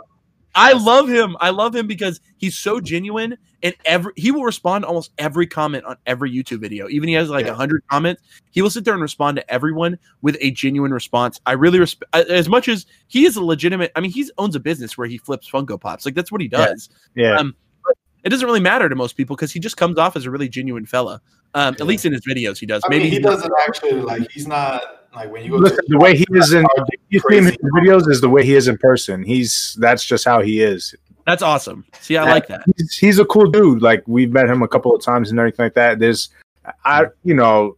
I 0.57 0.73
love 0.73 1.07
him. 1.07 1.37
I 1.39 1.51
love 1.51 1.75
him 1.75 1.87
because 1.87 2.19
he's 2.37 2.57
so 2.57 2.81
genuine 2.81 3.37
and 3.63 3.73
every 3.85 4.11
he 4.15 4.31
will 4.31 4.43
respond 4.43 4.83
to 4.83 4.87
almost 4.87 5.11
every 5.17 5.47
comment 5.47 5.85
on 5.85 5.97
every 6.05 6.31
YouTube 6.31 6.59
video. 6.59 6.89
Even 6.89 7.07
he 7.09 7.15
has 7.15 7.29
like 7.29 7.45
a 7.45 7.49
Yeah. 7.49 7.53
hundred 7.55 7.83
comments, 7.89 8.21
he 8.51 8.61
will 8.61 8.69
sit 8.69 8.83
there 8.83 8.93
and 8.93 9.01
respond 9.01 9.37
to 9.37 9.49
everyone 9.51 9.97
with 10.21 10.35
a 10.41 10.51
genuine 10.51 10.91
response. 10.93 11.39
I 11.45 11.53
really 11.53 11.79
respect 11.79 12.13
as 12.15 12.49
much 12.49 12.67
as 12.67 12.85
he 13.07 13.25
is 13.25 13.35
a 13.37 13.43
legitimate. 13.43 13.91
I 13.95 14.01
mean, 14.01 14.11
he 14.11 14.29
owns 14.37 14.55
a 14.55 14.59
business 14.59 14.97
where 14.97 15.07
he 15.07 15.17
flips 15.17 15.49
Funko 15.49 15.79
Pops. 15.79 16.05
Like 16.05 16.15
that's 16.15 16.31
what 16.31 16.41
he 16.41 16.47
does. 16.47 16.89
Yeah. 17.15 17.37
Um, 17.37 17.55
it 18.23 18.29
doesn't 18.29 18.45
really 18.45 18.59
matter 18.59 18.89
to 18.89 18.95
most 18.95 19.13
people 19.15 19.35
because 19.35 19.51
he 19.53 19.59
just 19.59 19.77
comes 19.77 19.97
off 19.97 20.15
as 20.15 20.25
a 20.25 20.31
really 20.31 20.49
genuine 20.49 20.85
fella. 20.85 21.21
Um, 21.53 21.75
Yeah. 21.77 21.81
At 21.83 21.87
least 21.87 22.05
in 22.05 22.11
his 22.13 22.25
videos, 22.27 22.57
he 22.57 22.65
does. 22.65 22.83
I 22.83 22.89
Maybe 22.89 23.03
mean, 23.05 23.11
he 23.11 23.17
he's 23.17 23.23
not- 23.25 23.29
doesn't 23.35 23.53
actually 23.67 24.01
like. 24.01 24.29
He's 24.31 24.47
not 24.47 25.06
like 25.17 25.31
when 25.31 25.43
you 25.43 25.51
go 25.51 25.57
Listen, 25.57 25.77
to 25.77 25.85
the 25.89 25.97
way 25.97 26.15
he 26.15 26.25
is 26.31 26.53
in 26.53 26.65
you 27.09 27.19
see 27.29 27.37
him 27.37 27.47
in 27.47 27.55
Crazy. 27.55 27.59
his 27.61 27.71
videos 27.73 28.09
is 28.09 28.21
the 28.21 28.29
way 28.29 28.45
he 28.45 28.55
is 28.55 28.67
in 28.67 28.77
person. 28.77 29.23
He's 29.23 29.75
that's 29.79 30.05
just 30.05 30.23
how 30.23 30.41
he 30.41 30.61
is. 30.61 30.95
That's 31.25 31.41
awesome. 31.41 31.85
See, 31.99 32.15
I 32.15 32.23
like 32.23 32.47
that. 32.47 32.63
He's, 32.77 32.97
he's 32.97 33.19
a 33.19 33.25
cool 33.25 33.49
dude. 33.51 33.81
Like 33.81 34.03
we've 34.07 34.31
met 34.31 34.47
him 34.47 34.61
a 34.61 34.67
couple 34.67 34.95
of 34.95 35.01
times 35.01 35.29
and 35.29 35.39
everything 35.39 35.65
like 35.65 35.73
that. 35.73 35.99
There's, 35.99 36.29
I 36.85 37.07
you 37.23 37.33
know, 37.33 37.77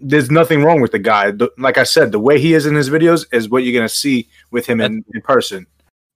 there's 0.00 0.30
nothing 0.30 0.62
wrong 0.64 0.80
with 0.80 0.92
the 0.92 0.98
guy. 0.98 1.30
The- 1.30 1.52
like 1.56 1.78
I 1.78 1.84
said, 1.84 2.12
the 2.12 2.18
way 2.18 2.40
he 2.40 2.54
is 2.54 2.66
in 2.66 2.74
his 2.74 2.90
videos 2.90 3.24
is 3.32 3.48
what 3.48 3.64
you're 3.64 3.78
gonna 3.78 3.88
see 3.88 4.28
with 4.50 4.66
him 4.66 4.80
in, 4.80 5.04
in 5.14 5.22
person. 5.22 5.66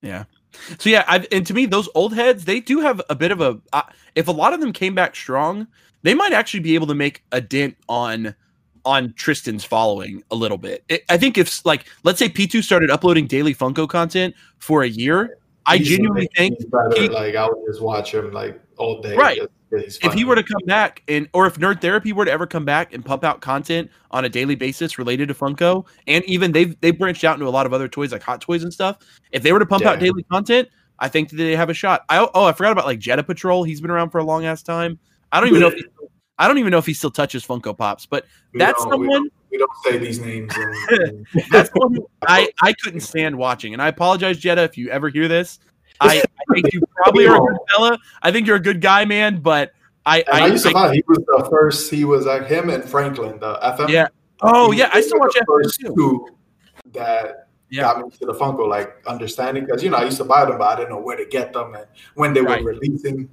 Yeah. 0.02 0.24
So 0.78 0.90
yeah, 0.90 1.04
I've, 1.08 1.26
and 1.32 1.46
to 1.46 1.54
me, 1.54 1.66
those 1.66 1.88
old 1.94 2.14
heads 2.14 2.44
they 2.44 2.60
do 2.60 2.80
have 2.80 3.00
a 3.08 3.14
bit 3.14 3.30
of 3.32 3.40
a. 3.40 3.60
Uh, 3.72 3.82
if 4.14 4.28
a 4.28 4.32
lot 4.32 4.52
of 4.52 4.60
them 4.60 4.72
came 4.72 4.94
back 4.94 5.16
strong, 5.16 5.66
they 6.02 6.14
might 6.14 6.32
actually 6.32 6.60
be 6.60 6.74
able 6.74 6.86
to 6.88 6.94
make 6.94 7.22
a 7.32 7.40
dent 7.40 7.76
on 7.88 8.34
on 8.84 9.12
Tristan's 9.14 9.64
following 9.64 10.22
a 10.30 10.34
little 10.34 10.58
bit. 10.58 10.84
It, 10.88 11.04
I 11.08 11.16
think 11.18 11.38
if 11.38 11.64
like 11.64 11.86
let's 12.02 12.18
say 12.18 12.28
P 12.28 12.46
two 12.46 12.62
started 12.62 12.90
uploading 12.90 13.26
daily 13.26 13.54
Funko 13.54 13.88
content 13.88 14.34
for 14.58 14.82
a 14.82 14.88
year, 14.88 15.38
I 15.66 15.76
He's- 15.78 15.88
genuinely 15.88 16.28
think 16.36 16.58
better. 16.70 17.00
he- 17.02 17.08
like 17.08 17.34
I 17.34 17.46
would 17.46 17.58
just 17.66 17.80
watch 17.82 18.12
him 18.12 18.32
like 18.32 18.60
all 18.76 19.00
day. 19.00 19.14
Right. 19.16 19.40
If 19.76 20.12
he 20.12 20.24
were 20.24 20.36
to 20.36 20.42
come 20.44 20.60
back 20.66 21.02
and 21.08 21.28
or 21.32 21.48
if 21.48 21.58
Nerd 21.58 21.80
Therapy 21.80 22.12
were 22.12 22.24
to 22.24 22.30
ever 22.30 22.46
come 22.46 22.64
back 22.64 22.94
and 22.94 23.04
pump 23.04 23.24
out 23.24 23.40
content 23.40 23.90
on 24.12 24.24
a 24.24 24.28
daily 24.28 24.54
basis 24.54 24.98
related 24.98 25.26
to 25.28 25.34
Funko, 25.34 25.84
and 26.06 26.22
even 26.26 26.52
they've 26.52 26.80
they've 26.80 26.96
branched 26.96 27.24
out 27.24 27.34
into 27.34 27.48
a 27.48 27.50
lot 27.50 27.66
of 27.66 27.72
other 27.72 27.88
toys 27.88 28.12
like 28.12 28.22
Hot 28.22 28.40
Toys 28.40 28.62
and 28.62 28.72
stuff. 28.72 28.98
If 29.32 29.42
they 29.42 29.52
were 29.52 29.58
to 29.58 29.66
pump 29.66 29.84
out 29.84 29.98
daily 29.98 30.22
content, 30.24 30.68
I 31.00 31.08
think 31.08 31.30
that 31.30 31.36
they 31.36 31.56
have 31.56 31.70
a 31.70 31.74
shot. 31.74 32.04
I 32.08 32.18
oh 32.34 32.44
I 32.44 32.52
forgot 32.52 32.70
about 32.70 32.84
like 32.84 33.00
Jetta 33.00 33.24
Patrol. 33.24 33.64
He's 33.64 33.80
been 33.80 33.90
around 33.90 34.10
for 34.10 34.18
a 34.18 34.24
long 34.24 34.44
ass 34.46 34.62
time. 34.62 34.96
I 35.32 35.40
don't 35.40 35.48
even 35.48 35.60
know 35.60 35.68
if 35.68 35.74
he, 35.78 35.84
I 36.38 36.48
don't 36.48 36.58
even 36.58 36.70
know 36.70 36.78
if 36.78 36.86
he 36.86 36.94
still 36.94 37.10
touches 37.10 37.46
Funko 37.46 37.76
Pops, 37.76 38.06
but 38.06 38.24
We 38.52 38.58
that's 38.58 38.82
don't- 38.84 39.00
we 39.00 39.06
someone 39.06 39.08
don't- 39.24 39.32
We 39.52 39.58
don't 39.58 39.70
say 39.84 39.98
these 39.98 40.18
names. 40.20 40.52
And, 40.56 40.74
and 40.90 41.26
that's 41.52 41.70
someone 41.78 42.00
I 42.26 42.48
I 42.60 42.72
couldn't 42.82 43.00
stand 43.00 43.36
watching. 43.38 43.72
And 43.72 43.80
I 43.80 43.86
apologize, 43.88 44.38
Jetta, 44.38 44.62
if 44.64 44.76
you 44.76 44.90
ever 44.90 45.08
hear 45.08 45.28
this. 45.28 45.60
I, 46.00 46.18
I 46.18 46.52
think 46.54 46.72
you 46.72 46.82
probably 46.96 47.28
are 47.28 47.36
a 47.36 47.38
good 47.38 47.56
fella. 47.70 47.98
I 48.20 48.32
think 48.32 48.48
you're 48.48 48.56
a 48.56 48.60
good 48.60 48.80
guy, 48.80 49.04
man. 49.04 49.38
But 49.40 49.72
I 50.06 50.22
and 50.22 50.28
I, 50.28 50.44
I, 50.44 50.46
used 50.48 50.64
to 50.66 50.72
find 50.72 50.92
he 50.92 51.04
was 51.06 51.18
the 51.18 51.46
first. 51.48 51.88
He 51.88 52.04
was 52.04 52.26
like 52.26 52.46
him 52.48 52.68
and 52.68 52.82
Franklin, 52.84 53.38
the 53.38 53.54
FM. 53.62 53.88
Yeah. 53.90 54.08
oh 54.42 54.72
yeah, 54.72 54.90
I 54.92 55.00
still 55.02 55.20
watch 55.20 55.36
first 55.46 55.78
too. 55.80 55.94
two 55.96 56.28
that 56.92 57.46
Yeah. 57.70 57.82
got 57.82 57.98
me 58.04 58.10
to 58.10 58.26
the 58.26 58.34
Funko, 58.34 58.68
like 58.68 58.96
understanding 59.06 59.64
because 59.64 59.84
you 59.84 59.90
know 59.90 59.98
I 59.98 60.04
used 60.04 60.16
to 60.18 60.24
buy 60.24 60.44
them, 60.46 60.58
but 60.58 60.64
I 60.64 60.74
didn't 60.76 60.90
know 60.90 60.98
where 61.00 61.16
to 61.16 61.26
get 61.26 61.52
them 61.52 61.74
and 61.76 61.86
when 62.16 62.34
they 62.34 62.40
Right. 62.40 62.62
were 62.64 62.70
releasing. 62.72 63.28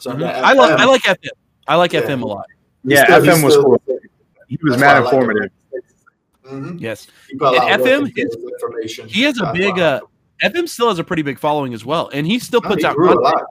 So 0.00 0.12
Mhm. 0.12 0.20
that 0.20 0.42
I 0.44 0.54
like 0.54 0.80
I 0.80 0.84
like 0.86 1.02
FM. 1.02 1.28
I 1.68 1.76
like 1.76 1.92
Yeah. 1.92 2.02
FM 2.02 2.22
a 2.22 2.26
lot. 2.26 2.46
Yeah, 2.84 3.04
still- 3.04 3.20
FM 3.22 3.44
was 3.44 3.52
still- 3.54 3.64
cool. 3.64 3.82
He 4.48 4.58
was 4.62 4.72
that's 4.72 4.80
mad 4.80 4.92
why 4.92 4.96
I 4.96 4.98
like 5.00 5.12
him. 5.12 5.20
informative. 5.20 5.50
Mhm. 6.46 6.80
Yes, 6.80 7.06
He 7.30 7.38
a 7.40 7.48
And 7.48 7.82
FM 7.82 8.02
is- 8.06 8.12
his 8.16 8.36
information. 8.36 9.08
he 9.08 9.22
has 9.22 9.40
a 9.40 9.52
big, 9.54 9.78
uh. 9.78 10.00
FM 10.42 10.68
still 10.68 10.88
has 10.88 10.98
a 10.98 11.04
pretty 11.04 11.22
big 11.22 11.38
following 11.38 11.72
as 11.72 11.84
well, 11.84 12.10
and 12.12 12.26
he 12.26 12.38
still 12.40 12.60
No, 12.60 12.68
puts 12.70 12.82
he 12.82 12.86
out 12.86 12.96
content. 12.96 13.46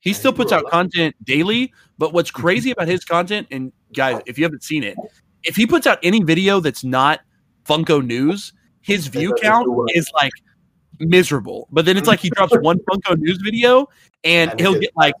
He 0.00 0.14
still 0.14 0.32
he 0.32 0.36
puts 0.36 0.52
out 0.52 0.64
content 0.70 1.14
daily. 1.24 1.72
But 1.98 2.14
what's 2.14 2.30
crazy 2.30 2.70
about 2.70 2.88
his 2.88 3.04
content, 3.04 3.46
and 3.50 3.72
guys, 3.94 4.22
if 4.24 4.38
you 4.38 4.44
haven't 4.44 4.64
seen 4.64 4.82
it, 4.82 4.96
if 5.44 5.54
he 5.54 5.66
puts 5.66 5.86
out 5.86 5.98
any 6.02 6.22
video 6.22 6.58
that's 6.60 6.82
not 6.82 7.20
Funko 7.68 8.02
news, 8.04 8.54
his 8.80 9.06
view 9.08 9.34
count 9.42 9.68
is 9.94 10.10
like 10.14 10.32
miserable. 11.00 11.68
But 11.72 11.84
then 11.84 11.96
it's 11.96 12.08
like 12.08 12.20
he 12.20 12.30
drops 12.34 12.56
one 12.60 12.78
Funko 12.80 13.18
news 13.18 13.38
video, 13.38 13.88
and 14.24 14.58
he'll 14.60 14.78
get 14.78 14.90
like 14.96 15.14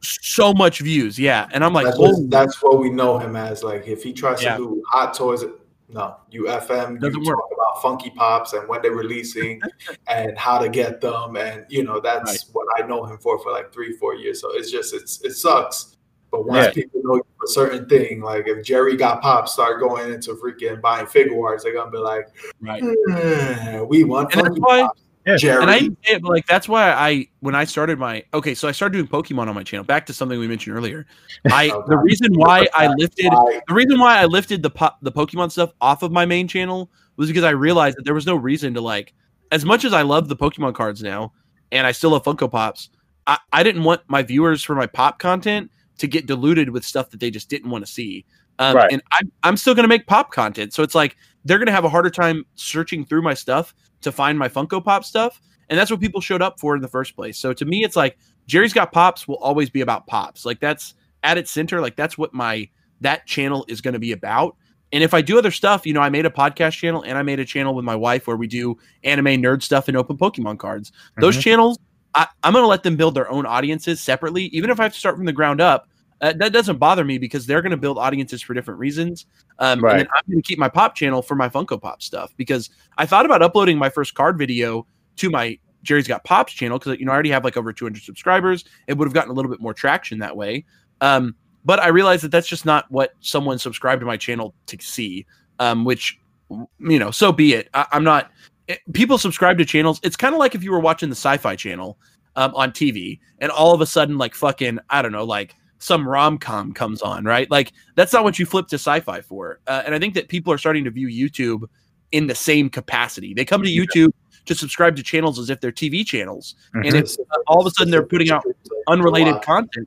so 0.00 0.52
much 0.54 0.80
views. 0.80 1.18
Yeah, 1.18 1.48
and 1.52 1.64
I'm 1.64 1.72
like, 1.72 1.86
that's, 1.86 1.98
what, 1.98 2.30
that's 2.30 2.62
what 2.62 2.80
we 2.80 2.90
know 2.90 3.18
him 3.18 3.36
as. 3.36 3.62
Like 3.62 3.86
if 3.86 4.02
he 4.02 4.12
tries 4.12 4.42
Yeah. 4.42 4.56
to 4.56 4.62
do 4.64 4.82
hot 4.90 5.14
toys, 5.14 5.44
no, 5.88 6.16
you 6.30 6.44
FM, 6.44 6.98
Doesn't 7.00 7.22
you 7.22 7.28
work. 7.28 7.38
talk 7.38 7.50
about 7.54 7.82
funky 7.82 8.10
pops 8.10 8.52
and 8.52 8.66
when 8.68 8.80
they're 8.82 8.92
releasing 8.92 9.60
and 10.08 10.36
how 10.38 10.58
to 10.58 10.68
get 10.68 11.00
them, 11.00 11.36
and 11.36 11.66
you 11.68 11.84
know 11.84 12.00
that's 12.00 12.30
Right. 12.30 12.40
what 12.52 12.66
I 12.82 12.86
know 12.86 13.04
him 13.04 13.18
for 13.18 13.38
for 13.42 13.52
like 13.52 13.72
three, 13.72 13.92
four 13.98 14.14
years. 14.14 14.40
So 14.40 14.50
it's 14.52 14.70
just 14.70 14.94
it's 14.94 15.20
it 15.22 15.32
sucks. 15.34 15.90
But 16.30 16.46
once 16.46 16.66
Yeah. 16.66 16.72
people 16.72 17.00
know 17.04 17.14
you 17.14 17.22
for 17.38 17.44
a 17.44 17.48
certain 17.48 17.88
thing, 17.88 18.20
like 18.20 18.48
if 18.48 18.64
Jerry 18.64 18.96
got 18.96 19.22
pops, 19.22 19.52
start 19.52 19.78
going 19.78 20.12
into 20.12 20.34
freaking 20.34 20.80
buying 20.80 21.06
Figuarts, 21.06 21.62
they're 21.62 21.72
gonna 21.72 21.92
be 21.92 21.98
like, 21.98 22.26
right. 22.60 22.82
"Eh, 23.12 23.80
we 23.82 24.02
want 24.02 24.34
And 24.34 24.44
that's 24.46 24.58
why- 24.58 24.80
pops, 24.82 25.00
Yeah. 25.26 25.36
Jerry. 25.36 25.62
And 25.62 25.70
I 25.70 25.78
didn't 25.78 25.98
say 26.04 26.14
it, 26.14 26.22
but 26.22 26.30
like 26.30 26.46
that's 26.46 26.68
why 26.68 26.90
I 26.92 27.28
when 27.40 27.54
I 27.54 27.64
started 27.64 27.98
my 27.98 28.24
okay, 28.34 28.54
so 28.54 28.68
I 28.68 28.72
started 28.72 28.94
doing 28.94 29.08
Pokemon 29.08 29.48
on 29.48 29.54
my 29.54 29.62
channel. 29.62 29.84
Back 29.84 30.06
to 30.06 30.12
something 30.12 30.38
we 30.38 30.48
mentioned 30.48 30.76
earlier. 30.76 31.06
I 31.46 31.70
Oh, 31.70 31.84
the 31.88 31.96
reason 31.96 32.34
why 32.34 32.66
I 32.74 32.88
lifted 32.88 33.32
the 33.66 33.74
reason 33.74 33.98
why 33.98 34.18
I 34.18 34.26
lifted 34.26 34.62
the 34.62 34.70
po- 34.70 34.94
the 35.02 35.12
Pokemon 35.12 35.50
stuff 35.52 35.72
off 35.80 36.02
of 36.02 36.12
my 36.12 36.26
main 36.26 36.46
channel 36.48 36.90
was 37.16 37.28
because 37.28 37.44
I 37.44 37.50
realized 37.50 37.96
that 37.96 38.04
there 38.04 38.14
was 38.14 38.26
no 38.26 38.36
reason 38.36 38.74
to 38.74 38.80
like 38.80 39.14
as 39.50 39.64
much 39.64 39.84
as 39.84 39.92
I 39.92 40.02
love 40.02 40.28
the 40.28 40.36
Pokemon 40.36 40.74
cards 40.74 41.02
now 41.02 41.32
and 41.72 41.86
I 41.86 41.92
still 41.92 42.10
love 42.10 42.24
Funko 42.24 42.50
Pops. 42.50 42.90
I, 43.26 43.38
I 43.52 43.62
didn't 43.62 43.84
want 43.84 44.02
my 44.08 44.22
viewers 44.22 44.62
for 44.62 44.74
my 44.74 44.86
pop 44.86 45.18
content 45.18 45.70
to 45.98 46.06
get 46.06 46.26
diluted 46.26 46.70
with 46.70 46.84
stuff 46.84 47.10
that 47.10 47.20
they 47.20 47.30
just 47.30 47.48
didn't 47.48 47.70
want 47.70 47.84
to 47.84 47.90
see. 47.90 48.24
Um, 48.58 48.76
Right. 48.76 48.92
And 48.92 49.02
I'm, 49.12 49.32
I'm 49.42 49.56
still 49.56 49.74
going 49.74 49.84
to 49.84 49.88
make 49.88 50.06
pop 50.06 50.32
content. 50.32 50.72
So 50.72 50.82
it's 50.82 50.94
like 50.94 51.16
they're 51.44 51.58
going 51.58 51.66
to 51.66 51.72
have 51.72 51.84
a 51.84 51.88
harder 51.88 52.10
time 52.10 52.44
searching 52.54 53.04
through 53.04 53.22
my 53.22 53.34
stuff 53.34 53.74
to 54.04 54.12
find 54.12 54.38
my 54.38 54.48
Funko 54.48 54.82
Pop 54.82 55.04
stuff. 55.04 55.40
And 55.68 55.78
that's 55.78 55.90
what 55.90 56.00
people 56.00 56.20
showed 56.20 56.42
up 56.42 56.60
for 56.60 56.76
in 56.76 56.82
the 56.82 56.88
first 56.88 57.16
place. 57.16 57.38
So 57.38 57.52
to 57.54 57.64
me, 57.64 57.84
it's 57.84 57.96
like 57.96 58.18
Jerry's 58.46 58.72
Got 58.72 58.92
Pops 58.92 59.26
will 59.26 59.36
always 59.36 59.70
be 59.70 59.80
about 59.80 60.06
pops. 60.06 60.44
Like 60.44 60.60
that's 60.60 60.94
at 61.22 61.38
its 61.38 61.50
center. 61.50 61.80
Like 61.80 61.96
that's 61.96 62.18
what 62.18 62.34
my 62.34 62.68
that 63.00 63.26
channel 63.26 63.64
is 63.68 63.80
going 63.80 63.94
to 63.94 63.98
be 63.98 64.12
about. 64.12 64.56
And 64.92 65.02
if 65.02 65.12
I 65.14 65.22
do 65.22 65.38
other 65.38 65.50
stuff, 65.50 65.86
you 65.86 65.92
know, 65.92 66.00
I 66.00 66.10
made 66.10 66.26
a 66.26 66.30
podcast 66.30 66.72
channel 66.72 67.02
and 67.02 67.18
I 67.18 67.22
made 67.22 67.40
a 67.40 67.44
channel 67.44 67.74
with 67.74 67.84
my 67.84 67.96
wife 67.96 68.26
where 68.26 68.36
we 68.36 68.46
do 68.46 68.76
anime 69.02 69.26
nerd 69.42 69.62
stuff 69.62 69.88
and 69.88 69.96
open 69.96 70.16
Pokemon 70.16 70.58
cards. 70.58 70.92
Those 71.18 71.36
Mhm. 71.36 71.40
channels, 71.40 71.78
I, 72.14 72.28
I'm 72.44 72.52
going 72.52 72.62
to 72.62 72.68
let 72.68 72.82
them 72.84 72.94
build 72.96 73.14
their 73.14 73.28
own 73.28 73.44
audiences 73.46 74.00
separately, 74.00 74.44
even 74.52 74.70
if 74.70 74.78
I 74.78 74.84
have 74.84 74.92
to 74.92 74.98
start 74.98 75.16
from 75.16 75.24
the 75.24 75.32
ground 75.32 75.60
up. 75.60 75.88
Uh, 76.20 76.32
that 76.32 76.52
doesn't 76.52 76.78
bother 76.78 77.04
me 77.04 77.18
because 77.18 77.46
they're 77.46 77.62
going 77.62 77.70
to 77.70 77.76
build 77.76 77.98
audiences 77.98 78.40
for 78.40 78.54
different 78.54 78.80
reasons. 78.80 79.26
Um, 79.58 79.80
Right. 79.80 79.92
And 79.92 80.00
then 80.00 80.08
I'm 80.14 80.22
going 80.30 80.42
to 80.42 80.46
keep 80.46 80.58
my 80.58 80.68
pop 80.68 80.94
channel 80.94 81.22
for 81.22 81.34
my 81.34 81.48
Funko 81.48 81.80
Pop 81.80 82.02
stuff 82.02 82.32
because 82.36 82.70
I 82.96 83.06
thought 83.06 83.26
about 83.26 83.42
uploading 83.42 83.78
my 83.78 83.88
first 83.88 84.14
card 84.14 84.38
video 84.38 84.86
to 85.16 85.30
my 85.30 85.58
Jerry's 85.82 86.08
Got 86.08 86.24
Pops 86.24 86.52
channel 86.52 86.78
because 86.78 86.98
you 86.98 87.04
know 87.04 87.12
I 87.12 87.14
already 87.14 87.30
have 87.30 87.44
like 87.44 87.56
over 87.56 87.72
200 87.72 88.02
subscribers. 88.02 88.64
It 88.86 88.96
would 88.96 89.06
have 89.06 89.12
gotten 89.12 89.30
a 89.30 89.34
little 89.34 89.50
bit 89.50 89.60
more 89.60 89.74
traction 89.74 90.18
that 90.20 90.36
way. 90.36 90.64
Um, 91.00 91.34
but 91.64 91.78
I 91.80 91.88
realized 91.88 92.24
that 92.24 92.30
that's 92.30 92.48
just 92.48 92.64
not 92.64 92.90
what 92.90 93.12
someone 93.20 93.58
subscribed 93.58 94.00
to 94.00 94.06
my 94.06 94.16
channel 94.16 94.54
to 94.66 94.78
see. 94.80 95.26
Um, 95.60 95.84
which 95.84 96.18
you 96.50 96.98
know, 96.98 97.10
so 97.10 97.32
be 97.32 97.54
it. 97.54 97.68
I, 97.74 97.86
I'm 97.92 98.04
not. 98.04 98.30
It, 98.66 98.80
people 98.92 99.18
subscribe 99.18 99.58
to 99.58 99.64
channels. 99.64 100.00
It's 100.02 100.16
kind 100.16 100.34
of 100.34 100.38
like 100.38 100.54
if 100.54 100.64
you 100.64 100.72
were 100.72 100.80
watching 100.80 101.08
the 101.10 101.16
Sci-Fi 101.16 101.56
Channel 101.56 101.98
um, 102.36 102.54
on 102.54 102.72
TV, 102.72 103.20
and 103.38 103.50
all 103.50 103.74
of 103.74 103.80
a 103.80 103.86
sudden, 103.86 104.18
like 104.18 104.34
fucking, 104.34 104.78
I 104.90 105.02
don't 105.02 105.12
know, 105.12 105.24
like 105.24 105.54
some 105.84 106.08
rom 106.08 106.38
com 106.38 106.72
comes 106.72 107.02
on, 107.02 107.24
right? 107.26 107.50
Like 107.50 107.72
that's 107.94 108.10
not 108.14 108.24
what 108.24 108.38
you 108.38 108.46
flip 108.46 108.68
to 108.68 108.76
Sci-Fi 108.76 109.20
for. 109.20 109.60
Uh, 109.66 109.82
and 109.84 109.94
I 109.94 109.98
think 109.98 110.14
that 110.14 110.28
people 110.28 110.50
are 110.50 110.56
starting 110.56 110.82
to 110.84 110.90
view 110.90 111.08
YouTube 111.08 111.68
in 112.10 112.26
the 112.26 112.34
same 112.34 112.70
capacity. 112.70 113.34
They 113.34 113.44
come 113.44 113.62
to 113.62 113.68
YouTube 113.68 114.10
to 114.46 114.54
subscribe 114.54 114.96
to 114.96 115.02
channels 115.02 115.38
as 115.38 115.50
if 115.50 115.60
they're 115.60 115.72
TV 115.72 116.02
channels, 116.06 116.54
and 116.72 116.84
Mhm. 116.86 117.02
if 117.02 117.18
uh, 117.20 117.36
all 117.46 117.60
of 117.60 117.66
a 117.66 117.70
sudden 117.72 117.90
they're 117.90 118.06
putting 118.06 118.30
out 118.30 118.42
unrelated 118.88 119.42
content. 119.42 119.86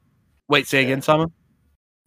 Wait, 0.49 0.67
say 0.67 0.83
again, 0.83 1.01
Sama. 1.01 1.31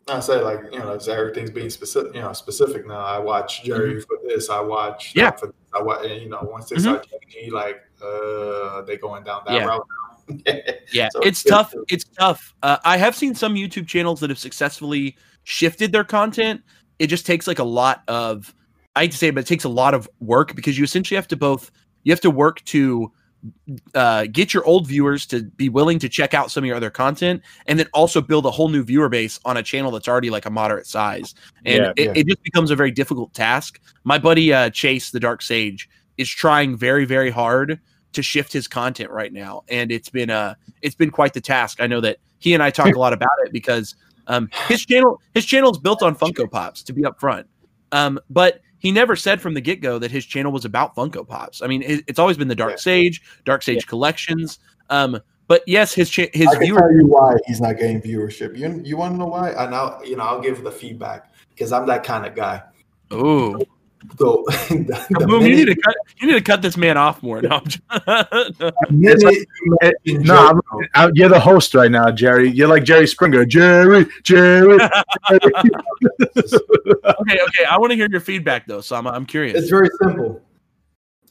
I 0.08 0.20
say 0.20 0.40
like 0.40 0.60
you 0.72 0.78
know, 0.78 0.96
everything's 1.08 1.50
being 1.50 1.68
specific. 1.70 2.14
You 2.14 2.20
know, 2.20 2.32
specific 2.32 2.86
now. 2.86 3.00
I 3.00 3.18
watch 3.18 3.64
Jerry 3.64 4.00
for 4.00 4.18
this. 4.24 4.50
I 4.50 4.60
watch 4.60 5.10
Mm-hmm. 5.10 5.18
Yeah. 5.18 5.30
for 5.32 5.46
this. 5.46 5.56
I 5.74 5.82
watch. 5.82 6.06
And, 6.06 6.22
you 6.22 6.28
know, 6.28 6.46
once 6.48 6.68
they 6.68 6.76
Mhm. 6.76 6.80
start 6.82 7.08
changing, 7.32 7.52
like 7.52 7.82
uh, 8.02 8.82
they 8.82 8.96
going 8.96 9.24
down 9.24 9.42
that 9.46 9.54
Yeah. 9.54 9.66
route. 9.66 9.84
now. 9.88 10.19
Yeah, 10.92 11.08
So 11.12 11.20
it's 11.20 11.40
it's 11.40 11.44
tough. 11.44 11.70
to- 11.72 11.84
It's 11.88 12.04
tough. 12.18 12.54
Uh, 12.62 12.78
I 12.84 12.96
have 12.96 13.14
seen 13.14 13.34
some 13.34 13.54
YouTube 13.54 13.86
channels 13.86 14.20
that 14.20 14.30
have 14.30 14.38
successfully 14.38 15.16
shifted 15.44 15.92
their 15.92 16.04
content. 16.04 16.62
It 16.98 17.06
just 17.08 17.26
takes 17.26 17.46
like 17.46 17.58
a 17.60 17.64
lot 17.64 18.02
of, 18.08 18.54
I 18.96 19.02
hate 19.02 19.12
to 19.12 19.18
say 19.18 19.28
it, 19.28 19.34
but 19.34 19.42
it 19.42 19.46
takes 19.46 19.64
a 19.64 19.68
lot 19.68 19.94
of 19.94 20.08
work 20.20 20.54
because 20.56 20.76
you 20.76 20.84
essentially 20.84 21.16
have 21.16 21.28
to 21.28 21.36
both, 21.36 21.70
you 22.04 22.12
have 22.12 22.20
to 22.22 22.30
work 22.30 22.62
to 22.66 23.12
uh, 23.94 24.26
get 24.32 24.52
your 24.52 24.64
old 24.66 24.86
viewers 24.86 25.24
to 25.26 25.44
be 25.44 25.68
willing 25.70 25.98
to 25.98 26.08
check 26.08 26.34
out 26.34 26.50
some 26.50 26.62
of 26.62 26.66
your 26.68 26.76
other 26.76 26.90
content 26.90 27.40
and 27.66 27.78
then 27.78 27.86
also 27.94 28.20
build 28.20 28.44
a 28.44 28.50
whole 28.50 28.68
new 28.68 28.82
viewer 28.82 29.08
base 29.08 29.40
on 29.46 29.56
a 29.56 29.62
channel 29.62 29.90
that's 29.90 30.08
already 30.08 30.28
like 30.28 30.44
a 30.44 30.50
moderate 30.50 30.86
size. 30.86 31.34
And 31.64 31.84
Yeah, 31.84 31.92
it, 31.96 32.04
yeah. 32.04 32.12
it 32.16 32.26
just 32.26 32.42
becomes 32.42 32.70
a 32.70 32.76
very 32.76 32.90
difficult 32.90 33.32
task. 33.32 33.80
My 34.04 34.18
buddy 34.18 34.52
uh, 34.52 34.68
Chase, 34.70 35.10
the 35.10 35.20
Dark 35.20 35.40
Sage, 35.40 35.88
is 36.18 36.28
trying 36.28 36.76
very, 36.76 37.06
very 37.06 37.30
hard 37.30 37.80
to 38.12 38.22
shift 38.22 38.52
his 38.52 38.68
content 38.68 39.10
right 39.10 39.32
now, 39.32 39.62
and 39.68 39.92
it's 39.92 40.08
been 40.08 40.30
uh 40.30 40.54
it's 40.82 40.94
been 40.94 41.10
quite 41.10 41.34
the 41.34 41.40
task. 41.40 41.80
I 41.80 41.86
know 41.86 42.00
that 42.00 42.18
he 42.38 42.54
and 42.54 42.62
I 42.62 42.70
talk 42.70 42.94
a 42.94 42.98
lot 42.98 43.12
about 43.12 43.30
it 43.44 43.52
because 43.52 43.94
um 44.26 44.48
his 44.68 44.84
channel 44.84 45.20
his 45.34 45.44
channel 45.44 45.70
is 45.70 45.78
built 45.78 46.02
on 46.02 46.14
Funko 46.16 46.50
Pops 46.50 46.82
to 46.84 46.92
be 46.92 47.02
upfront, 47.02 47.44
um 47.92 48.18
but 48.28 48.60
he 48.80 48.90
never 48.90 49.14
said 49.14 49.40
from 49.40 49.54
the 49.54 49.60
get 49.60 49.80
go 49.80 49.98
that 49.98 50.10
his 50.10 50.24
channel 50.24 50.50
was 50.50 50.64
about 50.64 50.96
Funko 50.96 51.26
Pops. 51.26 51.62
I 51.62 51.66
mean, 51.66 51.82
it, 51.82 52.02
it's 52.06 52.18
always 52.18 52.38
been 52.38 52.48
the 52.48 52.54
Dark 52.54 52.78
Sage, 52.78 53.22
Dark 53.44 53.62
Sage 53.62 53.86
collections. 53.86 54.58
Um, 54.88 55.20
but 55.48 55.62
yes, 55.66 55.92
his 55.92 56.08
cha- 56.08 56.30
his 56.32 56.48
can 56.50 56.74
tell 56.74 56.92
you 56.92 57.06
why 57.06 57.36
he's 57.46 57.60
not 57.60 57.76
getting 57.76 58.00
viewership. 58.00 58.56
You 58.56 58.80
you 58.82 58.96
want 58.96 59.14
to 59.14 59.18
know 59.18 59.26
why? 59.26 59.50
And 59.50 59.74
I'll 59.74 60.00
you 60.04 60.16
know 60.16 60.24
I'll 60.24 60.40
give 60.40 60.64
the 60.64 60.70
feedback 60.72 61.30
because 61.50 61.72
I'm 61.72 61.86
that 61.86 62.04
kind 62.04 62.24
of 62.24 62.34
guy. 62.34 62.62
Oh, 63.10 63.60
So 64.18 64.44
the, 64.46 65.06
the 65.18 65.26
Boom, 65.26 65.42
you 65.42 65.56
need 65.56 65.66
to 65.66 65.74
cut. 65.74 65.94
You 66.18 66.26
need 66.28 66.34
to 66.34 66.40
cut 66.40 66.62
this 66.62 66.76
man 66.76 66.96
off 66.96 67.22
more. 67.22 67.40
No, 67.50 67.56
I'm 67.56 67.64
just- 67.66 67.82
the 67.88 68.72
minute 68.90 69.22
you 69.22 69.78
It- 69.82 69.96
mention 70.04 70.22
no, 70.26 70.36
I'm- 70.36 70.60
JoJo, 70.94 71.10
you're 71.14 71.28
the 71.28 71.40
host 71.40 71.74
right 71.74 71.90
now, 71.90 72.10
Jerry. 72.10 72.50
You're 72.50 72.68
like 72.68 72.84
Jerry 72.84 73.06
Springer. 73.06 73.44
Jerry, 73.44 74.06
Jerry. 74.22 74.74
okay, 75.30 75.40
okay. 77.04 77.64
I 77.68 77.76
want 77.78 77.90
to 77.90 77.96
hear 77.96 78.08
your 78.10 78.20
feedback 78.20 78.66
though, 78.66 78.80
so 78.80 78.96
I'm, 78.96 79.06
I'm 79.06 79.26
curious. 79.26 79.58
it's 79.58 79.70
very 79.70 79.90
simple. 80.02 80.40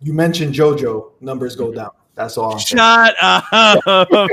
You 0.02 0.14
mentioned 0.14 0.54
JoJo, 0.54 1.12
numbers 1.22 1.56
go 1.56 1.72
mhm. 1.72 1.76
down. 1.76 1.92
That's 2.16 2.38
all. 2.38 2.54
I'm 2.54 2.60
saying. 2.60 2.80
Shut 2.80 3.16
up. 3.22 4.30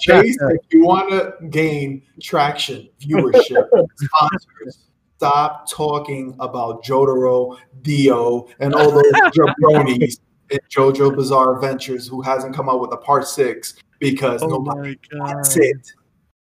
Chase, 0.00 0.36
if 0.40 0.60
you 0.72 0.84
want 0.84 1.10
to 1.10 1.34
gain 1.50 2.02
traction, 2.20 2.88
viewership, 3.00 3.68
sponsors, 3.96 4.87
stop 5.18 5.68
talking 5.68 6.34
about 6.38 6.84
Jotaro, 6.84 7.58
Dio, 7.82 8.46
and 8.60 8.72
all 8.72 8.92
those 8.92 9.12
jabronis 9.36 10.20
in 10.50 10.58
JoJo 10.70 11.16
Bizarre 11.16 11.56
Adventures 11.56 12.06
who 12.06 12.22
hasn't 12.22 12.54
come 12.54 12.68
out 12.68 12.80
with 12.80 12.92
a 12.92 12.96
part 12.96 13.26
six 13.26 13.74
because 13.98 14.42
oh 14.44 14.48
nobody 14.48 14.96
wants 15.14 15.56
it. 15.56 15.92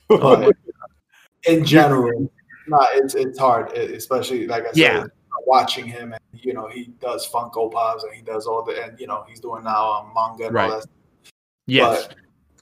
But 0.07 0.55
in 1.47 1.65
general, 1.65 2.31
nah, 2.67 2.87
it's 2.93 3.13
it's 3.13 3.37
hard, 3.37 3.73
especially 3.73 4.47
like 4.47 4.63
I 4.63 4.67
said, 4.67 4.75
Yeah. 4.77 5.03
watching 5.45 5.85
him 5.85 6.13
and 6.13 6.21
you 6.41 6.53
know 6.53 6.69
he 6.69 6.93
does 7.01 7.27
Funko 7.29 7.69
Pops 7.71 8.03
and 8.03 8.13
he 8.13 8.21
does 8.21 8.47
all 8.47 8.63
the 8.63 8.81
and 8.81 8.97
you 8.99 9.07
know 9.07 9.25
he's 9.27 9.41
doing 9.41 9.65
now 9.65 9.91
um, 9.91 10.13
manga 10.15 10.45
and 10.45 10.55
Right. 10.55 10.71
all 10.71 10.79
that 10.79 10.87
Yes. 11.67 12.07
but 12.07 12.15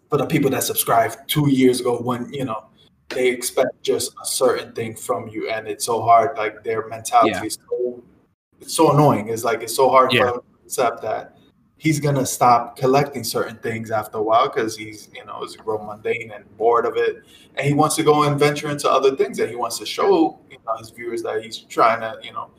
for 0.09 0.17
the 0.17 0.25
people 0.25 0.49
that 0.49 0.63
subscribed 0.63 1.17
two 1.27 1.49
years 1.51 1.81
ago, 1.81 1.99
when 2.01 2.33
you 2.33 2.45
know 2.45 2.68
they 3.09 3.27
expect 3.29 3.81
just 3.81 4.13
a 4.21 4.25
certain 4.25 4.73
thing 4.73 4.95
from 4.95 5.27
you, 5.27 5.49
and 5.49 5.67
it's 5.67 5.85
so 5.85 6.01
hard. 6.01 6.37
Like 6.37 6.63
their 6.63 6.87
mentality 6.87 7.31
Yeah. 7.31 7.43
is 7.43 7.57
so 7.69 8.03
it's 8.61 8.73
so 8.75 8.91
annoying. 8.91 9.29
It's 9.29 9.43
like 9.43 9.61
it's 9.63 9.75
so 9.75 9.89
hard 9.89 10.11
Yeah. 10.11 10.19
for 10.21 10.25
them 10.33 10.41
to 10.41 10.65
accept 10.65 11.01
that 11.01 11.35
he's 11.77 11.99
gonna 11.99 12.25
stop 12.25 12.75
collecting 12.75 13.23
certain 13.23 13.55
things 13.57 13.89
after 13.89 14.17
a 14.17 14.21
while 14.21 14.49
because 14.49 14.75
he's 14.77 15.09
you 15.15 15.25
know 15.25 15.43
is 15.43 15.55
grown 15.55 15.85
mundane 15.87 16.31
and 16.31 16.45
bored 16.57 16.85
of 16.85 16.97
it, 16.97 17.23
and 17.55 17.65
he 17.65 17.73
wants 17.73 17.95
to 17.95 18.03
go 18.03 18.23
and 18.23 18.37
venture 18.39 18.69
into 18.69 18.89
other 18.89 19.15
things, 19.15 19.39
and 19.39 19.49
he 19.49 19.55
wants 19.55 19.79
to 19.79 19.85
show 19.85 20.39
you 20.51 20.57
know 20.67 20.75
his 20.77 20.89
viewers 20.91 21.23
that 21.23 21.41
he's 21.43 21.57
trying 21.57 22.01
to 22.01 22.17
you 22.23 22.33
know 22.33 22.49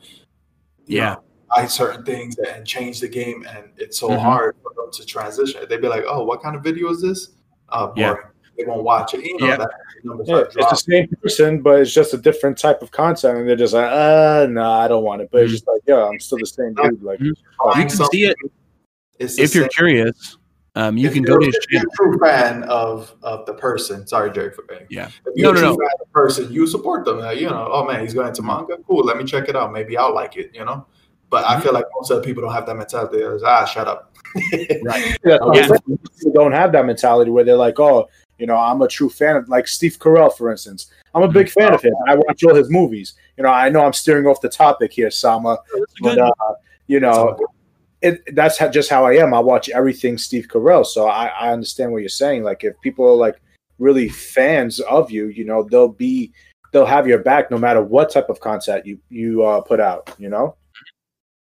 you 0.87 0.97
Yeah. 0.97 1.13
know, 1.13 1.23
buy 1.55 1.65
certain 1.67 2.03
things 2.03 2.37
and 2.39 2.65
change 2.65 2.99
the 2.99 3.07
game, 3.07 3.45
and 3.47 3.69
it's 3.77 3.99
so 3.99 4.09
Mhm. 4.09 4.19
hard 4.19 4.55
for 4.63 4.73
them 4.75 4.91
to 4.91 5.05
transition. 5.05 5.61
They'd 5.69 5.81
be 5.81 5.87
like, 5.87 6.03
"Oh, 6.07 6.23
what 6.23 6.41
kind 6.41 6.55
of 6.55 6.63
video 6.63 6.89
is 6.89 7.01
this?" 7.01 7.29
Uh, 7.69 7.87
boring. 7.87 7.97
Yeah. 8.23 8.30
They 8.61 8.67
won't 8.69 8.83
watch 8.83 9.13
it. 9.13 9.23
You 9.25 9.37
know 9.37 9.47
Yeah. 9.47 9.57
that 9.57 9.69
Yeah, 10.03 10.39
it's 10.41 10.53
the 10.69 10.75
same 10.75 11.07
person, 11.21 11.61
but 11.61 11.79
it's 11.81 11.93
just 11.93 12.13
a 12.13 12.17
different 12.17 12.57
type 12.57 12.81
of 12.81 12.91
content, 12.91 13.37
and 13.39 13.49
they're 13.49 13.55
just 13.55 13.73
like, 13.73 13.89
uh, 13.91 14.47
no, 14.49 14.69
I 14.71 14.87
don't 14.87 15.03
want 15.03 15.21
it. 15.21 15.29
But 15.31 15.43
it's 15.43 15.51
just 15.53 15.67
like, 15.67 15.81
yeah, 15.87 16.05
I'm 16.07 16.19
still 16.19 16.37
the 16.39 16.45
same 16.45 16.73
dude. 16.75 17.01
Like, 17.03 17.19
Mhm. 17.19 17.25
You 17.25 17.85
can 17.85 17.89
see 17.89 18.25
it 18.25 18.35
it's 19.19 19.37
if 19.39 19.53
you're 19.55 19.63
same- 19.65 19.69
curious. 19.69 20.37
Um, 20.73 20.97
you 20.97 21.07
if 21.07 21.13
can 21.13 21.23
you're- 21.23 21.33
go 21.33 21.39
to 21.39 21.45
his 21.45 21.55
if 21.55 21.65
you're 21.69 21.81
channel. 21.81 21.91
a 21.91 21.95
true 22.17 22.19
fan 22.27 22.63
of 22.63 23.13
of 23.23 23.45
the 23.45 23.53
person. 23.53 24.07
Sorry, 24.07 24.31
Jerry, 24.31 24.51
for 24.51 24.63
being. 24.69 24.85
Yeah. 24.89 25.07
If 25.25 25.33
you're 25.35 25.47
No, 25.47 25.49
a 25.51 25.53
no, 25.53 25.59
true 25.59 25.69
no. 25.71 25.75
fan 25.75 25.89
of 25.99 26.07
the 26.07 26.11
person, 26.13 26.51
you 26.51 26.65
support 26.65 27.03
them. 27.05 27.19
Like, 27.19 27.39
you 27.39 27.49
know, 27.49 27.67
oh 27.71 27.85
man, 27.85 27.99
he's 28.01 28.13
going 28.13 28.31
to 28.33 28.41
manga. 28.41 28.77
Cool. 28.87 29.03
Let 29.03 29.17
me 29.17 29.25
check 29.25 29.49
it 29.49 29.55
out. 29.55 29.73
Maybe 29.73 29.97
I'll 29.97 30.13
like 30.15 30.37
it. 30.37 30.51
You 30.53 30.63
know. 30.65 30.85
But 31.29 31.45
I 31.45 31.55
Mhm. 31.57 31.63
feel 31.63 31.73
like 31.73 31.85
most 31.95 32.09
of 32.11 32.17
the 32.17 32.23
people 32.23 32.41
don't 32.43 32.51
have 32.53 32.65
that 32.67 32.75
mentality. 32.77 33.17
It's, 33.19 33.43
ah, 33.43 33.65
shut 33.65 33.87
up. 33.87 34.13
Right. 34.83 35.17
yeah, 35.25 35.37
Yeah. 35.53 35.67
people 35.85 36.31
don't 36.33 36.51
have 36.53 36.71
that 36.73 36.85
mentality 36.85 37.31
where 37.31 37.43
they're 37.43 37.55
like, 37.57 37.77
oh, 37.79 38.07
you 38.41 38.47
know, 38.47 38.57
I'm 38.57 38.81
a 38.81 38.87
true 38.87 39.07
fan 39.07 39.35
of 39.35 39.47
like 39.49 39.67
Steve 39.67 39.99
Carell, 39.99 40.35
for 40.35 40.49
instance. 40.49 40.87
I'm 41.13 41.21
a 41.21 41.27
big 41.27 41.47
fan 41.47 41.75
of 41.75 41.81
him. 41.83 41.93
I 42.07 42.15
watch 42.15 42.43
all 42.43 42.55
his 42.55 42.71
movies. 42.71 43.13
You 43.37 43.43
know, 43.43 43.51
I 43.51 43.69
know 43.69 43.85
I'm 43.85 43.93
steering 43.93 44.25
off 44.25 44.41
the 44.41 44.49
topic 44.49 44.91
here, 44.91 45.11
Sama, 45.11 45.59
but 46.01 46.17
uh, 46.17 46.31
you 46.87 46.99
know, 46.99 47.37
it, 48.01 48.23
that's 48.33 48.57
how, 48.57 48.67
just 48.67 48.89
how 48.89 49.05
I 49.05 49.17
am. 49.17 49.35
I 49.35 49.39
watch 49.39 49.69
everything 49.69 50.17
Steve 50.17 50.47
Carell, 50.47 50.83
so 50.83 51.07
I, 51.07 51.27
I 51.27 51.51
understand 51.51 51.91
what 51.91 51.99
you're 51.99 52.09
saying. 52.09 52.43
Like, 52.43 52.63
if 52.63 52.73
people 52.81 53.05
are 53.07 53.15
like 53.15 53.39
really 53.77 54.09
fans 54.09 54.79
of 54.79 55.11
you, 55.11 55.27
you 55.27 55.45
know, 55.45 55.61
they'll 55.61 55.87
be 55.87 56.33
they'll 56.73 56.83
have 56.83 57.07
your 57.07 57.19
back 57.19 57.51
no 57.51 57.59
matter 57.59 57.83
what 57.83 58.09
type 58.09 58.27
of 58.27 58.39
content 58.39 58.87
you 58.87 58.97
you 59.09 59.43
uh, 59.43 59.61
put 59.61 59.79
out. 59.79 60.15
You 60.17 60.29
know, 60.29 60.55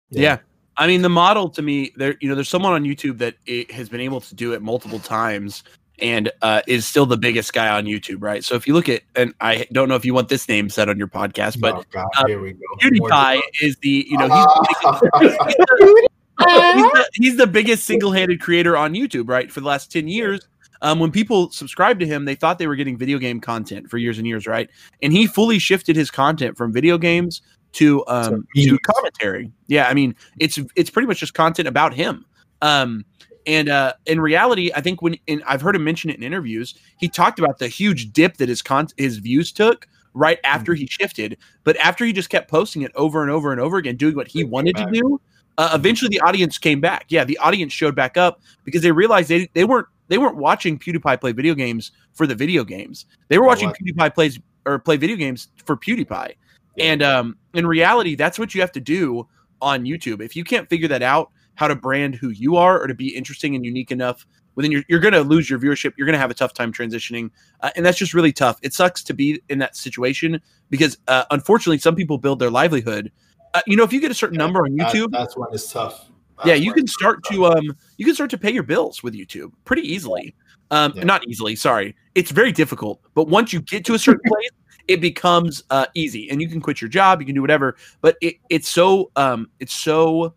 Yeah. 0.08 0.38
I 0.78 0.86
mean, 0.86 1.02
the 1.02 1.10
model 1.10 1.48
to 1.50 1.62
me, 1.62 1.92
there, 1.96 2.16
you 2.20 2.28
know, 2.28 2.34
there's 2.34 2.50
someone 2.50 2.72
on 2.72 2.84
YouTube 2.84 3.18
that 3.18 3.34
it 3.46 3.70
has 3.70 3.88
been 3.88 4.00
able 4.00 4.20
to 4.20 4.34
do 4.34 4.52
it 4.52 4.60
multiple 4.62 4.98
times 4.98 5.62
and 5.98 6.30
uh, 6.42 6.62
is 6.66 6.86
still 6.86 7.06
the 7.06 7.16
biggest 7.16 7.52
guy 7.52 7.68
on 7.68 7.84
YouTube, 7.84 8.18
right? 8.20 8.44
So 8.44 8.54
if 8.54 8.66
you 8.66 8.74
look 8.74 8.88
at, 8.88 9.02
and 9.14 9.34
I 9.40 9.66
don't 9.72 9.88
know 9.88 9.94
if 9.94 10.04
you 10.04 10.14
want 10.14 10.28
this 10.28 10.48
name 10.48 10.68
said 10.68 10.88
on 10.88 10.98
your 10.98 11.08
podcast, 11.08 11.60
but 11.60 11.74
oh, 11.74 11.84
God, 11.90 12.06
uh, 12.18 12.26
here 12.26 12.40
we 12.40 12.52
go. 12.52 12.58
PewDiePie 12.82 13.40
is 13.62 13.76
the, 13.78 14.06
you 14.08 14.18
know, 14.18 14.24
he's, 14.24 14.32
Ah. 14.32 15.00
he's, 15.20 15.30
the, 15.36 16.08
he's, 16.74 16.92
the, 16.92 17.08
he's 17.14 17.36
the 17.36 17.46
biggest 17.46 17.84
single-handed 17.84 18.40
creator 18.40 18.76
on 18.76 18.92
YouTube, 18.92 19.28
right? 19.28 19.50
For 19.50 19.60
the 19.60 19.66
last 19.66 19.90
10 19.90 20.08
years. 20.08 20.46
Um, 20.82 20.98
when 20.98 21.10
people 21.10 21.50
subscribed 21.50 22.00
to 22.00 22.06
him, 22.06 22.26
they 22.26 22.34
thought 22.34 22.58
they 22.58 22.66
were 22.66 22.76
getting 22.76 22.98
video 22.98 23.18
game 23.18 23.40
content 23.40 23.88
for 23.88 23.96
years 23.96 24.18
and 24.18 24.26
years, 24.26 24.46
right? 24.46 24.68
And 25.02 25.12
he 25.12 25.26
fully 25.26 25.58
shifted 25.58 25.96
his 25.96 26.10
content 26.10 26.56
from 26.56 26.72
video 26.72 26.98
games 26.98 27.40
to 27.72 28.04
um 28.06 28.46
to 28.54 28.78
commentary. 28.78 29.50
Yeah, 29.66 29.88
I 29.88 29.94
mean, 29.94 30.14
it's 30.38 30.58
it's 30.76 30.90
pretty 30.90 31.06
much 31.06 31.20
just 31.20 31.34
content 31.34 31.68
about 31.68 31.94
him. 31.94 32.24
Um 32.62 33.04
and 33.46 33.68
uh 33.68 33.92
in 34.06 34.20
reality, 34.20 34.70
I 34.74 34.80
think 34.80 35.02
when 35.02 35.16
I've 35.46 35.60
heard 35.60 35.76
him 35.76 35.84
mention 35.84 36.10
it 36.10 36.16
in 36.16 36.22
interviews, 36.22 36.74
he 36.98 37.08
talked 37.08 37.38
about 37.38 37.58
the 37.58 37.68
huge 37.68 38.12
dip 38.12 38.36
that 38.38 38.48
his 38.48 38.62
con 38.62 38.88
his 38.96 39.18
views 39.18 39.52
took 39.52 39.88
right 40.14 40.38
after 40.44 40.74
he 40.74 40.86
shifted. 40.86 41.36
But 41.64 41.76
after 41.76 42.04
he 42.04 42.12
just 42.12 42.30
kept 42.30 42.50
posting 42.50 42.82
it 42.82 42.92
over 42.94 43.22
and 43.22 43.30
over 43.30 43.52
and 43.52 43.60
over 43.60 43.76
again, 43.76 43.96
doing 43.96 44.16
what 44.16 44.28
he 44.28 44.44
wanted 44.44 44.76
to 44.76 44.86
do, 44.90 45.20
uh, 45.58 45.70
eventually 45.74 46.08
the 46.08 46.20
audience 46.20 46.58
came 46.58 46.80
back. 46.80 47.06
Yeah, 47.08 47.24
the 47.24 47.38
audience 47.38 47.72
showed 47.72 47.94
back 47.94 48.16
up 48.16 48.40
because 48.64 48.82
they 48.82 48.92
realized 48.92 49.28
they, 49.28 49.48
they 49.54 49.64
weren't 49.64 49.86
they 50.08 50.18
weren't 50.18 50.36
watching 50.36 50.78
PewDiePie 50.78 51.20
play 51.20 51.32
video 51.32 51.54
games 51.54 51.92
for 52.12 52.26
the 52.26 52.34
video 52.34 52.64
games. 52.64 53.06
They 53.28 53.38
were 53.38 53.46
watching? 53.46 53.70
PewDiePie 53.70 54.14
plays 54.14 54.38
or 54.64 54.78
play 54.78 54.96
video 54.96 55.16
games 55.16 55.48
for 55.64 55.76
PewDiePie. 55.76 56.34
And 56.78 57.02
um, 57.02 57.36
in 57.54 57.66
reality, 57.66 58.14
that's 58.14 58.38
what 58.38 58.54
you 58.54 58.60
have 58.60 58.72
to 58.72 58.80
do 58.80 59.26
on 59.62 59.84
YouTube. 59.84 60.20
If 60.20 60.36
you 60.36 60.44
can't 60.44 60.68
figure 60.68 60.88
that 60.88 61.02
out, 61.02 61.30
how 61.56 61.68
to 61.68 61.74
brand 61.74 62.14
who 62.14 62.30
you 62.30 62.56
are 62.56 62.80
or 62.80 62.86
to 62.86 62.94
be 62.94 63.08
interesting 63.14 63.54
and 63.56 63.64
unique 63.66 63.90
enough, 63.90 64.24
well, 64.54 64.62
then 64.62 64.70
you're, 64.70 64.84
you're 64.88 65.00
going 65.00 65.12
to 65.12 65.20
lose 65.20 65.50
your 65.50 65.58
viewership. 65.58 65.92
You're 65.98 66.06
going 66.06 66.14
to 66.14 66.18
have 66.18 66.30
a 66.30 66.34
tough 66.34 66.54
time 66.54 66.72
transitioning. 66.72 67.30
Uh, 67.60 67.70
and 67.76 67.84
that's 67.84 67.98
just 67.98 68.14
really 68.14 68.32
tough. 68.32 68.58
It 68.62 68.72
sucks 68.72 69.02
to 69.04 69.12
be 69.12 69.42
in 69.50 69.58
that 69.58 69.76
situation 69.76 70.40
because 70.70 70.96
uh, 71.08 71.24
unfortunately, 71.30 71.78
some 71.78 71.94
people 71.94 72.16
build 72.16 72.38
their 72.38 72.50
livelihood. 72.50 73.12
Uh, 73.52 73.60
you 73.66 73.76
know, 73.76 73.82
if 73.82 73.92
you 73.92 74.00
get 74.00 74.10
a 74.10 74.14
certain 74.14 74.38
number 74.38 74.60
on 74.64 74.74
That- 74.76 74.94
YouTube, 74.94 75.10
that's 75.10 75.36
when 75.36 75.48
it's 75.52 75.70
tough. 75.72 76.10
yeah, 76.44 76.54
you 76.54 76.72
can 76.72 76.86
start 76.86 77.22
to 77.24 77.46
um 77.46 77.74
you 77.96 78.04
can 78.04 78.14
start 78.14 78.28
to 78.30 78.38
pay 78.38 78.50
your 78.50 78.62
bills 78.62 79.02
with 79.02 79.14
YouTube 79.14 79.52
pretty 79.64 79.82
easily. 79.82 80.34
Um 80.70 80.92
Yeah. 80.94 81.04
not 81.04 81.26
easily, 81.28 81.56
sorry. 81.56 81.96
It's 82.14 82.30
very 82.30 82.52
difficult, 82.52 83.00
but 83.14 83.28
once 83.28 83.52
you 83.54 83.60
get 83.62 83.84
to 83.86 83.94
a 83.94 83.98
certain 83.98 84.20
place, 84.26 84.50
it 84.88 85.00
becomes 85.00 85.62
uh 85.70 85.86
easy 85.94 86.28
and 86.30 86.42
you 86.42 86.48
can 86.48 86.60
quit 86.60 86.80
your 86.82 86.90
job, 86.90 87.20
you 87.20 87.26
can 87.26 87.34
do 87.34 87.40
whatever, 87.40 87.76
but 88.02 88.16
it, 88.20 88.36
it's 88.50 88.68
so 88.68 89.10
um 89.16 89.48
it's 89.60 89.74
so. 89.74 90.34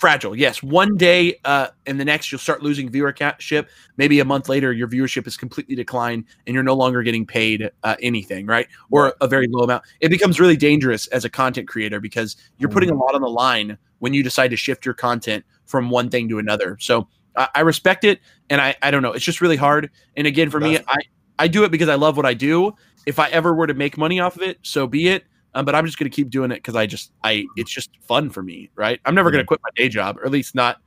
Fragile. 0.00 0.34
Yes, 0.34 0.62
one 0.62 0.96
day 0.96 1.38
uh 1.44 1.68
and 1.86 2.00
the 2.00 2.04
next 2.04 2.32
you'll 2.32 2.38
start 2.38 2.62
losing 2.62 2.90
viewership. 2.90 3.68
Maybe 3.98 4.18
a 4.18 4.24
month 4.24 4.48
later 4.48 4.72
your 4.72 4.88
viewership 4.88 5.26
is 5.26 5.36
completely 5.36 5.76
declined 5.76 6.24
and 6.46 6.54
you're 6.54 6.62
no 6.62 6.74
longer 6.74 7.02
getting 7.02 7.26
paid 7.26 7.70
uh, 7.84 7.96
anything, 8.00 8.46
right? 8.46 8.66
Or 8.90 9.14
a 9.20 9.28
very 9.28 9.46
low 9.48 9.62
amount. 9.62 9.84
It 10.00 10.08
becomes 10.08 10.40
really 10.40 10.56
dangerous 10.56 11.06
as 11.08 11.26
a 11.26 11.28
content 11.28 11.68
creator 11.68 12.00
because 12.00 12.36
you're 12.56 12.70
putting 12.70 12.90
a 12.90 12.94
lot 12.94 13.14
on 13.14 13.20
the 13.20 13.28
line 13.28 13.76
when 13.98 14.14
you 14.14 14.22
decide 14.22 14.48
to 14.48 14.56
shift 14.56 14.86
your 14.86 14.94
content 14.94 15.44
from 15.66 15.90
one 15.90 16.08
thing 16.08 16.28
to 16.30 16.38
another. 16.38 16.78
So 16.80 17.06
I, 17.36 17.48
I 17.56 17.60
respect 17.60 18.04
it, 18.04 18.20
and 18.48 18.60
I 18.60 18.74
I 18.82 18.90
don't 18.90 19.02
know. 19.02 19.12
It's 19.12 19.24
just 19.24 19.40
really 19.40 19.56
hard. 19.56 19.90
And 20.16 20.26
again, 20.26 20.50
for 20.50 20.60
me, 20.60 20.78
I 20.88 20.98
I 21.38 21.48
do 21.48 21.64
it 21.64 21.70
because 21.70 21.88
I 21.88 21.94
love 21.94 22.16
what 22.16 22.26
I 22.26 22.34
do. 22.34 22.72
If 23.06 23.18
I 23.18 23.28
ever 23.28 23.54
were 23.54 23.66
to 23.66 23.74
make 23.74 23.96
money 23.96 24.18
off 24.18 24.36
of 24.36 24.42
it, 24.42 24.58
so 24.62 24.86
be 24.86 25.08
it. 25.08 25.24
Um, 25.54 25.64
but 25.64 25.74
I'm 25.74 25.84
just 25.86 25.98
going 25.98 26.10
to 26.10 26.14
keep 26.14 26.30
doing 26.30 26.50
it 26.52 26.56
because 26.56 26.76
I 26.76 26.86
just 26.86 27.12
I 27.24 27.44
it's 27.56 27.70
just 27.70 27.90
fun 28.06 28.30
for 28.30 28.42
me, 28.42 28.70
right? 28.76 29.00
I'm 29.04 29.14
never 29.14 29.30
going 29.30 29.42
to 29.42 29.46
quit 29.46 29.60
my 29.62 29.70
day 29.74 29.88
job, 29.88 30.18
or 30.18 30.24
at 30.24 30.30
least 30.30 30.54
not 30.54 30.78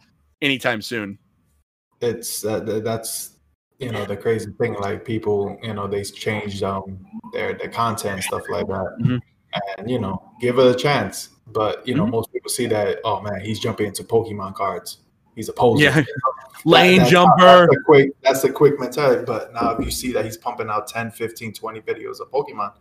anytime 0.41 0.81
soon. 0.81 1.17
it's 2.01 2.43
uh, 2.45 2.59
that's 2.83 3.31
you 3.79 3.91
know 3.91 4.05
the 4.05 4.15
crazy 4.15 4.51
thing 4.59 4.73
like 4.75 5.03
people 5.05 5.57
you 5.63 5.73
know 5.73 5.87
they 5.87 6.03
changed 6.03 6.63
um 6.63 7.05
their 7.33 7.53
their 7.53 7.69
content 7.69 8.21
stuff 8.23 8.43
like 8.49 8.67
that 8.67 8.97
Mhm. 9.01 9.19
and 9.77 9.89
you 9.89 9.99
know, 9.99 10.31
give 10.39 10.57
it 10.59 10.65
a 10.65 10.75
chance. 10.77 11.29
But 11.47 11.85
you 11.87 11.93
know, 11.95 12.05
Mhm. 12.05 12.11
most 12.11 12.31
people 12.33 12.49
see 12.49 12.67
that. 12.67 12.99
Oh 13.03 13.21
man, 13.21 13.41
he's 13.41 13.59
jumping 13.59 13.87
into 13.87 14.03
Pokemon 14.03 14.55
cards. 14.55 14.99
He's 15.35 15.49
a 15.49 15.53
poser. 15.53 15.83
Yeah. 15.85 16.03
Lane 16.65 16.97
that's- 16.99 17.11
jumper. 17.11 17.67
That's 17.67 17.75
a 17.75 17.83
quick. 17.85 18.09
That's 18.21 18.43
a 18.45 18.51
quick 18.51 18.79
mentality. 18.79 19.23
But 19.25 19.53
now, 19.53 19.71
if 19.71 19.83
you 19.85 19.91
see 19.91 20.13
that 20.13 20.23
he's 20.23 20.37
pumping 20.37 20.69
out 20.69 20.87
10, 20.87 21.11
15, 21.11 21.51
20 21.53 21.81
videos 21.81 22.21
of 22.21 22.31
Pokemon, 22.31 22.73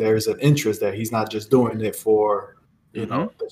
there's 0.00 0.26
an 0.26 0.38
interest 0.40 0.80
there. 0.80 0.92
He's 0.92 1.12
not 1.12 1.30
just 1.30 1.50
doing 1.50 1.80
it 1.82 1.94
for 1.94 2.56
you 2.92 3.06
know 3.06 3.30
the, 3.38 3.48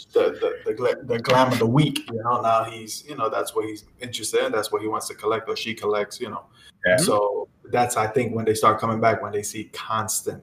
the, 0.65 0.73
the, 0.73 1.05
the 1.05 1.19
glam 1.21 1.53
of 1.53 1.59
the 1.61 1.67
week. 1.67 2.11
You 2.11 2.23
know, 2.25 2.41
now 2.41 2.65
he's 2.65 3.05
you 3.09 3.17
know 3.17 3.29
that's 3.29 3.55
what 3.55 3.67
he's 3.67 3.85
interested 4.01 4.45
in. 4.45 4.51
That's 4.51 4.73
what 4.73 4.83
he 4.83 4.89
wants 4.89 5.07
to 5.09 5.15
collect 5.15 5.49
or 5.49 5.57
she 5.57 5.75
collects. 5.75 6.21
You 6.21 6.31
know, 6.31 6.45
Yeah. 6.87 6.97
so 6.97 7.47
that's 7.67 7.97
I 7.97 8.07
think 8.07 8.35
when 8.35 8.45
they 8.47 8.55
start 8.55 8.81
coming 8.81 9.01
back 9.01 9.23
when 9.23 9.31
they 9.33 9.43
see 9.43 9.65
constant 9.75 10.43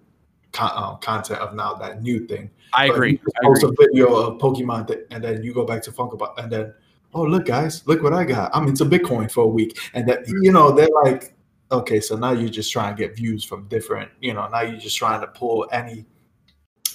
con- 0.54 0.72
um, 0.76 0.98
content 1.02 1.40
of 1.42 1.56
now 1.56 1.74
that 1.74 2.02
new 2.02 2.26
thing. 2.28 2.50
I 2.74 2.88
But 2.88 2.94
agree. 2.96 3.20
I 3.42 3.46
post 3.46 3.64
agree. 3.64 3.76
a 3.78 3.88
video 3.88 4.16
of 4.16 4.40
Pokemon 4.40 4.88
th- 4.88 5.06
and 5.12 5.24
then 5.24 5.44
you 5.44 5.54
go 5.54 5.66
back 5.66 5.82
to 5.84 5.92
Funko 5.92 6.16
and 6.38 6.52
then 6.52 6.74
oh 7.14 7.24
look 7.24 7.46
guys 7.46 7.86
look 7.88 8.02
what 8.04 8.14
I 8.14 8.24
got 8.26 8.52
I'm 8.56 8.68
into 8.68 8.86
Bitcoin 8.86 9.30
for 9.32 9.44
a 9.44 9.48
week 9.48 9.78
and 9.94 10.08
that 10.10 10.20
you 10.42 10.52
know 10.52 10.72
they're 10.72 10.88
like 11.04 11.35
okay 11.72 12.00
so 12.00 12.16
now 12.16 12.32
you're 12.32 12.50
just 12.50 12.72
trying 12.72 12.96
to 12.96 13.02
get 13.02 13.16
views 13.16 13.44
from 13.44 13.68
different 13.68 14.10
you 14.22 14.34
know 14.34 14.48
now 14.50 14.62
you're 14.62 14.80
just 14.80 14.98
trying 14.98 15.20
to 15.22 15.28
pull 15.28 15.68
any 15.72 16.06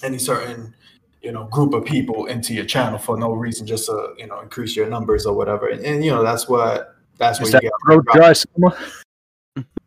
any 0.03 0.19
certain 0.19 0.75
you 1.23 1.33
know 1.33 1.45
group 1.45 1.75
of 1.75 1.85
people 1.85 2.27
into 2.27 2.55
your 2.55 2.65
channel 2.65 2.99
for 2.99 3.17
no 3.19 3.33
reason 3.33 3.67
just 3.67 3.87
to 3.87 4.15
you 4.17 4.27
know 4.27 4.41
increase 4.41 4.77
your 4.77 4.89
numbers 4.89 5.27
or 5.27 5.35
whatever 5.35 5.69
and, 5.69 5.85
and 5.85 6.05
you 6.05 6.11
know 6.11 6.23
that's 6.23 6.49
what 6.49 6.97
that's 7.19 7.41
what 7.41 7.51
that 7.53 7.63
you 7.63 7.71
throat 7.87 8.07
get 8.13 8.47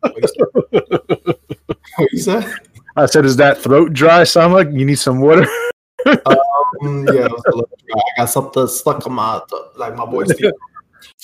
what 1.96 2.12
you 2.12 2.18
said 2.18 2.54
I 2.96 3.06
said, 3.06 3.24
is 3.24 3.36
that 3.36 3.58
throat 3.58 3.92
dry, 3.92 4.24
Selma? 4.24 4.70
You 4.70 4.84
need 4.84 4.98
some 4.98 5.20
water? 5.20 5.46
Mm, 6.82 7.06
yeah 7.14 7.26
it 7.26 7.30
was 7.30 7.42
a 7.46 7.50
little 7.50 7.78
dry. 7.86 8.00
I 8.00 8.20
got 8.22 8.26
something 8.26 8.66
stuck 8.66 9.06
on 9.06 9.12
my 9.12 9.40
like 9.76 9.94
my 9.96 10.04
boy 10.04 10.24
Steve 10.24 10.52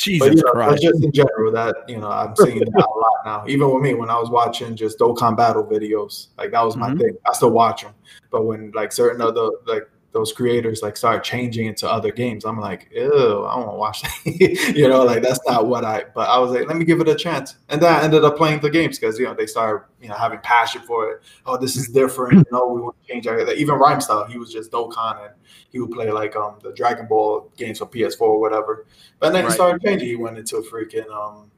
Jesus 0.01 0.29
but, 0.29 0.35
you 0.37 0.43
know, 0.43 0.51
Christ. 0.53 0.83
just 0.83 1.05
in 1.05 1.13
general, 1.13 1.53
that 1.53 1.75
you 1.87 1.99
know, 1.99 2.09
I'm 2.11 2.35
seeing 2.35 2.59
that 2.61 2.69
a 2.75 2.99
lot 2.99 3.13
now. 3.27 3.45
Even 3.47 3.71
with 3.73 3.83
me, 3.83 3.93
when 3.93 4.09
I 4.09 4.19
was 4.19 4.31
watching 4.31 4.75
just 4.75 4.99
Dokkan 4.99 5.37
battle 5.37 5.63
videos, 5.65 6.29
like 6.39 6.53
that 6.53 6.63
was 6.65 6.75
my 6.75 6.89
Mhm. 6.91 6.99
thing. 6.99 7.17
I 7.27 7.33
still 7.35 7.51
watch 7.51 7.83
them, 7.83 7.93
but 8.31 8.47
when 8.47 8.71
like 8.75 8.93
certain 8.93 9.21
other 9.21 9.51
like 9.67 9.87
those 10.13 10.33
creators 10.33 10.83
like 10.83 10.97
start 10.97 11.23
changing 11.23 11.67
into 11.67 11.89
other 11.89 12.11
games, 12.11 12.45
I'm 12.45 12.59
like, 12.59 12.89
ew, 12.93 13.05
I 13.47 13.55
don't 13.55 13.67
want 13.67 13.71
to 13.71 13.77
watch 13.77 14.03
that. 14.03 14.75
you 14.77 14.89
know, 14.89 15.05
like 15.05 15.23
that's 15.23 15.41
not 15.47 15.67
what 15.67 15.85
I. 15.85 16.05
But 16.15 16.29
I 16.29 16.39
was 16.39 16.51
like, 16.51 16.67
let 16.67 16.77
me 16.77 16.85
give 16.85 17.01
it 17.01 17.09
a 17.09 17.15
chance, 17.15 17.57
and 17.69 17.81
then 17.81 17.93
I 17.93 18.03
ended 18.03 18.25
up 18.25 18.37
playing 18.37 18.61
the 18.61 18.71
games 18.71 18.99
because 18.99 19.19
you 19.19 19.25
know 19.27 19.35
they 19.35 19.47
started 19.47 19.87
you 20.01 20.09
know 20.09 20.15
having 20.17 20.41
passion 20.41 20.83
for 20.83 21.11
it. 21.11 21.23
Oh, 21.47 21.57
this 21.57 21.77
is 21.77 21.89
different. 21.89 22.35
You 22.35 22.53
know, 22.53 22.67
we 22.67 22.81
want 22.81 22.97
to 23.01 23.13
change 23.13 23.27
our 23.27 23.41
even 23.53 23.77
rhyme 23.77 24.01
style. 24.01 24.25
He 24.27 24.39
was 24.39 24.53
just 24.53 24.73
Dokkan 24.73 25.27
and 25.27 25.35
he 25.71 25.79
would 25.79 25.91
play 25.91 26.11
like 26.11 26.35
um 26.37 26.59
the 26.63 26.73
Dragon 26.73 27.07
Ball 27.07 27.51
games 27.57 27.79
for 27.79 27.87
PS4 27.87 28.27
or 28.27 28.41
whatever. 28.41 28.87
But 29.21 29.33
then 29.33 29.45
Right. 29.45 29.51
he 29.53 29.55
started 29.55 29.83
changing. 29.83 30.09
He 30.09 30.17
went 30.17 30.39
into 30.39 30.57
freaking 30.57 31.09
um, 31.11 31.51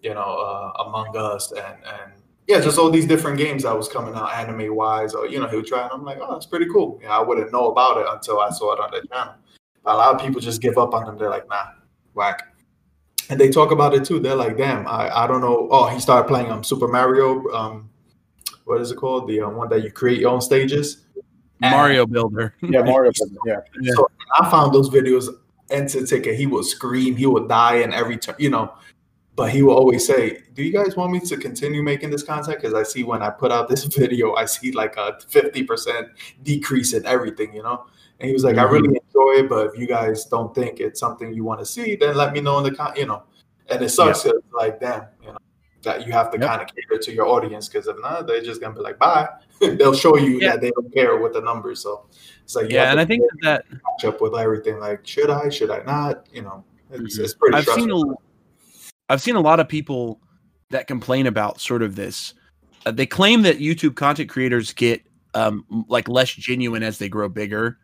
you 0.00 0.14
know, 0.14 0.20
uh, 0.20 0.82
Among 0.84 1.16
Us 1.16 1.52
and 1.52 1.76
and 1.84 2.12
yeah, 2.46 2.60
just 2.60 2.78
all 2.78 2.90
these 2.90 3.06
different 3.06 3.38
games 3.38 3.64
that 3.64 3.76
was 3.76 3.88
coming 3.88 4.14
out 4.14 4.32
anime 4.32 4.74
wise, 4.74 5.14
or 5.14 5.26
you 5.26 5.40
know, 5.40 5.48
he 5.48 5.56
would 5.56 5.66
try 5.66 5.82
and 5.82 5.90
I'm 5.92 6.04
like, 6.04 6.18
oh, 6.20 6.32
that's 6.32 6.46
pretty 6.46 6.66
cool. 6.72 7.00
Yeah, 7.02 7.18
I 7.18 7.22
wouldn't 7.22 7.52
know 7.52 7.70
about 7.70 7.98
it 7.98 8.06
until 8.08 8.40
I 8.40 8.50
saw 8.50 8.72
it 8.74 8.80
on 8.80 8.90
the 8.92 9.06
channel. 9.08 9.34
A 9.84 9.94
lot 9.94 10.14
of 10.14 10.20
people 10.20 10.40
just 10.40 10.60
give 10.60 10.78
up 10.78 10.94
on 10.94 11.06
them. 11.06 11.18
They're 11.18 11.30
like, 11.30 11.48
nah, 11.48 11.66
whack. 12.14 12.42
And 13.28 13.40
they 13.40 13.50
talk 13.50 13.72
about 13.72 13.94
it 13.94 14.04
too. 14.04 14.20
They're 14.20 14.36
like, 14.36 14.56
damn, 14.56 14.86
I, 14.86 15.24
I 15.24 15.26
don't 15.26 15.40
know. 15.40 15.68
Oh, 15.70 15.88
he 15.88 15.98
started 15.98 16.28
playing 16.28 16.50
um 16.50 16.62
Super 16.62 16.86
Mario. 16.86 17.48
Um, 17.48 17.90
what 18.64 18.80
is 18.80 18.90
it 18.90 18.96
called? 18.96 19.28
The 19.28 19.40
um, 19.40 19.56
one 19.56 19.68
that 19.70 19.82
you 19.82 19.90
create 19.90 20.20
your 20.20 20.30
own 20.30 20.40
stages. 20.40 21.04
And- 21.62 21.72
Mario 21.72 22.06
Builder. 22.06 22.54
yeah, 22.62 22.82
Mario. 22.82 23.10
Yeah. 23.44 23.60
Yeah. 23.80 23.92
So 23.94 24.08
I 24.38 24.48
found 24.50 24.72
those 24.72 24.90
videos 24.90 25.28
entertaining. 25.70 26.36
He 26.36 26.46
would 26.46 26.64
scream, 26.64 27.16
he 27.16 27.26
would 27.26 27.48
die 27.48 27.76
in 27.76 27.92
every 27.92 28.16
turn, 28.18 28.36
you 28.38 28.50
know. 28.50 28.72
But 29.36 29.50
he 29.50 29.62
will 29.62 29.74
always 29.74 30.06
say, 30.06 30.42
"Do 30.54 30.62
you 30.62 30.72
guys 30.72 30.96
want 30.96 31.12
me 31.12 31.20
to 31.20 31.36
continue 31.36 31.82
making 31.82 32.10
this 32.10 32.22
content? 32.22 32.56
Because 32.58 32.72
I 32.74 32.82
see 32.82 33.04
when 33.04 33.22
I 33.22 33.28
put 33.30 33.52
out 33.52 33.68
this 33.68 33.84
video, 34.00 34.34
I 34.34 34.46
see 34.46 34.72
like 34.72 34.96
a 34.96 35.18
fifty 35.28 35.62
percent 35.62 36.08
decrease 36.42 36.94
in 36.94 37.04
everything, 37.06 37.54
you 37.54 37.62
know." 37.62 37.84
And 38.18 38.26
he 38.28 38.32
was 38.32 38.44
like, 38.44 38.56
"I 38.56 38.62
really 38.62 38.88
enjoy 38.88 39.44
it, 39.44 39.48
but 39.50 39.66
if 39.66 39.78
you 39.78 39.86
guys 39.86 40.24
don't 40.24 40.54
think 40.54 40.80
it's 40.80 40.98
something 40.98 41.34
you 41.34 41.44
want 41.44 41.60
to 41.60 41.66
see, 41.66 41.96
then 41.96 42.16
let 42.16 42.32
me 42.32 42.40
know 42.40 42.56
in 42.58 42.64
the 42.64 42.74
con, 42.74 42.94
you 42.96 43.04
know." 43.06 43.24
And 43.68 43.82
it 43.82 43.90
sucks, 43.90 44.22
'cause, 44.22 44.32
like, 44.54 44.80
damn, 44.80 45.06
you 45.20 45.28
know, 45.32 45.38
that 45.82 46.06
you 46.06 46.12
have 46.12 46.30
to 46.32 46.38
Yep. 46.38 46.48
kind 46.48 46.62
of 46.62 46.68
cater 46.74 46.98
to 47.02 47.12
your 47.12 47.26
audience 47.26 47.68
because 47.68 47.86
if 47.88 47.96
not, 48.00 48.26
they're 48.26 48.40
just 48.42 48.60
gonna 48.62 48.74
be 48.74 48.80
like, 48.80 48.98
"Bye." 48.98 49.28
They'll 49.60 49.92
show 49.94 50.16
you 50.16 50.38
Yeah. 50.40 50.52
that 50.52 50.60
they 50.62 50.70
don't 50.70 50.92
care 50.94 51.18
with 51.18 51.34
the 51.34 51.40
numbers. 51.42 51.80
So 51.80 52.06
it's 52.42 52.54
like, 52.56 52.70
Yeah, 52.70 52.90
and 52.90 52.98
I 53.00 53.04
think 53.04 53.22
that, 53.42 53.64
that 53.70 53.80
catch 54.00 54.04
up 54.14 54.20
with 54.22 54.34
everything. 54.34 54.78
Like, 54.78 55.06
should 55.06 55.28
I? 55.30 55.48
Should 55.50 55.70
I 55.70 55.82
not? 55.82 56.26
You 56.32 56.42
know, 56.42 56.64
it's, 56.90 57.18
Mhm. 57.18 57.24
it's 57.24 57.34
pretty. 57.34 57.56
I've 57.58 57.64
seen 57.64 57.84
stressful. 57.90 58.12
a, 58.12 58.14
I've 59.08 59.22
seen 59.22 59.36
a 59.36 59.40
lot 59.40 59.60
of 59.60 59.68
people 59.68 60.20
that 60.70 60.86
complain 60.86 61.26
about 61.26 61.60
sort 61.60 61.82
of 61.82 61.96
this. 61.96 62.34
Uh, 62.84 62.90
they 62.90 63.06
claim 63.06 63.42
that 63.42 63.58
YouTube 63.58 63.94
content 63.94 64.28
creators 64.28 64.72
get 64.72 65.02
um, 65.34 65.64
like 65.88 66.08
less 66.08 66.30
genuine 66.30 66.82
as 66.82 66.98
they 66.98 67.08
grow 67.08 67.28
bigger. 67.28 67.78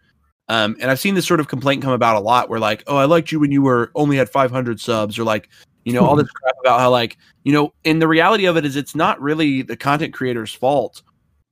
Um, 0.48 0.76
and 0.80 0.90
I've 0.90 1.00
seen 1.00 1.14
this 1.14 1.26
sort 1.26 1.40
of 1.40 1.48
complaint 1.48 1.82
come 1.82 1.92
about 1.92 2.16
a 2.16 2.20
lot 2.20 2.48
where 2.48 2.60
like, 2.60 2.82
oh, 2.86 2.96
I 2.96 3.04
liked 3.04 3.30
you 3.30 3.38
when 3.40 3.52
you 3.52 3.62
were 3.62 3.90
only 3.94 4.16
had 4.16 4.28
500 4.28 4.80
subs 4.80 5.18
or 5.18 5.24
like, 5.24 5.48
you 5.84 5.92
know, 5.92 6.04
all 6.04 6.16
this 6.16 6.30
crap 6.42 6.54
about 6.60 6.80
how 6.80 6.90
like, 6.90 7.16
you 7.44 7.52
know, 7.52 7.72
and 7.84 8.02
the 8.02 8.08
reality 8.08 8.46
of 8.46 8.56
it 8.56 8.64
is 8.64 8.76
it's 8.76 8.94
not 8.94 9.20
really 9.20 9.62
the 9.62 9.76
content 9.76 10.12
creator's 10.12 10.52
fault 10.52 11.02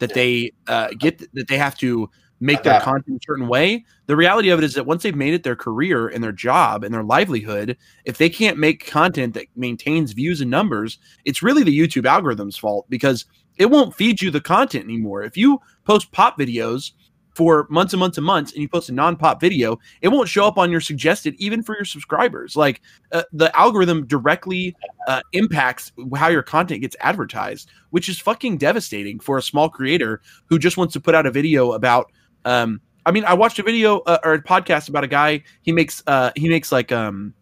that 0.01 0.14
they 0.14 0.52
uh, 0.66 0.88
get 0.98 1.18
that 1.34 1.48
they 1.48 1.59
have 1.59 1.76
to 1.78 2.10
make 2.40 2.62
their 2.62 2.80
content 2.80 3.18
a 3.22 3.24
certain 3.24 3.48
way. 3.48 3.84
The 4.06 4.16
reality 4.16 4.48
of 4.48 4.58
it 4.58 4.64
is 4.64 4.74
that 4.74 4.86
once 4.86 5.02
they've 5.02 5.14
made 5.14 5.34
it 5.34 5.42
their 5.42 5.56
career 5.56 6.08
and 6.08 6.24
their 6.24 6.32
job 6.32 6.82
and 6.82 6.92
their 6.92 7.04
livelihood, 7.04 7.76
if 8.04 8.18
they 8.18 8.30
can't 8.30 8.58
make 8.58 8.86
content 8.86 9.34
that 9.34 9.46
maintains 9.56 10.12
views 10.12 10.40
and 10.40 10.50
numbers, 10.50 10.98
it's 11.24 11.42
really 11.42 11.62
the 11.62 11.78
YouTube 11.78 12.06
algorithm's 12.08 12.56
fault 12.56 12.86
because 12.88 13.26
it 13.58 13.70
won't 13.70 13.94
feed 13.94 14.22
you 14.22 14.30
the 14.30 14.40
content 14.40 14.84
anymore. 14.84 15.22
If 15.22 15.36
you 15.36 15.60
post 15.84 16.10
pop 16.12 16.38
videos 16.38 16.92
for 17.34 17.66
months 17.70 17.92
and 17.92 18.00
months 18.00 18.18
and 18.18 18.26
months 18.26 18.52
and 18.52 18.62
you 18.62 18.68
post 18.68 18.88
a 18.88 18.92
non-pop 18.92 19.40
video, 19.40 19.78
it 20.00 20.08
won't 20.08 20.28
show 20.28 20.46
up 20.46 20.58
on 20.58 20.70
your 20.70 20.80
suggested 20.80 21.34
even 21.38 21.62
for 21.62 21.76
your 21.76 21.84
subscribers. 21.84 22.56
Like 22.56 22.80
uh, 23.12 23.22
the 23.32 23.56
algorithm 23.56 24.06
directly 24.06 24.74
uh, 25.06 25.20
impacts 25.32 25.92
how 26.16 26.28
your 26.28 26.42
content 26.42 26.80
gets 26.80 26.96
advertised, 27.00 27.70
which 27.90 28.08
is 28.08 28.18
fucking 28.18 28.58
devastating 28.58 29.20
for 29.20 29.38
a 29.38 29.42
small 29.42 29.68
creator 29.68 30.22
who 30.46 30.58
just 30.58 30.76
wants 30.76 30.92
to 30.94 31.00
put 31.00 31.14
out 31.14 31.26
a 31.26 31.30
video 31.30 31.72
about 31.72 32.10
um 32.44 32.80
I 33.06 33.12
mean, 33.12 33.24
I 33.24 33.32
watched 33.34 33.58
a 33.58 33.62
video 33.62 34.00
uh, 34.00 34.18
or 34.22 34.34
a 34.34 34.42
podcast 34.42 34.88
about 34.88 35.04
a 35.04 35.08
guy. 35.08 35.42
He 35.62 35.72
makes 35.72 36.02
uh 36.06 36.30
he 36.36 36.48
makes 36.48 36.70
like 36.70 36.92
um 36.92 37.34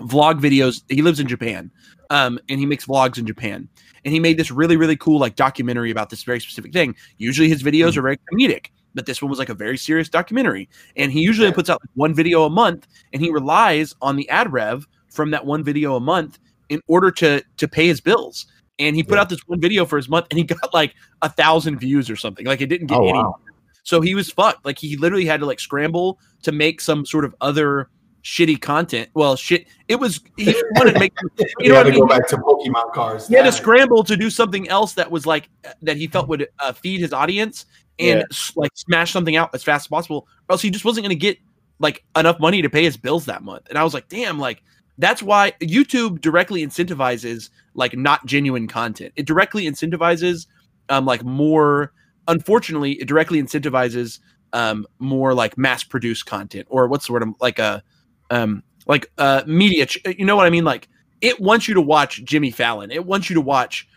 vlog 0.00 0.40
videos. 0.40 0.82
He 0.88 1.02
lives 1.02 1.20
in 1.20 1.28
Japan, 1.28 1.70
um, 2.10 2.38
and 2.48 2.58
he 2.58 2.66
makes 2.66 2.86
vlogs 2.86 3.18
in 3.18 3.26
Japan. 3.26 3.68
And 4.04 4.12
he 4.12 4.20
made 4.20 4.38
this 4.38 4.50
really 4.50 4.76
really 4.76 4.96
cool 4.96 5.18
like 5.18 5.36
documentary 5.36 5.90
about 5.90 6.10
this 6.10 6.22
very 6.24 6.40
specific 6.40 6.72
thing. 6.72 6.96
Usually 7.18 7.48
his 7.48 7.62
videos 7.62 7.96
are 7.96 8.02
very 8.02 8.18
comedic, 8.32 8.66
but 8.94 9.06
this 9.06 9.20
one 9.22 9.28
was 9.30 9.38
like 9.38 9.48
a 9.50 9.54
very 9.54 9.76
serious 9.76 10.08
documentary. 10.08 10.68
And 10.96 11.12
he 11.12 11.20
usually 11.20 11.48
Yeah. 11.48 11.54
puts 11.54 11.70
out 11.70 11.80
like, 11.82 11.90
one 11.94 12.14
video 12.14 12.44
a 12.44 12.50
month, 12.50 12.86
and 13.12 13.22
he 13.22 13.30
relies 13.30 13.94
on 14.02 14.16
the 14.16 14.28
ad 14.30 14.52
rev 14.52 14.86
from 15.10 15.30
that 15.30 15.46
one 15.46 15.62
video 15.62 15.96
a 15.96 16.00
month 16.00 16.38
in 16.70 16.80
order 16.88 17.10
to 17.12 17.42
to 17.58 17.68
pay 17.68 17.86
his 17.86 18.00
bills. 18.00 18.46
And 18.78 18.96
he 18.96 19.02
put 19.04 19.14
Yeah. 19.14 19.20
out 19.20 19.28
this 19.28 19.40
one 19.46 19.60
video 19.60 19.84
for 19.84 19.96
his 19.96 20.08
month, 20.08 20.26
and 20.30 20.38
he 20.38 20.44
got 20.44 20.72
like 20.74 20.94
a 21.22 21.28
thousand 21.28 21.78
views 21.78 22.10
or 22.10 22.16
something. 22.16 22.46
Like 22.46 22.60
it 22.62 22.66
didn't 22.66 22.88
get 22.88 22.98
Oh, 22.98 23.08
any 23.08 23.12
wow. 23.18 23.36
So 23.84 24.00
he 24.00 24.14
was 24.14 24.30
fucked. 24.30 24.64
Like 24.64 24.78
he 24.78 24.96
literally 24.96 25.24
had 25.26 25.40
to 25.40 25.46
like 25.46 25.60
scramble 25.60 26.18
to 26.42 26.50
make 26.52 26.80
some 26.80 27.06
sort 27.06 27.24
of 27.24 27.34
other 27.40 27.88
shitty 28.24 28.60
content. 28.60 29.10
Well, 29.14 29.36
shit. 29.36 29.66
It 29.86 29.96
was 30.00 30.20
he 30.36 30.46
wanted 30.76 30.94
to 30.94 30.98
make 30.98 31.12
you 31.38 31.46
You, 31.60 31.68
know 31.68 31.74
got 31.74 31.84
what 31.84 31.86
I 31.86 31.90
to 31.94 32.00
go 32.00 32.06
back 32.06 32.26
to 32.28 32.36
Pokemon 32.38 32.92
cards. 32.94 33.28
He 33.28 33.34
had 33.34 33.44
to 33.44 33.52
scramble 33.52 34.02
to 34.04 34.16
do 34.16 34.30
something 34.30 34.68
else 34.68 34.94
that 34.94 35.10
was 35.10 35.26
like 35.26 35.48
that 35.82 35.96
he 35.96 36.06
felt 36.06 36.26
would 36.28 36.48
uh, 36.58 36.72
feed 36.72 37.00
his 37.00 37.12
audience 37.12 37.66
and 37.98 38.20
Yeah. 38.20 38.36
like 38.56 38.70
smash 38.74 39.12
something 39.12 39.36
out 39.36 39.54
as 39.54 39.62
fast 39.62 39.84
as 39.84 39.88
possible, 39.88 40.26
or 40.48 40.54
else 40.54 40.62
he 40.62 40.70
just 40.70 40.84
wasn't 40.84 41.04
going 41.04 41.16
to 41.16 41.20
get 41.20 41.38
like 41.78 42.02
enough 42.16 42.40
money 42.40 42.62
to 42.62 42.70
pay 42.70 42.82
his 42.84 42.96
bills 42.96 43.26
that 43.26 43.42
month. 43.42 43.66
And 43.68 43.76
I 43.78 43.84
was 43.84 43.92
like, 43.94 44.08
damn, 44.08 44.38
like 44.38 44.62
that's 44.96 45.22
why 45.22 45.52
YouTube 45.60 46.20
directly 46.20 46.64
incentivizes 46.66 47.50
like 47.74 47.94
not 47.96 48.24
genuine 48.24 48.68
content. 48.68 49.12
It 49.16 49.26
directly 49.26 49.64
incentivizes 49.66 50.46
um 50.88 51.04
like 51.04 51.22
more. 51.24 51.92
Unfortunately, 52.28 52.92
it 52.92 53.06
directly 53.06 53.42
incentivizes 53.42 54.20
um 54.52 54.86
more 55.00 55.34
like 55.34 55.58
mass 55.58 55.82
produced 55.82 56.26
content 56.26 56.66
or 56.70 56.86
what's 56.86 57.06
the 57.06 57.12
word? 57.12 57.24
Like 57.40 57.58
a 57.58 57.82
um 58.30 58.62
like 58.86 59.10
uh 59.18 59.42
media. 59.46 59.86
Ch- 59.86 60.00
you 60.18 60.24
know 60.24 60.36
what 60.36 60.46
I 60.46 60.50
mean? 60.50 60.64
Like 60.64 60.88
it 61.20 61.40
wants 61.40 61.66
you 61.68 61.74
to 61.74 61.80
watch 61.80 62.22
Jimmy 62.24 62.50
Fallon. 62.50 62.90
It 62.90 63.04
wants 63.04 63.28
you 63.30 63.34
to 63.34 63.40
watch 63.40 63.88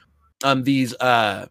um 0.43 0.63
these 0.63 0.93
uh 0.95 1.45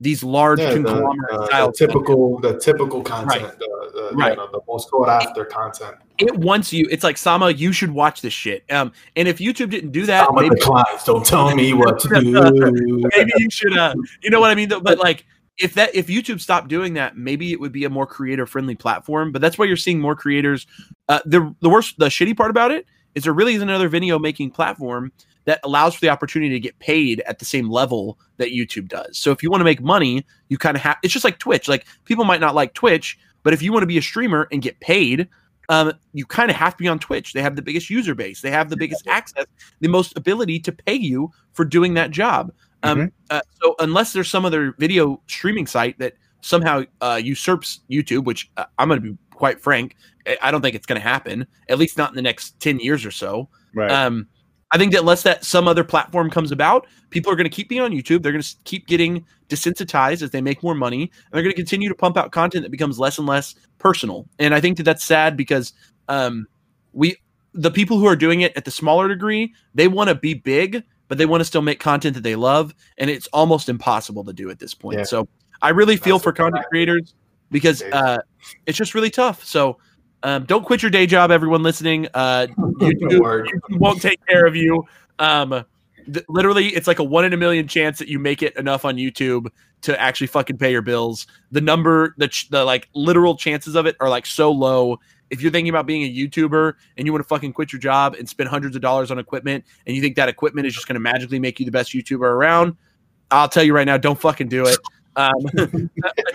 these 0.00 0.24
large 0.24 0.58
Yeah, 0.58 0.70
the, 0.70 0.74
conglomerate 0.82 1.30
uh, 1.32 1.46
style 1.46 1.66
the 1.68 1.72
typical, 1.86 2.38
the 2.40 2.58
typical 2.58 3.02
content, 3.02 3.42
Right. 3.44 3.58
the, 3.60 3.90
the, 4.10 4.16
Right. 4.16 4.30
you 4.32 4.36
know, 4.36 4.48
the 4.50 4.60
most 4.66 4.90
sought 4.90 5.08
after 5.08 5.44
content. 5.44 5.94
it 6.18 6.36
wants 6.36 6.72
you 6.72 6.88
it's 6.90 7.04
like 7.04 7.16
sama 7.16 7.50
you 7.50 7.72
should 7.72 7.90
watch 7.92 8.20
this 8.20 8.32
shit 8.32 8.64
um 8.70 8.90
and 9.16 9.28
if 9.28 9.38
youtube 9.38 9.70
didn't 9.70 9.92
do 9.92 10.04
that 10.06 10.28
I'm 10.28 10.34
maybe, 10.34 10.56
declines. 10.56 11.04
Don't 11.04 11.24
tell 11.24 11.54
me 11.54 11.72
what 11.72 12.00
to 12.00 12.08
do. 12.20 13.08
maybe 13.16 13.32
you 13.36 13.48
should 13.50 13.76
uh 13.78 13.94
you 14.22 14.30
know 14.30 14.40
what 14.40 14.50
i 14.50 14.54
mean 14.56 14.68
but 14.68 14.98
like 14.98 15.24
if 15.58 15.74
that 15.74 15.94
if 15.94 16.06
YouTube 16.06 16.40
stopped 16.40 16.68
doing 16.68 16.94
that, 16.94 17.16
maybe 17.16 17.52
it 17.52 17.60
would 17.60 17.72
be 17.72 17.84
a 17.84 17.90
more 17.90 18.06
creator 18.06 18.46
friendly 18.46 18.74
platform. 18.74 19.32
But 19.32 19.42
that's 19.42 19.58
why 19.58 19.66
you're 19.66 19.76
seeing 19.76 20.00
more 20.00 20.16
creators. 20.16 20.66
Uh, 21.08 21.20
the 21.24 21.54
the 21.60 21.68
worst, 21.68 21.98
the 21.98 22.06
shitty 22.06 22.36
part 22.36 22.50
about 22.50 22.70
it 22.70 22.86
is 23.14 23.24
there 23.24 23.32
really 23.32 23.54
is 23.54 23.62
another 23.62 23.88
video 23.88 24.18
making 24.18 24.50
platform 24.50 25.12
that 25.44 25.60
allows 25.64 25.94
for 25.94 26.00
the 26.00 26.08
opportunity 26.08 26.54
to 26.54 26.60
get 26.60 26.78
paid 26.78 27.20
at 27.26 27.38
the 27.38 27.44
same 27.44 27.68
level 27.68 28.18
that 28.36 28.50
YouTube 28.50 28.88
does. 28.88 29.18
So 29.18 29.32
if 29.32 29.42
you 29.42 29.50
want 29.50 29.60
to 29.60 29.64
make 29.64 29.82
money, 29.82 30.24
you 30.48 30.56
kind 30.56 30.76
of 30.76 30.82
have. 30.82 30.96
It's 31.02 31.12
just 31.12 31.24
like 31.24 31.38
Twitch. 31.38 31.68
Like 31.68 31.86
people 32.04 32.24
might 32.24 32.40
not 32.40 32.54
like 32.54 32.74
Twitch, 32.74 33.18
but 33.42 33.52
if 33.52 33.62
you 33.62 33.72
want 33.72 33.82
to 33.82 33.88
be 33.88 33.98
a 33.98 34.02
streamer 34.02 34.48
and 34.52 34.62
get 34.62 34.78
paid, 34.80 35.28
um, 35.68 35.92
you 36.12 36.26
kind 36.26 36.50
of 36.50 36.56
have 36.56 36.76
to 36.76 36.82
be 36.82 36.88
on 36.88 36.98
Twitch. 36.98 37.32
They 37.32 37.42
have 37.42 37.56
the 37.56 37.62
biggest 37.62 37.90
user 37.90 38.14
base. 38.14 38.40
They 38.40 38.50
have 38.50 38.70
the 38.70 38.76
biggest 38.76 39.06
access, 39.06 39.46
the 39.80 39.88
most 39.88 40.16
ability 40.16 40.60
to 40.60 40.72
pay 40.72 40.94
you 40.94 41.30
for 41.52 41.64
doing 41.64 41.94
that 41.94 42.10
job. 42.10 42.52
Um, 42.82 42.98
Mm-hmm. 42.98 43.06
uh, 43.30 43.40
so 43.62 43.74
unless 43.78 44.12
there's 44.12 44.30
some 44.30 44.44
other 44.44 44.74
video 44.78 45.20
streaming 45.28 45.66
site 45.66 45.98
that 45.98 46.14
somehow 46.40 46.82
uh, 47.00 47.20
usurps 47.22 47.80
YouTube, 47.90 48.24
which 48.24 48.50
uh, 48.56 48.64
I'm 48.78 48.88
going 48.88 49.00
to 49.00 49.12
be 49.12 49.18
quite 49.30 49.60
frank, 49.60 49.96
I- 50.42 50.50
don't 50.50 50.60
think 50.62 50.74
it's 50.74 50.86
going 50.86 51.00
to 51.00 51.06
happen. 51.06 51.46
At 51.68 51.78
least 51.78 51.96
not 51.96 52.10
in 52.10 52.16
the 52.16 52.22
next 52.22 52.58
ten 52.60 52.80
years 52.80 53.04
or 53.04 53.10
so. 53.10 53.48
Right. 53.74 53.90
Um, 53.90 54.26
I 54.74 54.78
think 54.78 54.92
that 54.92 55.00
unless 55.00 55.22
that 55.24 55.44
some 55.44 55.68
other 55.68 55.84
platform 55.84 56.30
comes 56.30 56.50
about, 56.50 56.86
people 57.10 57.30
are 57.30 57.36
going 57.36 57.44
to 57.44 57.54
keep 57.54 57.68
being 57.68 57.82
on 57.82 57.90
YouTube. 57.92 58.22
They're 58.22 58.32
going 58.32 58.40
to 58.42 58.56
keep 58.64 58.86
getting 58.86 59.24
desensitized 59.50 60.22
as 60.22 60.30
they 60.30 60.40
make 60.40 60.62
more 60.62 60.74
money, 60.74 61.02
and 61.02 61.10
they're 61.32 61.42
going 61.42 61.52
to 61.54 61.56
continue 61.60 61.90
to 61.90 61.94
pump 61.94 62.16
out 62.16 62.32
content 62.32 62.62
that 62.64 62.70
becomes 62.70 62.98
less 62.98 63.18
and 63.18 63.26
less 63.26 63.54
personal. 63.78 64.26
And 64.38 64.54
I 64.54 64.60
think 64.60 64.78
that 64.78 64.84
that's 64.84 65.04
sad 65.04 65.36
because 65.36 65.74
um, 66.08 66.46
we, 66.94 67.16
the 67.52 67.70
people 67.70 67.98
who 67.98 68.06
are 68.06 68.16
doing 68.16 68.40
it 68.40 68.56
at 68.56 68.64
the 68.64 68.70
smaller 68.70 69.08
degree, 69.08 69.52
they 69.74 69.88
want 69.88 70.08
to 70.08 70.14
be 70.14 70.32
big, 70.32 70.82
but 71.08 71.18
they 71.18 71.26
want 71.26 71.40
to 71.40 71.44
still 71.44 71.62
make 71.62 71.80
content 71.80 72.14
that 72.14 72.22
they 72.22 72.36
love, 72.36 72.74
and 72.98 73.10
it's 73.10 73.26
almost 73.28 73.68
impossible 73.68 74.24
to 74.24 74.32
do 74.32 74.50
at 74.50 74.58
this 74.58 74.74
point. 74.74 74.98
Yeah. 74.98 75.04
So 75.04 75.28
I 75.60 75.70
really 75.70 75.96
feel 75.96 76.16
That's 76.16 76.24
for 76.24 76.32
content 76.32 76.64
creators 76.68 77.14
because 77.50 77.82
uh, 77.82 78.18
it's 78.66 78.78
just 78.78 78.94
really 78.94 79.10
tough. 79.10 79.44
So. 79.44 79.78
Um, 80.24 80.44
don't 80.44 80.64
quit 80.64 80.82
your 80.82 80.90
day 80.92 81.04
job, 81.04 81.32
everyone 81.32 81.64
listening. 81.64 82.06
Uh, 82.14 82.46
YouTube, 82.56 83.10
YouTube 83.10 83.80
won't 83.80 84.00
take 84.00 84.24
care 84.24 84.46
of 84.46 84.54
you. 84.54 84.86
Um, 85.18 85.64
th- 86.12 86.24
literally, 86.28 86.68
it's 86.68 86.86
like 86.86 86.98
a 86.98 87.04
one 87.04 87.24
in 87.24 87.32
a 87.32 87.36
million 87.36 87.68
chance 87.68 87.98
that 87.98 88.08
you 88.08 88.18
make 88.18 88.42
it 88.42 88.56
enough 88.56 88.84
on 88.84 88.96
YouTube 88.96 89.48
to 89.82 90.00
actually 90.00 90.28
fucking 90.28 90.58
pay 90.58 90.70
your 90.70 90.82
bills. 90.82 91.26
The 91.50 91.60
number, 91.60 92.14
the 92.18 92.28
ch- 92.28 92.48
the 92.50 92.64
like 92.64 92.88
literal 92.94 93.36
chances 93.36 93.74
of 93.74 93.86
it 93.86 93.96
are 94.00 94.08
like 94.08 94.26
so 94.26 94.50
low. 94.50 95.00
If 95.32 95.40
you're 95.40 95.50
thinking 95.50 95.70
about 95.70 95.86
being 95.86 96.02
a 96.02 96.14
YouTuber 96.14 96.74
and 96.96 97.06
you 97.06 97.12
want 97.12 97.24
to 97.24 97.28
fucking 97.28 97.54
quit 97.54 97.72
your 97.72 97.80
job 97.80 98.14
and 98.14 98.28
spend 98.28 98.50
hundreds 98.50 98.76
of 98.76 98.82
dollars 98.82 99.10
on 99.10 99.18
equipment, 99.18 99.64
and 99.86 99.96
you 99.96 100.02
think 100.02 100.14
that 100.16 100.28
equipment 100.28 100.66
is 100.66 100.74
just 100.74 100.86
going 100.86 100.94
to 100.94 101.00
magically 101.00 101.40
make 101.40 101.58
you 101.58 101.66
the 101.66 101.72
best 101.72 101.92
YouTuber 101.92 102.20
around, 102.20 102.76
I'll 103.30 103.48
tell 103.48 103.62
you 103.64 103.74
right 103.74 103.86
now, 103.86 103.96
don't 103.96 104.20
fucking 104.20 104.48
do 104.48 104.66
it. 104.66 104.78
Um, 105.16 105.32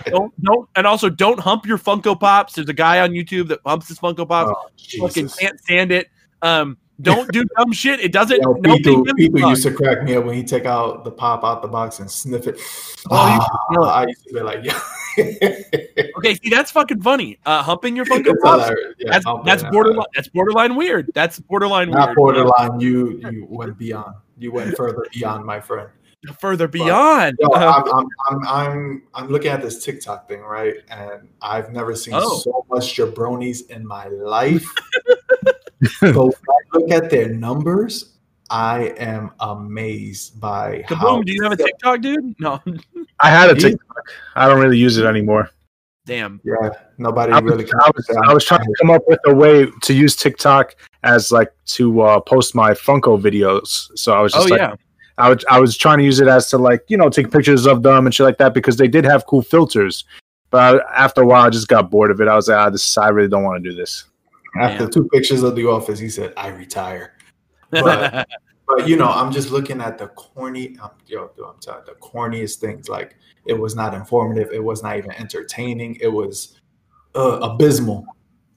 don't, 0.06 0.42
don't, 0.42 0.68
and 0.74 0.86
also 0.86 1.08
don't 1.08 1.38
hump 1.38 1.64
your 1.64 1.78
Funko 1.78 2.18
Pops. 2.18 2.54
There's 2.54 2.68
a 2.68 2.74
guy 2.74 3.00
on 3.00 3.10
YouTube 3.10 3.48
that 3.48 3.60
humps 3.64 3.88
his 3.88 3.98
Funko 3.98 4.28
Pops 4.28 4.50
Oh, 4.52 5.06
fucking 5.06 5.28
can't 5.28 5.60
stand 5.60 5.92
it. 5.92 6.08
Um, 6.42 6.76
don't 7.00 7.30
do 7.32 7.44
dumb 7.56 7.72
shit. 7.72 8.00
It 8.00 8.12
doesn't. 8.12 8.40
Yo, 8.42 8.54
people, 8.54 9.04
people 9.14 9.48
used 9.50 9.62
to 9.64 9.72
crack 9.72 10.02
me 10.02 10.16
up 10.16 10.24
when 10.24 10.34
he 10.36 10.42
take 10.42 10.64
out 10.66 11.04
the 11.04 11.10
pop 11.10 11.44
out 11.44 11.62
the 11.62 11.68
box 11.68 12.00
and 12.00 12.10
sniff 12.10 12.46
it. 12.46 12.58
Oh, 13.10 13.26
you 13.72 13.82
Ah. 13.82 13.94
I 14.02 14.06
used 14.06 14.26
to 14.28 14.34
be 14.34 14.40
like, 14.40 14.64
yeah. 14.64 14.78
Okay, 16.18 16.34
see 16.34 16.48
that's 16.50 16.70
fucking 16.70 17.00
funny. 17.02 17.38
Uh, 17.46 17.62
humping 17.62 17.96
your 17.96 18.04
That's 18.04 18.28
Pops. 18.42 18.70
Yeah, 18.98 19.10
That's 19.12 19.24
that's 19.44 19.62
borderline. 19.64 20.06
That's 20.14 20.28
borderline 20.28 20.76
weird. 20.76 21.10
That's 21.14 21.38
borderline 21.40 21.90
Not 21.90 22.08
weird. 22.08 22.16
borderline. 22.16 22.80
You 22.80 23.20
you 23.30 23.46
went 23.48 23.76
beyond. 23.78 24.14
You 24.38 24.52
went 24.52 24.76
further 24.76 25.06
beyond, 25.12 25.44
my 25.44 25.60
friend. 25.60 25.88
Further 26.40 26.66
beyond. 26.68 27.36
Yo, 27.40 27.48
Uh, 27.48 27.82
I'm, 27.84 27.94
I'm, 27.94 28.06
I'm, 28.28 28.46
I'm, 28.48 29.02
I'm 29.14 29.28
looking 29.28 29.50
at 29.50 29.62
this 29.62 29.84
TikTok 29.84 30.28
thing, 30.28 30.40
right? 30.42 30.74
And 30.90 31.28
I've 31.42 31.72
never 31.72 31.94
seen 31.94 32.14
Oh. 32.16 32.38
so 32.38 32.64
much 32.70 32.96
jabronis 32.96 33.68
in 33.70 33.86
my 33.86 34.06
life. 34.08 34.64
but 36.00 36.16
I 36.16 36.57
look 36.72 36.90
at 36.90 37.10
their 37.10 37.28
numbers, 37.28 38.14
I 38.50 38.94
am 38.98 39.30
amazed 39.40 40.40
by 40.40 40.84
how. 40.88 40.96
Kaboom! 40.96 41.24
Do 41.24 41.32
you 41.32 41.42
have 41.42 41.52
a 41.52 41.56
TikTok, 41.56 42.00
dude? 42.00 42.34
No. 42.40 42.60
I 43.20 43.30
had 43.30 43.50
a 43.50 43.54
TikTok. 43.54 44.10
I 44.36 44.48
don't 44.48 44.60
really 44.60 44.78
use 44.78 44.96
it 44.96 45.04
anymore. 45.04 45.50
Damn. 46.06 46.40
Yeah, 46.42 46.70
nobody 46.96 47.32
I 47.32 47.40
was, 47.40 47.52
really. 47.52 47.70
I 47.70 47.90
was, 47.94 48.10
I 48.28 48.32
was 48.32 48.44
trying 48.44 48.64
to 48.64 48.74
come 48.80 48.90
up 48.90 49.02
with 49.06 49.20
a 49.26 49.34
way 49.34 49.66
to 49.82 49.92
use 49.92 50.16
TikTok 50.16 50.74
as 51.02 51.30
like 51.30 51.52
to 51.66 52.00
uh, 52.00 52.20
post 52.20 52.54
my 52.54 52.72
Funko 52.72 53.20
videos. 53.20 53.90
So 53.94 54.14
I 54.14 54.20
was 54.20 54.34
Oh 54.34 54.38
just 54.38 54.50
like, 54.50 54.60
yeah. 54.60 54.74
I 55.18 55.28
was 55.28 55.44
I 55.50 55.60
was 55.60 55.76
trying 55.76 55.98
to 55.98 56.04
use 56.04 56.20
it 56.20 56.28
as 56.28 56.48
to 56.50 56.58
like 56.58 56.84
you 56.88 56.96
know 56.96 57.10
take 57.10 57.30
pictures 57.30 57.66
of 57.66 57.82
them 57.82 58.06
and 58.06 58.14
shit 58.14 58.24
like 58.24 58.38
that 58.38 58.54
because 58.54 58.78
they 58.78 58.88
did 58.88 59.04
have 59.04 59.26
cool 59.26 59.42
filters. 59.42 60.04
But 60.50 60.82
I, 60.82 61.04
after 61.04 61.22
a 61.22 61.26
while, 61.26 61.44
I 61.44 61.50
just 61.50 61.68
got 61.68 61.90
bored 61.90 62.10
of 62.10 62.22
it. 62.22 62.28
I 62.28 62.36
was 62.36 62.48
like, 62.48 62.56
ah, 62.56 62.70
this 62.70 62.96
I 62.96 63.08
really 63.08 63.28
don't 63.28 63.44
want 63.44 63.62
to 63.62 63.70
do 63.70 63.76
this. 63.76 64.04
After 64.58 64.84
Yeah. 64.84 64.90
two 64.90 65.08
pictures 65.08 65.42
of 65.42 65.54
the 65.56 65.66
office, 65.66 65.98
he 65.98 66.08
said, 66.08 66.32
"I 66.36 66.48
retire." 66.48 67.14
But- 67.70 68.26
But 68.70 68.86
you 68.86 68.96
know, 68.98 69.08
I'm 69.08 69.32
just 69.32 69.50
looking 69.50 69.80
at 69.80 69.96
the 69.96 70.08
corny. 70.08 70.76
Um, 70.82 70.90
yo, 71.06 71.30
dude, 71.34 71.46
I'm 71.46 71.58
telling 71.58 71.84
the 71.86 71.92
corniest 71.92 72.56
things. 72.56 72.86
Like 72.86 73.16
it 73.46 73.54
was 73.54 73.74
not 73.74 73.94
informative. 73.94 74.50
It 74.52 74.62
was 74.62 74.82
not 74.82 74.98
even 74.98 75.10
entertaining. 75.12 75.96
It 76.02 76.08
was 76.08 76.60
uh, 77.14 77.38
abysmal. 77.40 78.04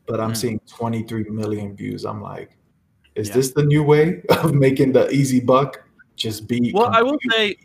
But 0.07 0.19
I'm 0.19 0.33
Mm. 0.33 0.37
seeing 0.37 0.59
23 0.67 1.23
million 1.29 1.77
views. 1.77 2.03
I'm 2.03 2.21
like, 2.21 2.57
is 3.15 3.29
Yeah. 3.29 3.35
this 3.35 3.53
the 3.53 3.63
new 3.63 3.83
way 3.83 4.21
of 4.43 4.53
making 4.53 4.91
the 4.91 5.09
easy 5.11 5.39
buck? 5.39 5.81
Just 6.17 6.45
be. 6.45 6.73
well, 6.73 6.89
I 6.91 7.01
will 7.01 7.17
say 7.31 7.55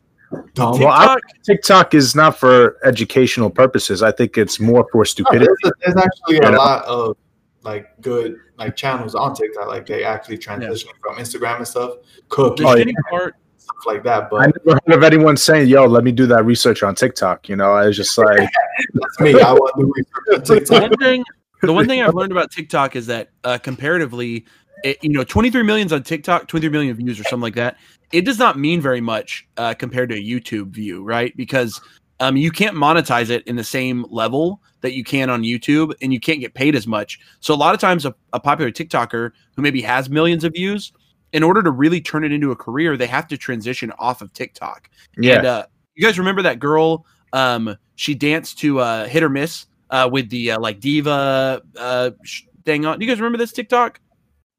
dumb. 0.54 0.78
Well, 0.78 0.86
I- 0.90 1.16
TikTok. 1.16 1.42
TikTok 1.44 1.94
is 1.94 2.14
not 2.14 2.38
for 2.38 2.76
educational 2.84 3.50
purposes. 3.50 4.04
I 4.04 4.12
think 4.12 4.38
it's 4.38 4.60
more 4.60 4.86
for 4.92 4.98
No, 4.98 5.02
stupidity. 5.04 5.46
there's, 5.64 5.72
there's 5.84 5.96
actually 5.96 6.38
a 6.46 6.52
know? 6.52 6.58
lot 6.58 6.84
of 6.84 7.16
like 7.66 7.88
good 8.00 8.36
like 8.56 8.76
channels 8.76 9.14
on 9.14 9.34
TikTok. 9.34 9.66
Like 9.68 9.84
they 9.84 10.04
actually 10.04 10.38
transition 10.38 10.90
from 11.02 11.16
Instagram 11.16 11.58
and 11.58 11.68
stuff, 11.68 11.96
cooking 12.30 12.64
The 12.64 12.70
Oh, 12.72 12.76
shitty 12.76 12.94
part. 13.10 13.34
stuff 13.58 13.76
like 13.84 14.02
that. 14.04 14.30
But 14.30 14.36
I 14.42 14.46
never 14.46 14.80
heard 14.86 14.94
of 14.96 15.02
anyone 15.02 15.36
saying, 15.36 15.68
"Yo, 15.68 15.84
let 15.84 16.04
me 16.04 16.12
do 16.12 16.24
that 16.26 16.44
research 16.46 16.82
on 16.82 16.94
TikTok." 16.94 17.48
You 17.48 17.56
know, 17.56 17.72
I 17.72 17.86
was 17.88 17.96
just 17.96 18.16
like, 18.16 18.48
that's 18.94 19.20
me. 19.20 19.38
I 19.40 19.52
want 19.52 19.74
to 19.76 19.82
do 19.82 19.92
research 19.94 20.08
on 20.32 20.40
the 20.44 20.60
TikTok. 20.60 20.90
one 20.90 20.98
thing 20.98 21.24
the 21.62 21.72
one 21.72 21.86
thing 21.88 22.00
I've 22.02 22.14
learned 22.14 22.32
about 22.32 22.50
TikTok 22.50 22.96
is 22.96 23.06
that 23.08 23.30
uh, 23.44 23.58
comparatively, 23.58 24.46
it, 24.84 24.98
you 25.02 25.10
know, 25.10 25.24
23 25.24 25.62
millions 25.64 25.92
on 25.92 26.02
TikTok, 26.02 26.46
23 26.48 26.70
million 26.70 26.94
views 26.96 27.18
or 27.18 27.24
something 27.24 27.40
like 27.42 27.54
that. 27.56 27.76
It 28.12 28.24
does 28.24 28.38
not 28.38 28.56
mean 28.58 28.80
very 28.80 29.00
much 29.00 29.48
uh, 29.56 29.74
compared 29.74 30.10
to 30.10 30.14
a 30.14 30.20
YouTube 30.22 30.68
view, 30.68 31.02
right? 31.02 31.36
Because 31.36 31.80
um, 32.20 32.36
you 32.36 32.50
can't 32.50 32.74
monetize 32.76 33.30
it 33.30 33.46
in 33.46 33.56
the 33.56 33.64
same 33.64 34.04
level 34.10 34.60
that 34.80 34.94
you 34.94 35.04
can 35.04 35.28
on 35.30 35.42
YouTube, 35.42 35.94
and 36.00 36.12
you 36.12 36.20
can't 36.20 36.40
get 36.40 36.54
paid 36.54 36.74
as 36.74 36.86
much. 36.86 37.18
So 37.40 37.54
a 37.54 37.56
lot 37.56 37.74
of 37.74 37.80
times, 37.80 38.06
a, 38.06 38.14
a 38.32 38.40
popular 38.40 38.70
TikToker 38.70 39.32
who 39.54 39.62
maybe 39.62 39.80
has 39.82 40.08
millions 40.08 40.44
of 40.44 40.52
views, 40.54 40.92
in 41.32 41.42
order 41.42 41.62
to 41.62 41.70
really 41.70 42.00
turn 42.00 42.24
it 42.24 42.32
into 42.32 42.50
a 42.52 42.56
career, 42.56 42.96
they 42.96 43.06
have 43.06 43.26
to 43.28 43.36
transition 43.36 43.92
off 43.98 44.22
of 44.22 44.32
TikTok. 44.32 44.88
"Yeah, 45.18 45.36
And 45.38 45.46
uh, 45.46 45.66
you 45.94 46.04
guys 46.06 46.18
remember 46.18 46.42
that 46.42 46.58
girl? 46.60 47.04
Um, 47.32 47.76
she 47.96 48.14
danced 48.14 48.58
to 48.60 48.78
uh, 48.80 49.06
"Hit 49.08 49.22
or 49.22 49.28
Miss" 49.28 49.66
uh, 49.90 50.08
with 50.10 50.30
the 50.30 50.52
uh, 50.52 50.60
like 50.60 50.80
diva 50.80 51.60
uh, 51.76 52.10
sh- 52.24 52.42
thing 52.64 52.86
on. 52.86 52.98
Do 52.98 53.04
you 53.04 53.10
guys 53.10 53.20
remember 53.20 53.38
this 53.38 53.52
TikTok? 53.52 54.00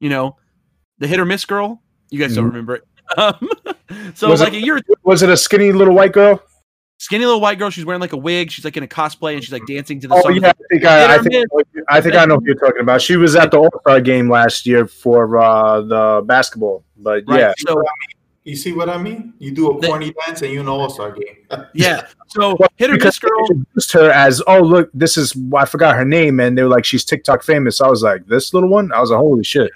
You 0.00 0.10
know, 0.10 0.36
the 0.98 1.06
"Hit 1.08 1.18
or 1.18 1.24
Miss" 1.24 1.44
girl. 1.44 1.82
You 2.10 2.20
guys 2.20 2.34
don't 2.34 2.44
Mhm. 2.44 2.48
remember 2.48 2.74
it. 2.76 2.84
Um, 3.16 3.48
so 4.14 4.28
Was 4.28 4.42
it- 4.42 4.44
like 4.44 4.52
a 4.52 4.60
year, 4.60 4.78
was 5.02 5.22
it 5.22 5.30
a 5.30 5.36
skinny 5.36 5.72
little 5.72 5.94
white 5.94 6.12
girl?" 6.12 6.42
Skinny 6.98 7.24
little 7.24 7.40
white 7.40 7.58
girl. 7.58 7.70
She's 7.70 7.84
wearing 7.84 8.00
like 8.00 8.12
a 8.12 8.16
wig. 8.16 8.50
She's 8.50 8.64
like 8.64 8.76
in 8.76 8.82
a 8.82 8.88
cosplay 8.88 9.34
and 9.34 9.42
she's 9.42 9.52
like 9.52 9.66
dancing 9.66 9.98
to 10.00 10.08
the 10.08 10.14
Oh 10.14 10.20
song. 10.22 10.36
yeah, 10.36 10.48
I 10.50 10.52
think 10.70 10.84
I, 10.84 11.14
I 11.14 11.18
think 11.18 11.46
I 11.88 12.00
think 12.00 12.14
I 12.16 12.24
know 12.26 12.34
what 12.36 12.44
you're 12.44 12.54
talking 12.56 12.82
about. 12.82 13.00
She 13.00 13.16
was 13.16 13.34
at 13.34 13.50
the 13.50 13.58
All 13.58 13.70
Star 13.80 14.00
game 14.00 14.30
last 14.30 14.66
year 14.66 14.86
for 14.86 15.38
uh, 15.38 15.80
the 15.80 16.22
basketball, 16.26 16.84
but 16.98 17.24
Right. 17.26 17.40
yeah, 17.40 17.52
So 17.58 17.82
You 18.44 18.56
see 18.56 18.72
what 18.72 18.88
I 18.88 18.96
mean? 18.98 19.34
You 19.38 19.50
do 19.52 19.70
a 19.70 19.80
The- 19.80 19.86
corny 19.86 20.12
dance 20.26 20.42
and 20.42 20.52
you 20.52 20.62
know 20.62 20.80
All 20.80 20.90
Star 20.90 21.12
game. 21.12 21.36
yeah. 21.74 22.06
So 22.28 22.56
Well, 22.58 22.68
hit 22.76 22.90
or 22.90 22.94
because 22.94 23.06
miss 23.14 23.18
girl. 23.20 23.40
introduced 23.50 23.92
her 23.92 24.10
as, 24.10 24.42
oh 24.46 24.60
look, 24.60 24.90
this 24.94 25.16
is 25.16 25.34
I 25.56 25.64
forgot 25.64 25.96
her 25.96 26.04
name, 26.04 26.40
and 26.40 26.56
they 26.58 26.62
were 26.62 26.68
like, 26.68 26.84
she's 26.84 27.04
TikTok 27.04 27.42
famous. 27.42 27.80
I 27.80 27.88
was 27.88 28.02
like, 28.02 28.26
this 28.26 28.52
little 28.52 28.68
one. 28.68 28.92
I 28.92 29.00
was 29.00 29.10
like, 29.10 29.18
holy 29.18 29.44
shit. 29.44 29.70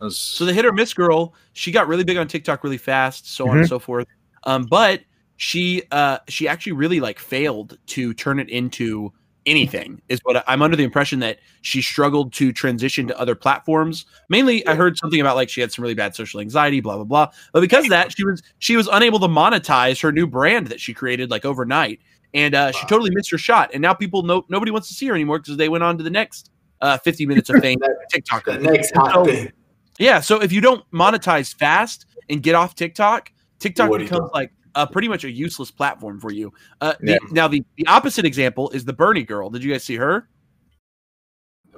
Was- 0.00 0.16
So 0.18 0.44
the 0.44 0.52
hit 0.52 0.64
or 0.64 0.72
miss 0.72 0.94
girl, 0.94 1.34
she 1.52 1.72
got 1.72 1.88
really 1.88 2.04
big 2.04 2.16
on 2.16 2.26
TikTok 2.28 2.62
really 2.64 2.78
fast, 2.78 3.32
so 3.34 3.48
on 3.48 3.58
and 3.58 3.66
Mhm. 3.66 3.68
so 3.68 3.78
forth. 3.78 4.06
Um, 4.44 4.64
but 4.70 5.00
she 5.40 5.82
uh 5.90 6.18
she 6.28 6.46
actually 6.46 6.72
really 6.72 7.00
like 7.00 7.18
failed 7.18 7.78
to 7.86 8.12
turn 8.12 8.38
it 8.38 8.50
into 8.50 9.10
anything 9.46 9.98
is 10.10 10.20
what 10.22 10.44
I'm 10.46 10.60
under 10.60 10.76
the 10.76 10.84
impression 10.84 11.20
that 11.20 11.38
she 11.62 11.80
struggled 11.80 12.34
to 12.34 12.52
transition 12.52 13.06
to 13.06 13.18
other 13.18 13.34
platforms. 13.34 14.04
Mainly 14.28 14.66
I 14.66 14.74
heard 14.74 14.98
something 14.98 15.18
about 15.18 15.36
like 15.36 15.48
she 15.48 15.62
had 15.62 15.72
some 15.72 15.82
really 15.82 15.94
bad 15.94 16.14
social 16.14 16.40
anxiety, 16.40 16.80
blah 16.80 16.96
blah 16.96 17.04
blah. 17.04 17.28
But 17.54 17.62
because 17.62 17.84
of 17.84 17.90
that, 17.90 18.12
she 18.14 18.22
was 18.22 18.42
she 18.58 18.76
was 18.76 18.86
unable 18.92 19.18
to 19.18 19.28
monetize 19.28 20.02
her 20.02 20.12
new 20.12 20.26
brand 20.26 20.66
that 20.66 20.78
she 20.78 20.92
created 20.92 21.30
like 21.30 21.46
overnight. 21.46 22.00
And 22.34 22.54
uh, 22.54 22.72
she 22.72 22.86
totally 22.86 23.10
missed 23.14 23.30
her 23.30 23.38
shot. 23.38 23.70
And 23.72 23.80
now 23.80 23.94
people 23.94 24.22
know 24.22 24.44
nobody 24.50 24.70
wants 24.70 24.88
to 24.88 24.94
see 24.94 25.06
her 25.06 25.14
anymore 25.14 25.38
because 25.38 25.56
they 25.56 25.70
went 25.70 25.84
on 25.84 25.96
to 25.96 26.04
the 26.04 26.10
next 26.10 26.50
uh, 26.82 26.98
50 26.98 27.24
minutes 27.24 27.48
of 27.48 27.62
fame 27.62 27.78
TikTok. 28.12 28.46
Next 28.60 28.94
hot 28.94 29.14
So- 29.14 29.24
thing. 29.24 29.52
Yeah, 29.98 30.20
so 30.20 30.40
if 30.42 30.52
you 30.52 30.60
don't 30.60 30.84
monetize 30.90 31.54
fast 31.54 32.04
and 32.28 32.42
get 32.42 32.54
off 32.54 32.74
TikTok, 32.74 33.32
TikTok 33.58 33.88
What 33.88 34.00
becomes 34.00 34.30
like 34.34 34.52
uh, 34.74 34.86
pretty 34.86 35.08
much 35.08 35.24
a 35.24 35.30
useless 35.30 35.70
platform 35.70 36.20
for 36.20 36.32
you. 36.32 36.52
Uh, 36.80 36.94
the, 37.00 37.18
Now 37.30 37.48
the, 37.48 37.64
the 37.76 37.86
opposite 37.86 38.24
example 38.24 38.70
is 38.70 38.84
the 38.84 38.92
Bernie 38.92 39.24
girl. 39.24 39.50
Did 39.50 39.64
you 39.64 39.72
guys 39.72 39.84
see 39.84 39.96
her? 39.96 40.28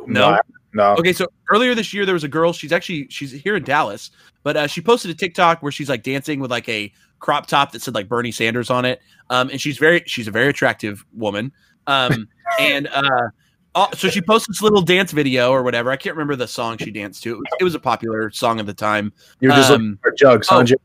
No. 0.06 0.39
no. 0.73 0.94
Okay, 0.97 1.12
so 1.12 1.27
earlier 1.51 1.74
this 1.74 1.93
year 1.94 2.05
there 2.05 2.14
was 2.14 2.24
a 2.24 2.28
girl. 2.28 2.52
She's 2.52 2.73
actually 2.73 3.06
she's 3.09 3.31
here 3.32 3.56
in 3.56 3.64
Dallas, 3.64 4.10
but 4.43 4.56
uh, 4.56 4.66
she 4.66 4.81
posted 4.81 5.10
a 5.10 5.14
TikTok 5.14 5.62
where 5.62 5.73
she's 5.73 5.89
like 5.89 6.02
dancing 6.02 6.40
with 6.40 6.51
like 6.51 6.69
a 6.69 6.93
crop 7.19 7.47
top 7.47 7.73
that 7.73 7.82
said 7.82 7.94
like 7.94 8.09
Bernie 8.09 8.32
Sanders 8.32 8.70
on 8.70 8.85
it. 8.85 9.01
Um, 9.31 9.51
and 9.51 9.60
she's 9.60 9.78
very 9.78 10.02
she's 10.06 10.28
a 10.28 10.31
very 10.31 10.48
attractive 10.48 11.05
woman. 11.12 11.52
Um, 11.86 12.28
and 12.60 12.89
uh, 12.89 13.28
uh, 13.74 13.86
so 13.94 14.09
she 14.09 14.20
posted 14.20 14.55
this 14.55 14.62
little 14.62 14.82
dance 14.82 15.12
video 15.12 15.51
or 15.51 15.62
whatever. 15.62 15.90
I 15.90 15.97
can't 15.97 16.16
remember 16.16 16.36
the 16.36 16.48
song 16.48 16.77
she 16.78 16.90
danced 16.90 17.23
to. 17.23 17.32
It 17.32 17.39
was, 17.39 17.47
it 17.60 17.64
was 17.64 17.74
a 17.74 17.81
popular 17.81 18.31
song 18.31 18.60
at 18.60 18.66
the 18.66 18.74
time. 18.74 19.12
You're 19.40 19.52
just 19.52 19.70
looking 19.70 19.86
Um, 19.86 19.98
for 20.02 20.12
jugs, 20.12 20.48
oh. 20.51 20.56
huh? 20.56 20.77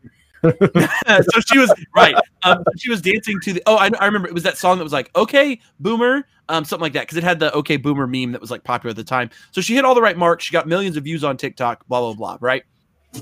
so 1.07 1.39
she 1.45 1.57
was 1.57 1.73
right. 1.95 2.15
Um, 2.43 2.63
she 2.77 2.89
was 2.89 3.01
dancing 3.01 3.39
to 3.43 3.53
the. 3.53 3.63
Oh, 3.65 3.75
I, 3.75 3.89
I 3.99 4.05
remember 4.05 4.27
it 4.27 4.33
was 4.33 4.43
that 4.43 4.57
song 4.57 4.77
that 4.77 4.83
was 4.83 4.93
like 4.93 5.09
"Okay, 5.15 5.59
Boomer," 5.79 6.27
um, 6.49 6.65
something 6.65 6.83
like 6.83 6.93
that, 6.93 7.01
because 7.01 7.17
it 7.17 7.23
had 7.23 7.39
the 7.39 7.53
"Okay, 7.53 7.77
Boomer" 7.77 8.07
meme 8.07 8.31
that 8.31 8.41
was 8.41 8.51
like 8.51 8.63
popular 8.63 8.91
at 8.91 8.95
the 8.95 9.03
time. 9.03 9.29
So 9.51 9.61
she 9.61 9.75
hit 9.75 9.85
all 9.85 9.95
the 9.95 10.01
right 10.01 10.17
marks. 10.17 10.45
She 10.45 10.53
got 10.53 10.67
millions 10.67 10.97
of 10.97 11.03
views 11.03 11.23
on 11.23 11.37
TikTok. 11.37 11.87
Blah 11.87 12.01
blah 12.01 12.13
blah. 12.13 12.37
Right, 12.41 12.63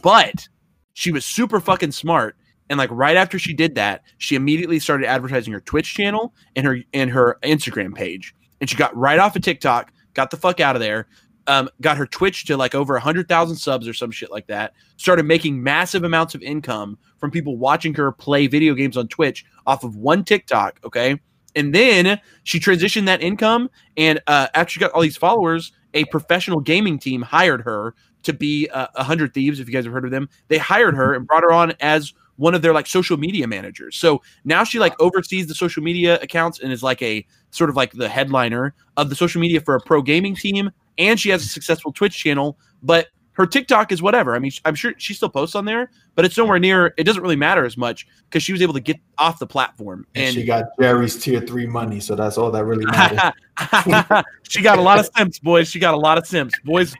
but 0.01 0.47
she 0.93 1.11
was 1.11 1.25
super 1.25 1.59
fucking 1.59 1.91
smart. 1.91 2.35
And 2.69 2.79
like 2.79 2.89
right 2.91 3.15
after 3.15 3.37
she 3.37 3.53
did 3.53 3.75
that, 3.75 4.01
she 4.17 4.35
immediately 4.35 4.79
started 4.79 5.07
advertising 5.07 5.53
her 5.53 5.61
Twitch 5.61 5.93
channel 5.93 6.33
and 6.55 6.65
her 6.65 6.79
and 6.93 7.11
her 7.11 7.37
Instagram 7.43 7.93
page. 7.93 8.33
And 8.59 8.69
she 8.69 8.75
got 8.75 8.95
right 8.95 9.19
off 9.19 9.35
of 9.35 9.43
TikTok, 9.43 9.91
got 10.13 10.31
the 10.31 10.37
fuck 10.37 10.59
out 10.59 10.75
of 10.75 10.81
there, 10.81 11.07
um, 11.47 11.69
got 11.81 11.97
her 11.97 12.05
Twitch 12.05 12.45
to 12.45 12.57
like 12.57 12.75
over 12.75 12.97
hundred 12.97 13.27
thousand 13.27 13.57
subs 13.57 13.87
or 13.87 13.93
some 13.93 14.11
shit 14.11 14.31
like 14.31 14.47
that. 14.47 14.73
Started 14.97 15.25
making 15.25 15.61
massive 15.61 16.03
amounts 16.03 16.35
of 16.35 16.41
income 16.41 16.97
from 17.17 17.31
people 17.31 17.57
watching 17.57 17.93
her 17.95 18.11
play 18.11 18.47
video 18.47 18.73
games 18.73 18.97
on 18.97 19.07
Twitch 19.07 19.45
off 19.65 19.83
of 19.83 19.95
one 19.95 20.23
TikTok. 20.23 20.79
Okay, 20.83 21.19
and 21.55 21.73
then 21.73 22.19
she 22.43 22.59
transitioned 22.59 23.05
that 23.05 23.21
income, 23.21 23.69
and 23.97 24.19
uh, 24.27 24.47
after 24.53 24.71
she 24.71 24.79
got 24.79 24.91
all 24.91 25.01
these 25.01 25.17
followers, 25.17 25.71
a 25.93 26.05
professional 26.05 26.59
gaming 26.59 26.99
team 26.99 27.21
hired 27.21 27.61
her 27.61 27.95
to 28.23 28.33
be 28.33 28.67
uh, 28.69 28.87
a 28.95 29.03
hundred 29.03 29.33
thieves. 29.33 29.59
If 29.59 29.67
you 29.67 29.73
guys 29.73 29.85
have 29.85 29.93
heard 29.93 30.05
of 30.05 30.11
them, 30.11 30.29
they 30.47 30.57
hired 30.57 30.95
her 30.95 31.13
and 31.13 31.25
brought 31.27 31.43
her 31.43 31.51
on 31.51 31.73
as 31.79 32.13
one 32.37 32.53
of 32.53 32.61
their 32.61 32.73
like 32.73 32.87
social 32.87 33.17
media 33.17 33.47
managers. 33.47 33.95
So 33.95 34.21
now 34.43 34.63
she 34.63 34.79
like 34.79 34.99
oversees 34.99 35.47
the 35.47 35.55
social 35.55 35.81
media 35.81 36.19
accounts 36.21 36.59
and 36.59 36.71
is 36.71 36.83
like 36.83 37.01
a 37.01 37.25
sort 37.51 37.69
of 37.69 37.75
like 37.75 37.93
the 37.93 38.09
headliner 38.09 38.73
of 38.97 39.09
the 39.09 39.15
social 39.15 39.39
media 39.39 39.61
for 39.61 39.75
a 39.75 39.79
pro 39.79 40.01
gaming 40.01 40.35
team. 40.35 40.71
And 40.97 41.19
she 41.19 41.29
has 41.29 41.43
a 41.43 41.47
successful 41.47 41.91
Twitch 41.91 42.15
channel, 42.17 42.57
but 42.83 43.07
her 43.33 43.45
TikTok 43.45 43.91
is 43.91 44.01
whatever. 44.01 44.33
I 44.33 44.39
mean, 44.39 44.51
I'm 44.63 44.75
sure 44.75 44.93
she 44.97 45.13
still 45.13 45.27
posts 45.27 45.55
on 45.55 45.65
there, 45.65 45.91
but 46.15 46.23
it's 46.23 46.37
nowhere 46.37 46.57
near. 46.57 46.93
It 46.97 47.03
doesn't 47.03 47.21
really 47.21 47.35
matter 47.35 47.65
as 47.65 47.75
much 47.75 48.07
because 48.29 48.41
she 48.43 48.53
was 48.53 48.61
able 48.61 48.73
to 48.75 48.79
get 48.79 48.95
off 49.17 49.39
the 49.39 49.45
platform. 49.47 50.07
And, 50.15 50.27
And 50.27 50.35
she 50.35 50.45
got 50.45 50.63
Jerry's 50.79 51.17
tier 51.21 51.41
three 51.41 51.65
money, 51.67 51.99
so 51.99 52.15
that's 52.15 52.37
all 52.37 52.49
that 52.51 52.63
really 52.63 52.85
matters. 52.85 53.33
she 54.49 54.61
got 54.61 54.79
a 54.79 54.81
lot 54.81 54.99
of 54.99 55.09
simps, 55.17 55.39
boys. 55.39 55.67
She 55.69 55.79
got 55.79 55.93
a 55.93 55.97
lot 55.97 56.17
of 56.17 56.25
simps, 56.25 56.57
boys. 56.63 56.95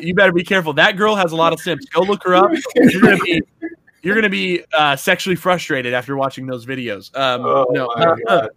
You 0.00 0.14
better 0.14 0.32
be 0.32 0.42
careful. 0.42 0.72
That 0.72 0.96
girl 0.96 1.14
has 1.14 1.30
a 1.30 1.36
lot 1.36 1.52
of 1.52 1.60
simps. 1.60 1.86
Go 1.86 2.00
look 2.02 2.24
her 2.24 2.34
up. 2.34 2.50
You're 2.74 3.00
gonna 3.00 3.18
be, 3.18 3.40
you're 4.02 4.14
gonna 4.16 4.28
be 4.28 4.64
uh, 4.76 4.96
sexually 4.96 5.36
frustrated 5.36 5.94
after 5.94 6.16
watching 6.16 6.46
those 6.46 6.66
videos. 6.66 7.16
Um, 7.16 7.42
Oh, 7.44 7.66
no, 7.70 7.86
my 7.96 8.16
God. 8.26 8.48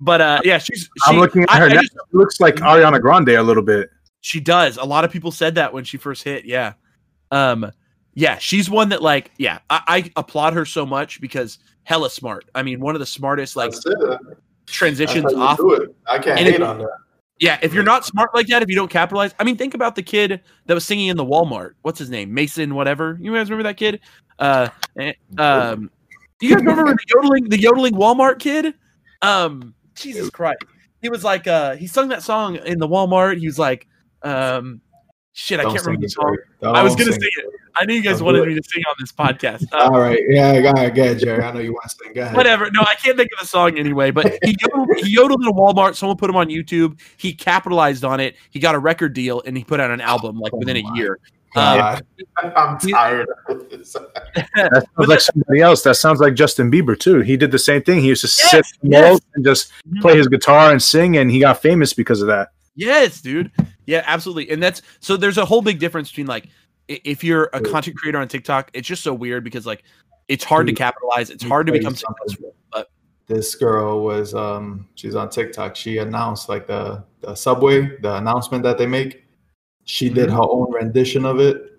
but 0.00 0.20
uh, 0.22 0.40
yeah, 0.42 0.56
she's. 0.56 0.84
She, 0.84 0.88
I'm 1.06 1.18
looking 1.18 1.42
at 1.42 1.50
I- 1.50 1.58
her. 1.58 1.64
I 1.66 1.68
now. 1.74 1.80
just- 1.82 1.96
looks 2.12 2.40
like 2.40 2.54
Ariana 2.56 2.98
Grande 3.00 3.28
a 3.30 3.42
little 3.42 3.62
bit. 3.62 3.90
She 4.22 4.40
does. 4.40 4.78
A 4.78 4.84
lot 4.84 5.04
of 5.04 5.10
people 5.10 5.30
said 5.30 5.56
that 5.56 5.74
when 5.74 5.84
she 5.84 5.98
first 5.98 6.22
hit. 6.22 6.46
Yeah. 6.46 6.72
Um, 7.30 7.70
yeah, 8.14 8.38
she's 8.38 8.70
one 8.70 8.88
that 8.90 9.02
like, 9.02 9.30
yeah, 9.36 9.58
I, 9.68 9.82
I 9.86 10.12
applaud 10.16 10.54
her 10.54 10.64
so 10.64 10.86
much 10.86 11.20
because 11.20 11.58
hella 11.82 12.08
smart. 12.08 12.48
I 12.54 12.62
mean, 12.62 12.80
one 12.80 12.94
of 12.94 13.00
the 13.00 13.06
smartest 13.06 13.56
like 13.56 13.72
That's 13.72 13.86
it. 13.86 13.98
That's 14.00 14.40
transitions 14.66 15.32
off 15.34 15.58
do 15.58 15.72
it. 15.74 15.94
I 16.06 16.18
can't 16.18 16.38
And 16.38 16.48
hate 16.48 16.56
if- 16.56 16.62
on 16.62 16.78
that. 16.78 16.88
Yeah, 17.38 17.58
if 17.60 17.74
you're 17.74 17.82
not 17.82 18.04
smart 18.04 18.32
like 18.34 18.46
that, 18.48 18.62
if 18.62 18.68
you 18.68 18.76
don't 18.76 18.90
capitalize, 18.90 19.34
I 19.40 19.42
mean, 19.42 19.56
think 19.56 19.74
about 19.74 19.96
the 19.96 20.02
kid 20.02 20.42
that 20.66 20.74
was 20.74 20.84
singing 20.84 21.08
in 21.08 21.16
the 21.16 21.24
Walmart. 21.24 21.72
What's 21.82 21.98
his 21.98 22.08
name? 22.08 22.32
Mason, 22.32 22.76
whatever. 22.76 23.18
You 23.20 23.34
guys 23.34 23.50
remember 23.50 23.64
that 23.68 23.76
kid? 23.76 23.98
Uh, 24.38 24.68
eh, 24.96 25.12
um, 25.38 25.90
you 26.40 26.50
guys 26.54 26.64
remember 26.64 26.92
the 26.92 26.98
yodeling, 27.12 27.48
the 27.48 27.58
yodeling 27.58 27.94
Walmart 27.94 28.38
kid? 28.38 28.74
Um, 29.22 29.74
Jesus 29.96 30.30
Christ, 30.30 30.62
he 31.00 31.08
was 31.08 31.24
like, 31.24 31.48
uh, 31.48 31.74
he 31.74 31.88
sung 31.88 32.08
that 32.10 32.22
song 32.22 32.56
in 32.56 32.78
the 32.78 32.86
Walmart. 32.86 33.38
He 33.38 33.46
was 33.46 33.58
like, 33.58 33.88
um, 34.24 34.80
shit, 35.32 35.60
I 35.60 35.64
Don't 35.64 35.72
can't 35.74 35.86
remember 35.86 36.06
the 36.06 36.10
song. 36.10 36.36
I 36.62 36.82
was 36.82 36.94
gonna 36.94 37.12
sing 37.12 37.20
sing 37.20 37.30
it. 37.38 37.46
I 37.74 37.86
knew 37.86 37.94
you 37.94 38.02
guys 38.02 38.18
Don't 38.18 38.26
wanted 38.26 38.46
me 38.46 38.54
to 38.54 38.62
sing 38.62 38.82
on 38.86 38.94
this 39.00 39.12
podcast. 39.12 39.64
Uh, 39.72 39.76
All 39.92 39.98
right. 39.98 40.20
Yeah, 40.28 40.60
go 40.60 40.72
ahead, 40.72 40.94
go 40.94 41.02
ahead, 41.02 41.18
Jerry. 41.18 41.42
I 41.42 41.52
know 41.52 41.60
you 41.60 41.72
want 41.72 41.84
to 41.84 41.88
sing. 41.88 42.12
Go 42.12 42.22
ahead. 42.22 42.36
whatever. 42.36 42.70
No, 42.70 42.82
I 42.82 42.94
can't 42.96 43.16
think 43.16 43.30
of 43.32 43.40
the 43.40 43.46
song 43.46 43.78
anyway. 43.78 44.10
But 44.10 44.38
he 44.44 44.54
yodeled, 44.60 44.88
he 44.98 45.10
yodeled 45.10 45.42
in 45.42 45.48
a 45.48 45.52
Walmart. 45.52 45.94
Someone 45.96 46.16
put 46.18 46.28
him 46.28 46.36
on 46.36 46.48
YouTube. 46.48 47.00
He 47.16 47.32
capitalized 47.32 48.04
on 48.04 48.20
it. 48.20 48.36
He 48.50 48.58
got 48.58 48.74
a 48.74 48.78
record 48.78 49.14
deal, 49.14 49.42
and 49.46 49.56
he 49.56 49.64
put 49.64 49.80
out 49.80 49.90
an 49.90 50.00
album 50.00 50.38
like 50.38 50.52
within 50.52 50.76
a 50.76 50.94
year. 50.94 51.18
Um, 51.54 52.00
I'm 52.36 52.78
tired 52.78 53.28
of 53.48 53.68
this. 53.70 53.92
That 54.34 54.86
sounds 54.96 55.08
like 55.08 55.20
somebody 55.20 55.60
else. 55.60 55.82
That 55.82 55.96
sounds 55.96 56.20
like 56.20 56.34
Justin 56.34 56.70
Bieber 56.70 56.98
too. 56.98 57.20
He 57.20 57.36
did 57.36 57.50
the 57.50 57.58
same 57.58 57.82
thing. 57.82 58.00
He 58.00 58.08
used 58.08 58.22
to 58.22 58.28
sit 58.28 58.52
Yes, 58.52 58.72
in 58.82 58.90
the 58.90 58.96
yes. 58.96 59.20
and 59.34 59.44
just 59.44 59.72
play 60.00 60.16
his 60.16 60.28
guitar 60.28 60.70
and 60.72 60.82
sing, 60.82 61.16
and 61.16 61.30
he 61.30 61.40
got 61.40 61.60
famous 61.60 61.92
because 61.92 62.20
of 62.22 62.28
that. 62.28 62.50
Yes, 62.74 63.20
dude. 63.20 63.50
Yeah, 63.92 64.02
absolutely. 64.06 64.50
And 64.50 64.62
that's 64.62 64.80
so. 65.00 65.18
There's 65.18 65.36
a 65.36 65.44
whole 65.44 65.60
big 65.60 65.78
difference 65.78 66.08
between 66.08 66.26
like 66.26 66.46
if 66.88 67.22
you're 67.22 67.50
a 67.52 67.60
content 67.60 67.94
creator 67.98 68.16
on 68.18 68.26
TikTok, 68.26 68.70
it's 68.72 68.88
just 68.88 69.02
so 69.02 69.12
weird 69.12 69.44
because 69.44 69.66
like 69.66 69.82
it's 70.28 70.44
hard 70.44 70.66
to 70.68 70.72
capitalize. 70.72 71.28
It's 71.28 71.44
hard 71.44 71.66
to 71.66 71.72
become 71.72 71.94
something. 71.94 72.16
successful. 72.28 72.54
But 72.72 72.90
This 73.26 73.54
girl 73.54 74.02
was 74.02 74.34
um 74.34 74.88
she's 74.94 75.14
on 75.14 75.28
TikTok. 75.28 75.76
She 75.76 75.98
announced 75.98 76.48
like 76.48 76.66
the 76.66 77.04
the 77.20 77.34
subway, 77.34 77.98
the 78.00 78.16
announcement 78.16 78.62
that 78.64 78.78
they 78.78 78.86
make. 78.86 79.24
She 79.84 80.08
did 80.08 80.28
Mm-hmm. 80.28 80.36
her 80.36 80.42
own 80.42 80.72
rendition 80.72 81.26
of 81.26 81.38
it. 81.38 81.78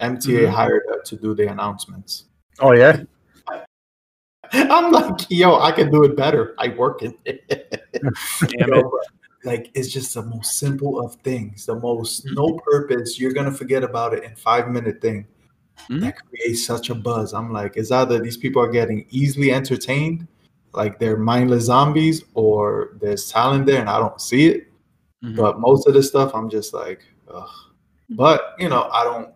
MTA 0.00 0.44
Mhm. 0.46 0.50
hired 0.50 0.82
her 0.90 1.00
to 1.04 1.16
do 1.16 1.34
the 1.34 1.48
announcements. 1.50 2.24
Oh 2.60 2.72
yeah, 2.72 3.00
I'm 4.52 4.92
like, 4.92 5.20
yo, 5.30 5.58
I 5.58 5.72
can 5.72 5.90
do 5.90 6.04
it 6.04 6.16
better. 6.18 6.54
I 6.58 6.68
work 6.68 7.02
in 7.02 7.14
it. 7.24 7.48
Damn 8.58 8.74
it. 8.74 8.84
like 9.46 9.70
it's 9.74 9.88
just 9.88 10.12
the 10.14 10.22
most 10.22 10.58
simple 10.58 11.00
of 11.00 11.14
things, 11.16 11.64
the 11.66 11.76
most 11.76 12.26
no 12.26 12.58
purpose. 12.70 13.18
You're 13.18 13.32
gonna 13.32 13.52
forget 13.52 13.82
about 13.84 14.12
it 14.12 14.24
in 14.24 14.34
five 14.34 14.68
minute 14.68 15.00
thing 15.00 15.26
Mhm. 15.88 16.00
that 16.00 16.16
creates 16.26 16.64
such 16.66 16.90
a 16.90 16.94
buzz. 16.94 17.32
I'm 17.32 17.52
like, 17.52 17.76
it's 17.76 17.90
either 17.90 18.18
these 18.18 18.36
people 18.36 18.60
are 18.62 18.70
getting 18.70 19.06
easily 19.10 19.52
entertained, 19.52 20.26
like 20.72 20.98
they're 20.98 21.16
mindless 21.16 21.64
zombies, 21.64 22.24
or 22.34 22.96
there's 23.00 23.30
talent 23.30 23.66
there 23.66 23.80
and 23.80 23.88
I 23.88 23.98
don't 23.98 24.20
see 24.20 24.48
it. 24.48 24.66
Mhm. 25.24 25.36
But 25.36 25.60
most 25.60 25.86
of 25.86 25.94
the 25.94 26.02
stuff, 26.02 26.34
I'm 26.34 26.50
just 26.50 26.74
like, 26.74 27.00
ugh. 27.32 27.48
But 28.10 28.54
you 28.58 28.68
know, 28.68 28.88
I 28.92 29.04
don't 29.04 29.30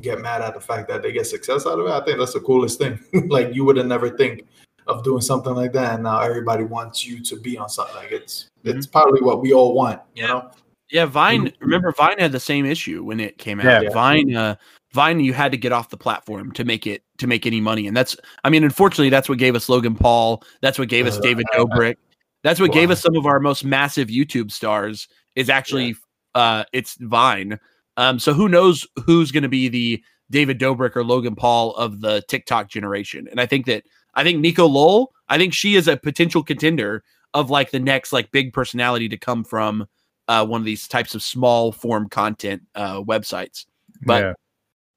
get 0.00 0.20
mad 0.20 0.42
at 0.42 0.54
the 0.54 0.60
fact 0.60 0.88
that 0.88 1.02
they 1.02 1.12
get 1.12 1.26
success 1.26 1.66
out 1.66 1.78
of 1.78 1.86
it. 1.86 1.92
I 1.92 2.04
think 2.04 2.18
that's 2.18 2.32
the 2.32 2.40
coolest 2.40 2.78
thing. 2.78 2.98
like 3.30 3.54
you 3.54 3.64
would 3.64 3.76
have 3.76 3.86
never 3.86 4.10
think 4.10 4.46
of 4.88 5.04
doing 5.04 5.20
something 5.20 5.54
like 5.54 5.72
that, 5.74 5.94
and 5.94 6.02
now 6.02 6.18
everybody 6.20 6.64
wants 6.64 7.06
you 7.06 7.22
to 7.22 7.36
be 7.36 7.56
on 7.56 7.68
something. 7.68 7.94
Like 7.96 8.10
it's 8.10 8.48
it's 8.64 8.86
probably 8.86 9.20
what 9.20 9.40
we 9.42 9.52
all 9.52 9.74
want, 9.74 10.00
you 10.14 10.22
Yeah. 10.22 10.28
know. 10.28 10.50
Yeah, 10.90 11.06
Vine. 11.06 11.46
Mhm. 11.46 11.54
Remember, 11.60 11.90
Vine 11.92 12.18
had 12.18 12.32
the 12.32 12.40
same 12.40 12.66
issue 12.66 13.02
when 13.02 13.18
it 13.18 13.38
came 13.38 13.60
out. 13.60 13.82
Yeah. 13.82 13.90
Vine, 13.90 14.36
uh, 14.36 14.56
Vine, 14.92 15.20
you 15.20 15.32
had 15.32 15.50
to 15.52 15.56
get 15.56 15.72
off 15.72 15.88
the 15.88 15.96
platform 15.96 16.52
to 16.52 16.64
make 16.64 16.86
it 16.86 17.02
to 17.18 17.26
make 17.26 17.46
any 17.46 17.62
money, 17.62 17.86
and 17.86 17.96
that's. 17.96 18.14
I 18.44 18.50
mean, 18.50 18.62
unfortunately, 18.62 19.08
that's 19.08 19.28
what 19.28 19.38
gave 19.38 19.54
us 19.54 19.70
Logan 19.70 19.94
Paul. 19.94 20.42
That's 20.60 20.78
what 20.78 20.88
gave 20.88 21.06
us 21.06 21.16
Uh, 21.16 21.20
David 21.22 21.46
Dobrik. 21.54 21.94
That's 22.42 22.60
what 22.60 22.72
gave 22.72 22.90
us 22.90 23.00
some 23.00 23.16
of 23.16 23.24
our 23.24 23.40
most 23.40 23.64
massive 23.64 24.08
YouTube 24.08 24.50
stars. 24.50 25.08
Is 25.34 25.48
actually, 25.48 25.94
uh, 26.34 26.64
it's 26.74 26.96
Vine. 27.00 27.58
Um, 27.96 28.18
so 28.18 28.34
who 28.34 28.48
knows 28.50 28.86
who's 29.06 29.32
going 29.32 29.44
to 29.44 29.48
be 29.48 29.68
the 29.68 30.02
David 30.30 30.58
Dobrik 30.60 30.94
or 30.94 31.04
Logan 31.04 31.36
Paul 31.36 31.74
of 31.76 32.02
the 32.02 32.22
TikTok 32.28 32.68
generation? 32.68 33.28
And 33.30 33.40
I 33.40 33.46
think 33.46 33.64
that 33.64 33.84
I 34.14 34.24
think 34.24 34.40
Nico 34.40 34.66
Lowell. 34.66 35.12
I 35.30 35.38
think 35.38 35.54
she 35.54 35.74
is 35.76 35.88
a 35.88 35.96
potential 35.96 36.42
contender 36.42 37.02
of 37.34 37.50
like 37.50 37.70
the 37.70 37.80
next 37.80 38.12
like 38.12 38.30
big 38.30 38.52
personality 38.52 39.08
to 39.08 39.16
come 39.16 39.44
from 39.44 39.86
uh, 40.28 40.44
one 40.46 40.60
of 40.60 40.64
these 40.64 40.86
types 40.88 41.14
of 41.14 41.22
small 41.22 41.72
form 41.72 42.08
content 42.08 42.62
uh, 42.74 43.02
websites. 43.02 43.66
But 44.04 44.22
yeah. 44.22 44.32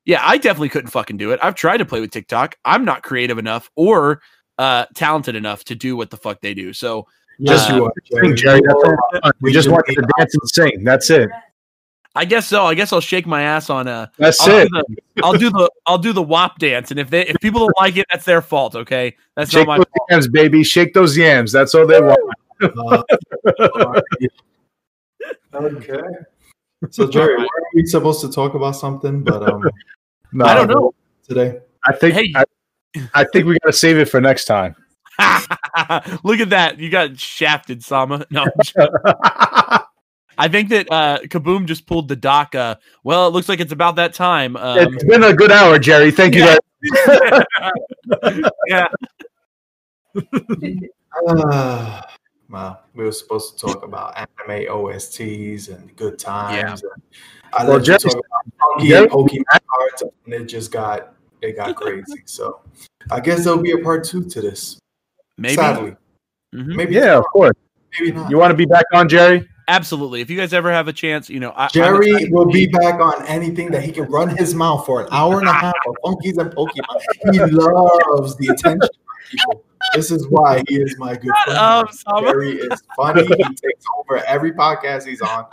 yeah, 0.06 0.22
I 0.24 0.38
definitely 0.38 0.70
couldn't 0.70 0.92
fucking 0.92 1.18
do 1.18 1.32
it. 1.32 1.40
I've 1.42 1.56
tried 1.56 1.78
to 1.78 1.86
play 1.86 2.02
with 2.02 2.12
TikTok. 2.12 2.58
I'm 2.66 2.86
not 2.86 3.04
creative 3.04 3.38
enough 3.38 3.70
or 3.76 4.22
uh, 4.58 4.86
talented 4.96 5.36
enough 5.36 5.64
to 5.66 5.76
do 5.76 5.96
what 5.98 6.10
the 6.10 6.18
fuck 6.18 6.42
they 6.42 6.54
do. 6.54 6.74
So 6.74 7.08
Yes, 7.38 7.70
Uh, 7.70 7.76
you 7.76 7.86
are, 7.86 7.92
Jerry. 8.10 8.34
Jerry, 8.34 8.62
that's. 8.64 9.34
We 9.42 9.50
We 9.50 9.52
just 9.52 9.66
just 9.66 9.74
want 9.74 9.86
you 9.90 9.96
to 9.96 10.08
dance 10.18 10.34
and 10.36 10.50
sing. 10.50 10.84
That's 10.86 11.10
it. 11.10 11.30
I 12.16 12.24
guess 12.24 12.48
so. 12.48 12.64
I 12.66 12.76
guess 12.76 12.94
I'll 12.94 13.02
shake 13.02 13.28
my 13.28 13.42
ass 13.42 13.70
on 13.70 13.90
uh 13.90 14.08
That's 14.18 14.40
I'll 14.40 14.60
it. 14.60 14.70
do 14.70 14.70
the 14.70 15.22
I'll 15.22 15.34
do 15.34 15.50
the 15.50 15.70
I'll 15.86 15.98
do 15.98 16.14
the 16.14 16.24
WAP 16.24 16.60
dance, 16.60 16.92
and 16.92 17.00
if 17.00 17.10
they 17.10 17.28
if 17.28 17.36
people 17.42 17.60
don't 17.60 17.74
like 17.78 17.98
it, 17.98 18.06
that's 18.10 18.24
their 18.24 18.42
fault. 18.42 18.74
Okay, 18.74 19.18
that's 19.36 19.52
Shake 19.52 19.68
not 19.68 19.68
my 19.68 19.78
those 19.80 19.86
fault. 19.98 20.08
yams, 20.12 20.28
baby. 20.30 20.64
Shake 20.64 20.94
those 20.94 21.18
yams. 21.18 21.52
That's 21.52 21.76
all 21.76 21.86
they 21.86 22.00
want. 22.00 22.18
Uh, 22.78 23.04
all 23.76 23.92
right. 23.92 24.04
okay. 25.54 26.02
So 26.92 27.08
Jerry, 27.08 27.38
weren't 27.38 27.50
we 27.74 27.86
supposed 27.86 28.22
to 28.22 28.30
talk 28.32 28.54
about 28.54 28.74
something? 28.74 29.24
But 29.24 29.48
um, 29.52 29.64
No, 30.34 30.46
I 30.46 30.54
don't 30.54 30.68
know. 30.68 30.94
today. 31.28 31.60
I 31.86 31.94
think 31.94 32.14
Hey. 32.16 32.34
I, 32.36 32.44
I 33.14 33.24
think 33.26 33.46
we 33.46 33.58
gotta 33.64 33.74
save 33.74 33.98
it 33.98 34.06
for 34.10 34.20
next 34.22 34.46
time. 34.46 34.76
Look 36.24 36.40
at 36.42 36.50
that. 36.50 36.76
You 36.78 36.90
got 36.90 37.18
shafted, 37.18 37.84
Sama. 37.84 38.26
No, 38.30 38.46
I 40.38 40.50
think 40.50 40.68
that 40.70 40.92
uh, 40.92 41.20
Kaboom 41.24 41.66
just 41.66 41.88
pulled 41.88 42.10
the 42.10 42.16
doc. 42.18 42.54
Uh, 42.56 42.76
well, 43.04 43.28
it 43.28 43.32
looks 43.32 43.48
like 43.48 43.62
it's 43.62 43.72
about 43.72 43.96
that 43.96 44.14
time. 44.14 44.58
Um, 44.58 44.94
it's 44.94 45.04
been 45.06 45.24
a 45.24 45.34
good 45.34 45.52
hour, 45.52 45.80
Jerry. 45.80 46.12
Thank 46.12 46.36
you. 46.36 46.42
Yeah. 46.44 46.58
very- 48.22 48.44
yeah. 48.68 48.88
Uh, 51.28 52.02
well, 52.50 52.84
we 52.94 53.04
were 53.04 53.12
supposed 53.12 53.58
to 53.60 53.68
talk 53.68 53.84
about 53.84 54.16
anime 54.18 54.68
OSTs 54.70 55.70
and 55.70 55.96
good 55.96 56.20
times. 56.20 56.84
And 56.84 56.92
I 57.54 57.64
Well, 57.64 57.74
love 57.74 57.82
to 57.84 57.86
Jerry- 57.86 58.00
talk 58.00 58.14
about 58.14 58.60
funky 58.76 58.88
Jerry- 58.90 59.04
and 59.04 59.12
Pokemon 59.12 59.60
cards, 59.68 60.04
and 60.26 60.34
it 60.34 60.46
just 60.46 60.72
got 60.72 61.14
it 61.42 61.56
got 61.56 61.76
crazy. 61.76 62.24
So 62.26 62.60
I 63.12 63.20
guess 63.20 63.44
there'll 63.44 63.62
be 63.62 63.72
a 63.72 63.78
part 63.80 64.04
two 64.04 64.24
to 64.30 64.42
this. 64.42 64.80
Maybe. 65.38 65.56
Sadly, 65.56 65.96
Mhm. 66.56 66.76
maybe 66.76 66.96
yeah, 66.96 67.18
of 67.18 67.26
course. 67.26 67.54
maybe 68.00 68.12
not. 68.14 68.30
You 68.32 68.38
want 68.38 68.52
to 68.52 68.58
be 68.58 68.66
back 68.66 68.86
on, 68.94 69.08
Jerry? 69.10 69.48
Absolutely. 69.68 70.22
If 70.22 70.30
you 70.30 70.38
guys 70.38 70.54
ever 70.54 70.72
have 70.72 70.88
a 70.88 70.94
chance, 70.94 71.28
you 71.30 71.40
know, 71.40 71.52
I, 71.56 71.68
Jerry 71.70 72.10
excited 72.12 72.32
will 72.32 72.46
be 72.46 72.68
back 72.68 73.00
on 73.02 73.26
anything 73.26 73.72
that 73.72 73.82
he 73.84 73.92
can 73.92 74.04
run 74.06 74.30
his 74.30 74.54
mouth 74.54 74.86
for 74.86 75.02
an 75.02 75.08
hour 75.12 75.40
and 75.40 75.48
a 75.48 75.52
half 75.54 75.74
of 75.88 75.96
funkies 76.06 76.38
and 76.38 76.52
Pokemon. 76.52 77.34
He 77.34 77.40
loves 77.56 78.36
the 78.38 78.48
attention 78.50 78.90
people. 79.32 79.64
This 79.94 80.12
is 80.12 80.28
why 80.30 80.64
he 80.68 80.76
is 80.76 80.98
my 80.98 81.16
good 81.16 81.32
friend. 81.46 81.58
up. 81.60 81.90
Jerry 82.22 82.54
is 82.54 82.82
funny. 82.96 83.26
He 83.26 83.44
takes 83.44 83.86
over 84.00 84.18
every 84.26 84.52
podcast 84.52 85.06
he's 85.06 85.22
on. 85.22 85.46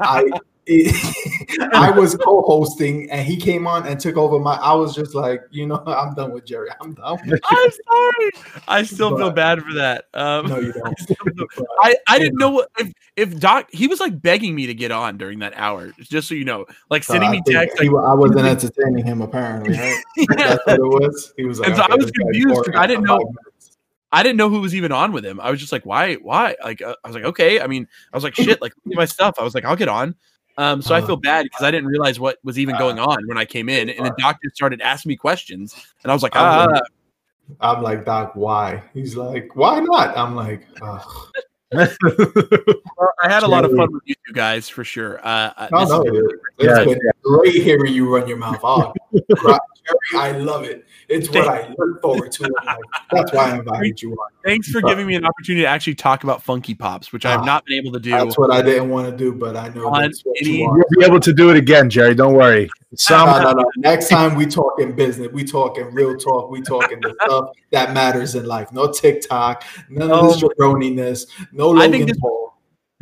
I 0.00 0.28
I 1.72 1.92
was 1.92 2.16
co-hosting 2.16 3.08
and 3.12 3.24
he 3.24 3.36
came 3.36 3.68
on 3.68 3.86
and 3.86 4.00
took 4.00 4.16
over 4.16 4.40
my. 4.40 4.54
I 4.56 4.74
was 4.74 4.96
just 4.96 5.14
like, 5.14 5.42
you 5.52 5.64
know, 5.66 5.76
I'm 5.86 6.12
done 6.14 6.32
with 6.32 6.44
Jerry. 6.44 6.70
I'm 6.80 6.94
done. 6.94 7.18
With 7.24 7.40
I'm 7.44 7.70
sorry. 7.70 8.30
I 8.66 8.82
still 8.82 9.16
feel 9.16 9.30
bad 9.30 9.62
for 9.62 9.72
that. 9.74 10.06
Um, 10.12 10.46
no, 10.48 10.58
you 10.58 10.72
don't. 10.72 10.98
I, 11.82 11.94
I 12.08 12.18
didn't 12.18 12.38
know 12.38 12.50
what 12.50 12.68
if 12.78 12.92
if 13.14 13.38
Doc 13.38 13.68
he 13.70 13.86
was 13.86 14.00
like 14.00 14.20
begging 14.20 14.56
me 14.56 14.66
to 14.66 14.74
get 14.74 14.90
on 14.90 15.18
during 15.18 15.38
that 15.38 15.52
hour, 15.54 15.92
just 16.00 16.26
so 16.26 16.34
you 16.34 16.44
know, 16.44 16.66
like 16.90 17.04
sending 17.04 17.28
I 17.28 17.32
me 17.32 17.42
texts. 17.46 17.78
Like, 17.78 17.88
I 17.88 18.14
wasn't 18.14 18.46
entertaining 18.46 19.04
him 19.06 19.22
apparently. 19.22 19.78
Right? 19.78 20.02
yeah. 20.16 20.26
That's 20.36 20.66
what 20.66 20.78
it 20.78 20.82
was. 20.82 21.32
He 21.36 21.44
was 21.44 21.60
like, 21.60 21.68
And 21.68 21.76
so 21.76 21.82
I 21.84 21.94
was 21.94 22.10
confused 22.10 22.70
I 22.74 22.88
didn't 22.88 23.04
know- 23.04 23.18
five 23.18 23.26
minutes." 23.26 23.55
I 24.12 24.22
didn't 24.22 24.36
know 24.36 24.48
who 24.48 24.60
was 24.60 24.74
even 24.74 24.92
on 24.92 25.12
with 25.12 25.24
him. 25.26 25.40
I 25.40 25.50
was 25.50 25.60
just 25.60 25.72
like, 25.72 25.84
why, 25.84 26.14
why? 26.14 26.54
Like, 26.62 26.80
uh, 26.80 26.94
I 27.04 27.08
was 27.08 27.14
like, 27.14 27.24
okay. 27.24 27.60
I 27.60 27.66
mean, 27.66 27.86
I 28.12 28.16
was 28.16 28.24
like, 28.24 28.34
shit. 28.34 28.62
Like, 28.62 28.72
my 28.84 29.04
stuff. 29.04 29.34
I 29.38 29.42
was 29.42 29.54
like, 29.54 29.64
I'll 29.64 29.76
get 29.76 29.88
on. 29.88 30.14
Um, 30.58 30.80
so 30.80 30.94
I 30.94 31.00
Uh, 31.02 31.06
feel 31.06 31.16
bad 31.16 31.44
because 31.44 31.62
I 31.62 31.70
didn't 31.70 31.88
realize 31.88 32.18
what 32.18 32.38
was 32.42 32.58
even 32.58 32.78
going 32.78 32.98
on 32.98 33.26
when 33.26 33.36
I 33.36 33.44
came 33.44 33.68
in, 33.68 33.90
and 33.90 34.06
the 34.06 34.14
doctor 34.18 34.50
started 34.54 34.80
asking 34.80 35.10
me 35.10 35.16
questions, 35.16 35.74
and 36.02 36.10
I 36.10 36.14
was 36.14 36.22
like, 36.22 36.34
I'm 36.34 36.42
ah, 36.44 36.64
like- 36.72 36.82
I'm 37.60 37.82
like, 37.82 38.04
Doc, 38.04 38.32
why? 38.34 38.82
He's 38.94 39.16
like, 39.16 39.54
why 39.54 39.80
not? 39.80 40.16
I'm 40.16 40.34
like, 40.34 40.66
well, 40.80 41.88
I 43.22 43.28
had 43.28 43.42
a 43.42 43.48
lot 43.48 43.64
of 43.64 43.72
fun 43.72 43.92
with 43.92 44.02
you 44.06 44.14
two 44.26 44.32
guys 44.32 44.68
for 44.68 44.82
sure. 44.84 45.18
Uh, 45.24 45.52
uh, 45.56 45.68
no, 45.72 45.84
no, 45.84 46.02
is- 46.04 46.12
dude. 46.12 46.32
Yeah, 46.58 46.80
It's 46.80 46.94
been 46.94 47.00
great 47.22 47.54
hearing 47.62 47.92
you 47.92 48.12
run 48.14 48.26
your 48.26 48.38
mouth. 48.38 48.60
Oh, 48.62 48.94
Jerry, 49.44 49.58
I 50.14 50.32
love 50.32 50.64
it. 50.64 50.84
It's 51.08 51.28
what 51.30 51.46
I 51.48 51.72
look 51.78 52.02
forward 52.02 52.32
to. 52.32 52.50
That's 53.12 53.32
why 53.32 53.52
I 53.52 53.58
invited 53.58 54.02
you 54.02 54.12
on. 54.12 54.28
thanks 54.44 54.68
for 54.68 54.80
giving 54.82 55.06
me 55.06 55.14
an 55.14 55.24
opportunity 55.24 55.62
to 55.62 55.68
actually 55.68 55.94
talk 55.94 56.24
about 56.24 56.42
Funky 56.42 56.74
Pops, 56.74 57.12
which 57.12 57.24
I 57.24 57.30
have 57.30 57.42
Ah, 57.42 57.44
not 57.44 57.64
been 57.66 57.78
able 57.78 57.92
to 57.92 58.00
do. 58.00 58.10
That's 58.10 58.36
what 58.36 58.50
I 58.50 58.62
didn't 58.62 58.88
want 58.90 59.08
to 59.08 59.16
do, 59.16 59.32
but 59.32 59.56
I 59.56 59.68
know 59.68 59.90
that's 59.92 60.22
what 60.22 60.36
any- 60.40 60.58
you 60.58 60.64
want. 60.66 60.84
You'll 60.90 61.00
be 61.00 61.06
able 61.06 61.20
to 61.20 61.32
do 61.32 61.50
it 61.50 61.56
again, 61.56 61.88
Jerry. 61.88 62.14
Don't 62.14 62.34
worry. 62.34 62.68
Some, 62.96 63.28
No, 63.28 63.42
no, 63.42 63.52
no. 63.52 63.64
Next 63.76 64.08
time 64.08 64.34
we 64.36 64.46
talk 64.46 64.80
in 64.80 64.92
business, 64.92 65.28
we 65.32 65.44
talking 65.44 65.92
real 65.92 66.16
talk, 66.16 66.50
we 66.50 66.62
talking 66.62 66.98
the 67.00 67.14
stuff 67.24 67.50
that 67.70 67.92
matters 67.94 68.34
in 68.34 68.46
life. 68.46 68.72
No 68.72 68.90
TikTok, 68.90 69.64
none 69.90 70.10
of 70.10 70.26
this 70.32 70.42
Oh. 70.42 70.48
jabroniness, 70.58 71.26
no 71.52 71.70
I 71.70 71.74
Logan 71.86 71.92
think 71.92 72.08
this- 72.08 72.18
Paul. 72.18 72.54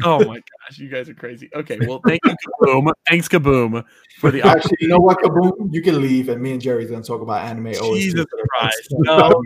Oh 0.03 0.19
my 0.25 0.43
gosh, 0.65 0.79
you 0.79 0.89
guys 0.89 1.09
are 1.09 1.15
crazy. 1.15 1.51
Okay, 1.55 1.79
well, 1.87 2.01
thank 2.07 2.21
you, 2.25 2.35
Kaboom. 2.63 2.93
Thanks, 3.09 3.29
Kaboom, 3.29 3.85
for 4.19 4.31
the 4.31 4.43
Actually, 4.43 4.79
you 4.81 4.89
know 4.89 4.99
what, 4.99 5.19
Kaboom? 5.19 5.73
You 5.73 5.83
can 5.83 6.01
leave, 6.01 6.29
and 6.29 6.41
me 6.41 6.53
and 6.53 6.61
Jerry's 6.61 6.91
gonna 6.91 7.03
talk 7.03 7.21
about 7.21 7.45
anime. 7.45 7.73
OSTs 7.73 8.01
Jesus 8.01 8.27
Christ. 8.51 8.89
No. 8.99 9.43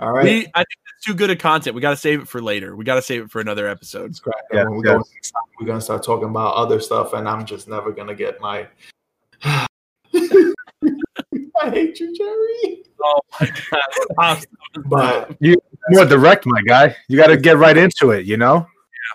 All 0.00 0.12
right. 0.12 0.24
We, 0.24 0.46
I 0.54 0.60
think 0.60 0.78
it's 0.96 1.04
too 1.04 1.14
good 1.14 1.30
of 1.30 1.38
content. 1.38 1.74
We 1.74 1.80
got 1.80 1.90
to 1.90 1.96
save 1.96 2.20
it 2.22 2.28
for 2.28 2.40
later. 2.40 2.76
We 2.76 2.84
got 2.84 2.94
to 2.96 3.02
save 3.02 3.22
it 3.22 3.30
for 3.30 3.40
another 3.40 3.68
episode. 3.68 4.16
Yeah. 4.52 4.64
We're, 4.64 4.76
yeah. 4.76 4.92
going, 4.92 5.04
we're 5.60 5.66
gonna 5.66 5.80
start 5.80 6.02
talking 6.02 6.28
about 6.28 6.54
other 6.54 6.80
stuff, 6.80 7.12
and 7.12 7.28
I'm 7.28 7.44
just 7.44 7.68
never 7.68 7.92
gonna 7.92 8.14
get 8.14 8.40
my. 8.40 8.68
I 11.60 11.70
hate 11.70 12.00
you, 12.00 12.14
Jerry. 12.14 12.84
Oh 13.02 13.20
my 13.40 13.52
god! 14.16 14.44
But 14.86 15.36
you 15.38 15.56
more 15.90 16.06
direct, 16.06 16.46
my 16.46 16.62
guy. 16.62 16.96
You 17.08 17.18
got 17.18 17.26
to 17.26 17.36
get 17.36 17.58
right 17.58 17.76
into 17.76 18.10
it. 18.10 18.24
You 18.24 18.38
know. 18.38 18.66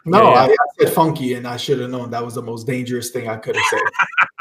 No, 0.06 0.32
Yeah, 0.32 0.42
I, 0.42 0.46
I 0.46 0.56
said 0.80 0.94
funky, 0.94 1.34
and 1.34 1.48
I 1.48 1.58
should 1.58 1.80
have 1.80 1.90
known 1.90 2.10
that 2.12 2.24
was 2.24 2.36
the 2.36 2.42
most 2.42 2.66
dangerous 2.68 3.12
thing 3.12 3.28
I 3.28 3.38
could 3.38 3.56
have 3.56 3.66
said. 3.70 3.80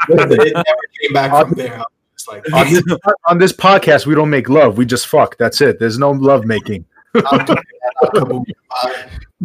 It 0.09 0.53
never 0.53 0.77
came 1.01 1.13
back 1.13 1.31
from 1.31 1.53
there. 1.55 1.75
I 1.75 1.79
was 1.79 1.85
just 2.13 2.27
like, 2.29 2.53
On 2.53 2.73
this, 2.73 2.83
on 3.27 3.37
this 3.39 3.51
podcast, 3.51 4.05
we 4.05 4.15
don't 4.15 4.29
make 4.29 4.47
love. 4.47 4.77
We 4.77 4.85
just 4.85 5.07
fuck. 5.07 5.37
That's 5.37 5.59
it. 5.59 5.79
There's 5.79 5.99
no 5.99 6.11
love 6.11 6.45
making. 6.45 6.85
I'm 7.13 7.45
doing 7.45 7.57
that. 8.01 8.11
Kaboom. 8.13 8.45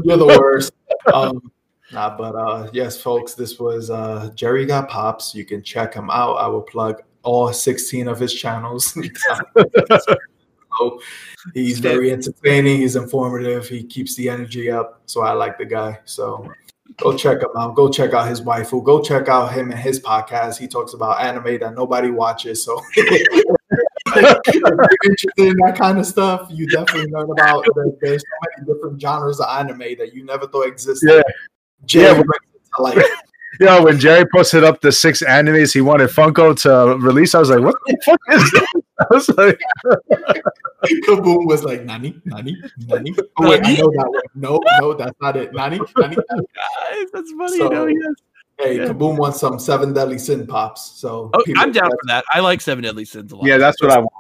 You're 0.05 0.17
the 0.17 0.27
worst. 0.27 0.73
Um, 1.13 1.51
nah, 1.93 2.17
but 2.17 2.35
uh, 2.37 2.71
yes, 2.73 3.01
folks, 3.01 3.35
this 3.35 3.59
was 3.59 3.91
uh, 3.91 4.31
Jerry 4.35 4.67
Got 4.67 4.89
Pops. 4.89 5.35
You 5.35 5.45
can 5.45 5.63
check 5.63 5.95
him 5.95 6.11
out. 6.11 6.35
I 6.35 6.47
will 6.47 6.63
plug 6.63 7.03
all 7.23 7.53
16 7.53 8.09
of 8.09 8.19
his 8.19 8.33
channels. 8.33 8.97
So, 10.79 11.01
he's 11.55 11.79
very 11.79 12.11
entertaining. 12.13 12.79
He's 12.79 12.97
informative. 12.97 13.69
He 13.69 13.83
keeps 13.83 14.15
the 14.17 14.29
energy 14.29 14.71
up. 14.71 15.03
So 15.07 15.23
I 15.23 15.33
like 15.33 15.59
the 15.59 15.67
guy. 15.67 15.99
So 16.05 16.51
go 16.99 17.17
check 17.17 17.43
him 17.43 17.51
out. 17.57 17.75
Go 17.75 17.91
check 17.91 18.13
out 18.15 18.29
his 18.29 18.43
wife. 18.43 18.71
Who 18.71 18.83
go 18.83 19.03
check 19.03 19.29
out 19.29 19.53
him 19.53 19.71
and 19.71 19.79
his 19.79 20.01
podcast. 20.01 20.59
He 20.59 20.69
talks 20.69 20.95
about 20.95 21.21
anime 21.21 21.59
that 21.61 21.75
nobody 21.75 22.11
watches. 22.11 22.65
So 22.65 22.81
if 22.97 24.55
you're 24.55 24.89
interested 25.05 25.49
in 25.49 25.57
that 25.59 25.77
kind 25.77 25.99
of 25.99 26.07
stuff, 26.07 26.49
you 26.51 26.67
definitely 26.69 27.11
learn 27.11 27.31
about. 27.31 27.67
There, 27.75 27.87
there's 28.01 28.23
so 28.23 28.49
many 28.57 28.73
different 28.73 29.01
genres 29.01 29.41
of 29.41 29.49
anime 29.49 29.97
that 29.99 30.13
you 30.15 30.25
never 30.25 30.47
thought 30.47 30.67
existed. 30.67 31.09
Yeah. 31.09 31.23
Jerry 31.85 32.17
Yeah, 32.19 32.23
brings 32.23 32.53
it 33.53 33.59
to. 33.59 33.65
Yo, 33.65 33.83
when 33.85 33.99
Jerry 33.99 34.25
posted 34.35 34.65
up 34.65 34.81
the 34.81 34.93
six 34.93 35.23
animes 35.23 35.73
he 35.75 35.81
wanted 35.81 36.11
Funko 36.11 36.59
to 36.63 36.97
release, 36.99 37.35
I 37.35 37.39
was 37.41 37.51
like, 37.51 37.61
"What 37.61 37.77
the 37.87 37.97
fuck 38.05 38.21
is 38.31 38.51
this?" 38.51 38.69
I 39.01 39.05
was 39.11 39.29
like, 39.31 39.61
Kaboom 41.07 41.47
was 41.47 41.65
like, 41.65 41.85
Nani, 41.85 42.21
Nani, 42.25 42.57
Nani. 42.87 43.15
Oh, 43.41 43.51
wait, 43.51 43.61
I 43.65 43.75
know 43.77 43.91
that 43.91 44.07
one. 44.09 44.23
No, 44.35 44.61
no, 44.81 44.95
that's 44.95 45.19
not 45.21 45.37
it. 45.37 45.53
Nani, 45.55 45.79
Nani. 45.97 46.17
Nani. 46.17 46.17
Guys, 46.55 47.11
that's 47.13 47.33
funny. 47.33 47.59
So- 47.59 47.69
no, 47.69 47.87
yes. 47.87 47.99
Hey, 48.59 48.77
Yeah. 48.77 48.85
Kaboom 48.89 49.17
wants 49.17 49.41
some 49.41 49.59
seven 49.59 49.93
deadly 49.93 50.19
sin 50.19 50.47
pops. 50.47 50.83
So 51.01 51.31
Oh, 51.35 51.43
people- 51.45 51.63
I'm 51.63 51.73
down 51.73 51.91
for 51.91 51.99
that. 52.09 52.25
I 52.33 52.41
like 52.41 52.61
Seven 52.61 52.85
Deadly 52.85 53.05
Sins 53.07 53.33
a 53.33 53.37
lot. 53.37 53.47
"Yeah, 53.47 53.59
that's 53.59 53.81
what 53.83 53.91
I 53.91 53.99
want." 53.99 54.13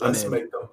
Let's 0.00 0.24
make 0.26 0.50
them. 0.52 0.68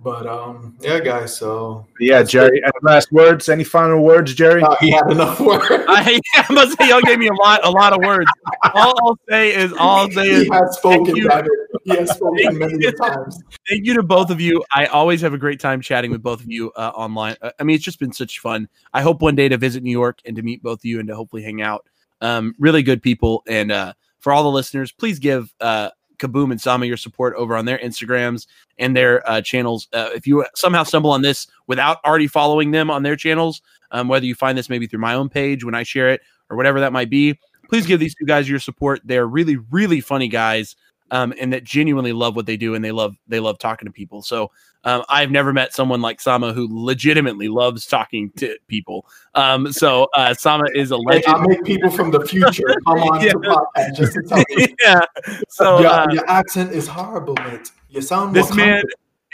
But 0.00 0.26
um, 0.26 0.76
yeah, 0.80 1.00
guys. 1.00 1.34
So 1.36 1.86
Yeah, 1.98 2.22
Jerry. 2.22 2.60
Any 2.62 2.72
last 2.82 3.10
words? 3.10 3.48
Any 3.48 3.64
final 3.64 4.02
words, 4.02 4.34
Jerry? 4.34 4.62
uh, 4.62 4.76
he 4.80 4.90
had 4.90 5.10
enough 5.10 5.40
work. 5.40 5.62
I, 5.70 6.20
I 6.34 6.52
must 6.52 6.76
say, 6.78 6.88
y'all 6.90 7.00
gave 7.00 7.18
me 7.18 7.28
a 7.28 7.32
lot, 7.32 7.64
a 7.64 7.70
lot 7.70 7.92
of 7.94 8.00
words. 8.04 8.30
All 8.74 8.94
I'll 9.02 9.18
say 9.30 9.54
is, 9.54 9.72
all 9.72 10.00
I'll 10.00 10.10
say 10.10 10.24
he 10.26 10.30
is, 10.42 10.48
has 10.52 10.76
spoken. 10.76 11.16
you. 11.16 11.28
damn 11.28 11.46
it. 11.46 11.50
He 11.84 11.96
has 11.96 12.10
spoken 12.10 12.38
Thank 12.44 12.58
many 12.58 12.74
you. 12.84 12.92
times. 12.92 13.42
thank 13.68 13.86
you 13.86 13.94
to 13.94 14.02
both 14.02 14.30
of 14.30 14.40
you. 14.40 14.62
I 14.74 14.86
always 14.86 15.20
have 15.22 15.32
a 15.32 15.38
great 15.38 15.60
time 15.60 15.80
chatting 15.80 16.10
with 16.10 16.22
both 16.22 16.40
of 16.42 16.50
you 16.50 16.70
uh, 16.76 16.92
online. 16.94 17.36
Uh, 17.40 17.50
I 17.58 17.62
mean, 17.64 17.76
it's 17.76 17.84
just 17.84 17.98
been 17.98 18.12
such 18.12 18.40
fun. 18.40 18.68
I 18.92 19.00
hope 19.00 19.22
one 19.22 19.34
day 19.36 19.48
to 19.48 19.56
visit 19.56 19.82
New 19.82 19.90
York 19.90 20.18
and 20.26 20.36
to 20.36 20.42
meet 20.42 20.62
both 20.62 20.80
of 20.80 20.84
you 20.84 20.98
and 20.98 21.08
to 21.08 21.16
hopefully 21.16 21.42
hang 21.42 21.62
out. 21.62 21.86
Um, 22.20 22.54
really 22.58 22.82
good 22.82 23.02
people. 23.02 23.42
And 23.46 23.70
uh, 23.72 23.94
for 24.20 24.32
all 24.32 24.42
the 24.42 24.50
listeners, 24.50 24.92
please 24.92 25.18
give 25.18 25.52
uh, 25.60 25.90
Kaboom 26.18 26.50
and 26.50 26.60
Sama 26.60 26.86
your 26.86 26.96
support 26.96 27.34
over 27.36 27.56
on 27.56 27.64
their 27.64 27.78
Instagrams 27.78 28.46
and 28.78 28.96
their 28.96 29.28
uh, 29.28 29.40
channels. 29.40 29.88
Uh, 29.92 30.10
if 30.14 30.26
you 30.26 30.44
somehow 30.54 30.82
stumble 30.82 31.10
on 31.10 31.22
this 31.22 31.46
without 31.66 31.98
already 32.04 32.26
following 32.26 32.70
them 32.70 32.90
on 32.90 33.02
their 33.02 33.16
channels, 33.16 33.62
um, 33.90 34.08
whether 34.08 34.26
you 34.26 34.34
find 34.34 34.56
this 34.58 34.68
maybe 34.68 34.86
through 34.86 35.00
my 35.00 35.14
own 35.14 35.28
page 35.28 35.64
when 35.64 35.74
I 35.74 35.82
share 35.82 36.10
it 36.10 36.20
or 36.50 36.56
whatever 36.56 36.80
that 36.80 36.92
might 36.92 37.10
be, 37.10 37.38
please 37.68 37.86
give 37.86 38.00
these 38.00 38.14
two 38.14 38.26
guys 38.26 38.48
your 38.48 38.58
support. 38.58 39.00
They're 39.04 39.26
really, 39.26 39.56
really 39.56 40.00
funny 40.00 40.28
guys. 40.28 40.76
Um, 41.10 41.34
and 41.38 41.52
that 41.52 41.64
genuinely 41.64 42.12
love 42.12 42.34
what 42.34 42.46
they 42.46 42.56
do 42.56 42.74
and 42.74 42.84
they 42.84 42.90
love 42.90 43.16
they 43.28 43.38
love 43.38 43.58
talking 43.58 43.86
to 43.86 43.92
people. 43.92 44.22
So 44.22 44.50
um, 44.84 45.04
I've 45.08 45.30
never 45.30 45.52
met 45.52 45.74
someone 45.74 46.00
like 46.00 46.20
Sama 46.20 46.52
who 46.52 46.66
legitimately 46.70 47.48
loves 47.48 47.86
talking 47.86 48.30
to 48.36 48.56
people. 48.68 49.06
Um, 49.34 49.70
so 49.72 50.08
uh, 50.14 50.34
Sama 50.34 50.64
is 50.74 50.90
a 50.90 50.96
legend. 50.96 51.36
I 51.36 51.46
make 51.46 51.62
people 51.64 51.90
from 51.90 52.10
the 52.10 52.20
future 52.26 52.64
come 52.86 52.98
on 53.02 53.20
Yeah. 53.24 53.32
to 53.32 53.38
podcast 53.38 53.96
just 53.96 54.12
to 54.14 54.22
tell 54.22 54.44
yeah. 54.80 55.00
So 55.48 55.80
your, 55.80 55.90
uh, 55.90 56.06
your 56.12 56.28
accent 56.28 56.72
is 56.72 56.86
horrible, 56.86 57.34
mate. 57.34 57.70
You 57.90 58.00
sound 58.00 58.34
this 58.34 58.54
man. 58.54 58.82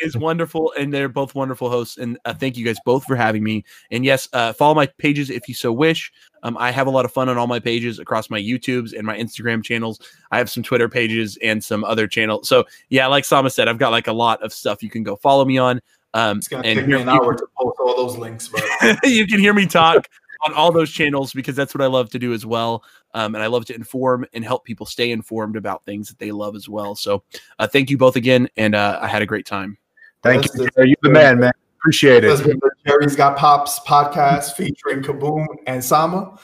Is 0.02 0.16
wonderful 0.16 0.72
and 0.78 0.92
they're 0.92 1.08
both 1.08 1.34
wonderful 1.34 1.70
hosts 1.70 1.98
and 1.98 2.18
uh, 2.24 2.34
thank 2.34 2.56
you 2.56 2.64
guys 2.64 2.78
both 2.84 3.04
for 3.04 3.16
having 3.16 3.42
me 3.42 3.64
and 3.90 4.04
yes 4.04 4.28
uh, 4.32 4.52
follow 4.52 4.74
my 4.74 4.86
pages 4.98 5.30
if 5.30 5.48
you 5.48 5.54
so 5.54 5.72
wish 5.72 6.12
um, 6.42 6.56
i 6.58 6.70
have 6.70 6.86
a 6.86 6.90
lot 6.90 7.04
of 7.04 7.12
fun 7.12 7.28
on 7.28 7.38
all 7.38 7.46
my 7.46 7.60
pages 7.60 7.98
across 7.98 8.30
my 8.30 8.40
youtubes 8.40 8.96
and 8.96 9.06
my 9.06 9.16
instagram 9.16 9.62
channels 9.62 10.00
i 10.30 10.38
have 10.38 10.50
some 10.50 10.62
twitter 10.62 10.88
pages 10.88 11.38
and 11.42 11.62
some 11.62 11.84
other 11.84 12.06
channels 12.06 12.48
so 12.48 12.64
yeah 12.88 13.06
like 13.06 13.24
sama 13.24 13.50
said 13.50 13.68
i've 13.68 13.78
got 13.78 13.90
like 13.90 14.06
a 14.06 14.12
lot 14.12 14.42
of 14.42 14.52
stuff 14.52 14.82
you 14.82 14.90
can 14.90 15.02
go 15.02 15.16
follow 15.16 15.44
me 15.44 15.58
on 15.58 15.80
Um, 16.14 16.38
It's 16.38 16.48
gonna 16.48 16.62
take 16.62 16.86
me 16.86 17.00
an 17.00 17.08
hour 17.08 17.36
to 17.36 17.46
post 17.56 17.78
all 17.80 17.96
those 17.96 18.18
links, 18.18 18.48
but 18.48 18.64
you 19.04 19.26
can 19.26 19.38
hear 19.38 19.54
me 19.54 19.66
talk 19.66 20.08
on 20.44 20.52
all 20.54 20.72
those 20.72 20.90
channels 20.90 21.32
because 21.32 21.54
that's 21.54 21.74
what 21.74 21.82
I 21.82 21.86
love 21.86 22.10
to 22.10 22.18
do 22.18 22.32
as 22.32 22.44
well. 22.44 22.82
Um, 23.14 23.34
and 23.34 23.44
I 23.44 23.46
love 23.46 23.64
to 23.66 23.74
inform 23.74 24.26
and 24.32 24.44
help 24.44 24.64
people 24.64 24.86
stay 24.86 25.12
informed 25.12 25.56
about 25.56 25.84
things 25.84 26.08
that 26.08 26.18
they 26.18 26.32
love 26.32 26.56
as 26.56 26.68
well. 26.68 26.94
So 26.94 27.22
uh, 27.58 27.66
thank 27.66 27.90
you 27.90 27.98
both 27.98 28.16
again, 28.16 28.48
and 28.56 28.74
uh, 28.74 28.98
I 29.00 29.06
had 29.06 29.22
a 29.22 29.26
great 29.26 29.46
time. 29.46 29.78
Thank 30.22 30.42
That's 30.42 30.54
you. 30.58 30.68
the- 30.76 30.86
You're 30.88 30.96
the 31.02 31.10
man, 31.10 31.40
man. 31.40 31.52
Appreciate 31.80 32.24
it. 32.24 32.44
been 32.44 32.58
the 32.58 32.70
Jerry's 32.86 33.16
Got 33.16 33.38
Pops 33.38 33.80
podcast 33.80 34.52
featuring 34.54 35.02
Kaboom 35.02 35.46
and 35.66 35.82
Sama. 35.82 36.38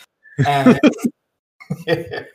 And 0.46 0.80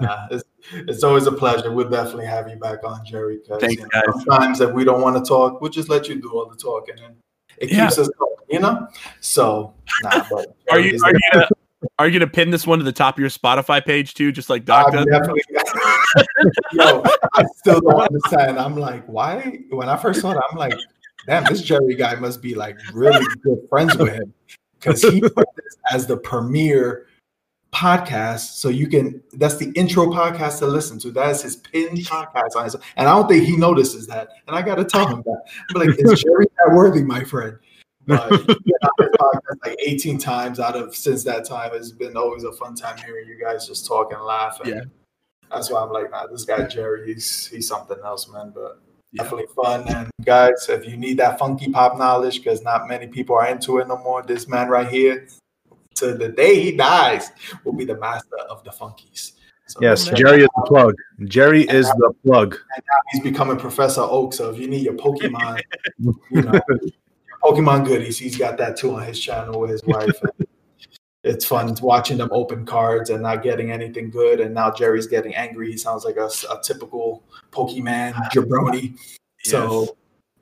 nah, 0.00 0.26
it's, 0.30 0.42
it's 0.72 1.04
always 1.04 1.26
a 1.26 1.32
pleasure. 1.32 1.70
We'll 1.72 1.88
definitely 1.88 2.26
have 2.26 2.48
you 2.48 2.56
back 2.56 2.82
on, 2.84 3.04
Jerry. 3.04 3.38
Because 3.38 3.60
Thanks, 3.60 3.76
you 3.76 3.82
know, 3.82 3.88
guys. 3.92 4.24
sometimes 4.24 4.58
that 4.58 4.74
we 4.74 4.84
don't 4.84 5.00
want 5.02 5.22
to 5.22 5.28
talk, 5.28 5.60
we'll 5.60 5.70
just 5.70 5.88
let 5.88 6.08
you 6.08 6.20
do 6.20 6.30
all 6.32 6.46
the 6.48 6.56
talking, 6.56 6.96
and 7.04 7.14
it 7.58 7.70
Yeah. 7.70 7.86
keeps 7.86 7.98
us 7.98 8.08
going. 8.18 8.30
You 8.48 8.58
know. 8.58 8.88
So, 9.20 9.72
nah, 10.02 10.24
but 10.30 10.56
Are 10.70 10.80
you 10.80 10.98
are 11.04 11.12
you 11.12 11.20
gonna 11.32 11.48
are 12.00 12.08
you 12.08 12.18
gonna 12.18 12.30
pin 12.30 12.50
this 12.50 12.66
one 12.66 12.78
to 12.80 12.84
the 12.84 12.90
top 12.92 13.14
of 13.14 13.20
your 13.20 13.30
Spotify 13.30 13.84
page 13.84 14.14
too, 14.14 14.32
just 14.32 14.50
like 14.50 14.64
Doc 14.64 14.90
does? 14.92 15.06
definitely. 15.06 15.42
Yo, 16.72 17.02
I 17.34 17.44
still 17.56 17.80
don't 17.80 18.00
understand. 18.00 18.58
I'm 18.58 18.76
like, 18.76 19.04
why? 19.06 19.60
When 19.70 19.88
I 19.88 19.96
first 19.96 20.20
saw 20.20 20.32
it, 20.32 20.38
I'm 20.50 20.56
like, 20.56 20.74
damn, 21.26 21.44
this 21.44 21.62
Jerry 21.62 21.94
guy 21.94 22.14
must 22.16 22.42
be 22.42 22.54
like 22.54 22.76
really 22.92 23.24
good 23.42 23.58
friends 23.68 23.96
with 23.96 24.14
him 24.14 24.32
because 24.78 25.02
he 25.02 25.20
put 25.20 25.46
this 25.56 25.76
as 25.92 26.06
the 26.06 26.16
premiere 26.16 27.06
podcast. 27.72 28.54
So 28.54 28.68
you 28.68 28.88
can, 28.88 29.22
that's 29.32 29.56
the 29.56 29.70
intro 29.76 30.06
podcast 30.06 30.58
to 30.58 30.66
listen 30.66 30.98
to. 31.00 31.10
That 31.12 31.30
is 31.30 31.42
his 31.42 31.56
pinned 31.56 31.98
podcast 31.98 32.56
on 32.56 32.64
his, 32.64 32.74
and 32.96 33.08
I 33.08 33.14
don't 33.14 33.28
think 33.28 33.44
he 33.44 33.56
notices 33.56 34.06
that. 34.08 34.28
And 34.46 34.56
I 34.56 34.62
got 34.62 34.76
to 34.76 34.84
tell 34.84 35.06
him 35.06 35.22
that. 35.24 35.42
I'm 35.74 35.86
like, 35.86 35.98
is 35.98 36.22
Jerry 36.22 36.46
that 36.58 36.74
worthy, 36.74 37.02
my 37.02 37.24
friend? 37.24 37.58
Like 38.06 39.76
18 39.86 40.18
times 40.18 40.58
out 40.58 40.74
of 40.74 40.96
since 40.96 41.22
that 41.24 41.44
time. 41.44 41.70
It's 41.74 41.92
been 41.92 42.16
always 42.16 42.44
a 42.44 42.52
fun 42.52 42.74
time 42.74 42.96
hearing 42.98 43.28
you 43.28 43.38
guys 43.40 43.68
just 43.68 43.86
talk 43.86 44.12
and 44.12 44.22
laugh. 44.22 44.58
And 44.60 44.74
Yeah. 44.74 44.80
That's 45.50 45.70
why 45.70 45.82
I'm 45.82 45.90
like, 45.90 46.10
nah, 46.10 46.26
this 46.26 46.44
guy 46.44 46.66
Jerry, 46.66 47.12
he's 47.12 47.46
he's 47.46 47.68
something 47.68 47.98
else, 48.04 48.28
man. 48.28 48.52
But 48.54 48.80
Yeah. 49.12 49.24
definitely 49.24 49.52
fun. 49.54 49.88
And 49.88 50.10
guys, 50.24 50.68
if 50.68 50.86
you 50.86 50.96
need 50.96 51.18
that 51.18 51.38
Funko 51.38 51.72
Pop 51.72 51.98
knowledge, 51.98 52.38
because 52.38 52.62
not 52.62 52.88
many 52.88 53.08
people 53.08 53.34
are 53.36 53.48
into 53.48 53.78
it 53.78 53.88
no 53.88 53.96
more, 53.96 54.22
this 54.22 54.46
man 54.46 54.68
right 54.68 54.88
here, 54.88 55.26
to 55.96 56.14
the 56.14 56.28
day 56.28 56.60
he 56.60 56.76
dies, 56.76 57.30
will 57.64 57.72
be 57.72 57.84
the 57.84 57.96
master 57.96 58.38
of 58.48 58.62
the 58.62 58.70
funkies. 58.70 59.32
So 59.66 59.80
Yes, 59.82 60.08
Jerry 60.08 60.42
is 60.42 60.48
the 60.56 60.62
plug. 60.66 60.94
Jerry 61.24 61.62
is 61.68 61.86
the 61.86 62.12
plug. 62.24 62.58
He's 63.12 63.22
becoming 63.22 63.56
Professor 63.56 64.02
Oak. 64.02 64.32
So 64.32 64.50
if 64.50 64.58
you 64.58 64.68
need 64.68 64.82
your 64.82 64.94
Pokemon, 64.94 65.60
you 65.98 66.42
know, 66.42 66.60
Pokemon 67.42 67.86
goodies, 67.86 68.18
he's 68.18 68.36
got 68.36 68.56
that 68.58 68.76
too 68.76 68.94
on 68.94 69.02
his 69.02 69.18
channel 69.18 69.60
with 69.60 69.70
his 69.70 69.82
wife. 69.84 70.20
It's 71.22 71.44
fun 71.44 71.74
watching 71.82 72.16
them 72.18 72.30
open 72.32 72.64
cards 72.64 73.10
and 73.10 73.22
not 73.22 73.42
getting 73.42 73.70
anything 73.70 74.10
good. 74.10 74.40
And 74.40 74.54
now 74.54 74.70
Jerry's 74.70 75.06
getting 75.06 75.34
angry. 75.34 75.70
He 75.70 75.76
sounds 75.76 76.04
like 76.04 76.16
a, 76.16 76.30
a 76.50 76.60
typical 76.62 77.22
Pokemon 77.50 78.12
jabroni. 78.32 78.98
So, 79.42 79.96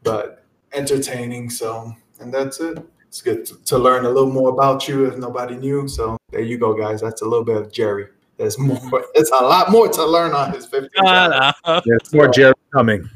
but 0.05 0.45
entertaining. 0.73 1.51
So, 1.51 1.93
and 2.21 2.33
that's 2.33 2.61
it. 2.61 2.79
It's 3.09 3.23
good 3.23 3.45
to, 3.47 3.57
to 3.65 3.79
learn 3.79 4.05
a 4.05 4.09
little 4.11 4.31
more 4.31 4.51
about 4.51 4.87
you 4.87 5.07
if 5.07 5.17
nobody 5.17 5.57
knew. 5.57 5.89
So 5.89 6.17
there 6.31 6.43
you 6.43 6.59
go, 6.59 6.75
guys. 6.75 7.01
That's 7.01 7.23
a 7.23 7.25
little 7.25 7.45
bit 7.45 7.57
of 7.57 7.73
Jerry. 7.73 8.07
There's 8.37 8.57
more. 8.59 9.05
It's 9.15 9.31
a 9.33 9.43
lot 9.43 9.73
more 9.73 9.89
to 9.89 10.05
learn 10.07 10.33
on 10.33 10.53
his 10.53 10.67
15 10.67 10.91
channel. 11.05 11.53
There's 11.85 12.13
more 12.15 12.29
Jerry 12.29 12.55
coming. 12.73 13.09